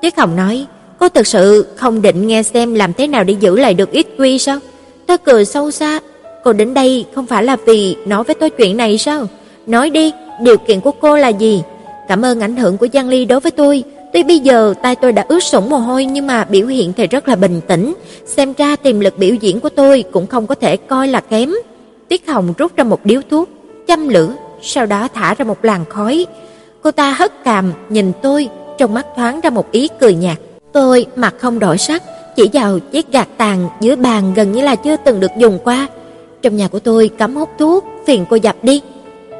Tuyết 0.03 0.19
Hồng 0.19 0.37
nói, 0.37 0.67
"Cô 0.99 1.09
thực 1.09 1.27
sự 1.27 1.67
không 1.77 2.03
định 2.03 2.27
nghe 2.27 2.43
xem 2.43 2.75
làm 2.75 2.93
thế 2.93 3.07
nào 3.07 3.25
để 3.25 3.35
giữ 3.41 3.57
lại 3.57 3.75
được 3.75 3.91
XQ 3.93 4.39
sao?" 4.39 4.59
Tôi 5.07 5.19
cười 5.19 5.45
sâu 5.45 5.71
xa, 5.71 6.01
"Cô 6.45 6.53
đến 6.53 6.75
đây 6.75 7.05
không 7.15 7.27
phải 7.27 7.45
là 7.45 7.57
vì 7.67 7.97
nói 8.07 8.25
với 8.25 8.35
tôi 8.35 8.51
chuyện 8.51 8.77
này 8.77 8.99
sao? 8.99 9.27
Nói 9.67 9.91
đi, 9.91 10.13
điều 10.43 10.57
kiện 10.59 10.81
của 10.81 10.93
cô 10.93 11.17
là 11.17 11.29
gì?" 11.29 11.63
Cảm 12.09 12.25
ơn 12.25 12.41
ảnh 12.41 12.57
hưởng 12.57 12.79
của 12.79 12.89
Giang 12.93 13.09
Ly 13.09 13.25
đối 13.25 13.41
với 13.41 13.51
tôi, 13.51 13.85
Tuy 14.13 14.23
bây 14.23 14.39
giờ 14.39 14.75
tay 14.83 14.97
tôi 14.97 15.13
đã 15.13 15.25
ướt 15.29 15.43
sũng 15.43 15.71
mồ 15.71 15.77
hôi 15.77 16.05
nhưng 16.05 16.27
mà 16.27 16.45
biểu 16.45 16.67
hiện 16.67 16.93
thì 16.93 17.07
rất 17.07 17.29
là 17.29 17.37
bình 17.37 17.61
tĩnh, 17.67 17.95
xem 18.27 18.53
ra 18.59 18.77
tiềm 18.77 19.01
lực 19.01 19.19
biểu 19.19 19.35
diễn 19.35 19.61
của 19.61 19.69
tôi 19.69 20.05
cũng 20.13 20.27
không 20.27 20.47
có 20.47 20.55
thể 20.55 20.77
coi 20.77 21.09
là 21.09 21.21
kém. 21.21 21.53
Tiết 22.09 22.29
Hồng 22.29 22.55
rút 22.59 22.77
ra 22.77 22.85
một 22.85 23.01
điếu 23.05 23.21
thuốc, 23.31 23.49
châm 23.89 24.09
lửa, 24.09 24.35
sau 24.63 24.87
đó 24.87 25.09
thả 25.15 25.35
ra 25.35 25.45
một 25.45 25.65
làn 25.65 25.85
khói. 25.85 26.27
Cô 26.83 26.91
ta 26.91 27.13
hất 27.13 27.45
cằm 27.45 27.73
nhìn 27.89 28.13
tôi, 28.23 28.49
trong 28.79 28.95
mắt 28.95 29.07
thoáng 29.17 29.41
ra 29.41 29.51
một 29.51 29.73
ý 29.73 29.89
cười 30.01 30.15
nhạt. 30.15 30.39
Tôi 30.73 31.07
mặt 31.17 31.35
không 31.39 31.59
đổi 31.59 31.79
sắc, 31.79 32.03
chỉ 32.37 32.51
vào 32.53 32.79
chiếc 32.79 33.13
gạt 33.13 33.29
tàn 33.37 33.69
dưới 33.81 33.97
bàn 33.97 34.33
gần 34.35 34.53
như 34.53 34.61
là 34.61 34.77
chưa 34.77 34.97
từng 34.97 35.21
được 35.21 35.31
dùng 35.37 35.59
qua. 35.65 35.87
Trong 36.43 36.57
nhà 36.57 36.69
của 36.69 36.79
tôi 36.79 37.11
cấm 37.19 37.37
hút 37.37 37.49
thuốc, 37.59 37.85
phiền 38.07 38.25
cô 38.31 38.37
dập 38.37 38.57
đi. 38.63 38.81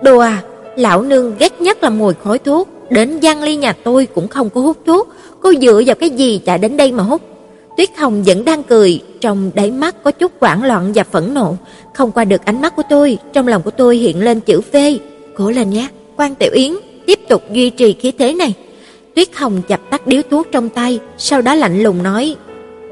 Đùa 0.03 0.21
à, 0.21 0.43
lão 0.79 1.03
nương 1.03 1.35
ghét 1.39 1.61
nhất 1.61 1.83
là 1.83 1.91
mùi 1.91 2.15
khói 2.15 2.39
thuốc. 2.39 2.69
Đến 2.91 3.19
Giang 3.23 3.43
Ly 3.43 3.57
nhà 3.57 3.73
tôi 3.73 4.07
cũng 4.07 4.29
không 4.29 4.51
có 4.51 4.61
hút 4.61 4.77
thuốc, 4.87 5.09
cô 5.41 5.53
dựa 5.61 5.83
vào 5.87 5.95
cái 5.95 6.11
gì 6.11 6.41
chạy 6.47 6.59
đến 6.59 6.77
đây 6.77 6.93
mà 6.93 7.03
hút? 7.03 7.23
Tuyết 7.77 7.97
Hồng 7.99 8.23
vẫn 8.27 8.45
đang 8.45 8.63
cười, 8.63 9.01
trong 9.21 9.51
đáy 9.55 9.71
mắt 9.71 10.03
có 10.03 10.11
chút 10.11 10.33
hoảng 10.41 10.65
loạn 10.65 10.93
và 10.95 11.05
phẫn 11.05 11.35
nộ, 11.35 11.57
không 11.95 12.13
qua 12.13 12.25
được 12.25 12.45
ánh 12.45 12.63
mắt 12.63 12.77
của 12.77 12.83
tôi, 12.89 13.19
trong 13.33 13.49
lòng 13.49 13.63
của 13.63 13.71
tôi 13.71 13.97
hiện 13.97 14.25
lên 14.25 14.41
chữ 14.41 14.61
V. 14.73 14.77
Cố 15.37 15.51
lên 15.51 15.71
nhé, 15.71 15.89
Quan 16.17 16.35
Tiểu 16.35 16.51
Yến, 16.53 16.73
tiếp 17.07 17.19
tục 17.29 17.43
duy 17.53 17.71
trì 17.71 17.93
khí 17.93 18.13
thế 18.19 18.35
này. 18.35 18.55
Tuyết 19.15 19.29
Hồng 19.37 19.63
chập 19.69 19.81
tắt 19.91 20.07
điếu 20.07 20.23
thuốc 20.31 20.47
trong 20.53 20.69
tay, 20.69 21.01
sau 21.19 21.43
đó 21.43 21.55
lạnh 21.55 21.83
lùng 21.83 22.03
nói: 22.03 22.37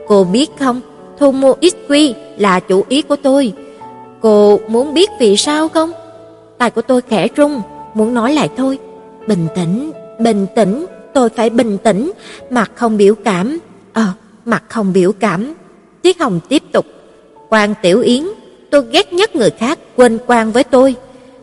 "Cô 0.09 0.25
biết 0.25 0.51
không, 0.59 0.81
thu 1.19 1.33
mua 1.33 1.53
XQ 1.53 2.13
là 2.39 2.61
chủ 2.61 2.85
ý 2.89 3.03
của 3.03 3.17
tôi. 3.17 3.53
Cô 4.21 4.61
muốn 4.69 4.95
biết 4.95 5.11
vì 5.21 5.37
sao 5.37 5.69
không?" 5.69 5.93
Tay 6.59 6.71
của 6.71 6.83
tôi 6.83 7.01
khẽ 7.09 7.29
rung, 7.37 7.63
muốn 7.97 8.15
nói 8.15 8.33
lại 8.33 8.49
thôi, 8.57 8.79
Bình 9.27 9.49
tĩnh, 9.55 9.91
bình 10.19 10.47
tĩnh, 10.55 10.87
tôi 11.15 11.29
phải 11.29 11.51
bình 11.51 11.79
tĩnh, 11.79 12.13
mặt 12.51 12.71
không 12.75 12.97
biểu 12.97 13.15
cảm. 13.15 13.59
Ờ, 13.93 14.07
mặt 14.45 14.63
không 14.69 14.93
biểu 14.93 15.13
cảm. 15.13 15.55
Tiết 16.03 16.21
Hồng 16.21 16.41
tiếp 16.49 16.63
tục. 16.73 16.87
Quan 17.49 17.75
Tiểu 17.83 18.01
Yến, 18.01 18.27
tôi 18.71 18.83
ghét 18.93 19.13
nhất 19.13 19.37
người 19.37 19.51
khác 19.51 19.79
quên 19.97 20.19
quan 20.27 20.53
với 20.53 20.65
tôi. 20.65 20.95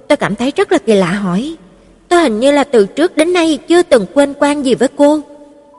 Tôi 0.07 0.17
cảm 0.17 0.35
thấy 0.35 0.53
rất 0.55 0.71
là 0.71 0.77
kỳ 0.77 0.93
lạ 0.93 1.11
hỏi. 1.11 1.55
Tôi 2.07 2.21
hình 2.21 2.39
như 2.39 2.51
là 2.51 2.63
từ 2.63 2.85
trước 2.85 3.17
đến 3.17 3.33
nay 3.33 3.59
chưa 3.67 3.83
từng 3.83 4.05
quên 4.13 4.33
quan 4.39 4.65
gì 4.65 4.75
với 4.75 4.87
cô. 4.95 5.19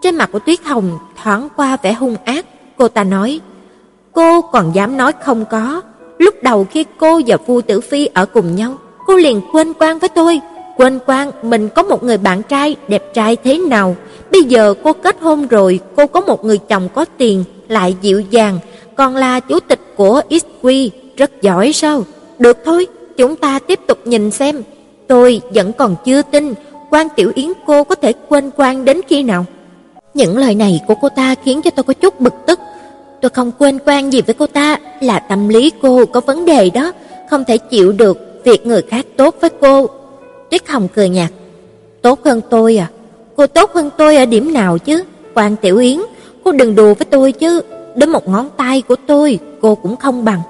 Trên 0.03 0.17
mặt 0.17 0.29
của 0.33 0.39
Tuyết 0.39 0.63
Hồng 0.65 0.99
thoáng 1.23 1.49
qua 1.57 1.77
vẻ 1.83 1.93
hung 1.93 2.17
ác, 2.25 2.47
cô 2.77 2.89
ta 2.89 3.05
nói: 3.05 3.41
"Cô 4.13 4.41
còn 4.41 4.75
dám 4.75 4.97
nói 4.97 5.13
không 5.23 5.45
có? 5.51 5.81
Lúc 6.19 6.35
đầu 6.43 6.67
khi 6.71 6.85
cô 6.99 7.21
và 7.27 7.37
Vu 7.47 7.61
Tử 7.61 7.81
Phi 7.81 8.07
ở 8.07 8.27
cùng 8.27 8.57
nhau, 8.57 8.79
cô 9.07 9.17
liền 9.17 9.41
quên 9.53 9.73
quan 9.79 9.99
với 9.99 10.09
tôi, 10.09 10.41
quên 10.77 10.99
quan 11.07 11.31
mình 11.43 11.69
có 11.69 11.83
một 11.83 12.05
người 12.05 12.19
bạn 12.19 12.43
trai 12.43 12.77
đẹp 12.89 13.15
trai 13.15 13.37
thế 13.45 13.59
nào. 13.59 13.97
Bây 14.33 14.43
giờ 14.43 14.75
cô 14.85 14.93
kết 14.93 15.17
hôn 15.21 15.47
rồi, 15.47 15.81
cô 15.97 16.07
có 16.07 16.21
một 16.21 16.45
người 16.45 16.59
chồng 16.59 16.89
có 16.95 17.05
tiền, 17.19 17.45
lại 17.69 17.97
dịu 18.01 18.21
dàng, 18.31 18.59
còn 18.97 19.17
là 19.17 19.41
chủ 19.41 19.61
tịch 19.61 19.81
của 19.97 20.21
XQ, 20.31 20.89
rất 21.17 21.43
giỏi 21.43 21.73
sao? 21.73 22.05
Được 22.39 22.59
thôi, 22.65 22.87
chúng 23.17 23.37
ta 23.37 23.59
tiếp 23.59 23.81
tục 23.87 23.99
nhìn 24.05 24.31
xem. 24.31 24.63
Tôi 25.07 25.41
vẫn 25.55 25.73
còn 25.73 25.97
chưa 26.05 26.23
tin 26.23 26.55
quan 26.91 27.09
Tiểu 27.17 27.33
Yến 27.35 27.49
cô 27.67 27.85
có 27.85 27.95
thể 27.95 28.13
quên 28.29 28.51
quan 28.57 28.85
đến 28.85 29.01
khi 29.09 29.23
nào. 29.23 29.45
Những 30.15 30.39
lời 30.39 30.55
này 30.55 30.81
của 30.89 30.95
cô 30.95 31.09
ta 31.09 31.35
khiến 31.45 31.63
cho 31.63 31.71
tôi 31.71 31.85
có 31.85 31.93
chút 31.93 32.21
bực 32.21 32.35
tức. 32.47 32.61
Tôi 33.21 33.31
không 33.31 33.53
quên 33.59 33.79
quan 33.87 34.13
gì 34.13 34.23
với 34.23 34.35
cô 34.35 34.47
ta, 34.47 34.77
là 35.01 35.19
tâm 35.19 35.49
lý 35.49 35.73
cô 35.83 36.07
có 36.07 36.21
vấn 36.21 36.45
đề 36.45 36.71
đó, 36.71 36.93
không 37.31 37.45
thể 37.45 37.59
chịu 37.59 37.93
được 37.93 38.43
việc 38.45 38.67
người 38.67 38.83
khác 38.83 39.07
tốt 39.17 39.35
với 39.41 39.51
cô, 39.61 39.89
Tuyết 40.55 40.69
Hồng 40.69 40.89
cười 40.95 41.09
nhạt. 41.09 41.31
Tốt 42.03 42.25
hơn 42.25 42.41
tôi 42.51 42.77
à? 42.77 42.89
Cô 43.37 43.47
tốt 43.47 43.71
hơn 43.75 43.91
tôi 43.99 44.17
ở 44.17 44.27
điểm 44.27 44.53
nào 44.53 44.79
chứ? 44.79 45.05
Quan 45.35 45.57
Tiểu 45.57 45.79
Yến, 45.79 45.99
cô 46.45 46.53
đừng 46.53 46.75
đùa 46.75 46.95
với 46.95 47.05
tôi 47.05 47.33
chứ, 47.33 47.61
đến 47.97 48.11
một 48.11 48.29
ngón 48.29 48.49
tay 48.57 48.83
của 48.83 48.97
tôi 49.07 49.39
cô 49.61 49.75
cũng 49.75 49.97
không 49.97 50.25
bằng. 50.25 50.41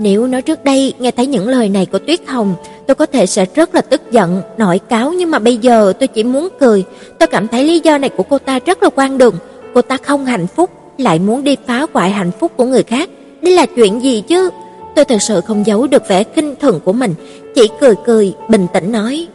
Nếu 0.00 0.26
nói 0.26 0.42
trước 0.42 0.64
đây 0.64 0.94
nghe 0.98 1.10
thấy 1.10 1.26
những 1.26 1.48
lời 1.48 1.68
này 1.68 1.86
của 1.86 1.98
Tuyết 1.98 2.20
Hồng, 2.26 2.54
tôi 2.86 2.94
có 2.94 3.06
thể 3.06 3.26
sẽ 3.26 3.46
rất 3.54 3.74
là 3.74 3.80
tức 3.80 4.00
giận, 4.10 4.42
nổi 4.58 4.78
cáo 4.78 5.12
nhưng 5.12 5.30
mà 5.30 5.38
bây 5.38 5.56
giờ 5.56 5.92
tôi 6.00 6.06
chỉ 6.06 6.24
muốn 6.24 6.48
cười. 6.60 6.84
Tôi 7.18 7.26
cảm 7.26 7.48
thấy 7.48 7.64
lý 7.64 7.80
do 7.80 7.98
này 7.98 8.10
của 8.10 8.22
cô 8.22 8.38
ta 8.38 8.58
rất 8.66 8.82
là 8.82 8.90
quan 8.94 9.18
đường. 9.18 9.34
Cô 9.74 9.82
ta 9.82 9.96
không 9.96 10.26
hạnh 10.26 10.46
phúc, 10.46 10.70
lại 10.98 11.18
muốn 11.18 11.44
đi 11.44 11.56
phá 11.66 11.86
hoại 11.92 12.10
hạnh 12.10 12.30
phúc 12.40 12.52
của 12.56 12.64
người 12.64 12.82
khác. 12.82 13.10
Đây 13.42 13.52
là 13.52 13.66
chuyện 13.66 14.02
gì 14.02 14.20
chứ? 14.20 14.50
Tôi 14.94 15.04
thật 15.04 15.22
sự 15.22 15.40
không 15.40 15.66
giấu 15.66 15.86
được 15.86 16.08
vẻ 16.08 16.24
khinh 16.24 16.54
thường 16.60 16.80
của 16.84 16.92
mình, 16.92 17.14
chỉ 17.54 17.68
cười 17.80 17.94
cười, 18.06 18.34
bình 18.48 18.66
tĩnh 18.74 18.92
nói: 18.92 19.26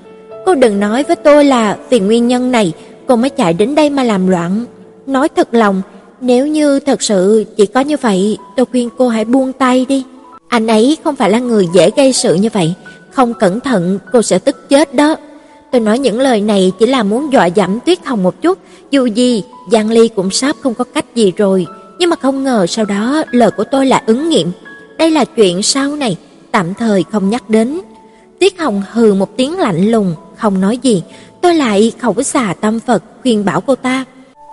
"Cô 0.45 0.55
đừng 0.55 0.79
nói 0.79 1.03
với 1.03 1.15
tôi 1.15 1.45
là 1.45 1.77
vì 1.89 1.99
nguyên 1.99 2.27
nhân 2.27 2.51
này 2.51 2.73
cô 3.07 3.15
mới 3.15 3.29
chạy 3.29 3.53
đến 3.53 3.75
đây 3.75 3.89
mà 3.89 4.03
làm 4.03 4.27
loạn. 4.27 4.65
Nói 5.07 5.29
thật 5.29 5.53
lòng, 5.53 5.81
nếu 6.21 6.47
như 6.47 6.79
thật 6.79 7.01
sự 7.01 7.45
chỉ 7.57 7.65
có 7.65 7.79
như 7.79 7.97
vậy, 7.97 8.37
tôi 8.55 8.65
khuyên 8.65 8.89
cô 8.97 9.07
hãy 9.07 9.25
buông 9.25 9.53
tay 9.53 9.85
đi. 9.89 10.03
Anh 10.47 10.67
ấy 10.67 10.97
không 11.03 11.15
phải 11.15 11.29
là 11.29 11.39
người 11.39 11.67
dễ 11.73 11.91
gây 11.95 12.13
sự 12.13 12.35
như 12.35 12.49
vậy, 12.53 12.73
không 13.11 13.33
cẩn 13.33 13.59
thận 13.59 13.99
cô 14.11 14.21
sẽ 14.21 14.39
tức 14.39 14.69
chết 14.69 14.93
đó." 14.93 15.15
Tôi 15.71 15.81
nói 15.81 15.99
những 15.99 16.19
lời 16.19 16.41
này 16.41 16.71
chỉ 16.79 16.85
là 16.85 17.03
muốn 17.03 17.33
dọa 17.33 17.45
dẫm 17.45 17.79
Tuyết 17.79 18.05
Hồng 18.05 18.23
một 18.23 18.41
chút, 18.41 18.57
dù 18.91 19.05
gì 19.05 19.43
Giang 19.71 19.91
Ly 19.91 20.07
cũng 20.07 20.31
sắp 20.31 20.55
không 20.63 20.73
có 20.73 20.83
cách 20.83 21.15
gì 21.15 21.33
rồi, 21.37 21.67
nhưng 21.99 22.09
mà 22.09 22.15
không 22.15 22.43
ngờ 22.43 22.65
sau 22.67 22.85
đó 22.85 23.23
lời 23.31 23.51
của 23.51 23.63
tôi 23.63 23.85
lại 23.85 24.03
ứng 24.05 24.29
nghiệm. 24.29 24.51
Đây 24.97 25.11
là 25.11 25.25
chuyện 25.25 25.63
sau 25.63 25.95
này, 25.95 26.17
tạm 26.51 26.73
thời 26.73 27.03
không 27.11 27.29
nhắc 27.29 27.49
đến. 27.49 27.79
Tiết 28.45 28.59
Hồng 28.59 28.81
hừ 28.91 29.13
một 29.13 29.37
tiếng 29.37 29.59
lạnh 29.59 29.91
lùng, 29.91 30.15
không 30.37 30.61
nói 30.61 30.77
gì, 30.77 31.03
tôi 31.41 31.55
lại 31.55 31.91
khẩu 31.99 32.23
xà 32.23 32.53
tâm 32.61 32.79
Phật 32.79 33.03
khuyên 33.21 33.45
bảo 33.45 33.61
cô 33.61 33.75
ta. 33.75 34.05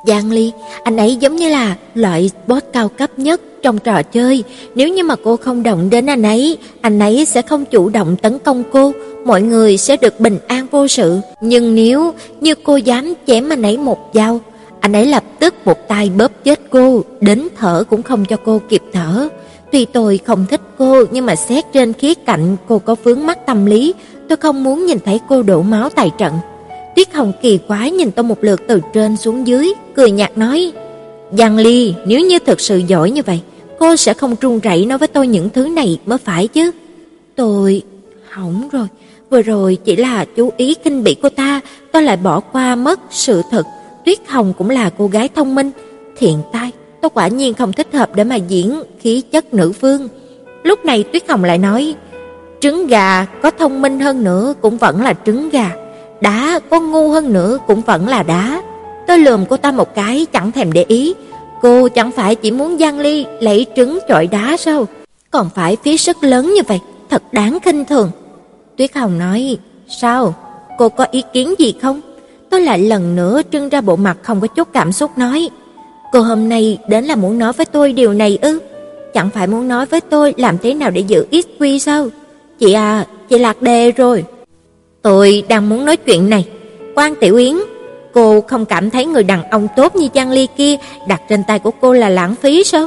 Giang 0.07 0.33
Ly, 0.33 0.53
anh 0.85 0.97
ấy 0.97 1.17
giống 1.17 1.37
như 1.37 1.49
là 1.49 1.77
loại 1.95 2.31
boss 2.47 2.67
cao 2.73 2.89
cấp 2.89 3.19
nhất 3.19 3.41
trong 3.63 3.79
trò 3.79 4.03
chơi, 4.03 4.45
nếu 4.75 4.89
như 4.89 5.05
mà 5.05 5.15
cô 5.25 5.37
không 5.37 5.63
động 5.63 5.91
đến 5.91 6.07
anh 6.07 6.23
ấy, 6.23 6.59
anh 6.81 6.99
ấy 6.99 7.25
sẽ 7.25 7.43
không 7.43 7.65
chủ 7.65 7.89
động 7.89 8.17
tấn 8.17 8.39
công 8.39 8.63
cô, 8.73 8.93
mọi 9.25 9.43
người 9.43 9.77
sẽ 9.77 9.97
được 9.97 10.21
bình 10.21 10.39
an 10.49 10.67
vô 10.71 10.89
sự, 10.89 11.21
nhưng 11.41 11.75
nếu 11.75 12.15
như 12.41 12.55
cô 12.55 12.77
dám 12.77 13.15
chém 13.27 13.49
anh 13.49 13.63
ấy 13.63 13.79
một 13.79 14.11
dao, 14.15 14.41
anh 14.81 14.93
ấy 14.93 15.07
lập 15.07 15.25
tức 15.39 15.55
một 15.65 15.89
tay 15.89 16.11
bóp 16.19 16.33
chết 16.45 16.61
cô, 16.71 17.05
đến 17.21 17.49
thở 17.57 17.85
cũng 17.91 18.03
không 18.03 18.25
cho 18.25 18.37
cô 18.45 18.61
kịp 18.69 18.83
thở. 18.93 19.29
Tuy 19.73 19.85
tôi 19.85 20.21
không 20.27 20.47
thích 20.51 20.61
cô, 20.79 21.05
nhưng 21.11 21.27
mà 21.27 21.37
xét 21.37 21.65
trên 21.73 21.93
khía 21.93 22.15
cạnh 22.15 22.57
cô 22.69 22.79
có 22.79 22.95
vướng 23.03 23.27
mắc 23.27 23.47
tâm 23.47 23.67
lý, 23.67 23.95
tôi 24.29 24.37
không 24.37 24.65
muốn 24.65 24.87
nhìn 24.87 24.99
thấy 25.05 25.21
cô 25.29 25.43
đổ 25.43 25.63
máu 25.63 25.89
tại 25.89 26.11
trận. 26.19 26.35
Tuyết 26.97 27.15
Hồng 27.15 27.33
kỳ 27.43 27.59
quái 27.59 27.91
nhìn 27.91 28.11
tôi 28.11 28.25
một 28.25 28.45
lượt 28.45 28.63
từ 28.69 28.81
trên 28.93 29.17
xuống 29.17 29.47
dưới, 29.47 29.73
cười 29.95 30.11
nhạt 30.11 30.39
nói: 30.39 30.73
"Giang 31.39 31.57
Ly, 31.57 31.95
nếu 32.07 32.21
như 32.21 32.39
thật 32.39 32.61
sự 32.61 32.79
giỏi 32.79 33.11
như 33.11 33.23
vậy, 33.27 33.41
cô 33.79 33.97
sẽ 33.97 34.15
không 34.15 34.35
run 34.41 34.61
rẩy 34.61 34.87
nói 34.87 34.99
với 34.99 35.09
tôi 35.09 35.27
những 35.27 35.51
thứ 35.51 35.69
này 35.69 35.99
mới 36.07 36.19
phải 36.19 36.49
chứ." 36.49 36.71
Tôi 37.37 37.83
hỏng 38.29 38.69
rồi, 38.73 38.87
vừa 39.31 39.43
rồi 39.43 39.79
chỉ 39.85 39.97
là 39.97 40.25
chú 40.37 40.51
ý 40.57 40.75
kinh 40.75 41.05
bị 41.05 41.17
cô 41.23 41.29
ta, 41.29 41.61
tôi 41.93 42.03
lại 42.03 42.17
bỏ 42.17 42.41
qua 42.41 42.77
mất 42.77 43.01
sự 43.11 43.43
thật. 43.51 43.67
Tuyết 44.05 44.19
Hồng 44.29 44.53
cũng 44.59 44.71
là 44.71 44.91
cô 44.99 45.07
gái 45.07 45.29
thông 45.35 45.55
minh, 45.55 45.71
thiện 46.17 46.39
tai, 46.53 46.71
tôi 47.03 47.11
quả 47.15 47.29
nhiên 47.29 47.55
không 47.55 47.73
thích 47.73 47.89
hợp 47.93 48.11
để 48.15 48.25
mà 48.25 48.37
diễn 48.37 48.83
khí 49.01 49.21
chất 49.21 49.55
nữ 49.55 49.73
vương. 49.81 50.09
Lúc 50.63 50.85
này 50.85 51.03
Tuyết 51.03 51.31
Hồng 51.31 51.45
lại 51.45 51.59
nói: 51.59 51.95
"Trứng 52.61 52.87
gà 52.87 53.25
có 53.43 53.51
thông 53.51 53.83
minh 53.83 54.01
hơn 54.01 54.25
nữa 54.25 54.55
cũng 54.61 54.77
vẫn 54.77 55.03
là 55.03 55.15
trứng 55.27 55.51
gà." 55.51 55.71
đá 56.23 56.61
có 56.71 56.81
ngu 56.81 57.11
hơn 57.11 57.33
nữa 57.33 57.59
cũng 57.67 57.81
vẫn 57.81 58.09
là 58.09 58.23
đá. 58.23 58.63
Tôi 59.07 59.19
lườm 59.19 59.47
cô 59.47 59.57
ta 59.57 59.71
một 59.71 59.95
cái 59.95 60.27
chẳng 60.33 60.53
thèm 60.53 60.73
để 60.73 60.85
ý, 60.89 61.15
cô 61.63 61.89
chẳng 61.89 62.11
phải 62.13 62.35
chỉ 62.35 62.51
muốn 62.51 62.79
Giang 62.79 62.99
Ly 62.99 63.27
lấy 63.41 63.67
trứng 63.77 63.99
trọi 64.09 64.27
đá 64.27 64.57
sao? 64.57 64.87
Còn 65.31 65.51
phải 65.55 65.77
phí 65.83 65.97
sức 65.97 66.17
lớn 66.21 66.55
như 66.55 66.63
vậy, 66.69 66.81
thật 67.11 67.23
đáng 67.33 67.59
khinh 67.65 67.85
thường. 67.85 68.11
Tuyết 68.77 68.97
Hồng 68.97 69.19
nói, 69.19 69.57
"Sao? 69.89 70.35
Cô 70.79 70.89
có 70.89 71.07
ý 71.11 71.23
kiến 71.33 71.55
gì 71.59 71.75
không?" 71.83 72.01
Tôi 72.51 72.61
lại 72.61 72.79
lần 72.79 73.17
nữa 73.17 73.43
trưng 73.53 73.69
ra 73.69 73.81
bộ 73.81 73.97
mặt 73.97 74.17
không 74.23 74.41
có 74.41 74.47
chút 74.47 74.69
cảm 74.73 74.93
xúc 74.93 75.19
nói, 75.19 75.49
"Cô 76.13 76.21
hôm 76.21 76.49
nay 76.49 76.79
đến 76.89 77.05
là 77.05 77.17
muốn 77.17 77.39
nói 77.39 77.53
với 77.53 77.67
tôi 77.67 77.93
điều 77.93 78.13
này 78.13 78.39
ư? 78.43 78.59
Chẳng 79.15 79.31
phải 79.31 79.47
muốn 79.47 79.69
nói 79.69 79.87
với 79.87 80.01
tôi 80.01 80.35
làm 80.37 80.59
thế 80.59 80.75
nào 80.75 80.91
để 80.91 81.01
giữ 81.01 81.27
XQ 81.31 81.79
sao? 81.79 82.09
Chị 82.59 82.73
à, 82.73 83.07
chị 83.29 83.39
lạc 83.39 83.63
đề 83.63 83.93
rồi." 83.93 84.25
Tôi 85.03 85.45
đang 85.49 85.69
muốn 85.69 85.85
nói 85.85 85.97
chuyện 85.97 86.31
này. 86.31 86.49
Quan 86.95 87.15
Tiểu 87.15 87.37
Yến, 87.37 87.57
cô 88.13 88.41
không 88.41 88.65
cảm 88.65 88.91
thấy 88.91 89.07
người 89.07 89.23
đàn 89.23 89.51
ông 89.51 89.69
tốt 89.77 89.97
như 89.97 90.09
Giang 90.15 90.31
Ly 90.31 90.49
kia 90.57 90.77
đặt 91.09 91.23
trên 91.29 91.45
tay 91.45 91.59
của 91.59 91.71
cô 91.81 91.93
là 91.93 92.09
lãng 92.09 92.35
phí 92.35 92.65
sao? 92.65 92.87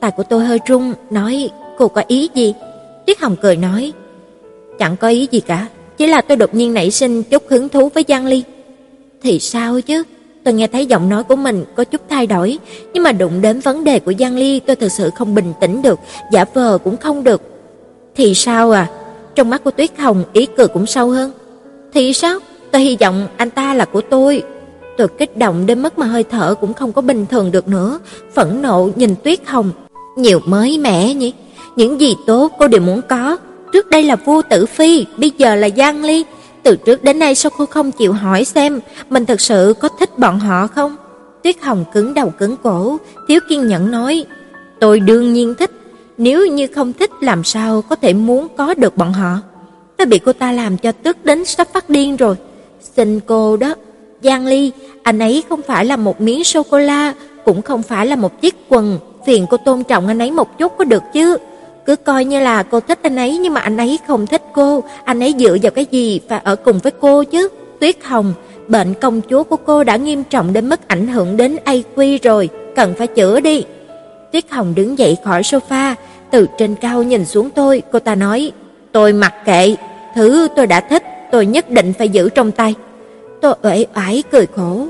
Tay 0.00 0.10
của 0.16 0.22
tôi 0.22 0.44
hơi 0.44 0.58
run, 0.66 0.94
nói, 1.10 1.50
cô 1.78 1.88
có 1.88 2.02
ý 2.08 2.28
gì? 2.34 2.54
Tuyết 3.06 3.20
Hồng 3.20 3.36
cười 3.42 3.56
nói, 3.56 3.92
chẳng 4.78 4.96
có 4.96 5.08
ý 5.08 5.28
gì 5.30 5.40
cả, 5.40 5.66
chỉ 5.96 6.06
là 6.06 6.20
tôi 6.20 6.36
đột 6.36 6.54
nhiên 6.54 6.74
nảy 6.74 6.90
sinh 6.90 7.22
chút 7.22 7.42
hứng 7.48 7.68
thú 7.68 7.88
với 7.94 8.04
Giang 8.08 8.26
Ly. 8.26 8.42
Thì 9.22 9.38
sao 9.38 9.80
chứ? 9.80 10.02
Tôi 10.44 10.54
nghe 10.54 10.66
thấy 10.66 10.86
giọng 10.86 11.08
nói 11.08 11.24
của 11.24 11.36
mình 11.36 11.64
có 11.74 11.84
chút 11.84 12.00
thay 12.10 12.26
đổi, 12.26 12.58
nhưng 12.92 13.02
mà 13.02 13.12
đụng 13.12 13.40
đến 13.40 13.60
vấn 13.60 13.84
đề 13.84 13.98
của 13.98 14.12
Giang 14.18 14.36
Ly 14.36 14.60
tôi 14.60 14.76
thực 14.76 14.92
sự 14.92 15.10
không 15.14 15.34
bình 15.34 15.52
tĩnh 15.60 15.82
được, 15.82 15.98
giả 16.32 16.44
vờ 16.54 16.78
cũng 16.84 16.96
không 16.96 17.24
được. 17.24 17.42
Thì 18.16 18.34
sao 18.34 18.70
à? 18.70 18.88
Trong 19.34 19.50
mắt 19.50 19.64
của 19.64 19.70
Tuyết 19.70 19.98
Hồng 19.98 20.24
ý 20.32 20.46
cười 20.46 20.68
cũng 20.68 20.86
sâu 20.86 21.10
hơn. 21.10 21.32
Thì 21.94 22.12
sao? 22.12 22.38
Tôi 22.70 22.82
hy 22.82 22.96
vọng 23.00 23.28
anh 23.36 23.50
ta 23.50 23.74
là 23.74 23.84
của 23.84 24.00
tôi. 24.00 24.42
Tôi 24.96 25.08
kích 25.08 25.36
động 25.36 25.66
đến 25.66 25.82
mức 25.82 25.98
mà 25.98 26.06
hơi 26.06 26.24
thở 26.24 26.54
cũng 26.60 26.74
không 26.74 26.92
có 26.92 27.02
bình 27.02 27.26
thường 27.26 27.50
được 27.50 27.68
nữa, 27.68 27.98
phẫn 28.34 28.62
nộ 28.62 28.90
nhìn 28.96 29.14
Tuyết 29.24 29.46
Hồng. 29.46 29.70
Nhiều 30.16 30.40
mới 30.46 30.78
mẻ 30.78 31.14
nhỉ? 31.14 31.32
Những 31.76 32.00
gì 32.00 32.16
tốt 32.26 32.52
cô 32.58 32.68
đều 32.68 32.80
muốn 32.80 33.00
có. 33.08 33.36
Trước 33.72 33.90
đây 33.90 34.02
là 34.02 34.16
vua 34.16 34.42
Tử 34.42 34.66
Phi, 34.66 35.06
bây 35.16 35.32
giờ 35.38 35.54
là 35.54 35.68
Giang 35.76 36.04
Ly. 36.04 36.24
Từ 36.64 36.76
trước 36.76 37.04
đến 37.04 37.18
nay 37.18 37.34
sao 37.34 37.52
cô 37.58 37.66
không 37.66 37.92
chịu 37.92 38.12
hỏi 38.12 38.44
xem 38.44 38.80
mình 39.10 39.26
thực 39.26 39.40
sự 39.40 39.74
có 39.80 39.88
thích 39.98 40.18
bọn 40.18 40.38
họ 40.38 40.66
không? 40.66 40.96
Tuyết 41.42 41.62
Hồng 41.62 41.84
cứng 41.92 42.14
đầu 42.14 42.30
cứng 42.38 42.56
cổ, 42.62 42.96
thiếu 43.28 43.40
kiên 43.48 43.66
nhẫn 43.66 43.90
nói: 43.90 44.24
"Tôi 44.80 45.00
đương 45.00 45.32
nhiên 45.32 45.54
thích, 45.54 45.70
nếu 46.18 46.46
như 46.46 46.66
không 46.66 46.92
thích 46.92 47.10
làm 47.20 47.44
sao 47.44 47.82
có 47.82 47.96
thể 47.96 48.12
muốn 48.12 48.48
có 48.56 48.74
được 48.74 48.96
bọn 48.96 49.12
họ?" 49.12 49.38
Tôi 49.96 50.06
bị 50.06 50.18
cô 50.18 50.32
ta 50.32 50.52
làm 50.52 50.76
cho 50.76 50.92
tức 50.92 51.16
đến 51.24 51.44
sắp 51.44 51.68
phát 51.72 51.90
điên 51.90 52.16
rồi. 52.16 52.36
Xin 52.96 53.20
cô 53.20 53.56
đó, 53.56 53.74
Giang 54.22 54.46
Ly, 54.46 54.72
anh 55.02 55.18
ấy 55.18 55.42
không 55.48 55.62
phải 55.62 55.84
là 55.84 55.96
một 55.96 56.20
miếng 56.20 56.44
sô 56.44 56.62
cô 56.70 56.78
la, 56.78 57.14
cũng 57.44 57.62
không 57.62 57.82
phải 57.82 58.06
là 58.06 58.16
một 58.16 58.40
chiếc 58.40 58.54
quần, 58.68 58.98
phiền 59.26 59.46
cô 59.50 59.56
tôn 59.56 59.84
trọng 59.84 60.08
anh 60.08 60.18
ấy 60.18 60.30
một 60.30 60.58
chút 60.58 60.72
có 60.78 60.84
được 60.84 61.02
chứ. 61.12 61.36
Cứ 61.86 61.96
coi 61.96 62.24
như 62.24 62.40
là 62.40 62.62
cô 62.62 62.80
thích 62.80 62.98
anh 63.02 63.16
ấy 63.16 63.38
nhưng 63.38 63.54
mà 63.54 63.60
anh 63.60 63.76
ấy 63.76 63.98
không 64.06 64.26
thích 64.26 64.42
cô, 64.54 64.84
anh 65.04 65.20
ấy 65.20 65.34
dựa 65.38 65.56
vào 65.62 65.70
cái 65.70 65.86
gì 65.90 66.20
và 66.28 66.36
ở 66.36 66.56
cùng 66.56 66.78
với 66.78 66.92
cô 67.00 67.24
chứ. 67.24 67.48
Tuyết 67.80 67.96
Hồng, 68.04 68.34
bệnh 68.68 68.94
công 68.94 69.20
chúa 69.30 69.44
của 69.44 69.56
cô 69.56 69.84
đã 69.84 69.96
nghiêm 69.96 70.24
trọng 70.24 70.52
đến 70.52 70.68
mức 70.68 70.88
ảnh 70.88 71.06
hưởng 71.06 71.36
đến 71.36 71.56
AQ 71.64 72.18
rồi, 72.22 72.48
cần 72.76 72.94
phải 72.94 73.06
chữa 73.06 73.40
đi. 73.40 73.64
Tuyết 74.32 74.50
Hồng 74.50 74.74
đứng 74.74 74.98
dậy 74.98 75.16
khỏi 75.24 75.42
sofa, 75.42 75.94
từ 76.30 76.46
trên 76.58 76.74
cao 76.74 77.02
nhìn 77.02 77.24
xuống 77.24 77.50
tôi, 77.50 77.82
cô 77.92 77.98
ta 77.98 78.14
nói: 78.14 78.52
Tôi 78.92 79.12
mặc 79.12 79.34
kệ, 79.44 79.76
thứ 80.14 80.48
tôi 80.56 80.66
đã 80.66 80.80
thích, 80.80 81.02
tôi 81.32 81.46
nhất 81.46 81.70
định 81.70 81.92
phải 81.98 82.08
giữ 82.08 82.28
trong 82.28 82.50
tay. 82.50 82.74
Tôi 83.40 83.54
uể 83.62 83.86
oải 83.96 84.22
cười 84.30 84.46
khổ. 84.46 84.86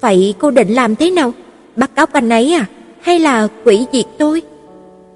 Vậy 0.00 0.34
cô 0.38 0.50
định 0.50 0.74
làm 0.74 0.96
thế 0.96 1.10
nào? 1.10 1.32
Bắt 1.76 1.90
cóc 1.96 2.12
anh 2.12 2.28
ấy 2.28 2.54
à? 2.54 2.66
Hay 3.00 3.18
là 3.18 3.48
quỷ 3.64 3.86
diệt 3.92 4.06
tôi? 4.18 4.42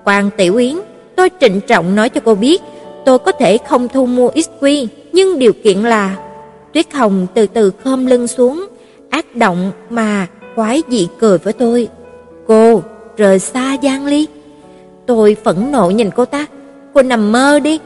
Quan 0.04 0.30
Tiểu 0.36 0.56
Yến, 0.56 0.76
tôi 1.16 1.30
trịnh 1.40 1.60
trọng 1.60 1.94
nói 1.94 2.08
cho 2.08 2.20
cô 2.24 2.34
biết, 2.34 2.62
tôi 3.04 3.18
có 3.18 3.32
thể 3.32 3.58
không 3.58 3.88
thu 3.88 4.06
mua 4.06 4.30
XQ, 4.30 4.86
nhưng 5.12 5.38
điều 5.38 5.52
kiện 5.52 5.78
là 5.78 6.16
Tuyết 6.72 6.92
Hồng 6.92 7.26
từ 7.34 7.46
từ 7.46 7.72
khom 7.84 8.06
lưng 8.06 8.26
xuống, 8.26 8.66
ác 9.10 9.36
động 9.36 9.72
mà 9.90 10.26
quái 10.56 10.82
dị 10.88 11.08
cười 11.20 11.38
với 11.38 11.52
tôi. 11.52 11.88
Cô, 12.46 12.82
rời 13.16 13.38
xa 13.38 13.76
Giang 13.82 14.06
Ly. 14.06 14.26
Tôi 15.06 15.36
phẫn 15.44 15.72
nộ 15.72 15.90
nhìn 15.90 16.10
cô 16.16 16.24
ta, 16.24 16.46
cô 16.94 17.02
nằm 17.02 17.32
mơ 17.32 17.60
đi, 17.60 17.78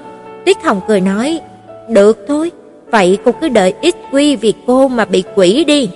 Tuyết 0.46 0.56
Hồng 0.62 0.80
cười 0.88 1.00
nói, 1.00 1.40
được 1.88 2.18
thôi, 2.28 2.50
vậy 2.90 3.18
cô 3.24 3.32
cứ 3.40 3.48
đợi 3.48 3.74
xq 3.82 4.36
vì 4.40 4.54
cô 4.66 4.88
mà 4.88 5.04
bị 5.04 5.24
quỷ 5.34 5.64
đi. 5.64 5.90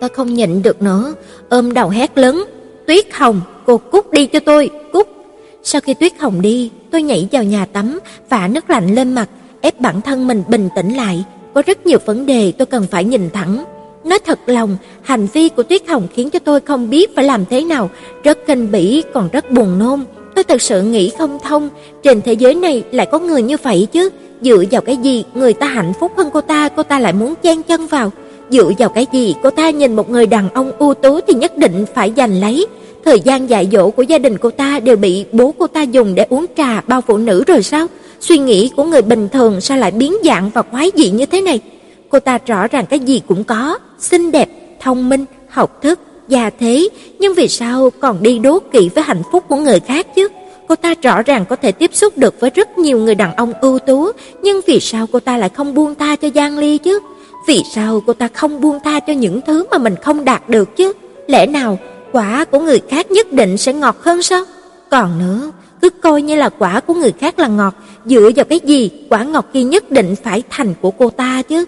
tôi 0.00 0.08
không 0.08 0.34
nhịn 0.34 0.62
được 0.62 0.82
nữa, 0.82 1.14
ôm 1.48 1.74
đầu 1.74 1.88
hét 1.88 2.18
lớn, 2.18 2.44
Tuyết 2.86 3.12
Hồng, 3.12 3.40
cô 3.66 3.78
cút 3.78 4.12
đi 4.12 4.26
cho 4.26 4.40
tôi, 4.40 4.70
cút. 4.92 5.17
Sau 5.62 5.80
khi 5.80 5.94
Tuyết 5.94 6.12
Hồng 6.18 6.42
đi, 6.42 6.70
tôi 6.90 7.02
nhảy 7.02 7.28
vào 7.32 7.44
nhà 7.44 7.66
tắm, 7.66 7.98
vả 8.28 8.48
nước 8.48 8.70
lạnh 8.70 8.94
lên 8.94 9.12
mặt, 9.12 9.28
ép 9.60 9.80
bản 9.80 10.00
thân 10.00 10.26
mình 10.26 10.42
bình 10.48 10.68
tĩnh 10.76 10.96
lại. 10.96 11.24
Có 11.54 11.62
rất 11.66 11.86
nhiều 11.86 11.98
vấn 12.06 12.26
đề 12.26 12.52
tôi 12.52 12.66
cần 12.66 12.86
phải 12.90 13.04
nhìn 13.04 13.30
thẳng. 13.30 13.64
Nói 14.04 14.18
thật 14.18 14.38
lòng, 14.46 14.76
hành 15.02 15.26
vi 15.32 15.48
của 15.48 15.62
Tuyết 15.62 15.88
Hồng 15.88 16.06
khiến 16.14 16.30
cho 16.30 16.38
tôi 16.38 16.60
không 16.60 16.90
biết 16.90 17.14
phải 17.16 17.24
làm 17.24 17.44
thế 17.44 17.64
nào, 17.64 17.90
rất 18.24 18.38
kinh 18.46 18.72
bỉ 18.72 19.02
còn 19.14 19.28
rất 19.32 19.50
buồn 19.50 19.78
nôn. 19.78 20.04
Tôi 20.34 20.44
thật 20.44 20.62
sự 20.62 20.82
nghĩ 20.82 21.10
không 21.18 21.38
thông, 21.44 21.68
trên 22.02 22.22
thế 22.22 22.32
giới 22.32 22.54
này 22.54 22.82
lại 22.92 23.06
có 23.06 23.18
người 23.18 23.42
như 23.42 23.56
vậy 23.62 23.88
chứ, 23.92 24.08
dựa 24.40 24.64
vào 24.70 24.80
cái 24.80 24.96
gì 24.96 25.24
người 25.34 25.52
ta 25.52 25.66
hạnh 25.66 25.92
phúc 26.00 26.12
hơn 26.16 26.30
cô 26.32 26.40
ta, 26.40 26.68
cô 26.68 26.82
ta 26.82 26.98
lại 26.98 27.12
muốn 27.12 27.34
chen 27.42 27.62
chân 27.62 27.86
vào? 27.86 28.12
Dựa 28.50 28.70
vào 28.78 28.88
cái 28.88 29.06
gì 29.12 29.34
cô 29.42 29.50
ta 29.50 29.70
nhìn 29.70 29.96
một 29.96 30.10
người 30.10 30.26
đàn 30.26 30.50
ông 30.50 30.72
ưu 30.78 30.94
tú 30.94 31.20
thì 31.20 31.34
nhất 31.34 31.56
định 31.56 31.84
phải 31.94 32.12
giành 32.16 32.40
lấy? 32.40 32.66
Thời 33.04 33.20
gian 33.20 33.50
dạy 33.50 33.68
dỗ 33.72 33.90
của 33.90 34.02
gia 34.02 34.18
đình 34.18 34.38
cô 34.38 34.50
ta 34.50 34.80
đều 34.80 34.96
bị 34.96 35.24
bố 35.32 35.54
cô 35.58 35.66
ta 35.66 35.82
dùng 35.82 36.14
để 36.14 36.26
uống 36.28 36.46
trà 36.56 36.80
bao 36.80 37.00
phụ 37.00 37.16
nữ 37.16 37.44
rồi 37.46 37.62
sao? 37.62 37.86
Suy 38.20 38.38
nghĩ 38.38 38.70
của 38.76 38.84
người 38.84 39.02
bình 39.02 39.28
thường 39.28 39.60
sao 39.60 39.78
lại 39.78 39.90
biến 39.90 40.14
dạng 40.24 40.50
và 40.54 40.62
quái 40.62 40.90
dị 40.94 41.10
như 41.10 41.26
thế 41.26 41.40
này? 41.40 41.60
Cô 42.08 42.20
ta 42.20 42.38
rõ 42.46 42.66
ràng 42.66 42.86
cái 42.86 42.98
gì 42.98 43.22
cũng 43.28 43.44
có, 43.44 43.78
xinh 43.98 44.32
đẹp, 44.32 44.48
thông 44.80 45.08
minh, 45.08 45.24
học 45.48 45.82
thức, 45.82 46.00
già 46.28 46.50
thế, 46.60 46.88
nhưng 47.18 47.34
vì 47.34 47.48
sao 47.48 47.90
còn 48.00 48.22
đi 48.22 48.38
đố 48.38 48.58
kỵ 48.72 48.88
với 48.94 49.04
hạnh 49.04 49.22
phúc 49.32 49.44
của 49.48 49.56
người 49.56 49.80
khác 49.80 50.06
chứ? 50.14 50.28
cô 50.68 50.76
ta 50.76 50.94
rõ 51.02 51.22
ràng 51.22 51.44
có 51.44 51.56
thể 51.56 51.72
tiếp 51.72 51.90
xúc 51.94 52.18
được 52.18 52.40
với 52.40 52.50
rất 52.50 52.78
nhiều 52.78 52.98
người 52.98 53.14
đàn 53.14 53.34
ông 53.34 53.52
ưu 53.60 53.78
tú, 53.78 54.10
nhưng 54.42 54.60
vì 54.66 54.80
sao 54.80 55.06
cô 55.12 55.20
ta 55.20 55.36
lại 55.36 55.48
không 55.48 55.74
buông 55.74 55.94
tha 55.94 56.16
cho 56.16 56.28
Giang 56.34 56.58
Ly 56.58 56.78
chứ? 56.78 56.98
Vì 57.46 57.62
sao 57.74 58.02
cô 58.06 58.12
ta 58.12 58.28
không 58.34 58.60
buông 58.60 58.78
tha 58.84 59.00
cho 59.00 59.12
những 59.12 59.40
thứ 59.46 59.64
mà 59.70 59.78
mình 59.78 59.94
không 60.02 60.24
đạt 60.24 60.48
được 60.48 60.76
chứ? 60.76 60.92
Lẽ 61.26 61.46
nào 61.46 61.78
quả 62.12 62.44
của 62.44 62.58
người 62.58 62.80
khác 62.88 63.10
nhất 63.10 63.32
định 63.32 63.56
sẽ 63.56 63.72
ngọt 63.72 63.96
hơn 64.00 64.22
sao? 64.22 64.44
Còn 64.90 65.18
nữa, 65.18 65.50
cứ 65.82 65.90
coi 65.90 66.22
như 66.22 66.36
là 66.36 66.48
quả 66.48 66.80
của 66.80 66.94
người 66.94 67.12
khác 67.12 67.38
là 67.38 67.48
ngọt, 67.48 67.74
dựa 68.04 68.30
vào 68.36 68.44
cái 68.44 68.60
gì 68.64 68.90
quả 69.10 69.24
ngọt 69.24 69.46
kia 69.52 69.62
nhất 69.62 69.90
định 69.90 70.14
phải 70.22 70.42
thành 70.50 70.74
của 70.80 70.90
cô 70.90 71.10
ta 71.10 71.42
chứ? 71.42 71.64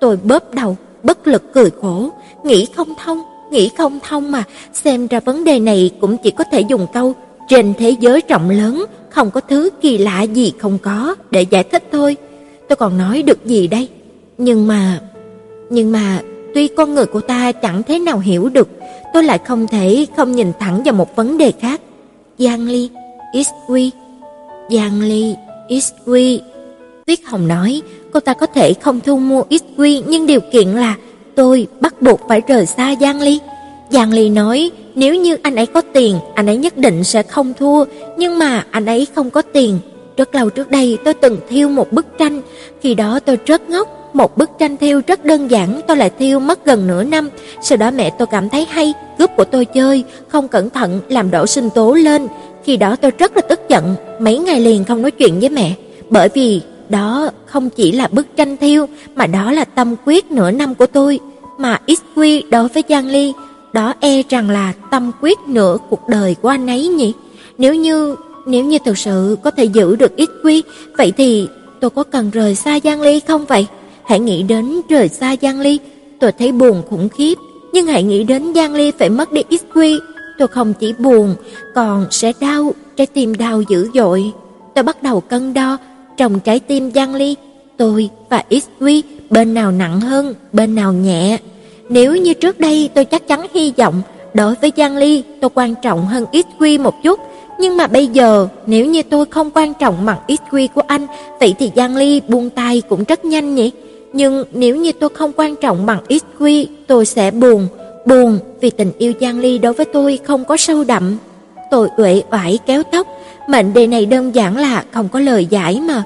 Tôi 0.00 0.16
bóp 0.16 0.54
đầu, 0.54 0.76
bất 1.02 1.26
lực 1.26 1.42
cười 1.54 1.70
khổ, 1.82 2.10
nghĩ 2.44 2.66
không 2.76 2.94
thông, 3.04 3.22
nghĩ 3.50 3.70
không 3.78 3.98
thông 4.08 4.32
mà, 4.32 4.44
xem 4.72 5.06
ra 5.06 5.20
vấn 5.20 5.44
đề 5.44 5.58
này 5.58 5.90
cũng 6.00 6.16
chỉ 6.22 6.30
có 6.30 6.44
thể 6.52 6.60
dùng 6.60 6.86
câu 6.92 7.14
trên 7.48 7.74
thế 7.78 7.94
giới 8.00 8.22
rộng 8.28 8.50
lớn, 8.50 8.84
không 9.10 9.30
có 9.30 9.40
thứ 9.40 9.70
kỳ 9.80 9.98
lạ 9.98 10.22
gì 10.22 10.52
không 10.58 10.78
có 10.78 11.14
để 11.30 11.42
giải 11.42 11.64
thích 11.64 11.84
thôi. 11.92 12.16
Tôi 12.68 12.76
còn 12.76 12.98
nói 12.98 13.22
được 13.22 13.46
gì 13.46 13.66
đây? 13.66 13.88
Nhưng 14.38 14.66
mà 14.66 15.00
nhưng 15.70 15.92
mà 15.92 16.20
tuy 16.54 16.68
con 16.68 16.94
người 16.94 17.06
của 17.06 17.20
ta 17.20 17.52
chẳng 17.52 17.82
thế 17.82 17.98
nào 17.98 18.18
hiểu 18.18 18.48
được, 18.48 18.68
tôi 19.14 19.24
lại 19.24 19.38
không 19.38 19.66
thể 19.66 20.06
không 20.16 20.32
nhìn 20.32 20.52
thẳng 20.60 20.82
vào 20.84 20.94
một 20.94 21.16
vấn 21.16 21.38
đề 21.38 21.52
khác. 21.60 21.80
Giang 22.38 22.68
Ly, 22.68 22.90
Isui, 23.32 23.90
Giang 24.70 25.02
Ly, 25.02 25.34
Isui. 25.68 26.40
Tuyết 27.06 27.18
Hồng 27.24 27.48
nói, 27.48 27.82
cô 28.12 28.20
ta 28.20 28.34
có 28.34 28.46
thể 28.46 28.72
không 28.72 29.00
thu 29.00 29.16
mua 29.16 29.42
Isui 29.48 30.02
nhưng 30.06 30.26
điều 30.26 30.40
kiện 30.40 30.68
là 30.68 30.96
tôi 31.34 31.66
bắt 31.80 32.02
buộc 32.02 32.20
phải 32.28 32.42
rời 32.46 32.66
xa 32.66 32.94
Giang 33.00 33.20
Ly. 33.20 33.40
Giang 33.90 34.12
Ly 34.12 34.28
nói, 34.28 34.70
nếu 34.94 35.14
như 35.14 35.36
anh 35.42 35.56
ấy 35.56 35.66
có 35.66 35.80
tiền, 35.92 36.18
anh 36.34 36.46
ấy 36.46 36.56
nhất 36.56 36.76
định 36.76 37.04
sẽ 37.04 37.22
không 37.22 37.52
thua, 37.58 37.84
nhưng 38.16 38.38
mà 38.38 38.66
anh 38.70 38.86
ấy 38.86 39.06
không 39.14 39.30
có 39.30 39.42
tiền. 39.42 39.78
Rất 40.20 40.34
lâu 40.34 40.50
trước 40.50 40.70
đây 40.70 40.98
tôi 41.04 41.14
từng 41.14 41.38
thiêu 41.48 41.68
một 41.68 41.92
bức 41.92 42.06
tranh, 42.18 42.40
khi 42.80 42.94
đó 42.94 43.20
tôi 43.20 43.38
rất 43.46 43.70
ngốc, 43.70 44.10
một 44.12 44.36
bức 44.36 44.50
tranh 44.58 44.76
thiêu 44.76 45.00
rất 45.06 45.24
đơn 45.24 45.50
giản, 45.50 45.80
tôi 45.86 45.96
lại 45.96 46.10
thiêu 46.18 46.40
mất 46.40 46.64
gần 46.64 46.86
nửa 46.86 47.04
năm. 47.04 47.28
Sau 47.62 47.78
đó 47.78 47.90
mẹ 47.90 48.10
tôi 48.10 48.26
cảm 48.30 48.48
thấy 48.48 48.66
hay, 48.70 48.94
cướp 49.18 49.30
của 49.36 49.44
tôi 49.44 49.64
chơi, 49.64 50.04
không 50.28 50.48
cẩn 50.48 50.70
thận 50.70 51.00
làm 51.08 51.30
đổ 51.30 51.46
sinh 51.46 51.70
tố 51.70 51.94
lên. 51.94 52.26
Khi 52.64 52.76
đó 52.76 52.96
tôi 52.96 53.10
rất 53.18 53.36
là 53.36 53.42
tức 53.48 53.60
giận, 53.68 53.94
mấy 54.18 54.38
ngày 54.38 54.60
liền 54.60 54.84
không 54.84 55.02
nói 55.02 55.10
chuyện 55.10 55.40
với 55.40 55.48
mẹ, 55.48 55.74
bởi 56.10 56.28
vì 56.34 56.62
đó 56.88 57.30
không 57.46 57.70
chỉ 57.70 57.92
là 57.92 58.08
bức 58.12 58.26
tranh 58.36 58.56
thiêu 58.56 58.86
mà 59.14 59.26
đó 59.26 59.52
là 59.52 59.64
tâm 59.64 59.94
quyết 60.04 60.30
nửa 60.30 60.50
năm 60.50 60.74
của 60.74 60.86
tôi, 60.86 61.20
mà 61.58 61.80
XQ 61.86 62.42
đối 62.50 62.68
với 62.68 62.84
Giang 62.88 63.08
Ly, 63.08 63.32
đó 63.72 63.94
e 64.00 64.22
rằng 64.28 64.50
là 64.50 64.72
tâm 64.90 65.12
quyết 65.20 65.38
nửa 65.46 65.76
cuộc 65.90 66.08
đời 66.08 66.36
của 66.42 66.48
anh 66.48 66.66
ấy 66.66 66.88
nhỉ. 66.88 67.12
Nếu 67.58 67.74
như 67.74 68.16
nếu 68.50 68.64
như 68.64 68.78
thực 68.84 68.98
sự 68.98 69.36
có 69.42 69.50
thể 69.50 69.64
giữ 69.64 69.96
được 69.96 70.12
XQ, 70.16 70.62
vậy 70.98 71.12
thì 71.16 71.48
tôi 71.80 71.90
có 71.90 72.02
cần 72.02 72.30
rời 72.30 72.54
xa 72.54 72.78
Giang 72.84 73.00
Ly 73.00 73.20
không 73.20 73.46
vậy? 73.46 73.66
Hãy 74.04 74.20
nghĩ 74.20 74.42
đến 74.42 74.80
rời 74.88 75.08
xa 75.08 75.36
Giang 75.42 75.60
Ly, 75.60 75.78
tôi 76.20 76.32
thấy 76.32 76.52
buồn 76.52 76.82
khủng 76.90 77.08
khiếp, 77.08 77.34
nhưng 77.72 77.86
hãy 77.86 78.02
nghĩ 78.02 78.24
đến 78.24 78.54
Giang 78.54 78.74
Ly 78.74 78.90
phải 78.98 79.10
mất 79.10 79.32
đi 79.32 79.42
XQ, 79.50 79.98
tôi 80.38 80.48
không 80.48 80.74
chỉ 80.80 80.92
buồn, 80.98 81.34
còn 81.74 82.06
sẽ 82.10 82.32
đau, 82.40 82.74
trái 82.96 83.06
tim 83.06 83.36
đau 83.36 83.62
dữ 83.68 83.90
dội. 83.94 84.32
Tôi 84.74 84.82
bắt 84.82 85.02
đầu 85.02 85.20
cân 85.20 85.54
đo 85.54 85.76
trong 86.16 86.40
trái 86.40 86.60
tim 86.60 86.90
Giang 86.94 87.14
Ly, 87.14 87.36
tôi 87.76 88.10
và 88.28 88.42
XQ 88.50 89.02
bên 89.30 89.54
nào 89.54 89.70
nặng 89.70 90.00
hơn, 90.00 90.34
bên 90.52 90.74
nào 90.74 90.92
nhẹ. 90.92 91.38
Nếu 91.88 92.16
như 92.16 92.34
trước 92.34 92.60
đây 92.60 92.90
tôi 92.94 93.04
chắc 93.04 93.28
chắn 93.28 93.46
hy 93.54 93.72
vọng 93.76 94.02
đối 94.34 94.54
với 94.54 94.72
Giang 94.76 94.96
Ly 94.96 95.22
tôi 95.40 95.50
quan 95.54 95.74
trọng 95.82 96.06
hơn 96.06 96.24
XQ 96.32 96.82
một 96.82 96.94
chút, 97.02 97.20
nhưng 97.60 97.76
mà 97.76 97.86
bây 97.86 98.06
giờ 98.06 98.48
nếu 98.66 98.86
như 98.86 99.02
tôi 99.02 99.26
không 99.30 99.50
quan 99.54 99.74
trọng 99.74 100.06
bằng 100.06 100.18
XQ 100.28 100.68
của 100.74 100.82
anh, 100.86 101.06
vậy 101.40 101.54
thì 101.58 101.70
Giang 101.76 101.96
Ly 101.96 102.20
buông 102.28 102.50
tay 102.50 102.82
cũng 102.88 103.04
rất 103.04 103.24
nhanh 103.24 103.54
nhỉ? 103.54 103.70
Nhưng 104.12 104.44
nếu 104.52 104.76
như 104.76 104.92
tôi 104.92 105.10
không 105.14 105.32
quan 105.36 105.56
trọng 105.56 105.86
bằng 105.86 106.00
XQ, 106.08 106.66
tôi 106.86 107.06
sẽ 107.06 107.30
buồn, 107.30 107.68
buồn 108.06 108.38
vì 108.60 108.70
tình 108.70 108.92
yêu 108.98 109.12
Giang 109.20 109.40
Ly 109.40 109.58
đối 109.58 109.72
với 109.72 109.86
tôi 109.86 110.18
không 110.24 110.44
có 110.44 110.56
sâu 110.56 110.84
đậm. 110.84 111.16
Tôi 111.70 111.88
uể 111.96 112.22
oải 112.30 112.58
kéo 112.66 112.82
tóc, 112.82 113.06
mệnh 113.48 113.72
đề 113.74 113.86
này 113.86 114.06
đơn 114.06 114.34
giản 114.34 114.56
là 114.56 114.84
không 114.90 115.08
có 115.08 115.20
lời 115.20 115.46
giải 115.46 115.80
mà. 115.80 116.02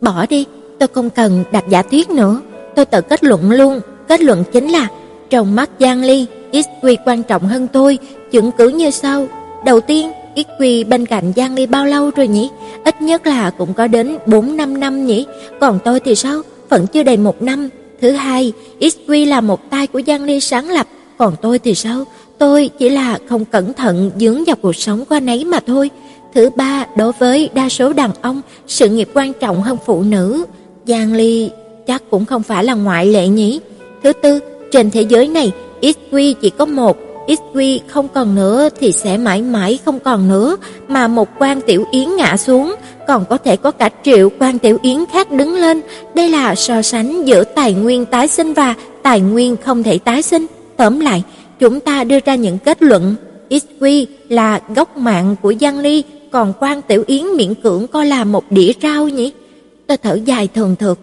Bỏ 0.00 0.26
đi, 0.26 0.44
tôi 0.78 0.88
không 0.88 1.10
cần 1.10 1.44
đặt 1.52 1.64
giả 1.68 1.82
thuyết 1.82 2.10
nữa, 2.10 2.40
tôi 2.74 2.84
tự 2.84 3.00
kết 3.00 3.24
luận 3.24 3.50
luôn, 3.50 3.80
kết 4.08 4.20
luận 4.20 4.44
chính 4.52 4.68
là 4.68 4.88
trong 5.30 5.56
mắt 5.56 5.70
Giang 5.80 6.04
Ly, 6.04 6.26
XQ 6.52 6.96
quan 7.04 7.22
trọng 7.22 7.42
hơn 7.42 7.68
tôi, 7.68 7.98
chứng 8.30 8.50
cứ 8.58 8.68
như 8.68 8.90
sau. 8.90 9.26
Đầu 9.64 9.80
tiên, 9.80 10.10
XQ 10.36 10.88
bên 10.88 11.06
cạnh 11.06 11.32
Giang 11.36 11.54
Ly 11.54 11.66
bao 11.66 11.86
lâu 11.86 12.10
rồi 12.10 12.28
nhỉ? 12.28 12.50
Ít 12.84 13.02
nhất 13.02 13.26
là 13.26 13.50
cũng 13.50 13.74
có 13.74 13.86
đến 13.86 14.18
4-5 14.26 14.78
năm 14.78 15.06
nhỉ? 15.06 15.26
Còn 15.60 15.78
tôi 15.84 16.00
thì 16.00 16.14
sao? 16.14 16.42
Vẫn 16.68 16.86
chưa 16.86 17.02
đầy 17.02 17.16
một 17.16 17.42
năm. 17.42 17.68
Thứ 18.00 18.10
hai, 18.10 18.52
XQ 18.80 19.28
là 19.28 19.40
một 19.40 19.70
tay 19.70 19.86
của 19.86 20.00
Giang 20.06 20.24
Ly 20.24 20.40
sáng 20.40 20.70
lập, 20.70 20.86
còn 21.18 21.34
tôi 21.42 21.58
thì 21.58 21.74
sao? 21.74 22.04
Tôi 22.38 22.70
chỉ 22.78 22.88
là 22.88 23.18
không 23.28 23.44
cẩn 23.44 23.72
thận 23.72 24.10
dướng 24.16 24.44
vào 24.44 24.56
cuộc 24.62 24.76
sống 24.76 25.04
của 25.04 25.14
anh 25.14 25.26
ấy 25.26 25.44
mà 25.44 25.60
thôi. 25.66 25.90
Thứ 26.34 26.50
ba, 26.56 26.86
đối 26.96 27.12
với 27.12 27.50
đa 27.54 27.68
số 27.68 27.92
đàn 27.92 28.10
ông, 28.22 28.40
sự 28.66 28.88
nghiệp 28.88 29.08
quan 29.14 29.32
trọng 29.32 29.62
hơn 29.62 29.76
phụ 29.86 30.02
nữ. 30.02 30.44
Giang 30.86 31.14
Ly 31.14 31.50
chắc 31.86 32.02
cũng 32.10 32.24
không 32.24 32.42
phải 32.42 32.64
là 32.64 32.74
ngoại 32.74 33.06
lệ 33.06 33.28
nhỉ. 33.28 33.60
Thứ 34.02 34.12
tư, 34.12 34.40
trên 34.72 34.90
thế 34.90 35.02
giới 35.02 35.28
này, 35.28 35.52
XQ 35.82 36.34
chỉ 36.40 36.50
có 36.50 36.64
một, 36.66 36.98
XQ 37.26 37.78
không 37.86 38.08
còn 38.08 38.34
nữa 38.34 38.68
thì 38.80 38.92
sẽ 38.92 39.16
mãi 39.16 39.42
mãi 39.42 39.78
không 39.84 40.00
còn 40.00 40.28
nữa, 40.28 40.56
mà 40.88 41.08
một 41.08 41.28
quan 41.38 41.60
tiểu 41.60 41.84
yến 41.90 42.16
ngã 42.16 42.36
xuống, 42.36 42.74
còn 43.06 43.24
có 43.30 43.38
thể 43.38 43.56
có 43.56 43.70
cả 43.70 43.90
triệu 44.04 44.28
quan 44.38 44.58
tiểu 44.58 44.78
yến 44.82 45.04
khác 45.12 45.30
đứng 45.30 45.54
lên. 45.54 45.80
Đây 46.14 46.28
là 46.28 46.54
so 46.54 46.82
sánh 46.82 47.26
giữa 47.26 47.44
tài 47.44 47.72
nguyên 47.72 48.04
tái 48.04 48.28
sinh 48.28 48.52
và 48.52 48.74
tài 49.02 49.20
nguyên 49.20 49.56
không 49.56 49.82
thể 49.82 49.98
tái 49.98 50.22
sinh. 50.22 50.46
Tóm 50.76 51.00
lại, 51.00 51.22
chúng 51.58 51.80
ta 51.80 52.04
đưa 52.04 52.18
ra 52.24 52.34
những 52.34 52.58
kết 52.58 52.82
luận. 52.82 53.14
XQ 53.50 54.06
là 54.28 54.60
gốc 54.74 54.96
mạng 54.96 55.36
của 55.42 55.54
Giang 55.60 55.78
Ly, 55.78 56.04
còn 56.30 56.52
quan 56.60 56.82
tiểu 56.82 57.04
yến 57.06 57.24
miễn 57.36 57.54
cưỡng 57.54 57.86
coi 57.86 58.06
là 58.06 58.24
một 58.24 58.44
đĩa 58.50 58.72
rau 58.82 59.08
nhỉ. 59.08 59.32
Tôi 59.86 59.96
thở 59.96 60.18
dài 60.24 60.48
thường 60.54 60.76
thực. 60.78 60.98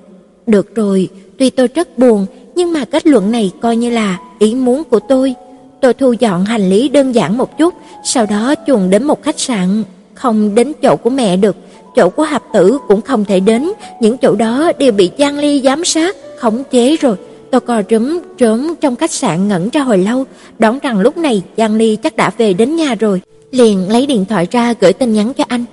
Được 0.48 0.76
rồi, 0.76 1.10
tuy 1.38 1.50
tôi 1.50 1.68
rất 1.68 1.98
buồn, 1.98 2.26
nhưng 2.56 2.74
mà 2.74 2.86
kết 2.86 3.08
luận 3.08 3.32
này 3.32 3.52
coi 3.62 3.76
như 3.76 3.90
là 3.90 4.18
ý 4.40 4.56
muốn 4.56 4.84
của 4.84 5.00
tôi. 5.00 5.36
Tôi 5.84 5.94
thu 5.94 6.14
dọn 6.14 6.46
hành 6.46 6.70
lý 6.70 6.90
đơn 6.90 7.12
giản 7.12 7.38
một 7.38 7.58
chút, 7.58 7.74
sau 8.04 8.26
đó 8.26 8.56
chuồn 8.68 8.90
đến 8.90 9.04
một 9.04 9.24
khách 9.24 9.40
sạn, 9.40 9.84
không 10.14 10.56
đến 10.56 10.72
chỗ 10.82 10.96
của 10.96 11.10
mẹ 11.10 11.38
được, 11.38 11.56
chỗ 11.96 12.10
của 12.10 12.24
Hạp 12.24 12.44
Tử 12.54 12.78
cũng 12.88 13.02
không 13.02 13.26
thể 13.26 13.40
đến, 13.40 13.72
những 14.00 14.18
chỗ 14.18 14.36
đó 14.36 14.72
đều 14.80 14.92
bị 14.92 15.12
Giang 15.18 15.38
Ly 15.38 15.62
giám 15.62 15.86
sát, 15.86 16.16
khống 16.38 16.64
chế 16.72 16.96
rồi. 16.96 17.16
Tôi 17.52 17.62
co 17.62 17.82
rúm 17.90 18.20
trốn 18.38 18.74
trong 18.82 18.96
khách 18.96 19.12
sạn 19.12 19.48
ngẩn 19.48 19.70
ra 19.70 19.82
hồi 19.82 19.98
lâu, 19.98 20.26
đoán 20.60 20.80
rằng 20.80 21.00
lúc 21.00 21.18
này 21.18 21.42
Giang 21.58 21.76
Ly 21.76 21.96
chắc 21.96 22.16
đã 22.16 22.32
về 22.38 22.54
đến 22.54 22.76
nhà 22.76 22.96
rồi, 22.96 23.22
liền 23.52 23.90
lấy 23.90 24.06
điện 24.06 24.26
thoại 24.26 24.48
ra 24.52 24.74
gửi 24.80 24.94
tin 24.94 25.14
nhắn 25.14 25.34
cho 25.34 25.44
anh. 25.48 25.66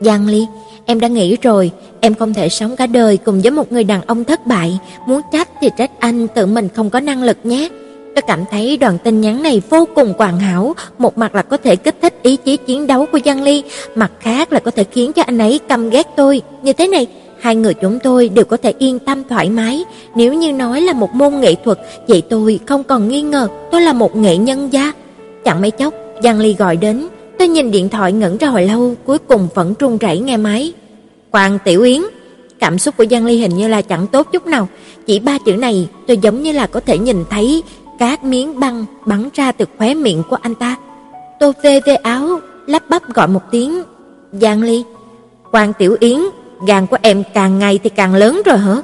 Giang 0.00 0.26
Ly, 0.26 0.46
em 0.86 1.00
đã 1.00 1.08
nghĩ 1.08 1.36
rồi, 1.42 1.70
em 2.00 2.14
không 2.14 2.34
thể 2.34 2.48
sống 2.48 2.76
cả 2.76 2.86
đời 2.86 3.16
cùng 3.16 3.40
với 3.40 3.50
một 3.50 3.72
người 3.72 3.84
đàn 3.84 4.02
ông 4.06 4.24
thất 4.24 4.46
bại, 4.46 4.78
muốn 5.06 5.20
trách 5.32 5.48
thì 5.60 5.70
trách 5.78 5.90
anh 5.98 6.28
tự 6.28 6.46
mình 6.46 6.68
không 6.74 6.90
có 6.90 7.00
năng 7.00 7.22
lực 7.22 7.38
nhé. 7.44 7.68
Tôi 8.14 8.22
cảm 8.26 8.44
thấy 8.50 8.76
đoạn 8.76 8.98
tin 9.04 9.20
nhắn 9.20 9.42
này 9.42 9.62
vô 9.70 9.88
cùng 9.94 10.12
hoàn 10.18 10.38
hảo, 10.40 10.74
một 10.98 11.18
mặt 11.18 11.34
là 11.34 11.42
có 11.42 11.56
thể 11.56 11.76
kích 11.76 11.96
thích 12.02 12.14
ý 12.22 12.36
chí 12.36 12.56
chiến 12.56 12.86
đấu 12.86 13.06
của 13.12 13.18
Giang 13.24 13.42
Ly, 13.42 13.62
mặt 13.94 14.12
khác 14.20 14.52
là 14.52 14.60
có 14.60 14.70
thể 14.70 14.84
khiến 14.84 15.12
cho 15.12 15.22
anh 15.22 15.38
ấy 15.38 15.60
căm 15.68 15.90
ghét 15.90 16.06
tôi. 16.16 16.42
Như 16.62 16.72
thế 16.72 16.88
này, 16.88 17.06
hai 17.40 17.56
người 17.56 17.74
chúng 17.74 17.98
tôi 17.98 18.28
đều 18.28 18.44
có 18.44 18.56
thể 18.56 18.72
yên 18.78 18.98
tâm 18.98 19.22
thoải 19.28 19.50
mái. 19.50 19.84
Nếu 20.14 20.34
như 20.34 20.52
nói 20.52 20.80
là 20.80 20.92
một 20.92 21.14
môn 21.14 21.40
nghệ 21.40 21.54
thuật, 21.64 21.78
vậy 22.08 22.22
tôi 22.28 22.60
không 22.66 22.84
còn 22.84 23.08
nghi 23.08 23.22
ngờ 23.22 23.48
tôi 23.70 23.80
là 23.80 23.92
một 23.92 24.16
nghệ 24.16 24.36
nhân 24.36 24.72
gia. 24.72 24.92
Chẳng 25.44 25.60
mấy 25.60 25.70
chốc, 25.70 25.94
Giang 26.22 26.40
Ly 26.40 26.54
gọi 26.58 26.76
đến, 26.76 27.06
tôi 27.38 27.48
nhìn 27.48 27.70
điện 27.70 27.88
thoại 27.88 28.12
ngẩn 28.12 28.36
ra 28.36 28.48
hồi 28.48 28.66
lâu, 28.66 28.94
cuối 29.04 29.18
cùng 29.18 29.48
vẫn 29.54 29.74
run 29.78 29.98
rẩy 29.98 30.18
nghe 30.18 30.36
máy. 30.36 30.72
"Quan 31.30 31.58
Tiểu 31.64 31.82
Yến." 31.82 32.02
Cảm 32.58 32.78
xúc 32.78 32.96
của 32.96 33.04
Giang 33.10 33.26
Ly 33.26 33.38
hình 33.38 33.56
như 33.56 33.68
là 33.68 33.82
chẳng 33.82 34.06
tốt 34.06 34.26
chút 34.32 34.46
nào, 34.46 34.68
chỉ 35.06 35.18
ba 35.18 35.38
chữ 35.46 35.52
này 35.56 35.88
tôi 36.06 36.16
giống 36.16 36.42
như 36.42 36.52
là 36.52 36.66
có 36.66 36.80
thể 36.80 36.98
nhìn 36.98 37.24
thấy 37.30 37.62
các 37.98 38.24
miếng 38.24 38.60
băng 38.60 38.86
bắn 39.06 39.28
ra 39.34 39.52
từ 39.52 39.64
khóe 39.78 39.94
miệng 39.94 40.22
của 40.30 40.36
anh 40.42 40.54
ta. 40.54 40.76
Tôi 41.40 41.52
vê 41.62 41.80
vê 41.86 41.94
áo, 41.94 42.40
lắp 42.66 42.82
bắp 42.88 43.14
gọi 43.14 43.28
một 43.28 43.42
tiếng, 43.50 43.82
"Giang 44.32 44.62
Ly." 44.62 44.84
"Quan 45.52 45.72
Tiểu 45.72 45.96
Yến, 46.00 46.20
gan 46.66 46.86
của 46.86 46.96
em 47.02 47.22
càng 47.34 47.58
ngày 47.58 47.78
thì 47.82 47.90
càng 47.90 48.14
lớn 48.14 48.42
rồi 48.44 48.58
hả?" 48.58 48.76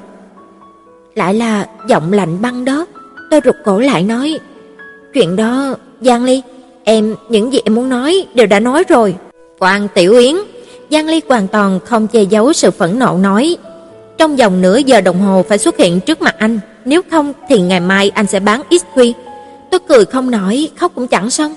Lại 1.15 1.35
là 1.35 1.67
giọng 1.89 2.13
lạnh 2.13 2.43
băng 2.43 2.65
đó. 2.65 2.87
Tôi 3.31 3.41
rụt 3.45 3.55
cổ 3.65 3.79
lại 3.79 4.03
nói, 4.03 4.39
"Chuyện 5.15 5.37
đó, 5.37 5.75
Giang 6.01 6.25
Ly, 6.25 6.43
em 6.85 7.15
những 7.29 7.53
gì 7.53 7.61
em 7.65 7.75
muốn 7.75 7.89
nói 7.89 8.27
đều 8.35 8.47
đã 8.47 8.61
nói 8.61 8.85
rồi." 8.89 9.15
"Quan 9.59 9.89
Tiểu 9.95 10.13
Yến." 10.13 10.37
Giang 10.91 11.07
Ly 11.07 11.21
hoàn 11.29 11.49
toàn 11.49 11.81
không 11.85 12.07
che 12.07 12.23
giấu 12.23 12.53
sự 12.53 12.71
phẫn 12.71 12.99
nộ 12.99 13.19
nói, 13.19 13.57
"Trong 14.19 14.37
vòng 14.37 14.61
nửa 14.61 14.77
giờ 14.77 15.01
đồng 15.01 15.21
hồ 15.21 15.45
phải 15.49 15.59
xuất 15.59 15.77
hiện 15.77 16.01
trước 16.01 16.23
mặt 16.23 16.35
anh." 16.39 16.61
Nếu 16.85 17.03
không 17.11 17.33
thì 17.49 17.61
ngày 17.61 17.81
mai 17.81 18.11
anh 18.15 18.27
sẽ 18.27 18.41
bán 18.41 18.63
XQ. 18.71 19.13
Tôi 19.71 19.81
cười 19.89 20.05
không 20.05 20.31
nổi, 20.31 20.71
khóc 20.77 20.93
cũng 20.95 21.07
chẳng 21.07 21.31
xong. 21.31 21.55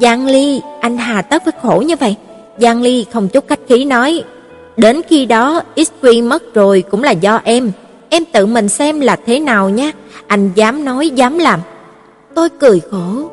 Giang 0.00 0.26
Ly, 0.26 0.60
anh 0.80 0.98
hà 0.98 1.22
tất 1.22 1.42
phải 1.44 1.52
khổ 1.62 1.82
như 1.86 1.96
vậy. 1.96 2.16
Giang 2.58 2.82
Ly 2.82 3.06
không 3.12 3.28
chút 3.28 3.48
khách 3.48 3.60
khí 3.68 3.84
nói, 3.84 4.22
đến 4.76 5.00
khi 5.08 5.26
đó 5.26 5.62
XQ 5.76 6.28
mất 6.28 6.54
rồi 6.54 6.84
cũng 6.90 7.02
là 7.02 7.10
do 7.10 7.40
em, 7.44 7.72
em 8.08 8.24
tự 8.24 8.46
mình 8.46 8.68
xem 8.68 9.00
là 9.00 9.16
thế 9.26 9.40
nào 9.40 9.68
nhé, 9.68 9.90
anh 10.26 10.50
dám 10.54 10.84
nói 10.84 11.10
dám 11.10 11.38
làm. 11.38 11.60
Tôi 12.34 12.48
cười 12.48 12.80
khổ, 12.90 13.30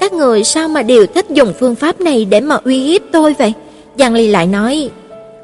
các 0.00 0.12
người 0.12 0.44
sao 0.44 0.68
mà 0.68 0.82
đều 0.82 1.06
thích 1.06 1.26
dùng 1.30 1.52
phương 1.60 1.74
pháp 1.74 2.00
này 2.00 2.24
để 2.24 2.40
mà 2.40 2.58
uy 2.64 2.78
hiếp 2.78 3.02
tôi 3.12 3.34
vậy? 3.38 3.52
Giang 3.98 4.14
Ly 4.14 4.28
lại 4.28 4.46
nói, 4.46 4.90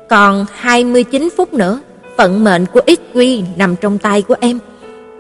còn 0.09 0.47
29 0.55 1.28
phút 1.36 1.55
nữa, 1.55 1.81
vận 2.16 2.44
mệnh 2.44 2.66
của 2.66 2.81
XQ 2.86 3.43
nằm 3.56 3.77
trong 3.77 3.98
tay 3.98 4.23
của 4.23 4.36
em. 4.40 4.59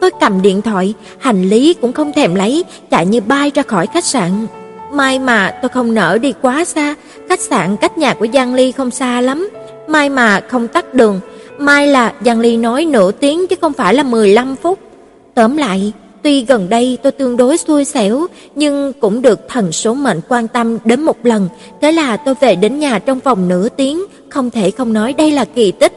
Tôi 0.02 0.10
cầm 0.20 0.42
điện 0.42 0.62
thoại, 0.62 0.94
hành 1.18 1.42
lý 1.48 1.74
cũng 1.74 1.92
không 1.92 2.12
thèm 2.12 2.34
lấy, 2.34 2.64
chạy 2.90 3.06
như 3.06 3.20
bay 3.20 3.50
ra 3.54 3.62
khỏi 3.62 3.86
khách 3.86 4.04
sạn. 4.04 4.30
May 4.92 5.18
mà 5.18 5.58
tôi 5.62 5.68
không 5.68 5.94
nỡ 5.94 6.18
đi 6.18 6.32
quá 6.42 6.64
xa, 6.64 6.94
khách 7.28 7.40
sạn 7.40 7.76
cách 7.76 7.98
nhà 7.98 8.14
của 8.14 8.26
Giang 8.34 8.54
Ly 8.54 8.72
không 8.72 8.90
xa 8.90 9.20
lắm. 9.20 9.48
May 9.88 10.08
mà 10.08 10.40
không 10.40 10.68
tắt 10.68 10.94
đường, 10.94 11.20
may 11.58 11.86
là 11.86 12.12
Giang 12.24 12.40
Ly 12.40 12.56
nói 12.56 12.84
nửa 12.84 13.12
tiếng 13.12 13.46
chứ 13.46 13.56
không 13.60 13.72
phải 13.72 13.94
là 13.94 14.02
15 14.02 14.56
phút. 14.56 14.78
Tóm 15.34 15.56
lại, 15.56 15.92
tuy 16.22 16.44
gần 16.44 16.68
đây 16.68 16.98
tôi 17.02 17.12
tương 17.12 17.36
đối 17.36 17.56
xui 17.56 17.84
xẻo, 17.84 18.26
nhưng 18.54 18.92
cũng 19.00 19.22
được 19.22 19.48
thần 19.48 19.72
số 19.72 19.94
mệnh 19.94 20.20
quan 20.28 20.48
tâm 20.48 20.78
đến 20.84 21.02
một 21.02 21.26
lần, 21.26 21.48
thế 21.80 21.92
là 21.92 22.16
tôi 22.16 22.34
về 22.40 22.54
đến 22.54 22.78
nhà 22.78 22.98
trong 22.98 23.18
vòng 23.18 23.48
nửa 23.48 23.68
tiếng, 23.68 24.04
không 24.28 24.50
thể 24.50 24.70
không 24.70 24.92
nói 24.92 25.12
đây 25.12 25.30
là 25.30 25.44
kỳ 25.44 25.72
tích. 25.72 25.92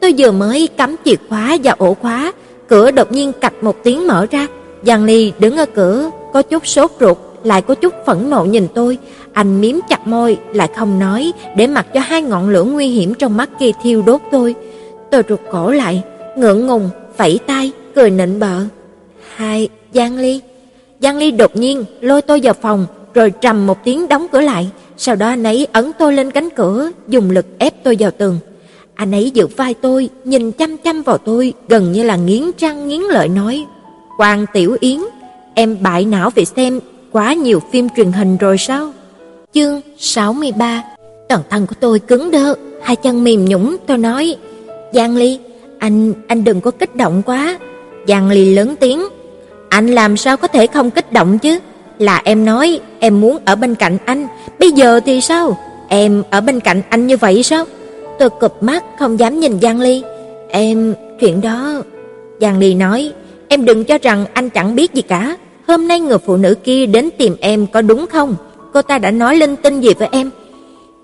Tôi 0.00 0.14
vừa 0.18 0.30
mới 0.30 0.68
cắm 0.76 0.96
chìa 1.04 1.16
khóa 1.28 1.56
vào 1.64 1.74
ổ 1.78 1.94
khóa, 1.94 2.32
cửa 2.68 2.90
đột 2.90 3.12
nhiên 3.12 3.32
cạch 3.40 3.62
một 3.62 3.76
tiếng 3.82 4.06
mở 4.06 4.26
ra. 4.30 4.46
Giang 4.82 5.04
Ly 5.04 5.32
đứng 5.38 5.56
ở 5.56 5.66
cửa, 5.66 6.10
có 6.32 6.42
chút 6.42 6.66
sốt 6.66 6.90
ruột, 7.00 7.16
lại 7.44 7.62
có 7.62 7.74
chút 7.74 7.94
phẫn 8.06 8.30
nộ 8.30 8.44
nhìn 8.44 8.68
tôi, 8.74 8.98
anh 9.32 9.60
miếm 9.60 9.76
chặt 9.88 10.06
môi, 10.06 10.38
lại 10.52 10.68
không 10.76 10.98
nói, 10.98 11.32
để 11.56 11.66
mặc 11.66 11.86
cho 11.94 12.00
hai 12.00 12.22
ngọn 12.22 12.48
lửa 12.48 12.64
nguy 12.64 12.88
hiểm 12.88 13.14
trong 13.14 13.36
mắt 13.36 13.50
kia 13.60 13.70
thiêu 13.82 14.02
đốt 14.06 14.20
tôi. 14.32 14.54
Tôi 15.10 15.22
rụt 15.28 15.40
cổ 15.50 15.70
lại, 15.70 16.02
ngượng 16.36 16.66
ngùng, 16.66 16.90
phẩy 17.16 17.38
tay, 17.46 17.72
cười 17.94 18.10
nịnh 18.10 18.40
bợ. 18.40 18.60
"Hai, 19.34 19.68
Giang 19.94 20.18
Ly." 20.18 20.40
Giang 21.00 21.18
Ly 21.18 21.30
đột 21.30 21.56
nhiên 21.56 21.84
lôi 22.00 22.22
tôi 22.22 22.40
vào 22.42 22.54
phòng, 22.54 22.86
rồi 23.14 23.30
trầm 23.30 23.66
một 23.66 23.84
tiếng 23.84 24.08
đóng 24.08 24.26
cửa 24.32 24.40
lại, 24.40 24.70
sau 24.96 25.16
đó 25.16 25.28
anh 25.28 25.44
ấy 25.44 25.66
ấn 25.72 25.92
tôi 25.98 26.12
lên 26.12 26.30
cánh 26.30 26.50
cửa, 26.50 26.90
dùng 27.08 27.30
lực 27.30 27.46
ép 27.58 27.84
tôi 27.84 27.96
vào 27.98 28.10
tường. 28.10 28.38
Anh 28.96 29.12
ấy 29.14 29.30
giữ 29.30 29.46
vai 29.46 29.74
tôi, 29.74 30.08
nhìn 30.24 30.52
chăm 30.52 30.76
chăm 30.76 31.02
vào 31.02 31.18
tôi, 31.18 31.52
gần 31.68 31.92
như 31.92 32.02
là 32.02 32.16
nghiến 32.16 32.42
răng 32.58 32.88
nghiến 32.88 33.00
lợi 33.00 33.28
nói: 33.28 33.64
"Quan 34.18 34.46
Tiểu 34.52 34.76
Yến, 34.80 35.00
em 35.54 35.76
bại 35.80 36.04
não 36.04 36.30
vì 36.30 36.44
xem 36.44 36.80
quá 37.12 37.34
nhiều 37.34 37.60
phim 37.72 37.88
truyền 37.96 38.12
hình 38.12 38.36
rồi 38.36 38.58
sao?" 38.58 38.92
Chương 39.54 39.80
63. 39.98 40.82
Toàn 41.28 41.42
thân 41.50 41.66
của 41.66 41.74
tôi 41.80 41.98
cứng 41.98 42.30
đơ, 42.30 42.54
hai 42.82 42.96
chân 42.96 43.24
mềm 43.24 43.44
nhũn, 43.44 43.76
tôi 43.86 43.98
nói: 43.98 44.36
"Giang 44.92 45.16
Ly, 45.16 45.38
anh 45.78 46.12
anh 46.28 46.44
đừng 46.44 46.60
có 46.60 46.70
kích 46.70 46.96
động 46.96 47.22
quá." 47.26 47.58
Giang 48.08 48.28
Ly 48.30 48.54
lớn 48.54 48.74
tiếng: 48.80 49.06
"Anh 49.68 49.86
làm 49.86 50.16
sao 50.16 50.36
có 50.36 50.48
thể 50.48 50.66
không 50.66 50.90
kích 50.90 51.12
động 51.12 51.38
chứ? 51.38 51.58
Là 51.98 52.22
em 52.24 52.44
nói 52.44 52.80
em 52.98 53.20
muốn 53.20 53.38
ở 53.44 53.56
bên 53.56 53.74
cạnh 53.74 53.98
anh, 54.04 54.26
bây 54.58 54.72
giờ 54.72 55.00
thì 55.06 55.20
sao? 55.20 55.58
Em 55.88 56.22
ở 56.30 56.40
bên 56.40 56.60
cạnh 56.60 56.82
anh 56.88 57.06
như 57.06 57.16
vậy 57.16 57.42
sao?" 57.42 57.64
Tôi 58.18 58.30
cụp 58.30 58.62
mắt 58.62 58.84
không 58.98 59.18
dám 59.18 59.40
nhìn 59.40 59.60
Giang 59.60 59.80
Ly. 59.80 60.02
"Em, 60.48 60.94
chuyện 61.20 61.40
đó..." 61.40 61.82
Giang 62.40 62.58
Ly 62.58 62.74
nói, 62.74 63.12
"Em 63.48 63.64
đừng 63.64 63.84
cho 63.84 63.98
rằng 64.02 64.26
anh 64.32 64.50
chẳng 64.50 64.74
biết 64.74 64.94
gì 64.94 65.02
cả. 65.02 65.36
Hôm 65.66 65.88
nay 65.88 66.00
người 66.00 66.18
phụ 66.18 66.36
nữ 66.36 66.54
kia 66.54 66.86
đến 66.86 67.10
tìm 67.18 67.36
em 67.40 67.66
có 67.66 67.82
đúng 67.82 68.06
không? 68.06 68.36
Cô 68.72 68.82
ta 68.82 68.98
đã 68.98 69.10
nói 69.10 69.36
linh 69.36 69.56
tinh 69.56 69.80
gì 69.80 69.94
với 69.94 70.08
em?" 70.12 70.30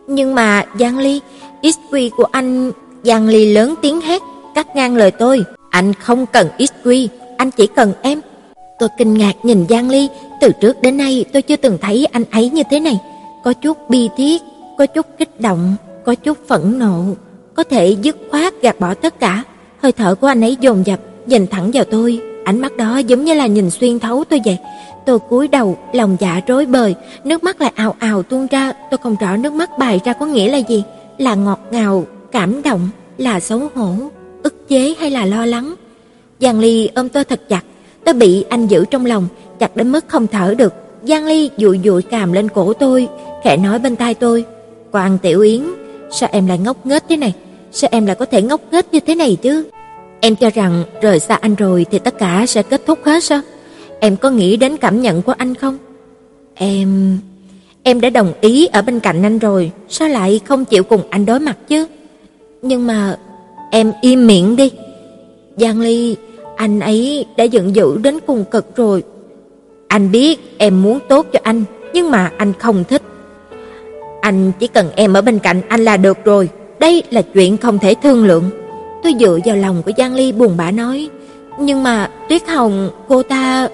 Nhưng 0.06 0.34
mà 0.34 0.64
Giang 0.78 0.98
Ly, 0.98 1.20
XQ 1.62 2.10
của 2.16 2.26
anh, 2.32 2.72
Giang 3.02 3.28
Ly 3.28 3.52
lớn 3.52 3.74
tiếng 3.82 4.00
hét, 4.00 4.22
cắt 4.54 4.76
ngang 4.76 4.96
lời 4.96 5.10
tôi, 5.10 5.44
"Anh 5.70 5.92
không 5.94 6.26
cần 6.26 6.48
XQ, 6.58 7.08
anh 7.36 7.50
chỉ 7.50 7.66
cần 7.66 7.92
em." 8.02 8.20
Tôi 8.78 8.88
kinh 8.98 9.14
ngạc 9.14 9.32
nhìn 9.42 9.66
Giang 9.68 9.90
Ly, 9.90 10.08
từ 10.40 10.52
trước 10.60 10.82
đến 10.82 10.96
nay 10.96 11.24
tôi 11.32 11.42
chưa 11.42 11.56
từng 11.56 11.78
thấy 11.80 12.06
anh 12.12 12.24
ấy 12.30 12.50
như 12.50 12.62
thế 12.70 12.80
này, 12.80 12.98
có 13.44 13.52
chút 13.52 13.90
bi 13.90 14.08
thiết, 14.16 14.42
có 14.78 14.86
chút 14.86 15.06
kích 15.18 15.40
động, 15.40 15.76
có 16.04 16.14
chút 16.14 16.38
phẫn 16.48 16.78
nộ, 16.78 17.04
có 17.54 17.62
thể 17.62 17.96
dứt 18.02 18.16
khoát 18.30 18.62
gạt 18.62 18.80
bỏ 18.80 18.94
tất 18.94 19.20
cả. 19.20 19.44
Hơi 19.82 19.92
thở 19.92 20.14
của 20.14 20.26
anh 20.26 20.44
ấy 20.44 20.56
dồn 20.60 20.86
dập, 20.86 21.00
nhìn 21.26 21.46
thẳng 21.46 21.70
vào 21.74 21.84
tôi, 21.84 22.20
ánh 22.44 22.60
mắt 22.60 22.76
đó 22.76 22.98
giống 22.98 23.24
như 23.24 23.34
là 23.34 23.46
nhìn 23.46 23.70
xuyên 23.70 23.98
thấu 23.98 24.24
tôi 24.24 24.40
vậy. 24.44 24.58
Tôi 25.06 25.18
cúi 25.18 25.48
đầu, 25.48 25.78
lòng 25.92 26.16
dạ 26.20 26.40
rối 26.46 26.66
bời, 26.66 26.94
nước 27.24 27.44
mắt 27.44 27.60
lại 27.60 27.72
ào 27.74 27.94
ào 27.98 28.22
tuôn 28.22 28.46
ra, 28.46 28.72
tôi 28.90 28.98
không 29.02 29.16
rõ 29.20 29.36
nước 29.36 29.52
mắt 29.52 29.70
bài 29.78 30.00
ra 30.04 30.12
có 30.12 30.26
nghĩa 30.26 30.48
là 30.48 30.58
gì, 30.58 30.84
là 31.18 31.34
ngọt 31.34 31.60
ngào, 31.70 32.04
cảm 32.32 32.62
động, 32.62 32.88
là 33.18 33.40
xấu 33.40 33.60
hổ, 33.74 33.94
ức 34.42 34.68
chế 34.68 34.94
hay 34.98 35.10
là 35.10 35.24
lo 35.24 35.46
lắng. 35.46 35.74
Giang 36.40 36.60
Ly 36.60 36.88
ôm 36.94 37.08
tôi 37.08 37.24
thật 37.24 37.40
chặt, 37.48 37.64
tôi 38.04 38.14
bị 38.14 38.44
anh 38.48 38.66
giữ 38.66 38.84
trong 38.90 39.06
lòng, 39.06 39.28
chặt 39.58 39.76
đến 39.76 39.92
mức 39.92 40.04
không 40.08 40.26
thở 40.26 40.54
được. 40.58 40.74
Giang 41.02 41.26
Ly 41.26 41.50
dụi 41.56 41.80
dụi 41.84 42.02
càm 42.02 42.32
lên 42.32 42.48
cổ 42.48 42.72
tôi, 42.72 43.08
khẽ 43.44 43.56
nói 43.56 43.78
bên 43.78 43.96
tai 43.96 44.14
tôi, 44.14 44.44
"Quan 44.92 45.18
Tiểu 45.18 45.40
Yến, 45.40 45.62
sao 46.12 46.28
em 46.32 46.46
lại 46.46 46.58
ngốc 46.58 46.86
nghếch 46.86 47.02
thế 47.08 47.16
này? 47.16 47.34
Sao 47.72 47.88
em 47.92 48.06
lại 48.06 48.16
có 48.16 48.24
thể 48.24 48.42
ngốc 48.42 48.60
nghếch 48.70 48.92
như 48.92 49.00
thế 49.00 49.14
này 49.14 49.36
chứ? 49.42 49.64
Em 50.20 50.36
cho 50.36 50.50
rằng 50.50 50.84
rời 51.02 51.18
xa 51.18 51.34
anh 51.34 51.54
rồi 51.54 51.86
thì 51.90 51.98
tất 51.98 52.18
cả 52.18 52.44
sẽ 52.48 52.62
kết 52.62 52.82
thúc 52.86 52.98
hết 53.04 53.24
sao? 53.24 53.40
Em 54.00 54.16
có 54.16 54.30
nghĩ 54.30 54.56
đến 54.56 54.76
cảm 54.76 55.02
nhận 55.02 55.22
của 55.22 55.34
anh 55.38 55.54
không? 55.54 55.78
Em 56.54 57.18
em 57.82 58.00
đã 58.00 58.10
đồng 58.10 58.32
ý 58.40 58.66
ở 58.66 58.82
bên 58.82 59.00
cạnh 59.00 59.22
anh 59.22 59.38
rồi, 59.38 59.70
sao 59.88 60.08
lại 60.08 60.40
không 60.44 60.64
chịu 60.64 60.82
cùng 60.82 61.02
anh 61.10 61.26
đối 61.26 61.40
mặt 61.40 61.58
chứ? 61.68 61.86
Nhưng 62.62 62.86
mà 62.86 63.18
em 63.70 63.92
im 64.00 64.26
miệng 64.26 64.56
đi. 64.56 64.70
Giang 65.56 65.80
Ly, 65.80 66.16
anh 66.56 66.80
ấy 66.80 67.26
đã 67.36 67.44
giận 67.44 67.76
dữ 67.76 67.98
đến 67.98 68.18
cùng 68.26 68.44
cực 68.44 68.76
rồi. 68.76 69.02
Anh 69.88 70.10
biết 70.12 70.58
em 70.58 70.82
muốn 70.82 70.98
tốt 71.08 71.26
cho 71.32 71.38
anh, 71.42 71.64
nhưng 71.94 72.10
mà 72.10 72.32
anh 72.36 72.52
không 72.58 72.84
thích. 72.84 73.02
Anh 74.22 74.52
chỉ 74.58 74.66
cần 74.66 74.90
em 74.96 75.12
ở 75.12 75.22
bên 75.22 75.38
cạnh 75.38 75.60
anh 75.68 75.84
là 75.84 75.96
được 75.96 76.24
rồi, 76.24 76.48
đây 76.78 77.02
là 77.10 77.22
chuyện 77.22 77.56
không 77.56 77.78
thể 77.78 77.94
thương 78.02 78.26
lượng. 78.26 78.50
Tôi 79.02 79.14
dựa 79.20 79.38
vào 79.44 79.56
lòng 79.56 79.82
của 79.82 79.92
Giang 79.98 80.14
Ly 80.14 80.32
buồn 80.32 80.56
bã 80.56 80.70
nói, 80.70 81.08
nhưng 81.58 81.82
mà 81.82 82.10
Tuyết 82.28 82.48
Hồng, 82.48 82.90
cô 83.08 83.22
ta 83.22 83.68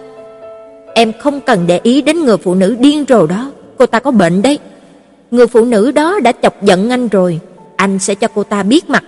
Em 0.99 1.13
không 1.19 1.41
cần 1.41 1.67
để 1.67 1.81
ý 1.83 2.03
đến 2.03 2.25
người 2.25 2.37
phụ 2.37 2.55
nữ 2.55 2.77
điên 2.81 3.05
rồ 3.09 3.27
đó, 3.27 3.51
cô 3.79 3.87
ta 3.87 4.01
có 4.01 4.11
bệnh 4.11 4.43
đấy. 4.43 4.59
Người 5.31 5.47
phụ 5.47 5.65
nữ 5.65 5.91
đó 5.91 6.21
đã 6.21 6.33
chọc 6.43 6.63
giận 6.63 6.91
anh 6.91 7.09
rồi, 7.09 7.41
anh 7.77 7.99
sẽ 7.99 8.15
cho 8.15 8.29
cô 8.35 8.43
ta 8.43 8.63
biết 8.63 8.91
mặt. 8.91 9.05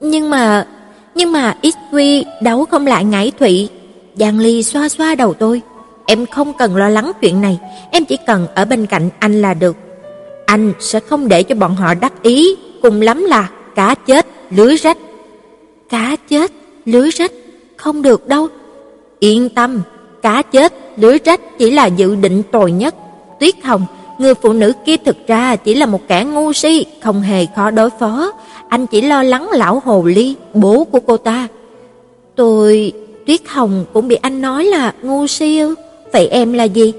Nhưng 0.00 0.30
mà, 0.30 0.66
nhưng 1.14 1.32
mà 1.32 1.56
XQ 1.62 2.24
đấu 2.42 2.64
không 2.64 2.86
lại 2.86 3.04
ngải 3.04 3.32
Thụy. 3.38 3.68
Giang 4.16 4.38
Ly 4.38 4.62
xoa 4.62 4.88
xoa 4.88 5.14
đầu 5.14 5.34
tôi, 5.34 5.60
em 6.06 6.26
không 6.26 6.52
cần 6.58 6.76
lo 6.76 6.88
lắng 6.88 7.12
chuyện 7.20 7.40
này, 7.40 7.58
em 7.90 8.04
chỉ 8.04 8.16
cần 8.26 8.46
ở 8.54 8.64
bên 8.64 8.86
cạnh 8.86 9.08
anh 9.18 9.42
là 9.42 9.54
được. 9.54 9.76
Anh 10.52 10.72
sẽ 10.80 11.00
không 11.00 11.28
để 11.28 11.42
cho 11.42 11.54
bọn 11.54 11.76
họ 11.76 11.94
đắc 11.94 12.22
ý, 12.22 12.56
cùng 12.82 13.00
lắm 13.00 13.24
là 13.24 13.50
cá 13.74 13.94
chết, 13.94 14.26
lưới 14.50 14.76
rách. 14.76 14.98
Cá 15.88 16.16
chết, 16.28 16.52
lưới 16.84 17.10
rách, 17.10 17.32
không 17.76 18.02
được 18.02 18.28
đâu. 18.28 18.48
Yên 19.18 19.48
tâm, 19.48 19.82
cá 20.22 20.42
chết, 20.42 20.72
lưới 20.96 21.18
rách 21.24 21.40
chỉ 21.58 21.70
là 21.70 21.86
dự 21.86 22.16
định 22.16 22.42
tồi 22.52 22.72
nhất. 22.72 22.94
Tuyết 23.40 23.54
Hồng, 23.64 23.86
người 24.18 24.34
phụ 24.34 24.52
nữ 24.52 24.72
kia 24.86 24.96
thực 24.96 25.16
ra 25.26 25.56
chỉ 25.56 25.74
là 25.74 25.86
một 25.86 26.00
kẻ 26.08 26.24
ngu 26.24 26.52
si, 26.52 26.86
không 27.02 27.22
hề 27.22 27.46
khó 27.56 27.70
đối 27.70 27.90
phó. 27.90 28.32
Anh 28.68 28.86
chỉ 28.86 29.00
lo 29.00 29.22
lắng 29.22 29.48
lão 29.50 29.82
hồ 29.84 30.02
ly, 30.06 30.34
bố 30.54 30.84
của 30.84 31.00
cô 31.00 31.16
ta. 31.16 31.48
Tôi, 32.36 32.92
Tuyết 33.26 33.40
Hồng 33.48 33.84
cũng 33.92 34.08
bị 34.08 34.16
anh 34.16 34.42
nói 34.42 34.64
là 34.64 34.92
ngu 35.02 35.26
si 35.26 35.58
ư? 35.58 35.74
Vậy 36.12 36.28
em 36.28 36.52
là 36.52 36.64
gì? 36.64 36.92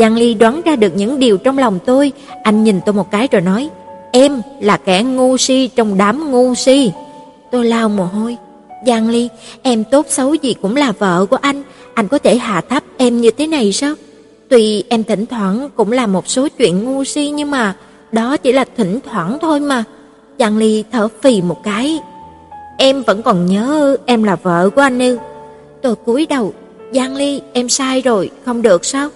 Giang 0.00 0.16
Ly 0.16 0.34
đoán 0.34 0.62
ra 0.64 0.76
được 0.76 0.92
những 0.96 1.18
điều 1.18 1.38
trong 1.38 1.58
lòng 1.58 1.78
tôi, 1.84 2.12
anh 2.42 2.64
nhìn 2.64 2.80
tôi 2.86 2.92
một 2.92 3.10
cái 3.10 3.28
rồi 3.30 3.42
nói, 3.42 3.68
"Em 4.12 4.42
là 4.60 4.76
kẻ 4.76 5.02
ngu 5.02 5.36
si 5.36 5.70
trong 5.76 5.98
đám 5.98 6.30
ngu 6.30 6.54
si." 6.54 6.92
Tôi 7.50 7.64
lao 7.64 7.88
mồ 7.88 8.04
hôi. 8.04 8.36
"Giang 8.86 9.08
Ly, 9.08 9.28
em 9.62 9.84
tốt 9.84 10.06
xấu 10.08 10.34
gì 10.34 10.54
cũng 10.62 10.76
là 10.76 10.92
vợ 10.92 11.26
của 11.30 11.36
anh, 11.36 11.62
anh 11.94 12.08
có 12.08 12.18
thể 12.18 12.36
hạ 12.36 12.60
thấp 12.60 12.82
em 12.96 13.20
như 13.20 13.30
thế 13.30 13.46
này 13.46 13.72
sao? 13.72 13.94
Tuy 14.48 14.84
em 14.88 15.04
thỉnh 15.04 15.26
thoảng 15.26 15.68
cũng 15.76 15.92
làm 15.92 16.12
một 16.12 16.28
số 16.28 16.48
chuyện 16.58 16.84
ngu 16.84 17.04
si 17.04 17.30
nhưng 17.30 17.50
mà 17.50 17.74
đó 18.12 18.36
chỉ 18.36 18.52
là 18.52 18.64
thỉnh 18.76 18.98
thoảng 19.10 19.38
thôi 19.40 19.60
mà." 19.60 19.84
Giang 20.38 20.56
Ly 20.56 20.84
thở 20.92 21.08
phì 21.22 21.42
một 21.42 21.62
cái. 21.62 22.00
"Em 22.78 23.02
vẫn 23.02 23.22
còn 23.22 23.46
nhớ 23.46 23.96
em 24.06 24.22
là 24.22 24.36
vợ 24.36 24.70
của 24.70 24.80
anh 24.80 24.98
ư?" 24.98 25.18
Tôi 25.82 25.94
cúi 25.94 26.26
đầu, 26.26 26.52
"Giang 26.92 27.16
Ly, 27.16 27.40
em 27.52 27.68
sai 27.68 28.00
rồi, 28.00 28.30
không 28.44 28.62
được 28.62 28.84
sao?" 28.84 29.08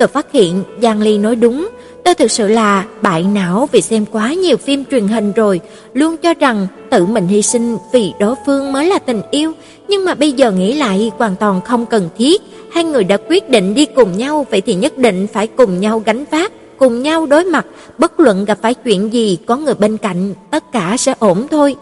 Tôi 0.00 0.08
phát 0.08 0.32
hiện 0.32 0.64
Giang 0.82 1.02
Ly 1.02 1.18
nói 1.18 1.36
đúng, 1.36 1.68
tôi 2.04 2.14
thực 2.14 2.30
sự 2.30 2.48
là 2.48 2.84
bại 3.02 3.22
não 3.22 3.68
vì 3.72 3.80
xem 3.80 4.04
quá 4.12 4.32
nhiều 4.32 4.56
phim 4.56 4.84
truyền 4.90 5.08
hình 5.08 5.32
rồi, 5.32 5.60
luôn 5.94 6.16
cho 6.16 6.34
rằng 6.34 6.66
tự 6.90 7.06
mình 7.06 7.26
hy 7.26 7.42
sinh 7.42 7.76
vì 7.92 8.12
đối 8.20 8.34
phương 8.46 8.72
mới 8.72 8.86
là 8.86 8.98
tình 8.98 9.22
yêu, 9.30 9.52
nhưng 9.88 10.04
mà 10.04 10.14
bây 10.14 10.32
giờ 10.32 10.50
nghĩ 10.50 10.72
lại 10.72 11.10
hoàn 11.18 11.36
toàn 11.36 11.60
không 11.60 11.86
cần 11.86 12.08
thiết, 12.18 12.42
hai 12.72 12.84
người 12.84 13.04
đã 13.04 13.16
quyết 13.28 13.50
định 13.50 13.74
đi 13.74 13.84
cùng 13.84 14.18
nhau 14.18 14.46
vậy 14.50 14.60
thì 14.60 14.74
nhất 14.74 14.98
định 14.98 15.26
phải 15.32 15.46
cùng 15.46 15.80
nhau 15.80 16.02
gánh 16.06 16.24
vác, 16.30 16.52
cùng 16.78 17.02
nhau 17.02 17.26
đối 17.26 17.44
mặt, 17.44 17.66
bất 17.98 18.20
luận 18.20 18.44
gặp 18.44 18.58
phải 18.62 18.74
chuyện 18.74 19.12
gì 19.12 19.38
có 19.46 19.56
người 19.56 19.74
bên 19.74 19.96
cạnh, 19.96 20.34
tất 20.50 20.72
cả 20.72 20.96
sẽ 20.98 21.14
ổn 21.18 21.46
thôi. 21.50 21.76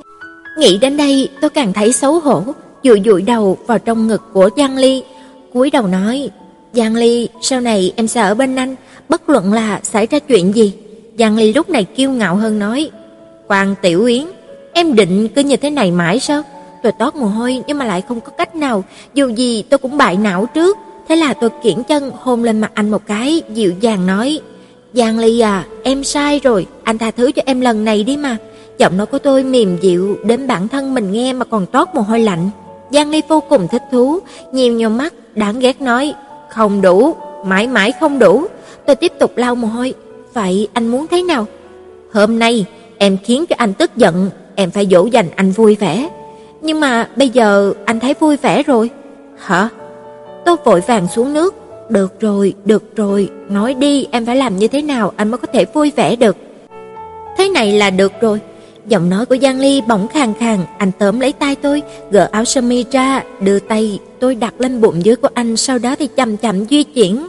Nghĩ 0.58 0.78
đến 0.78 0.96
đây, 0.96 1.28
tôi 1.40 1.50
càng 1.50 1.72
thấy 1.72 1.92
xấu 1.92 2.20
hổ, 2.20 2.42
dụi 2.84 3.02
dụi 3.04 3.22
đầu 3.22 3.58
vào 3.66 3.78
trong 3.78 4.08
ngực 4.08 4.22
của 4.32 4.50
Giang 4.56 4.76
Ly, 4.76 5.02
cúi 5.52 5.70
đầu 5.70 5.86
nói: 5.86 6.30
"Giang 6.72 6.94
Ly, 6.94 7.28
sau 7.42 7.60
này 7.60 7.92
em 7.96 8.08
sẽ 8.08 8.20
ở 8.20 8.34
bên 8.34 8.56
anh, 8.56 8.76
bất 9.08 9.28
luận 9.28 9.52
là 9.52 9.80
xảy 9.82 10.06
ra 10.06 10.18
chuyện 10.18 10.54
gì." 10.54 10.72
Giang 11.18 11.36
Ly 11.36 11.52
lúc 11.52 11.70
này 11.70 11.84
kiêu 11.84 12.10
ngạo 12.10 12.36
hơn 12.36 12.58
nói: 12.58 12.90
Quang 13.46 13.74
Tiểu 13.82 14.04
Yến, 14.04 14.24
em 14.72 14.94
định 14.94 15.28
cứ 15.28 15.42
như 15.42 15.56
thế 15.56 15.70
này 15.70 15.90
mãi 15.90 16.20
sao?" 16.20 16.42
Tôi 16.82 16.92
toát 16.92 17.16
mồ 17.16 17.26
hôi 17.26 17.62
nhưng 17.66 17.78
mà 17.78 17.84
lại 17.84 18.02
không 18.08 18.20
có 18.20 18.30
cách 18.30 18.56
nào, 18.56 18.84
dù 19.14 19.28
gì 19.28 19.62
tôi 19.62 19.78
cũng 19.78 19.96
bại 19.96 20.16
não 20.16 20.46
trước. 20.54 20.76
Thế 21.08 21.16
là 21.16 21.34
tôi 21.34 21.50
kiễng 21.62 21.84
chân 21.84 22.10
hôn 22.20 22.44
lên 22.44 22.60
mặt 22.60 22.70
anh 22.74 22.90
một 22.90 23.02
cái, 23.06 23.42
dịu 23.54 23.72
dàng 23.80 24.06
nói: 24.06 24.40
"Giang 24.92 25.18
Ly 25.18 25.40
à, 25.40 25.64
em 25.82 26.04
sai 26.04 26.40
rồi, 26.44 26.66
anh 26.82 26.98
tha 26.98 27.10
thứ 27.10 27.32
cho 27.32 27.42
em 27.46 27.60
lần 27.60 27.84
này 27.84 28.04
đi 28.04 28.16
mà." 28.16 28.36
Giọng 28.78 28.96
nói 28.96 29.06
của 29.06 29.18
tôi 29.18 29.44
mềm 29.44 29.78
dịu 29.80 30.16
đến 30.24 30.46
bản 30.46 30.68
thân 30.68 30.94
mình 30.94 31.12
nghe 31.12 31.32
mà 31.32 31.44
còn 31.44 31.66
toát 31.66 31.94
mồ 31.94 32.00
hôi 32.00 32.20
lạnh. 32.20 32.50
Giang 32.90 33.10
Ly 33.10 33.22
vô 33.28 33.40
cùng 33.40 33.68
thích 33.68 33.82
thú, 33.92 34.18
nhiều 34.52 34.72
nhiều 34.72 34.90
mắt, 34.90 35.14
đáng 35.34 35.60
ghét 35.60 35.80
nói: 35.80 36.14
"Không 36.50 36.80
đủ, 36.80 37.16
mãi 37.44 37.66
mãi 37.66 37.92
không 38.00 38.18
đủ." 38.18 38.44
Tôi 38.86 38.96
tiếp 38.96 39.12
tục 39.18 39.32
lau 39.36 39.54
mồ 39.54 39.68
hôi, 39.68 39.94
"Vậy 40.34 40.68
anh 40.72 40.88
muốn 40.88 41.06
thế 41.06 41.22
nào?" 41.22 41.46
"Hôm 42.12 42.38
nay 42.38 42.64
em 42.98 43.16
khiến 43.24 43.46
cho 43.46 43.56
anh 43.58 43.74
tức 43.74 43.96
giận, 43.96 44.30
em 44.54 44.70
phải 44.70 44.86
dỗ 44.90 45.06
dành 45.06 45.26
anh 45.36 45.50
vui 45.50 45.74
vẻ." 45.74 46.08
"Nhưng 46.60 46.80
mà 46.80 47.08
bây 47.16 47.28
giờ 47.28 47.72
anh 47.84 48.00
thấy 48.00 48.14
vui 48.20 48.36
vẻ 48.36 48.62
rồi." 48.62 48.90
"Hả?" 49.38 49.68
Tôi 50.44 50.56
vội 50.64 50.80
vàng 50.80 51.08
xuống 51.08 51.32
nước, 51.32 51.54
"Được 51.88 52.20
rồi, 52.20 52.54
được 52.64 52.96
rồi, 52.96 53.30
nói 53.48 53.74
đi, 53.74 54.06
em 54.10 54.26
phải 54.26 54.36
làm 54.36 54.56
như 54.56 54.68
thế 54.68 54.82
nào 54.82 55.12
anh 55.16 55.30
mới 55.30 55.38
có 55.38 55.46
thể 55.52 55.64
vui 55.64 55.92
vẻ 55.96 56.16
được?" 56.16 56.36
Thế 57.36 57.48
này 57.48 57.72
là 57.72 57.90
được 57.90 58.12
rồi. 58.20 58.40
Giọng 58.88 59.10
nói 59.10 59.26
của 59.26 59.36
Giang 59.42 59.60
Ly 59.60 59.82
bỗng 59.88 60.08
khàn 60.08 60.34
khàn, 60.34 60.64
anh 60.78 60.90
tóm 60.98 61.20
lấy 61.20 61.32
tay 61.32 61.54
tôi, 61.54 61.82
gỡ 62.10 62.28
áo 62.32 62.44
sơ 62.44 62.60
mi 62.60 62.84
ra, 62.90 63.22
đưa 63.40 63.58
tay 63.58 63.98
tôi 64.20 64.34
đặt 64.34 64.54
lên 64.58 64.80
bụng 64.80 65.04
dưới 65.04 65.16
của 65.16 65.28
anh, 65.34 65.56
sau 65.56 65.78
đó 65.78 65.96
thì 65.98 66.08
chậm 66.16 66.36
chậm 66.36 66.64
di 66.64 66.82
chuyển. 66.82 67.28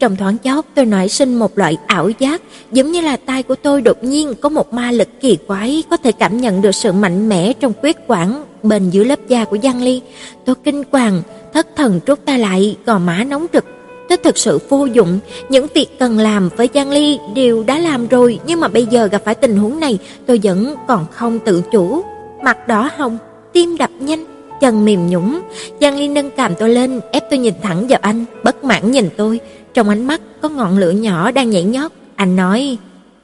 Trong 0.00 0.16
thoáng 0.16 0.38
chốc 0.38 0.66
tôi 0.74 0.86
nảy 0.86 1.08
sinh 1.08 1.38
một 1.38 1.58
loại 1.58 1.76
ảo 1.86 2.10
giác, 2.18 2.42
giống 2.72 2.92
như 2.92 3.00
là 3.00 3.16
tay 3.16 3.42
của 3.42 3.54
tôi 3.54 3.82
đột 3.82 4.04
nhiên 4.04 4.34
có 4.40 4.48
một 4.48 4.72
ma 4.72 4.90
lực 4.90 5.08
kỳ 5.20 5.38
quái, 5.46 5.82
có 5.90 5.96
thể 5.96 6.12
cảm 6.12 6.40
nhận 6.40 6.62
được 6.62 6.74
sự 6.74 6.92
mạnh 6.92 7.28
mẽ 7.28 7.52
trong 7.52 7.72
quyết 7.82 7.96
quản 8.06 8.44
bên 8.62 8.90
dưới 8.90 9.04
lớp 9.04 9.18
da 9.28 9.44
của 9.44 9.58
Giang 9.62 9.82
Ly. 9.82 10.00
Tôi 10.44 10.56
kinh 10.64 10.82
hoàng, 10.92 11.22
thất 11.54 11.66
thần 11.76 12.00
rút 12.06 12.18
tay 12.24 12.38
lại, 12.38 12.76
gò 12.86 12.98
má 12.98 13.24
nóng 13.24 13.46
rực 13.52 13.64
nó 14.10 14.16
thực 14.16 14.38
sự 14.38 14.58
vô 14.68 14.84
dụng, 14.84 15.18
những 15.48 15.66
việc 15.74 15.98
cần 15.98 16.18
làm 16.18 16.48
với 16.56 16.68
Giang 16.74 16.90
Ly 16.90 17.18
đều 17.34 17.64
đã 17.64 17.78
làm 17.78 18.08
rồi, 18.08 18.40
nhưng 18.46 18.60
mà 18.60 18.68
bây 18.68 18.86
giờ 18.86 19.06
gặp 19.06 19.22
phải 19.24 19.34
tình 19.34 19.56
huống 19.56 19.80
này, 19.80 19.98
tôi 20.26 20.40
vẫn 20.42 20.74
còn 20.88 21.06
không 21.10 21.38
tự 21.38 21.62
chủ. 21.72 22.02
Mặt 22.44 22.68
đỏ 22.68 22.90
hồng, 22.96 23.18
tim 23.52 23.76
đập 23.76 23.90
nhanh, 24.00 24.24
chân 24.60 24.84
mềm 24.84 25.10
nhũn. 25.10 25.40
Giang 25.80 25.98
Ly 25.98 26.08
nâng 26.08 26.30
cằm 26.30 26.54
tôi 26.58 26.70
lên, 26.70 27.00
ép 27.12 27.30
tôi 27.30 27.38
nhìn 27.38 27.54
thẳng 27.62 27.86
vào 27.88 27.98
anh, 28.02 28.24
bất 28.44 28.64
mãn 28.64 28.90
nhìn 28.90 29.08
tôi, 29.16 29.40
trong 29.74 29.88
ánh 29.88 30.06
mắt 30.06 30.20
có 30.40 30.48
ngọn 30.48 30.78
lửa 30.78 30.90
nhỏ 30.90 31.30
đang 31.30 31.50
nhảy 31.50 31.62
nhót. 31.62 31.92
Anh 32.16 32.36
nói: 32.36 32.76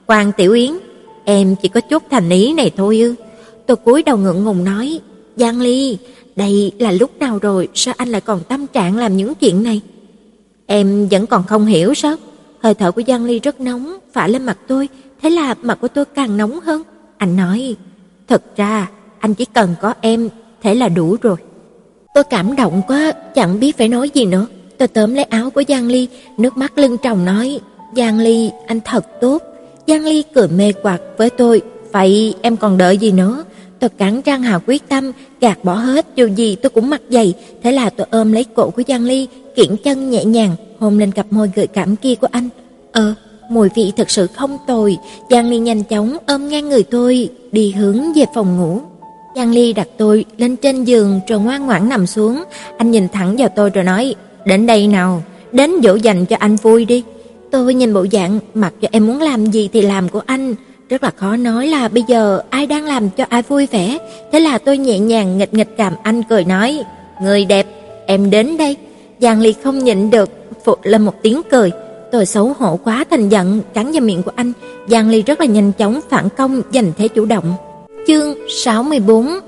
"Quan 0.07 0.33
Tiểu 0.37 0.53
Yến, 0.53 0.73
em 1.25 1.57
chỉ 1.63 1.69
có 1.69 1.81
chút 1.81 2.03
thành 2.11 2.31
ý 2.31 2.53
này 2.53 2.71
thôi 2.77 2.99
ư?" 2.99 3.15
Tôi 3.67 3.77
cúi 3.77 4.03
đầu 4.03 4.17
ngượng 4.17 4.45
ngùng 4.45 4.65
nói: 4.65 5.01
"Giang 5.37 5.61
Ly, 5.61 5.99
đây 6.37 6.73
là 6.79 6.93
lúc 6.93 7.11
nào 7.21 7.39
rồi, 7.43 7.69
sao 7.75 7.95
anh 7.97 8.09
lại 8.09 8.21
còn 8.21 8.41
tâm 8.49 8.67
trạng 8.67 8.97
làm 8.97 9.17
những 9.17 9.35
chuyện 9.35 9.63
này?" 9.63 9.81
Em 10.67 11.09
vẫn 11.09 11.27
còn 11.27 11.45
không 11.45 11.67
hiểu 11.67 11.95
sao? 11.95 12.17
Hơi 12.63 12.75
thở 12.75 12.93
của 12.93 13.03
Giang 13.07 13.25
Ly 13.25 13.41
rất 13.41 13.61
nóng, 13.61 13.97
phả 14.13 14.27
lên 14.27 14.47
mặt 14.47 14.59
tôi, 14.67 14.89
thế 15.23 15.31
là 15.31 15.55
mặt 15.63 15.79
của 15.81 15.89
tôi 15.89 16.05
càng 16.05 16.37
nóng 16.37 16.61
hơn. 16.61 16.83
Anh 17.19 17.37
nói: 17.37 17.77
"Thật 18.29 18.43
ra, 18.57 18.91
anh 19.19 19.35
chỉ 19.35 19.45
cần 19.45 19.75
có 19.81 19.95
em, 20.01 20.29
thế 20.63 20.75
là 20.75 20.89
đủ 20.89 21.17
rồi." 21.23 21.37
Tôi 22.15 22.25
cảm 22.25 22.57
động 22.57 22.83
quá, 22.87 23.13
chẳng 23.35 23.61
biết 23.61 23.79
phải 23.79 23.89
nói 23.89 24.11
gì 24.11 24.27
nữa. 24.27 24.47
Tôi 24.79 24.89
tóm 24.89 25.15
lấy 25.15 25.25
áo 25.25 25.51
của 25.51 25.63
Giang 25.69 25.87
Ly, 25.87 26.09
nước 26.39 26.57
mắt 26.57 26.79
lưng 26.79 26.97
tròng 27.03 27.25
nói: 27.25 27.61
"Giang 27.97 28.19
Ly, 28.19 28.51
anh 28.67 28.81
thật 28.85 29.05
tốt." 29.21 29.43
Giang 29.87 30.05
Ly 30.05 30.23
cười 30.35 30.49
mê 30.49 30.73
quạt 30.73 31.01
với 31.17 31.31
tôi: 31.31 31.63
"Vậy 31.93 32.35
em 32.43 32.57
còn 32.57 32.79
đợi 32.79 32.99
gì 32.99 33.13
nữa?" 33.13 33.45
Tôi 33.81 33.91
cắn 33.91 34.23
răng 34.23 34.43
hà 34.43 34.59
quyết 34.67 34.89
tâm, 34.89 35.13
gạt 35.41 35.65
bỏ 35.65 35.75
hết, 35.75 36.07
dù 36.17 36.27
gì 36.27 36.57
tôi 36.57 36.71
cũng 36.71 36.91
mặc 36.91 37.03
dày, 37.11 37.35
thế 37.63 37.73
là 37.73 37.91
tôi 37.91 38.07
ôm 38.11 38.33
lấy 38.33 38.45
cổ 38.45 38.71
của 38.71 38.83
Giang 38.89 39.05
Ly, 39.05 39.29
kiển 39.57 39.77
chân 39.85 40.11
nhẹ 40.11 40.25
nhàng 40.25 40.57
hôn 40.79 40.99
lên 40.99 41.13
cặp 41.13 41.27
môi 41.31 41.51
gợi 41.55 41.67
cảm 41.67 41.97
kia 41.97 42.15
của 42.15 42.29
anh. 42.31 42.49
Ờ, 42.93 43.15
mùi 43.51 43.69
vị 43.77 43.93
thật 43.97 44.11
sự 44.11 44.27
không 44.27 44.59
tồi. 44.67 44.97
Giang 45.31 45.51
Ly 45.51 45.59
nhanh 45.59 45.83
chóng 45.85 46.17
ôm 46.27 46.49
ngang 46.49 46.69
người 46.69 46.83
tôi, 46.83 47.29
đi 47.53 47.73
hướng 47.73 48.13
về 48.13 48.25
phòng 48.35 48.57
ngủ. 48.57 48.81
Giang 49.37 49.53
Ly 49.53 49.73
đặt 49.73 49.89
tôi 49.97 50.25
lên 50.37 50.57
trên 50.57 50.85
giường 50.85 51.21
rồi 51.29 51.41
ngoan 51.41 51.67
ngoãn 51.67 51.89
nằm 51.89 52.07
xuống, 52.07 52.45
anh 52.79 52.91
nhìn 52.91 53.09
thẳng 53.09 53.37
vào 53.37 53.49
tôi 53.57 53.71
rồi 53.71 53.85
nói: 53.85 54.15
"Đến 54.45 54.67
đây 54.67 54.87
nào, 54.87 55.23
đến 55.53 55.71
dỗ 55.83 55.95
dành 55.95 56.27
cho 56.27 56.37
anh 56.39 56.57
vui 56.57 56.85
đi." 56.85 57.03
Tôi 57.51 57.75
nhìn 57.75 57.95
bộ 57.95 58.07
dạng 58.13 58.39
mặc 58.55 58.75
cho 58.81 58.89
em 58.91 59.07
muốn 59.07 59.21
làm 59.21 59.47
gì 59.47 59.69
thì 59.73 59.83
làm 59.83 60.09
của 60.09 60.23
anh, 60.27 60.55
rất 60.89 61.03
là 61.03 61.11
khó 61.17 61.37
nói 61.37 61.67
là 61.67 61.89
bây 61.89 62.03
giờ 62.09 62.41
ai 62.51 62.67
đang 62.67 62.85
làm 62.85 63.11
cho 63.11 63.25
ai 63.29 63.43
vui 63.43 63.67
vẻ. 63.67 63.99
Thế 64.33 64.41
là 64.41 64.59
tôi 64.59 64.79
nhẹ 64.79 64.99
nhàng 64.99 65.39
nghịch 65.39 65.55
nghịch 65.55 65.77
cảm 65.77 65.95
anh 66.03 66.23
cười 66.23 66.45
nói: 66.45 66.83
"Người 67.23 67.45
đẹp, 67.45 67.67
em 68.07 68.31
đến 68.31 68.57
đây." 68.57 68.77
Giang 69.21 69.41
Ly 69.41 69.55
không 69.65 69.85
nhịn 69.85 70.11
được, 70.11 70.31
phụ 70.65 70.75
lên 70.83 71.03
một 71.03 71.15
tiếng 71.23 71.43
cười. 71.51 71.71
Tôi 72.13 72.27
xấu 72.27 72.55
hổ 72.59 72.79
quá 72.85 73.05
thành 73.11 73.29
giận, 73.29 73.61
cắn 73.75 73.93
vào 73.93 74.01
miệng 74.01 74.23
của 74.23 74.31
anh. 74.37 74.53
Giang 74.89 75.09
Ly 75.11 75.23
rất 75.23 75.41
là 75.41 75.47
nhanh 75.47 75.73
chóng 75.73 76.01
phản 76.09 76.29
công, 76.37 76.63
giành 76.73 76.93
thế 76.99 77.09
chủ 77.09 77.25
động. 77.25 77.55
Chương 78.07 78.35
64 78.65 79.41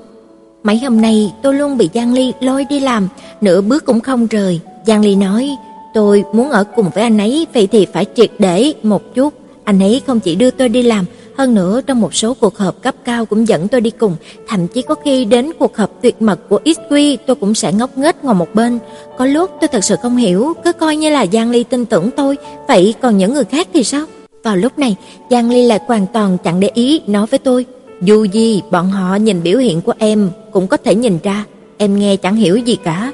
Mấy 0.63 0.77
hôm 0.77 1.01
nay 1.01 1.33
tôi 1.41 1.53
luôn 1.53 1.77
bị 1.77 1.89
Giang 1.93 2.13
Ly 2.13 2.33
lôi 2.39 2.65
đi 2.69 2.79
làm, 2.79 3.07
nửa 3.41 3.61
bước 3.61 3.85
cũng 3.85 3.99
không 3.99 4.27
rời. 4.27 4.59
Giang 4.87 5.01
Ly 5.01 5.15
nói, 5.15 5.49
tôi 5.93 6.23
muốn 6.33 6.49
ở 6.49 6.63
cùng 6.75 6.89
với 6.95 7.03
anh 7.03 7.17
ấy, 7.17 7.47
vậy 7.53 7.67
thì 7.67 7.85
phải 7.93 8.05
triệt 8.15 8.31
để 8.39 8.73
một 8.83 9.15
chút. 9.15 9.33
Anh 9.63 9.79
ấy 9.79 10.01
không 10.07 10.19
chỉ 10.19 10.35
đưa 10.35 10.51
tôi 10.51 10.69
đi 10.69 10.83
làm, 10.83 11.05
hơn 11.39 11.53
nữa 11.53 11.81
trong 11.81 12.01
một 12.01 12.15
số 12.15 12.33
cuộc 12.33 12.57
họp 12.57 12.81
cấp 12.81 12.95
cao 13.03 13.25
cũng 13.25 13.47
dẫn 13.47 13.67
tôi 13.67 13.81
đi 13.81 13.89
cùng, 13.89 14.15
thậm 14.47 14.67
chí 14.67 14.81
có 14.81 14.95
khi 14.95 15.25
đến 15.25 15.51
cuộc 15.59 15.77
họp 15.77 16.01
tuyệt 16.01 16.21
mật 16.21 16.39
của 16.49 16.59
XQ 16.65 17.17
tôi 17.27 17.35
cũng 17.35 17.53
sẽ 17.53 17.73
ngốc 17.73 17.97
nghếch 17.97 18.23
ngồi 18.23 18.35
một 18.35 18.55
bên. 18.55 18.79
Có 19.17 19.25
lúc 19.25 19.51
tôi 19.61 19.67
thật 19.67 19.83
sự 19.83 19.95
không 20.01 20.17
hiểu, 20.17 20.53
cứ 20.63 20.73
coi 20.73 20.95
như 20.95 21.09
là 21.09 21.25
Giang 21.33 21.51
Ly 21.51 21.63
tin 21.63 21.85
tưởng 21.85 22.11
tôi, 22.11 22.37
vậy 22.67 22.93
còn 23.01 23.17
những 23.17 23.33
người 23.33 23.43
khác 23.43 23.67
thì 23.73 23.83
sao? 23.83 24.05
Vào 24.43 24.55
lúc 24.55 24.79
này, 24.79 24.95
Giang 25.29 25.49
Ly 25.49 25.63
lại 25.65 25.79
hoàn 25.87 26.05
toàn 26.13 26.37
chẳng 26.43 26.59
để 26.59 26.71
ý 26.73 27.01
nói 27.07 27.25
với 27.25 27.39
tôi, 27.39 27.65
dù 28.01 28.23
gì 28.23 28.61
bọn 28.71 28.89
họ 28.89 29.15
nhìn 29.15 29.43
biểu 29.43 29.59
hiện 29.59 29.81
của 29.81 29.93
em 29.97 30.29
cũng 30.51 30.67
có 30.67 30.77
thể 30.77 30.95
nhìn 30.95 31.19
ra, 31.23 31.45
em 31.77 31.99
nghe 31.99 32.15
chẳng 32.15 32.35
hiểu 32.35 32.57
gì 32.57 32.77
cả. 32.83 33.11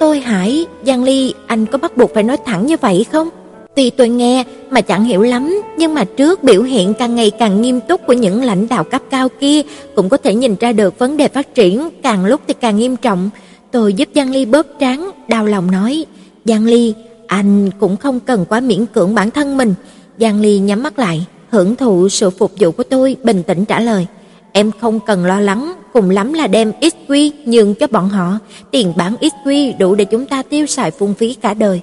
Tôi 0.00 0.20
hỏi, 0.20 0.66
Giang 0.86 1.04
Ly, 1.04 1.34
anh 1.46 1.66
có 1.66 1.78
bắt 1.78 1.96
buộc 1.96 2.14
phải 2.14 2.22
nói 2.22 2.36
thẳng 2.44 2.66
như 2.66 2.76
vậy 2.80 3.06
không? 3.12 3.28
Tuy 3.76 3.90
tôi 3.90 4.08
nghe 4.08 4.44
mà 4.70 4.80
chẳng 4.80 5.04
hiểu 5.04 5.22
lắm, 5.22 5.62
nhưng 5.78 5.94
mà 5.94 6.04
trước 6.04 6.44
biểu 6.44 6.62
hiện 6.62 6.94
càng 6.94 7.14
ngày 7.14 7.30
càng 7.30 7.62
nghiêm 7.62 7.80
túc 7.80 8.06
của 8.06 8.12
những 8.12 8.44
lãnh 8.44 8.68
đạo 8.68 8.84
cấp 8.84 9.02
cao 9.10 9.28
kia 9.40 9.62
cũng 9.94 10.08
có 10.08 10.16
thể 10.16 10.34
nhìn 10.34 10.56
ra 10.60 10.72
được 10.72 10.98
vấn 10.98 11.16
đề 11.16 11.28
phát 11.28 11.54
triển 11.54 11.88
càng 12.02 12.24
lúc 12.24 12.40
thì 12.48 12.54
càng 12.60 12.76
nghiêm 12.76 12.96
trọng. 12.96 13.30
Tôi 13.70 13.94
giúp 13.94 14.08
Giang 14.14 14.30
Ly 14.30 14.44
bóp 14.44 14.66
trán, 14.78 15.10
đau 15.28 15.46
lòng 15.46 15.70
nói: 15.70 16.04
"Giang 16.44 16.64
Ly, 16.64 16.94
anh 17.26 17.70
cũng 17.80 17.96
không 17.96 18.20
cần 18.20 18.44
quá 18.48 18.60
miễn 18.60 18.86
cưỡng 18.86 19.14
bản 19.14 19.30
thân 19.30 19.56
mình." 19.56 19.74
Giang 20.18 20.40
Ly 20.40 20.58
nhắm 20.58 20.82
mắt 20.82 20.98
lại, 20.98 21.26
hưởng 21.50 21.76
thụ 21.76 22.08
sự 22.08 22.30
phục 22.30 22.52
vụ 22.60 22.70
của 22.70 22.82
tôi, 22.82 23.16
bình 23.22 23.42
tĩnh 23.42 23.64
trả 23.64 23.80
lời: 23.80 24.06
"Em 24.52 24.70
không 24.80 25.00
cần 25.06 25.26
lo 25.26 25.40
lắng, 25.40 25.72
cùng 25.92 26.10
lắm 26.10 26.32
là 26.32 26.46
đem 26.46 26.72
XQ 26.80 27.30
nhường 27.46 27.74
cho 27.74 27.86
bọn 27.86 28.08
họ, 28.08 28.38
tiền 28.70 28.92
bản 28.96 29.14
XQ 29.20 29.72
đủ 29.78 29.94
để 29.94 30.04
chúng 30.04 30.26
ta 30.26 30.42
tiêu 30.42 30.66
xài 30.66 30.90
phung 30.90 31.14
phí 31.14 31.34
cả 31.34 31.54
đời." 31.54 31.80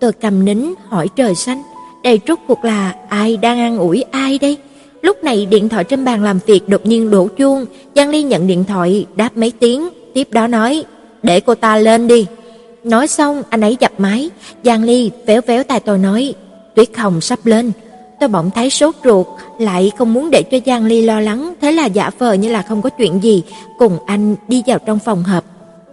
Tôi 0.00 0.12
cầm 0.12 0.44
nín 0.44 0.58
hỏi 0.88 1.08
trời 1.16 1.34
xanh, 1.34 1.62
đây 2.02 2.20
rốt 2.28 2.38
cuộc 2.48 2.64
là 2.64 2.94
ai 3.08 3.36
đang 3.36 3.58
an 3.58 3.78
ủi 3.78 4.02
ai 4.02 4.38
đây? 4.38 4.56
Lúc 5.02 5.24
này 5.24 5.46
điện 5.46 5.68
thoại 5.68 5.84
trên 5.84 6.04
bàn 6.04 6.24
làm 6.24 6.38
việc 6.46 6.68
đột 6.68 6.86
nhiên 6.86 7.10
đổ 7.10 7.28
chuông, 7.28 7.66
Giang 7.96 8.10
Ly 8.10 8.22
nhận 8.22 8.46
điện 8.46 8.64
thoại, 8.64 9.06
đáp 9.16 9.36
mấy 9.36 9.52
tiếng, 9.60 9.88
tiếp 10.14 10.28
đó 10.30 10.46
nói, 10.46 10.84
để 11.22 11.40
cô 11.40 11.54
ta 11.54 11.76
lên 11.76 12.08
đi. 12.08 12.26
Nói 12.84 13.06
xong, 13.06 13.42
anh 13.50 13.60
ấy 13.60 13.76
dập 13.80 13.92
máy, 13.98 14.30
Giang 14.64 14.84
Ly 14.84 15.10
véo 15.26 15.40
véo 15.46 15.62
tay 15.62 15.80
tôi 15.80 15.98
nói, 15.98 16.34
Tuyết 16.74 16.96
Hồng 16.96 17.20
sắp 17.20 17.38
lên. 17.44 17.72
Tôi 18.20 18.28
bỗng 18.28 18.50
thấy 18.50 18.70
sốt 18.70 18.94
ruột, 19.04 19.26
lại 19.58 19.92
không 19.98 20.14
muốn 20.14 20.30
để 20.30 20.42
cho 20.42 20.58
Giang 20.66 20.84
Ly 20.84 21.02
lo 21.02 21.20
lắng, 21.20 21.54
thế 21.60 21.72
là 21.72 21.86
giả 21.86 22.10
vờ 22.18 22.32
như 22.32 22.48
là 22.48 22.62
không 22.62 22.82
có 22.82 22.90
chuyện 22.90 23.22
gì, 23.22 23.42
cùng 23.78 23.98
anh 24.06 24.36
đi 24.48 24.62
vào 24.66 24.78
trong 24.78 24.98
phòng 24.98 25.22
họp. 25.22 25.44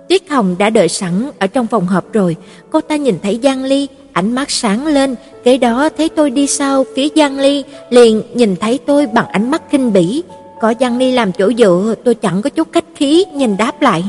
Tuyết 0.10 0.30
Hồng 0.30 0.56
đã 0.58 0.70
đợi 0.70 0.90
sẵn 0.90 1.30
ở 1.40 1.48
trong 1.48 1.68
phòng 1.68 1.88
họp 1.88 2.14
rồi, 2.14 2.36
cô 2.70 2.82
ta 2.82 2.96
nhìn 2.96 3.16
thấy 3.24 3.40
Giang 3.44 3.64
Ly, 3.64 3.88
ánh 4.14 4.36
mắt 4.36 4.52
sáng 4.52 4.88
lên, 4.88 5.16
kế 5.44 5.58
đó 5.58 5.90
thấy 5.98 6.10
tôi 6.10 6.30
đi 6.30 6.48
sau 6.48 6.86
phía 6.96 7.08
Giang 7.16 7.40
Ly, 7.40 7.64
liền 7.90 8.22
nhìn 8.34 8.56
thấy 8.56 8.80
tôi 8.86 9.08
bằng 9.08 9.28
ánh 9.28 9.52
mắt 9.52 9.72
kinh 9.72 9.94
bỉ. 9.94 10.24
Có 10.62 10.74
Giang 10.80 10.98
Ly 10.98 11.12
làm 11.12 11.32
chỗ 11.32 11.52
dựa, 11.58 11.96
tôi 12.04 12.16
chẳng 12.16 12.42
có 12.42 12.50
chút 12.50 12.68
cách 12.72 12.86
khí 12.96 13.26
nhìn 13.34 13.58
đáp 13.58 13.82
lại. 13.82 14.04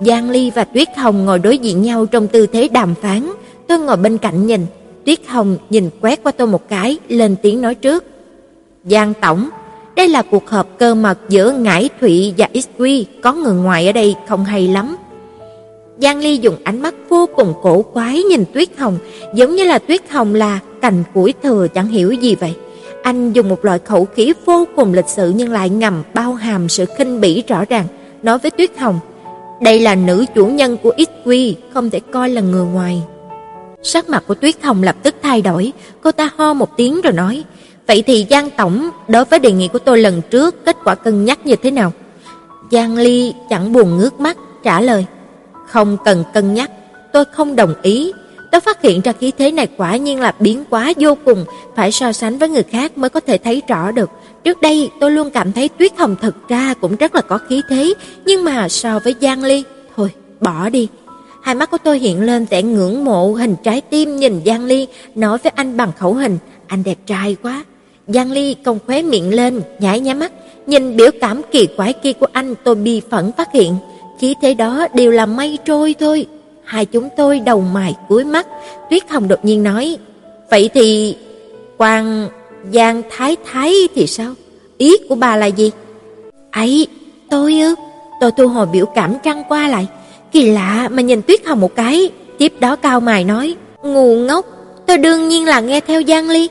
Giang 0.00 0.30
Ly 0.30 0.50
và 0.50 0.64
Tuyết 0.64 0.88
Hồng 0.96 1.24
ngồi 1.24 1.38
đối 1.38 1.58
diện 1.58 1.82
nhau 1.82 2.06
trong 2.06 2.28
tư 2.28 2.46
thế 2.46 2.68
đàm 2.68 2.94
phán, 2.94 3.32
tôi 3.66 3.78
ngồi 3.78 3.96
bên 3.96 4.18
cạnh 4.18 4.46
nhìn. 4.46 4.66
Tuyết 5.04 5.18
Hồng 5.26 5.56
nhìn 5.70 5.90
quét 6.00 6.22
qua 6.22 6.32
tôi 6.32 6.46
một 6.46 6.68
cái, 6.68 6.98
lên 7.08 7.36
tiếng 7.42 7.62
nói 7.62 7.74
trước. 7.74 8.04
Giang 8.84 9.14
tổng, 9.20 9.48
đây 9.96 10.08
là 10.08 10.22
cuộc 10.22 10.50
họp 10.50 10.78
cơ 10.78 10.94
mật 10.94 11.18
giữa 11.28 11.52
Ngải 11.52 11.88
Thụy 12.00 12.34
và 12.38 12.48
XQ, 12.54 13.04
có 13.22 13.32
người 13.32 13.54
ngoài 13.54 13.86
ở 13.86 13.92
đây 13.92 14.14
không 14.28 14.44
hay 14.44 14.68
lắm. 14.68 14.96
Giang 16.02 16.18
Ly 16.18 16.36
dùng 16.36 16.56
ánh 16.64 16.82
mắt 16.82 16.94
vô 17.08 17.28
cùng 17.36 17.54
cổ 17.62 17.82
quái 17.82 18.22
nhìn 18.22 18.44
Tuyết 18.54 18.68
Hồng, 18.78 18.98
giống 19.34 19.54
như 19.54 19.64
là 19.64 19.78
Tuyết 19.78 20.10
Hồng 20.10 20.34
là 20.34 20.58
cành 20.80 21.04
củi 21.14 21.34
thừa 21.42 21.66
chẳng 21.74 21.88
hiểu 21.88 22.12
gì 22.12 22.34
vậy. 22.34 22.54
Anh 23.02 23.32
dùng 23.32 23.48
một 23.48 23.64
loại 23.64 23.78
khẩu 23.78 24.04
khí 24.04 24.32
vô 24.44 24.64
cùng 24.76 24.94
lịch 24.94 25.08
sự 25.08 25.32
nhưng 25.36 25.52
lại 25.52 25.70
ngầm 25.70 26.02
bao 26.14 26.34
hàm 26.34 26.68
sự 26.68 26.84
khinh 26.98 27.20
bỉ 27.20 27.42
rõ 27.48 27.64
ràng, 27.64 27.84
nói 28.22 28.38
với 28.38 28.50
Tuyết 28.50 28.78
Hồng, 28.78 29.00
đây 29.60 29.80
là 29.80 29.94
nữ 29.94 30.24
chủ 30.34 30.46
nhân 30.46 30.76
của 30.82 30.92
XQ, 30.96 31.54
không 31.74 31.90
thể 31.90 32.00
coi 32.00 32.30
là 32.30 32.40
người 32.40 32.66
ngoài. 32.66 33.02
Sắc 33.82 34.08
mặt 34.08 34.24
của 34.26 34.34
Tuyết 34.34 34.62
Hồng 34.62 34.82
lập 34.82 34.96
tức 35.02 35.14
thay 35.22 35.42
đổi, 35.42 35.72
cô 36.00 36.12
ta 36.12 36.30
ho 36.36 36.54
một 36.54 36.76
tiếng 36.76 37.00
rồi 37.00 37.12
nói, 37.12 37.44
vậy 37.86 38.02
thì 38.06 38.26
Giang 38.30 38.50
Tổng, 38.56 38.90
đối 39.08 39.24
với 39.24 39.38
đề 39.38 39.52
nghị 39.52 39.68
của 39.68 39.78
tôi 39.78 39.98
lần 39.98 40.22
trước, 40.30 40.64
kết 40.64 40.76
quả 40.84 40.94
cân 40.94 41.24
nhắc 41.24 41.46
như 41.46 41.56
thế 41.56 41.70
nào? 41.70 41.92
Giang 42.70 42.96
Ly 42.96 43.34
chẳng 43.50 43.72
buồn 43.72 43.96
ngước 43.96 44.20
mắt, 44.20 44.36
trả 44.64 44.80
lời, 44.80 45.06
không 45.72 45.96
cần 46.04 46.24
cân 46.34 46.54
nhắc, 46.54 46.70
tôi 47.12 47.24
không 47.24 47.56
đồng 47.56 47.74
ý. 47.82 48.12
Tôi 48.50 48.60
phát 48.60 48.82
hiện 48.82 49.00
ra 49.00 49.12
khí 49.12 49.32
thế 49.38 49.50
này 49.50 49.68
quả 49.76 49.96
nhiên 49.96 50.20
là 50.20 50.34
biến 50.38 50.64
quá 50.70 50.92
vô 50.98 51.16
cùng, 51.24 51.44
phải 51.76 51.92
so 51.92 52.12
sánh 52.12 52.38
với 52.38 52.48
người 52.48 52.62
khác 52.62 52.98
mới 52.98 53.10
có 53.10 53.20
thể 53.20 53.38
thấy 53.38 53.62
rõ 53.68 53.92
được. 53.92 54.10
Trước 54.44 54.60
đây 54.60 54.90
tôi 55.00 55.10
luôn 55.10 55.30
cảm 55.30 55.52
thấy 55.52 55.68
Tuyết 55.68 55.98
Hồng 55.98 56.16
thực 56.22 56.48
ra 56.48 56.74
cũng 56.80 56.96
rất 56.96 57.14
là 57.14 57.20
có 57.20 57.38
khí 57.48 57.62
thế, 57.68 57.94
nhưng 58.24 58.44
mà 58.44 58.68
so 58.68 58.98
với 59.04 59.14
Giang 59.20 59.44
Ly, 59.44 59.64
thôi, 59.96 60.08
bỏ 60.40 60.68
đi. 60.68 60.88
Hai 61.42 61.54
mắt 61.54 61.70
của 61.70 61.78
tôi 61.84 61.98
hiện 61.98 62.22
lên 62.22 62.44
vẻ 62.44 62.62
ngưỡng 62.62 63.04
mộ 63.04 63.32
hình 63.32 63.56
trái 63.62 63.80
tim 63.80 64.16
nhìn 64.16 64.40
Giang 64.46 64.64
Ly, 64.64 64.86
nói 65.14 65.38
với 65.38 65.52
anh 65.56 65.76
bằng 65.76 65.92
khẩu 65.98 66.14
hình, 66.14 66.38
anh 66.66 66.82
đẹp 66.82 66.98
trai 67.06 67.36
quá. 67.42 67.64
Giang 68.06 68.30
Ly 68.32 68.54
cong 68.54 68.78
khóe 68.86 69.02
miệng 69.02 69.34
lên, 69.34 69.62
nhảy 69.78 70.00
nhá 70.00 70.14
mắt, 70.14 70.32
nhìn 70.66 70.96
biểu 70.96 71.10
cảm 71.20 71.40
kỳ 71.50 71.66
quái 71.76 71.92
kia 71.92 72.12
của 72.12 72.26
anh, 72.32 72.54
tôi 72.64 72.74
bi 72.74 73.02
phẫn 73.10 73.32
phát 73.36 73.52
hiện, 73.52 73.76
khí 74.22 74.34
thế 74.40 74.54
đó 74.54 74.86
đều 74.94 75.10
là 75.10 75.26
mây 75.26 75.58
trôi 75.64 75.94
thôi. 76.00 76.26
Hai 76.64 76.86
chúng 76.86 77.08
tôi 77.16 77.40
đầu 77.40 77.60
mài 77.60 77.94
cuối 78.08 78.24
mắt, 78.24 78.46
Tuyết 78.90 79.10
Hồng 79.10 79.28
đột 79.28 79.44
nhiên 79.44 79.62
nói, 79.62 79.96
"Vậy 80.50 80.70
thì 80.74 81.16
Quan 81.78 82.28
Giang 82.72 83.02
Thái 83.10 83.36
Thái 83.52 83.74
thì 83.94 84.06
sao? 84.06 84.34
Ý 84.78 84.96
của 85.08 85.14
bà 85.14 85.36
là 85.36 85.46
gì?" 85.46 85.70
"Ấy, 86.50 86.86
tôi 87.30 87.60
ư?" 87.60 87.74
Tôi 88.20 88.30
thu 88.36 88.48
hồi 88.48 88.66
biểu 88.66 88.86
cảm 88.86 89.14
trăng 89.22 89.42
qua 89.48 89.68
lại, 89.68 89.86
kỳ 90.32 90.50
lạ 90.50 90.88
mà 90.92 91.02
nhìn 91.02 91.22
Tuyết 91.22 91.46
Hồng 91.46 91.60
một 91.60 91.74
cái, 91.74 92.10
tiếp 92.38 92.52
đó 92.60 92.76
cao 92.76 93.00
mài 93.00 93.24
nói, 93.24 93.54
"Ngu 93.82 94.16
ngốc, 94.16 94.46
tôi 94.86 94.98
đương 94.98 95.28
nhiên 95.28 95.46
là 95.46 95.60
nghe 95.60 95.80
theo 95.80 96.02
Giang 96.08 96.30
Ly." 96.30 96.48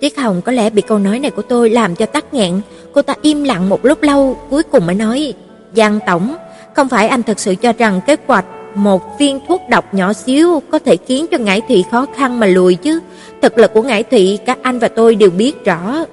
Tuyết 0.00 0.18
Hồng 0.18 0.42
có 0.42 0.52
lẽ 0.52 0.70
bị 0.70 0.82
câu 0.82 0.98
nói 0.98 1.18
này 1.18 1.30
của 1.30 1.42
tôi 1.42 1.70
làm 1.70 1.96
cho 1.96 2.06
tắc 2.06 2.34
nghẹn, 2.34 2.60
cô 2.92 3.02
ta 3.02 3.14
im 3.22 3.44
lặng 3.44 3.68
một 3.68 3.84
lúc 3.84 4.02
lâu, 4.02 4.36
cuối 4.50 4.62
cùng 4.62 4.86
mới 4.86 4.94
nói, 4.94 5.34
"Giang 5.76 5.98
tổng, 6.06 6.34
không 6.74 6.88
phải 6.88 7.08
anh 7.08 7.22
thật 7.22 7.40
sự 7.40 7.54
cho 7.54 7.72
rằng 7.72 8.00
kế 8.06 8.16
hoạch 8.26 8.44
một 8.74 9.18
viên 9.18 9.40
thuốc 9.48 9.60
độc 9.70 9.94
nhỏ 9.94 10.12
xíu 10.12 10.62
có 10.70 10.78
thể 10.78 10.96
khiến 11.06 11.26
cho 11.30 11.38
Ngải 11.38 11.60
Thụy 11.60 11.84
khó 11.90 12.06
khăn 12.16 12.40
mà 12.40 12.46
lùi 12.46 12.74
chứ. 12.74 13.00
Thực 13.42 13.58
lực 13.58 13.74
của 13.74 13.82
Ngải 13.82 14.02
Thụy 14.02 14.38
cả 14.46 14.56
anh 14.62 14.78
và 14.78 14.88
tôi 14.88 15.14
đều 15.14 15.30
biết 15.30 15.64
rõ. 15.64 16.04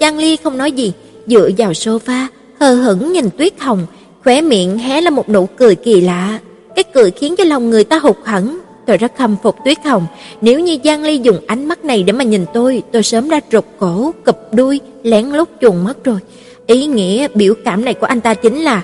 Giang 0.00 0.18
Ly 0.18 0.36
không 0.36 0.58
nói 0.58 0.72
gì, 0.72 0.92
dựa 1.26 1.50
vào 1.58 1.72
sofa, 1.72 2.26
hờ 2.60 2.74
hững 2.74 3.12
nhìn 3.12 3.30
Tuyết 3.38 3.60
Hồng, 3.60 3.86
khóe 4.24 4.40
miệng 4.40 4.78
hé 4.78 5.00
lên 5.00 5.14
một 5.14 5.28
nụ 5.28 5.46
cười 5.46 5.74
kỳ 5.74 6.00
lạ. 6.00 6.38
Cái 6.76 6.84
cười 6.84 7.10
khiến 7.10 7.34
cho 7.36 7.44
lòng 7.44 7.70
người 7.70 7.84
ta 7.84 7.98
hụt 7.98 8.16
hẫng. 8.24 8.58
Tôi 8.86 8.96
rất 8.96 9.12
khâm 9.18 9.36
phục 9.42 9.56
Tuyết 9.64 9.84
Hồng, 9.84 10.06
nếu 10.40 10.60
như 10.60 10.78
Giang 10.84 11.02
Ly 11.02 11.18
dùng 11.18 11.38
ánh 11.46 11.66
mắt 11.68 11.84
này 11.84 12.02
để 12.02 12.12
mà 12.12 12.24
nhìn 12.24 12.44
tôi, 12.54 12.82
tôi 12.92 13.02
sớm 13.02 13.30
đã 13.30 13.40
rụt 13.52 13.64
cổ, 13.78 14.12
cụp 14.26 14.36
đuôi, 14.52 14.80
lén 15.02 15.26
lút 15.26 15.48
chuồn 15.60 15.84
mất 15.84 16.04
rồi. 16.04 16.18
Ý 16.66 16.86
nghĩa 16.86 17.28
biểu 17.34 17.54
cảm 17.64 17.84
này 17.84 17.94
của 17.94 18.06
anh 18.06 18.20
ta 18.20 18.34
chính 18.34 18.60
là 18.60 18.82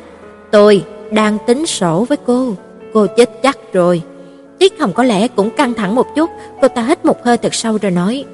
tôi 0.51 0.82
đang 1.12 1.39
tính 1.47 1.66
sổ 1.66 2.05
với 2.09 2.19
cô, 2.27 2.55
cô 2.93 3.07
chết 3.16 3.31
chắc 3.43 3.59
rồi. 3.73 4.03
Tiết 4.59 4.81
Hồng 4.81 4.93
có 4.93 5.03
lẽ 5.03 5.28
cũng 5.28 5.51
căng 5.51 5.74
thẳng 5.74 5.95
một 5.95 6.07
chút, 6.16 6.31
cô 6.62 6.69
ta 6.69 6.82
hít 6.82 7.05
một 7.05 7.24
hơi 7.24 7.37
thật 7.37 7.55
sâu 7.55 7.78
rồi 7.82 7.91
nói: 7.91 8.24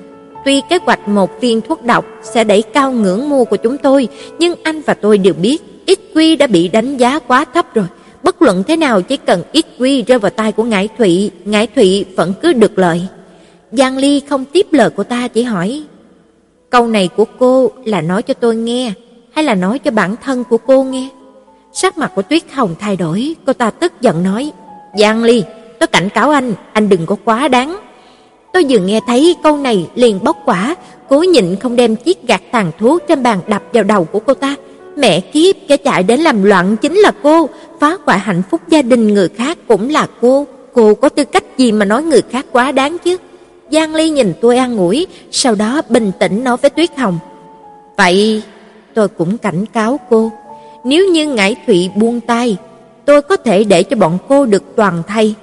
"Tuy 0.45 0.63
kế 0.71 0.79
hoạch 0.85 1.09
một 1.09 1.41
viên 1.41 1.61
thuốc 1.61 1.83
độc 1.83 2.05
sẽ 2.23 2.45
đẩy 2.45 2.63
cao 2.63 2.93
ngưỡng 2.93 3.29
mua 3.29 3.45
của 3.45 3.57
chúng 3.57 3.79
tôi, 3.79 4.09
nhưng 4.39 4.55
anh 4.63 4.83
và 4.87 4.95
tôi 4.95 5.19
đều 5.19 5.35
biết 5.35 5.63
XQ 5.87 6.39
đã 6.39 6.47
bị 6.47 6.69
đánh 6.69 6.97
giá 6.97 7.19
quá 7.19 7.45
thấp 7.55 7.75
rồi. 7.75 7.87
Bất 8.23 8.43
luận 8.43 8.63
thế 8.69 8.77
nào 8.77 9.03
chỉ 9.03 9.17
cần 9.17 9.43
XQ 9.53 10.05
rơi 10.07 10.19
vào 10.19 10.31
tay 10.31 10.53
của 10.53 10.63
Ngải 10.63 10.89
Thụy, 10.99 11.31
Ngải 11.45 11.67
Thụy 11.67 12.05
vẫn 12.17 12.33
cứ 12.43 12.53
được 12.53 12.79
lợi." 12.79 13.03
Giang 13.73 13.97
Ly 13.97 14.21
không 14.21 14.45
tiếp 14.45 14.67
lời 14.71 14.91
của 14.91 15.05
ta 15.05 15.29
chỉ 15.29 15.43
hỏi: 15.43 15.83
"Câu 16.71 16.87
này 16.87 17.09
của 17.17 17.25
cô 17.39 17.71
là 17.85 18.01
nói 18.01 18.23
cho 18.23 18.35
tôi 18.35 18.57
nghe 18.57 18.93
hay 19.33 19.45
là 19.45 19.55
nói 19.55 19.79
cho 19.79 19.91
bản 19.91 20.15
thân 20.25 20.45
của 20.45 20.59
cô 20.59 20.83
nghe?" 20.83 21.09
Sắc 21.79 21.99
mặt 21.99 22.13
của 22.15 22.23
Tuyết 22.23 22.43
Hồng 22.53 22.75
thay 22.79 22.97
đổi, 22.97 23.37
cô 23.47 23.53
ta 23.53 23.71
tức 23.71 23.93
giận 24.01 24.23
nói: 24.23 24.53
"Giang 24.99 25.25
Ly, 25.25 25.43
tôi 25.81 25.87
cảnh 25.87 26.09
cáo 26.09 26.31
anh, 26.31 26.55
anh 26.73 26.89
đừng 26.89 27.07
có 27.07 27.17
quá 27.25 27.49
đáng." 27.49 27.77
Tôi 28.53 28.67
vừa 28.69 28.79
nghe 28.79 29.01
thấy 29.07 29.37
câu 29.43 29.57
này 29.57 29.89
liền 29.95 30.25
bốc 30.25 30.37
quả, 30.45 30.77
cố 31.09 31.19
nhịn 31.23 31.57
không 31.57 31.77
đem 31.77 31.97
chiếc 31.97 32.23
gạt 32.23 32.43
tàn 32.53 32.73
thuốc 32.79 33.03
trên 33.09 33.23
bàn 33.23 33.41
đập 33.47 33.63
vào 33.73 33.85
đầu 33.85 34.05
của 34.05 34.19
cô 34.19 34.35
ta. 34.35 34.55
Mẹ 34.97 35.21
kiếp, 35.21 35.57
kẻ 35.69 35.77
chạy 35.77 36.03
đến 36.03 36.21
làm 36.21 36.43
loạn 36.43 36.77
chính 36.77 36.95
là 36.95 37.13
cô, 37.23 37.49
phá 37.81 37.97
hoại 38.05 38.19
hạnh 38.19 38.43
phúc 38.51 38.61
gia 38.69 38.83
đình 38.83 39.15
người 39.15 39.29
khác 39.29 39.59
cũng 39.69 39.91
là 39.91 40.07
cô, 40.21 40.47
cô 40.75 40.95
có 40.95 41.09
tư 41.09 41.25
cách 41.25 41.45
gì 41.57 41.73
mà 41.73 41.85
nói 41.85 42.03
người 42.03 42.23
khác 42.31 42.47
quá 42.53 42.73
đáng 42.73 42.97
chứ? 43.05 43.17
Giang 43.71 43.95
Ly 43.95 44.11
nhìn 44.11 44.33
tôi 44.41 44.57
an 44.57 44.77
ủi, 44.77 45.07
sau 45.31 45.55
đó 45.55 45.83
bình 45.89 46.13
tĩnh 46.19 46.45
nói 46.45 46.57
với 46.57 46.71
Tuyết 46.71 46.99
Hồng: 46.99 47.19
"Vậy 47.97 48.43
tôi 48.95 49.09
cũng 49.09 49.39
cảnh 49.39 49.67
cáo 49.67 50.01
cô, 50.11 50.31
nếu 50.87 51.09
như 51.09 51.27
Ngải 51.27 51.57
Thụy 51.67 51.91
buông 51.97 52.21
tay, 52.21 52.57
tôi 53.05 53.23
có 53.23 53.37
thể 53.37 53.65
để 53.65 53.83
cho 53.83 53.97
bọn 53.97 54.19
cô 54.29 54.47
được 54.47 54.63
toàn 54.77 55.03
thay. 55.07 55.35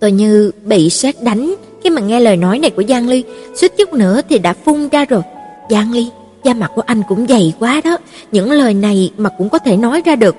Tôi 0.00 0.12
như 0.12 0.50
bị 0.64 0.90
sét 0.90 1.22
đánh 1.22 1.54
khi 1.84 1.90
mà 1.90 2.02
nghe 2.02 2.20
lời 2.20 2.36
nói 2.36 2.58
này 2.58 2.70
của 2.70 2.82
Giang 2.88 3.08
Ly, 3.08 3.24
suýt 3.54 3.76
chút 3.76 3.92
nữa 3.92 4.20
thì 4.28 4.38
đã 4.38 4.52
phun 4.52 4.88
ra 4.88 5.04
rồi. 5.04 5.22
Giang 5.70 5.92
Ly, 5.92 6.08
da 6.44 6.54
mặt 6.54 6.70
của 6.74 6.82
anh 6.86 7.02
cũng 7.08 7.26
dày 7.26 7.52
quá 7.58 7.80
đó, 7.84 7.98
những 8.32 8.50
lời 8.50 8.74
này 8.74 9.10
mà 9.16 9.30
cũng 9.38 9.48
có 9.48 9.58
thể 9.58 9.76
nói 9.76 10.02
ra 10.04 10.16
được. 10.16 10.36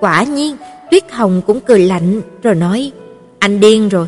Quả 0.00 0.22
nhiên, 0.22 0.56
Tuyết 0.90 1.12
Hồng 1.12 1.42
cũng 1.46 1.60
cười 1.60 1.80
lạnh 1.80 2.22
rồi 2.42 2.54
nói, 2.54 2.92
anh 3.38 3.60
điên 3.60 3.88
rồi, 3.88 4.06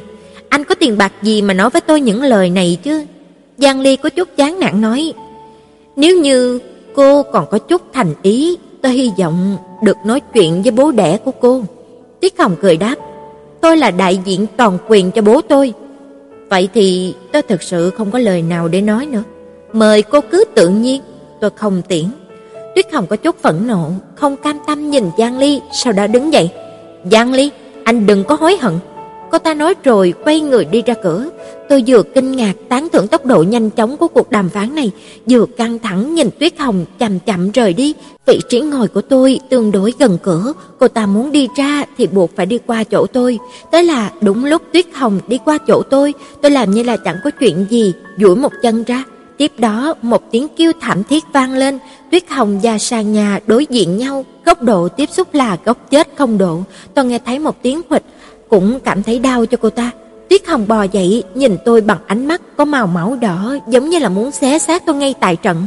anh 0.48 0.64
có 0.64 0.74
tiền 0.74 0.98
bạc 0.98 1.12
gì 1.22 1.42
mà 1.42 1.54
nói 1.54 1.70
với 1.70 1.80
tôi 1.80 2.00
những 2.00 2.22
lời 2.22 2.50
này 2.50 2.78
chứ? 2.82 3.04
Giang 3.58 3.80
Ly 3.80 3.96
có 3.96 4.08
chút 4.08 4.28
chán 4.36 4.60
nản 4.60 4.80
nói, 4.80 5.12
nếu 5.96 6.20
như 6.20 6.60
Cô 6.94 7.22
còn 7.22 7.46
có 7.50 7.58
chút 7.58 7.82
thành 7.92 8.14
ý, 8.22 8.56
tôi 8.82 8.92
hy 8.92 9.12
vọng 9.18 9.56
được 9.82 9.96
nói 10.04 10.20
chuyện 10.20 10.62
với 10.62 10.70
bố 10.70 10.90
đẻ 10.90 11.18
của 11.24 11.30
cô. 11.40 11.62
Tiết 12.20 12.38
Hồng 12.38 12.56
cười 12.60 12.76
đáp, 12.76 12.94
tôi 13.60 13.76
là 13.76 13.90
đại 13.90 14.20
diện 14.24 14.46
toàn 14.56 14.78
quyền 14.88 15.10
cho 15.10 15.22
bố 15.22 15.40
tôi. 15.40 15.72
Vậy 16.50 16.68
thì 16.74 17.14
tôi 17.32 17.42
thực 17.42 17.62
sự 17.62 17.90
không 17.90 18.10
có 18.10 18.18
lời 18.18 18.42
nào 18.42 18.68
để 18.68 18.80
nói 18.80 19.06
nữa. 19.06 19.22
Mời 19.72 20.02
cô 20.02 20.20
cứ 20.30 20.44
tự 20.54 20.68
nhiên, 20.68 21.02
tôi 21.40 21.50
không 21.56 21.82
tiễn. 21.88 22.04
Tuyết 22.74 22.92
Hồng 22.92 23.06
có 23.06 23.16
chút 23.16 23.36
phẫn 23.42 23.66
nộ, 23.66 23.90
không 24.14 24.36
cam 24.36 24.58
tâm 24.66 24.90
nhìn 24.90 25.04
Giang 25.18 25.38
Ly, 25.38 25.60
sau 25.72 25.92
đó 25.92 26.06
đứng 26.06 26.32
dậy. 26.32 26.50
Giang 27.10 27.32
Ly, 27.32 27.50
anh 27.84 28.06
đừng 28.06 28.24
có 28.24 28.34
hối 28.34 28.56
hận. 28.56 28.74
Cô 29.32 29.38
ta 29.38 29.54
nói 29.54 29.74
rồi 29.84 30.14
quay 30.24 30.40
người 30.40 30.64
đi 30.64 30.82
ra 30.82 30.94
cửa. 31.02 31.24
Tôi 31.68 31.84
vừa 31.86 32.02
kinh 32.02 32.32
ngạc 32.32 32.52
tán 32.68 32.88
thưởng 32.92 33.08
tốc 33.08 33.26
độ 33.26 33.42
nhanh 33.42 33.70
chóng 33.70 33.96
của 33.96 34.08
cuộc 34.08 34.30
đàm 34.30 34.48
phán 34.48 34.74
này, 34.74 34.90
vừa 35.26 35.46
căng 35.46 35.78
thẳng 35.78 36.14
nhìn 36.14 36.28
Tuyết 36.38 36.58
Hồng 36.58 36.84
chậm 36.98 37.18
chậm 37.18 37.50
rời 37.50 37.72
đi. 37.72 37.94
Vị 38.26 38.40
trí 38.48 38.60
ngồi 38.60 38.88
của 38.88 39.00
tôi 39.00 39.40
tương 39.50 39.72
đối 39.72 39.92
gần 39.98 40.18
cửa, 40.22 40.52
cô 40.78 40.88
ta 40.88 41.06
muốn 41.06 41.32
đi 41.32 41.48
ra 41.56 41.84
thì 41.98 42.06
buộc 42.06 42.36
phải 42.36 42.46
đi 42.46 42.58
qua 42.66 42.84
chỗ 42.84 43.06
tôi. 43.06 43.38
Thế 43.72 43.82
là 43.82 44.12
đúng 44.20 44.44
lúc 44.44 44.62
Tuyết 44.72 44.86
Hồng 44.94 45.20
đi 45.28 45.38
qua 45.44 45.58
chỗ 45.66 45.82
tôi, 45.82 46.14
tôi 46.42 46.50
làm 46.50 46.70
như 46.70 46.82
là 46.82 46.96
chẳng 46.96 47.16
có 47.24 47.30
chuyện 47.30 47.66
gì, 47.70 47.92
duỗi 48.18 48.36
một 48.36 48.52
chân 48.62 48.84
ra. 48.84 49.04
Tiếp 49.36 49.52
đó, 49.58 49.94
một 50.02 50.22
tiếng 50.30 50.48
kêu 50.56 50.72
thảm 50.80 51.04
thiết 51.04 51.24
vang 51.32 51.52
lên, 51.52 51.78
Tuyết 52.10 52.30
Hồng 52.30 52.60
và 52.62 52.78
sàn 52.78 53.12
nhà 53.12 53.40
đối 53.46 53.66
diện 53.66 53.98
nhau, 53.98 54.24
góc 54.44 54.62
độ 54.62 54.88
tiếp 54.88 55.08
xúc 55.10 55.34
là 55.34 55.56
góc 55.64 55.90
chết 55.90 56.08
không 56.16 56.38
độ. 56.38 56.58
Tôi 56.94 57.04
nghe 57.04 57.18
thấy 57.18 57.38
một 57.38 57.62
tiếng 57.62 57.80
huỵch, 57.90 58.02
cũng 58.52 58.78
cảm 58.84 59.02
thấy 59.02 59.18
đau 59.18 59.46
cho 59.46 59.58
cô 59.60 59.70
ta. 59.70 59.90
Tuyết 60.28 60.46
Hồng 60.46 60.68
bò 60.68 60.82
dậy, 60.82 61.24
nhìn 61.34 61.56
tôi 61.64 61.80
bằng 61.80 61.98
ánh 62.06 62.26
mắt 62.26 62.40
có 62.56 62.64
màu 62.64 62.86
máu 62.86 63.16
đỏ, 63.20 63.56
giống 63.68 63.90
như 63.90 63.98
là 63.98 64.08
muốn 64.08 64.30
xé 64.30 64.58
xác 64.58 64.86
tôi 64.86 64.96
ngay 64.96 65.14
tại 65.20 65.36
trận. 65.36 65.66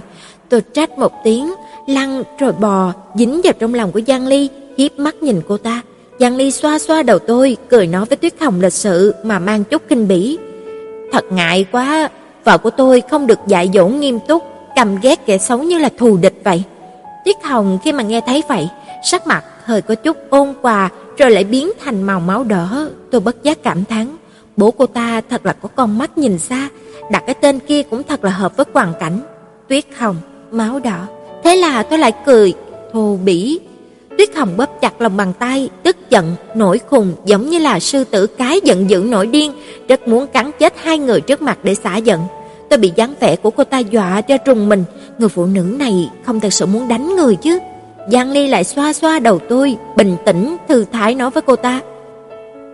Tôi 0.50 0.62
trách 0.74 0.98
một 0.98 1.12
tiếng, 1.24 1.54
lăn 1.88 2.24
rồi 2.40 2.52
bò, 2.52 2.94
dính 3.16 3.42
vào 3.44 3.54
trong 3.60 3.74
lòng 3.74 3.92
của 3.92 4.02
Giang 4.08 4.28
Ly, 4.28 4.50
hiếp 4.78 5.00
mắt 5.00 5.24
nhìn 5.24 5.42
cô 5.48 5.58
ta. 5.58 5.82
Giang 6.20 6.36
Ly 6.36 6.52
xoa 6.52 6.80
xoa 6.80 7.04
đầu 7.04 7.20
tôi, 7.20 7.58
cười 7.70 7.88
nói 7.88 8.06
với 8.06 8.18
Tuyết 8.18 8.34
Hồng 8.42 8.62
lịch 8.62 8.74
sự 8.74 9.16
mà 9.24 9.40
mang 9.40 9.64
chút 9.64 9.82
kinh 9.90 10.08
bỉ. 10.08 10.38
Thật 11.12 11.26
ngại 11.32 11.66
quá, 11.72 12.10
vợ 12.44 12.58
của 12.58 12.70
tôi 12.70 13.02
không 13.12 13.28
được 13.28 13.40
dạy 13.48 13.70
dỗ 13.74 13.88
nghiêm 13.88 14.20
túc, 14.28 14.44
cầm 14.76 15.00
ghét 15.02 15.26
kẻ 15.26 15.38
xấu 15.38 15.64
như 15.64 15.78
là 15.78 15.90
thù 15.98 16.18
địch 16.18 16.42
vậy. 16.44 16.64
Tuyết 17.26 17.36
Hồng 17.44 17.80
khi 17.84 17.92
mà 17.92 18.04
nghe 18.04 18.22
thấy 18.22 18.44
vậy, 18.50 18.70
sắc 19.04 19.28
mặt 19.28 19.46
hơi 19.64 19.82
có 19.82 19.96
chút 19.96 20.18
ôn 20.30 20.54
hòa, 20.62 20.90
rồi 21.18 21.32
lại 21.32 21.44
biến 21.44 21.72
thành 21.84 22.04
màu 22.04 22.20
máu 22.20 22.44
đỏ, 22.44 22.88
tôi 23.12 23.22
bất 23.22 23.44
giác 23.44 23.64
cảm 23.64 23.86
thán, 23.86 24.16
Bố 24.58 24.72
cô 24.72 24.86
ta 24.86 25.22
thật 25.30 25.46
là 25.46 25.54
có 25.54 25.70
con 25.76 25.98
mắt 25.98 26.18
nhìn 26.18 26.40
xa, 26.40 26.70
đặt 27.12 27.24
cái 27.26 27.36
tên 27.42 27.60
kia 27.60 27.84
cũng 27.84 28.04
thật 28.04 28.24
là 28.24 28.32
hợp 28.32 28.58
với 28.58 28.66
hoàn 28.74 28.94
cảnh. 29.00 29.20
Tuyết 29.68 29.86
hồng, 29.98 30.16
máu 30.52 30.80
đỏ. 30.80 31.08
Thế 31.44 31.56
là 31.56 31.84
tôi 31.84 32.00
lại 32.00 32.12
cười, 32.26 32.54
thô 32.94 33.18
bỉ. 33.26 33.60
Tuyết 34.18 34.36
hồng 34.36 34.58
bóp 34.58 34.82
chặt 34.82 35.02
lòng 35.02 35.18
bàn 35.18 35.34
tay, 35.40 35.70
tức 35.84 35.98
giận, 36.10 36.36
nổi 36.56 36.80
khùng 36.90 37.14
giống 37.26 37.50
như 37.50 37.60
là 37.60 37.80
sư 37.80 38.04
tử 38.04 38.28
cái 38.28 38.60
giận 38.64 38.90
dữ 38.90 39.06
nổi 39.10 39.28
điên, 39.28 39.54
rất 39.88 40.08
muốn 40.08 40.28
cắn 40.28 40.52
chết 40.60 40.74
hai 40.84 41.00
người 41.00 41.22
trước 41.22 41.42
mặt 41.42 41.58
để 41.64 41.76
xả 41.76 41.98
giận. 41.98 42.22
Tôi 42.70 42.80
bị 42.80 42.92
dáng 42.96 43.14
vẻ 43.20 43.36
của 43.36 43.50
cô 43.50 43.64
ta 43.64 43.80
dọa 43.80 44.22
cho 44.22 44.38
trùng 44.38 44.70
mình, 44.70 44.84
người 45.18 45.30
phụ 45.30 45.46
nữ 45.46 45.62
này 45.80 46.10
không 46.26 46.40
thật 46.40 46.54
sự 46.54 46.66
muốn 46.66 46.88
đánh 46.88 47.16
người 47.16 47.36
chứ. 47.36 47.60
Giang 48.12 48.32
Ly 48.32 48.48
lại 48.48 48.64
xoa 48.64 48.94
xoa 48.94 49.20
đầu 49.20 49.40
tôi, 49.50 49.78
bình 49.98 50.16
tĩnh 50.26 50.58
thư 50.68 50.86
thái 50.92 51.16
nói 51.16 51.30
với 51.30 51.42
cô 51.42 51.56
ta: 51.56 51.82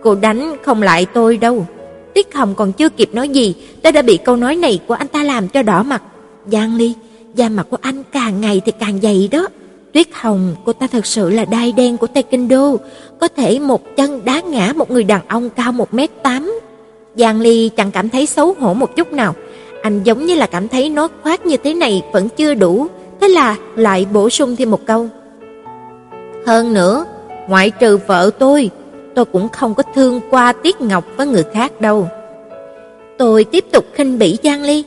"Cô 0.02 0.14
đánh 0.14 0.56
không 0.62 0.82
lại 0.82 1.06
tôi 1.14 1.36
đâu." 1.36 1.66
Tiết 2.14 2.34
Hồng 2.34 2.54
còn 2.54 2.72
chưa 2.72 2.88
kịp 2.88 3.10
nói 3.12 3.28
gì, 3.28 3.54
tôi 3.82 3.92
đã 3.92 4.02
bị 4.02 4.16
câu 4.16 4.36
nói 4.36 4.56
này 4.56 4.80
của 4.86 4.94
anh 4.94 5.08
ta 5.08 5.22
làm 5.22 5.48
cho 5.48 5.62
đỏ 5.62 5.82
mặt. 5.82 6.02
Giang 6.46 6.76
Ly, 6.76 6.94
da 7.34 7.48
mặt 7.48 7.66
của 7.70 7.76
anh 7.80 8.02
càng 8.12 8.40
ngày 8.40 8.60
thì 8.64 8.72
càng 8.80 9.00
dày 9.02 9.28
đó. 9.32 9.46
Tuyết 9.92 10.06
Hồng, 10.12 10.54
cô 10.64 10.72
ta 10.72 10.86
thật 10.86 11.06
sự 11.06 11.30
là 11.30 11.44
đai 11.44 11.72
đen 11.72 11.96
của 11.96 12.06
Taekwondo, 12.14 12.76
có 13.20 13.28
thể 13.28 13.58
một 13.58 13.96
chân 13.96 14.24
đá 14.24 14.40
ngã 14.40 14.72
một 14.76 14.90
người 14.90 15.04
đàn 15.04 15.20
ông 15.28 15.50
cao 15.50 15.72
1m8. 15.72 16.52
Giang 17.16 17.40
Ly 17.40 17.70
chẳng 17.76 17.90
cảm 17.90 18.08
thấy 18.08 18.26
xấu 18.26 18.54
hổ 18.60 18.74
một 18.74 18.96
chút 18.96 19.12
nào, 19.12 19.34
anh 19.82 20.02
giống 20.04 20.26
như 20.26 20.34
là 20.34 20.46
cảm 20.46 20.68
thấy 20.68 20.88
nói 20.88 21.08
khoác 21.22 21.46
như 21.46 21.56
thế 21.56 21.74
này 21.74 22.02
vẫn 22.12 22.28
chưa 22.28 22.54
đủ, 22.54 22.86
thế 23.20 23.28
là 23.28 23.56
lại 23.76 24.06
bổ 24.12 24.30
sung 24.30 24.56
thêm 24.56 24.70
một 24.70 24.86
câu. 24.86 25.08
Hơn 26.46 26.74
nữa, 26.74 27.04
ngoại 27.48 27.70
trừ 27.70 27.98
vợ 28.06 28.30
tôi, 28.38 28.70
tôi 29.14 29.24
cũng 29.24 29.48
không 29.48 29.74
có 29.74 29.82
thương 29.94 30.20
qua 30.30 30.52
Tiết 30.52 30.80
Ngọc 30.80 31.04
với 31.16 31.26
người 31.26 31.44
khác 31.52 31.80
đâu. 31.80 32.08
Tôi 33.18 33.44
tiếp 33.44 33.64
tục 33.72 33.84
khinh 33.94 34.18
bỉ 34.18 34.38
Giang 34.44 34.62
Ly. 34.62 34.84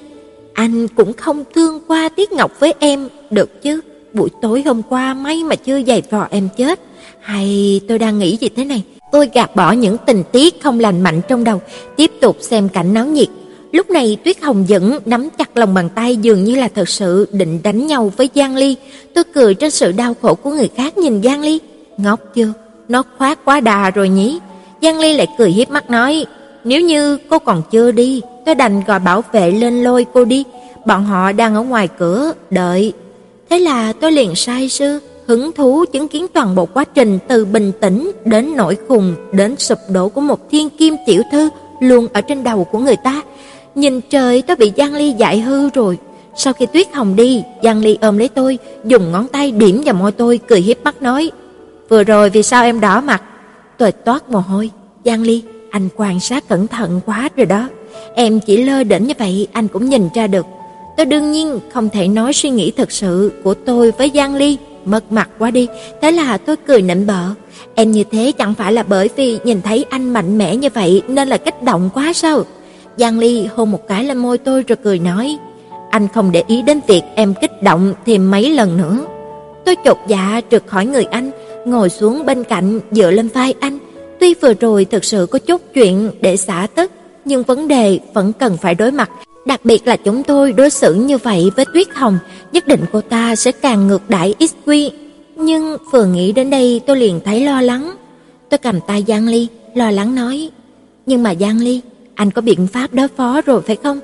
Anh 0.53 0.87
cũng 0.87 1.13
không 1.13 1.43
thương 1.55 1.79
qua 1.87 2.09
Tiết 2.09 2.31
Ngọc 2.31 2.51
với 2.59 2.73
em, 2.79 3.09
được 3.29 3.61
chứ? 3.61 3.81
Buổi 4.13 4.29
tối 4.41 4.63
hôm 4.65 4.81
qua 4.89 5.13
may 5.13 5.43
mà 5.43 5.55
chưa 5.55 5.81
giày 5.83 6.01
vò 6.09 6.27
em 6.29 6.49
chết. 6.57 6.79
Hay 7.19 7.81
tôi 7.87 7.99
đang 7.99 8.19
nghĩ 8.19 8.37
gì 8.37 8.49
thế 8.49 8.65
này? 8.65 8.83
Tôi 9.11 9.29
gạt 9.33 9.55
bỏ 9.55 9.71
những 9.71 9.97
tình 10.05 10.23
tiết 10.31 10.61
không 10.63 10.79
lành 10.79 11.01
mạnh 11.01 11.21
trong 11.27 11.43
đầu, 11.43 11.61
tiếp 11.95 12.11
tục 12.21 12.37
xem 12.39 12.69
cảnh 12.69 12.93
náo 12.93 13.05
nhiệt. 13.05 13.27
Lúc 13.71 13.89
này 13.89 14.17
Tuyết 14.23 14.41
Hồng 14.41 14.65
vẫn 14.69 14.99
nắm 15.05 15.29
chặt 15.37 15.57
lòng 15.57 15.73
bàn 15.73 15.89
tay 15.95 16.15
dường 16.15 16.43
như 16.43 16.55
là 16.55 16.67
thật 16.75 16.89
sự 16.89 17.27
định 17.31 17.59
đánh 17.63 17.87
nhau 17.87 18.11
với 18.17 18.29
Giang 18.35 18.55
Ly. 18.55 18.75
Tôi 19.13 19.23
cười 19.23 19.53
trên 19.53 19.71
sự 19.71 19.91
đau 19.91 20.15
khổ 20.21 20.35
của 20.35 20.49
người 20.49 20.69
khác 20.75 20.97
nhìn 20.97 21.23
Giang 21.23 21.41
Ly. 21.41 21.59
Ngốc 21.97 22.19
chưa? 22.35 22.53
Nó 22.89 23.03
khoát 23.17 23.45
quá 23.45 23.59
đà 23.59 23.89
rồi 23.89 24.09
nhỉ? 24.09 24.39
Giang 24.81 24.99
Ly 24.99 25.17
lại 25.17 25.27
cười 25.37 25.49
hiếp 25.49 25.69
mắt 25.69 25.89
nói, 25.89 26.25
nếu 26.63 26.81
như 26.81 27.17
cô 27.29 27.39
còn 27.39 27.61
chưa 27.71 27.91
đi, 27.91 28.21
tôi 28.45 28.55
đành 28.55 28.83
gọi 28.87 28.99
bảo 28.99 29.23
vệ 29.31 29.51
lên 29.51 29.83
lôi 29.83 30.05
cô 30.13 30.25
đi. 30.25 30.43
Bọn 30.85 31.05
họ 31.05 31.31
đang 31.31 31.55
ở 31.55 31.61
ngoài 31.61 31.87
cửa, 31.97 32.33
đợi. 32.49 32.93
Thế 33.49 33.59
là 33.59 33.93
tôi 33.93 34.11
liền 34.11 34.35
sai 34.35 34.69
sư, 34.69 34.99
hứng 35.27 35.51
thú 35.51 35.85
chứng 35.93 36.07
kiến 36.07 36.25
toàn 36.33 36.55
bộ 36.55 36.65
quá 36.65 36.83
trình 36.83 37.19
từ 37.27 37.45
bình 37.45 37.71
tĩnh 37.79 38.11
đến 38.25 38.55
nổi 38.55 38.77
khùng 38.87 39.15
đến 39.31 39.55
sụp 39.57 39.77
đổ 39.89 40.09
của 40.09 40.21
một 40.21 40.49
thiên 40.51 40.69
kim 40.69 40.95
tiểu 41.05 41.21
thư 41.31 41.49
luôn 41.79 42.07
ở 42.13 42.21
trên 42.21 42.43
đầu 42.43 42.63
của 42.63 42.79
người 42.79 42.95
ta. 43.03 43.21
Nhìn 43.75 44.01
trời 44.01 44.41
tôi 44.41 44.55
bị 44.55 44.71
Giang 44.77 44.93
Ly 44.93 45.11
dại 45.11 45.39
hư 45.39 45.69
rồi. 45.69 45.97
Sau 46.35 46.53
khi 46.53 46.65
Tuyết 46.65 46.93
Hồng 46.93 47.15
đi, 47.15 47.43
Giang 47.63 47.79
Ly 47.79 47.97
ôm 48.01 48.17
lấy 48.17 48.27
tôi, 48.27 48.57
dùng 48.83 49.11
ngón 49.11 49.27
tay 49.27 49.51
điểm 49.51 49.81
vào 49.85 49.93
môi 49.93 50.11
tôi, 50.11 50.39
cười 50.47 50.61
hiếp 50.61 50.83
mắt 50.83 51.01
nói: 51.01 51.31
"Vừa 51.89 52.03
rồi 52.03 52.29
vì 52.29 52.43
sao 52.43 52.63
em 52.63 52.79
đỏ 52.79 53.01
mặt?" 53.01 53.23
Tôi 53.77 53.91
toát 53.91 54.29
mồ 54.29 54.39
hôi. 54.39 54.71
"Giang 55.05 55.21
Ly, 55.21 55.43
anh 55.69 55.89
quan 55.95 56.19
sát 56.19 56.47
cẩn 56.47 56.67
thận 56.67 57.01
quá 57.05 57.29
rồi 57.35 57.45
đó. 57.45 57.67
Em 58.15 58.39
chỉ 58.39 58.63
lơ 58.63 58.83
đỉnh 58.83 59.07
như 59.07 59.13
vậy 59.17 59.47
anh 59.51 59.67
cũng 59.67 59.89
nhìn 59.89 60.09
ra 60.15 60.27
được. 60.27 60.45
Tôi 60.97 61.05
đương 61.05 61.31
nhiên 61.31 61.59
không 61.73 61.89
thể 61.89 62.07
nói 62.07 62.33
suy 62.33 62.49
nghĩ 62.49 62.71
thật 62.71 62.91
sự 62.91 63.31
của 63.43 63.53
tôi 63.53 63.91
với 63.91 64.11
Giang 64.15 64.35
Ly, 64.35 64.57
mất 64.85 65.11
mặt 65.11 65.29
quá 65.39 65.51
đi, 65.51 65.67
thế 66.01 66.11
là 66.11 66.37
tôi 66.37 66.55
cười 66.67 66.81
nịnh 66.81 67.07
bợ. 67.07 67.23
Em 67.75 67.91
như 67.91 68.03
thế 68.11 68.31
chẳng 68.31 68.53
phải 68.53 68.73
là 68.73 68.83
bởi 68.83 69.09
vì 69.15 69.39
nhìn 69.43 69.61
thấy 69.61 69.85
anh 69.89 70.13
mạnh 70.13 70.37
mẽ 70.37 70.55
như 70.55 70.69
vậy 70.73 71.01
nên 71.07 71.27
là 71.27 71.37
kích 71.37 71.63
động 71.63 71.89
quá 71.93 72.13
sao? 72.13 72.43
Giang 72.97 73.19
Ly 73.19 73.47
hôn 73.55 73.71
một 73.71 73.87
cái 73.87 74.03
lên 74.03 74.17
môi 74.17 74.37
tôi 74.37 74.63
rồi 74.63 74.77
cười 74.83 74.99
nói, 74.99 75.37
anh 75.89 76.07
không 76.13 76.31
để 76.31 76.43
ý 76.47 76.61
đến 76.61 76.79
việc 76.87 77.01
em 77.15 77.33
kích 77.41 77.63
động 77.63 77.93
thêm 78.05 78.31
mấy 78.31 78.53
lần 78.53 78.77
nữa. 78.77 79.05
Tôi 79.65 79.75
chột 79.85 79.97
dạ 80.07 80.41
trượt 80.51 80.63
khỏi 80.67 80.85
người 80.85 81.03
anh, 81.03 81.31
ngồi 81.65 81.89
xuống 81.89 82.25
bên 82.25 82.43
cạnh 82.43 82.79
dựa 82.91 83.11
lên 83.11 83.27
vai 83.27 83.53
anh. 83.59 83.77
Tuy 84.19 84.33
vừa 84.33 84.53
rồi 84.53 84.85
thực 84.85 85.05
sự 85.05 85.27
có 85.31 85.39
chút 85.39 85.61
chuyện 85.73 86.11
để 86.21 86.37
xả 86.37 86.67
tức, 86.75 86.91
nhưng 87.25 87.43
vấn 87.43 87.67
đề 87.67 87.99
vẫn 88.13 88.33
cần 88.33 88.57
phải 88.57 88.75
đối 88.75 88.91
mặt. 88.91 89.11
Đặc 89.45 89.65
biệt 89.65 89.87
là 89.87 89.95
chúng 89.95 90.23
tôi 90.23 90.53
đối 90.53 90.69
xử 90.69 90.93
như 90.93 91.17
vậy 91.17 91.51
với 91.55 91.65
Tuyết 91.73 91.87
Hồng, 91.93 92.17
nhất 92.51 92.67
định 92.67 92.81
cô 92.91 93.01
ta 93.01 93.35
sẽ 93.35 93.51
càng 93.51 93.87
ngược 93.87 94.09
đãi 94.09 94.33
XQ. 94.39 94.89
Nhưng 95.35 95.77
vừa 95.91 96.05
nghĩ 96.05 96.31
đến 96.31 96.49
đây 96.49 96.81
tôi 96.85 96.97
liền 96.97 97.19
thấy 97.25 97.45
lo 97.45 97.61
lắng. 97.61 97.95
Tôi 98.49 98.57
cầm 98.57 98.79
tay 98.87 99.05
Giang 99.07 99.27
Ly, 99.27 99.47
lo 99.73 99.91
lắng 99.91 100.15
nói, 100.15 100.49
"Nhưng 101.05 101.23
mà 101.23 101.33
Giang 101.35 101.59
Ly, 101.59 101.81
anh 102.15 102.31
có 102.31 102.41
biện 102.41 102.67
pháp 102.67 102.93
đối 102.93 103.07
phó 103.07 103.41
rồi 103.41 103.61
phải 103.61 103.75
không? 103.83 103.99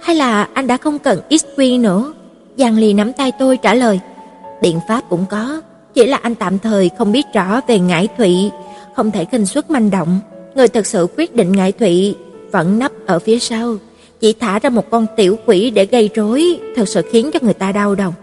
Hay 0.00 0.16
là 0.16 0.48
anh 0.54 0.66
đã 0.66 0.76
không 0.76 0.98
cần 0.98 1.20
XQ 1.30 1.80
nữa?" 1.80 2.12
Giang 2.58 2.76
Ly 2.78 2.92
nắm 2.92 3.12
tay 3.12 3.32
tôi 3.38 3.56
trả 3.56 3.74
lời, 3.74 4.00
"Biện 4.62 4.80
pháp 4.88 5.04
cũng 5.08 5.24
có, 5.30 5.60
chỉ 5.94 6.06
là 6.06 6.16
anh 6.16 6.34
tạm 6.34 6.58
thời 6.58 6.90
không 6.98 7.12
biết 7.12 7.26
rõ 7.34 7.60
về 7.66 7.78
ngải 7.78 8.08
thụy, 8.18 8.50
không 8.96 9.10
thể 9.10 9.24
khinh 9.24 9.46
suất 9.46 9.70
manh 9.70 9.90
động, 9.90 10.20
người 10.54 10.68
thật 10.68 10.86
sự 10.86 11.06
quyết 11.16 11.34
định 11.34 11.52
ngải 11.52 11.72
thụy 11.72 12.14
vẫn 12.52 12.78
nấp 12.78 12.92
ở 13.06 13.18
phía 13.18 13.38
sau." 13.38 13.76
chỉ 14.20 14.32
thả 14.32 14.58
ra 14.58 14.70
một 14.70 14.90
con 14.90 15.06
tiểu 15.16 15.38
quỷ 15.46 15.70
để 15.70 15.86
gây 15.86 16.10
rối, 16.14 16.58
thật 16.76 16.88
sự 16.88 17.02
khiến 17.10 17.30
cho 17.32 17.38
người 17.42 17.54
ta 17.54 17.72
đau 17.72 17.94
đầu. 17.94 18.14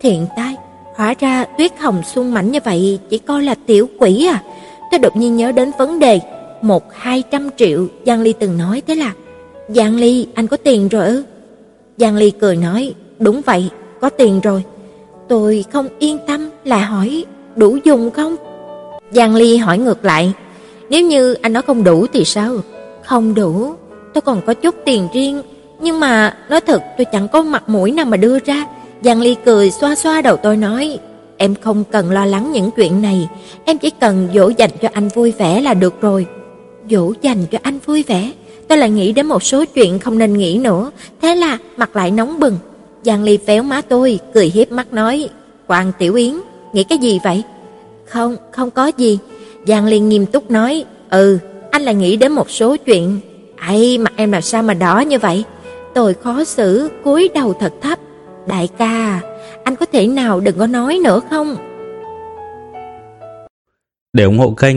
Thiện 0.00 0.26
tai, 0.36 0.54
hóa 0.96 1.14
ra 1.18 1.44
Tuyết 1.44 1.72
Hồng 1.78 2.02
sung 2.14 2.34
mảnh 2.34 2.52
như 2.52 2.58
vậy 2.64 2.98
chỉ 3.10 3.18
coi 3.18 3.42
là 3.42 3.54
tiểu 3.66 3.88
quỷ 3.98 4.26
à? 4.26 4.42
Tôi 4.90 4.98
đột 4.98 5.16
nhiên 5.16 5.36
nhớ 5.36 5.52
đến 5.52 5.70
vấn 5.78 5.98
đề 5.98 6.20
một 6.64 6.94
hai 6.94 7.22
trăm 7.30 7.48
triệu 7.56 7.86
Giang 8.06 8.22
Ly 8.22 8.32
từng 8.32 8.58
nói 8.58 8.82
thế 8.86 8.94
là 8.94 9.12
Giang 9.68 9.96
Ly, 9.96 10.26
anh 10.34 10.46
có 10.46 10.56
tiền 10.56 10.88
rồi 10.88 11.06
ư? 11.06 11.22
Giang 11.96 12.16
Ly 12.16 12.30
cười 12.30 12.56
nói, 12.56 12.94
đúng 13.18 13.40
vậy, 13.46 13.70
có 14.00 14.10
tiền 14.10 14.40
rồi. 14.40 14.62
Tôi 15.28 15.64
không 15.72 15.88
yên 15.98 16.18
tâm, 16.26 16.50
là 16.64 16.84
hỏi, 16.84 17.24
đủ 17.56 17.78
dùng 17.84 18.10
không? 18.10 18.36
Giang 19.10 19.34
Ly 19.34 19.56
hỏi 19.56 19.78
ngược 19.78 20.04
lại, 20.04 20.32
nếu 20.90 21.02
như 21.02 21.34
anh 21.34 21.52
nói 21.52 21.62
không 21.62 21.84
đủ 21.84 22.06
thì 22.12 22.24
sao? 22.24 22.56
Không 23.04 23.34
đủ, 23.34 23.74
tôi 24.14 24.22
còn 24.22 24.40
có 24.46 24.54
chút 24.54 24.74
tiền 24.84 25.08
riêng, 25.14 25.42
nhưng 25.80 26.00
mà 26.00 26.36
nói 26.50 26.60
thật 26.60 26.82
tôi 26.98 27.04
chẳng 27.04 27.28
có 27.28 27.42
mặt 27.42 27.68
mũi 27.68 27.92
nào 27.92 28.06
mà 28.06 28.16
đưa 28.16 28.38
ra. 28.38 28.66
Giang 29.02 29.20
Ly 29.20 29.36
cười 29.44 29.70
xoa 29.70 29.94
xoa 29.94 30.22
đầu 30.22 30.36
tôi 30.36 30.56
nói, 30.56 30.98
em 31.36 31.54
không 31.54 31.84
cần 31.90 32.10
lo 32.10 32.26
lắng 32.26 32.52
những 32.52 32.70
chuyện 32.70 33.02
này, 33.02 33.28
em 33.64 33.78
chỉ 33.78 33.90
cần 33.90 34.28
dỗ 34.34 34.48
dành 34.48 34.70
cho 34.82 34.88
anh 34.92 35.08
vui 35.08 35.32
vẻ 35.38 35.60
là 35.60 35.74
được 35.74 36.00
rồi. 36.00 36.26
Dỗ 36.90 37.12
dành 37.22 37.46
cho 37.50 37.58
anh 37.62 37.78
vui 37.86 38.02
vẻ, 38.02 38.32
tôi 38.68 38.78
lại 38.78 38.90
nghĩ 38.90 39.12
đến 39.12 39.26
một 39.26 39.42
số 39.42 39.64
chuyện 39.64 39.98
không 39.98 40.18
nên 40.18 40.32
nghĩ 40.32 40.58
nữa, 40.58 40.90
thế 41.22 41.34
là 41.34 41.58
mặt 41.76 41.96
lại 41.96 42.10
nóng 42.10 42.40
bừng. 42.40 42.58
Giang 43.02 43.22
Ly 43.22 43.36
véo 43.46 43.62
má 43.62 43.80
tôi, 43.80 44.18
cười 44.34 44.46
hiếp 44.46 44.72
mắt 44.72 44.92
nói, 44.92 45.28
Quan 45.66 45.92
Tiểu 45.98 46.14
Yến, 46.14 46.34
nghĩ 46.72 46.84
cái 46.84 46.98
gì 46.98 47.20
vậy? 47.24 47.42
Không, 48.06 48.36
không 48.52 48.70
có 48.70 48.86
gì. 48.96 49.18
Giang 49.66 49.86
Ly 49.86 49.98
nghiêm 49.98 50.26
túc 50.26 50.50
nói, 50.50 50.84
ừ, 51.10 51.38
anh 51.70 51.82
lại 51.82 51.94
nghĩ 51.94 52.16
đến 52.16 52.32
một 52.32 52.50
số 52.50 52.76
chuyện 52.76 53.20
Ấy, 53.60 53.98
mặt 53.98 54.12
em 54.16 54.32
làm 54.32 54.42
sao 54.42 54.62
mà 54.62 54.74
đỏ 54.74 55.00
như 55.00 55.18
vậy? 55.18 55.44
Tôi 55.94 56.14
khó 56.14 56.44
xử, 56.44 56.88
cúi 57.04 57.30
đầu 57.34 57.54
thật 57.60 57.72
thấp. 57.82 57.98
Đại 58.46 58.68
ca, 58.78 59.20
anh 59.64 59.76
có 59.76 59.86
thể 59.86 60.06
nào 60.06 60.40
đừng 60.40 60.58
có 60.58 60.66
nói 60.66 60.98
nữa 61.04 61.20
không? 61.30 61.56
Để 64.12 64.24
ủng 64.24 64.38
hộ 64.38 64.50
kênh, 64.50 64.76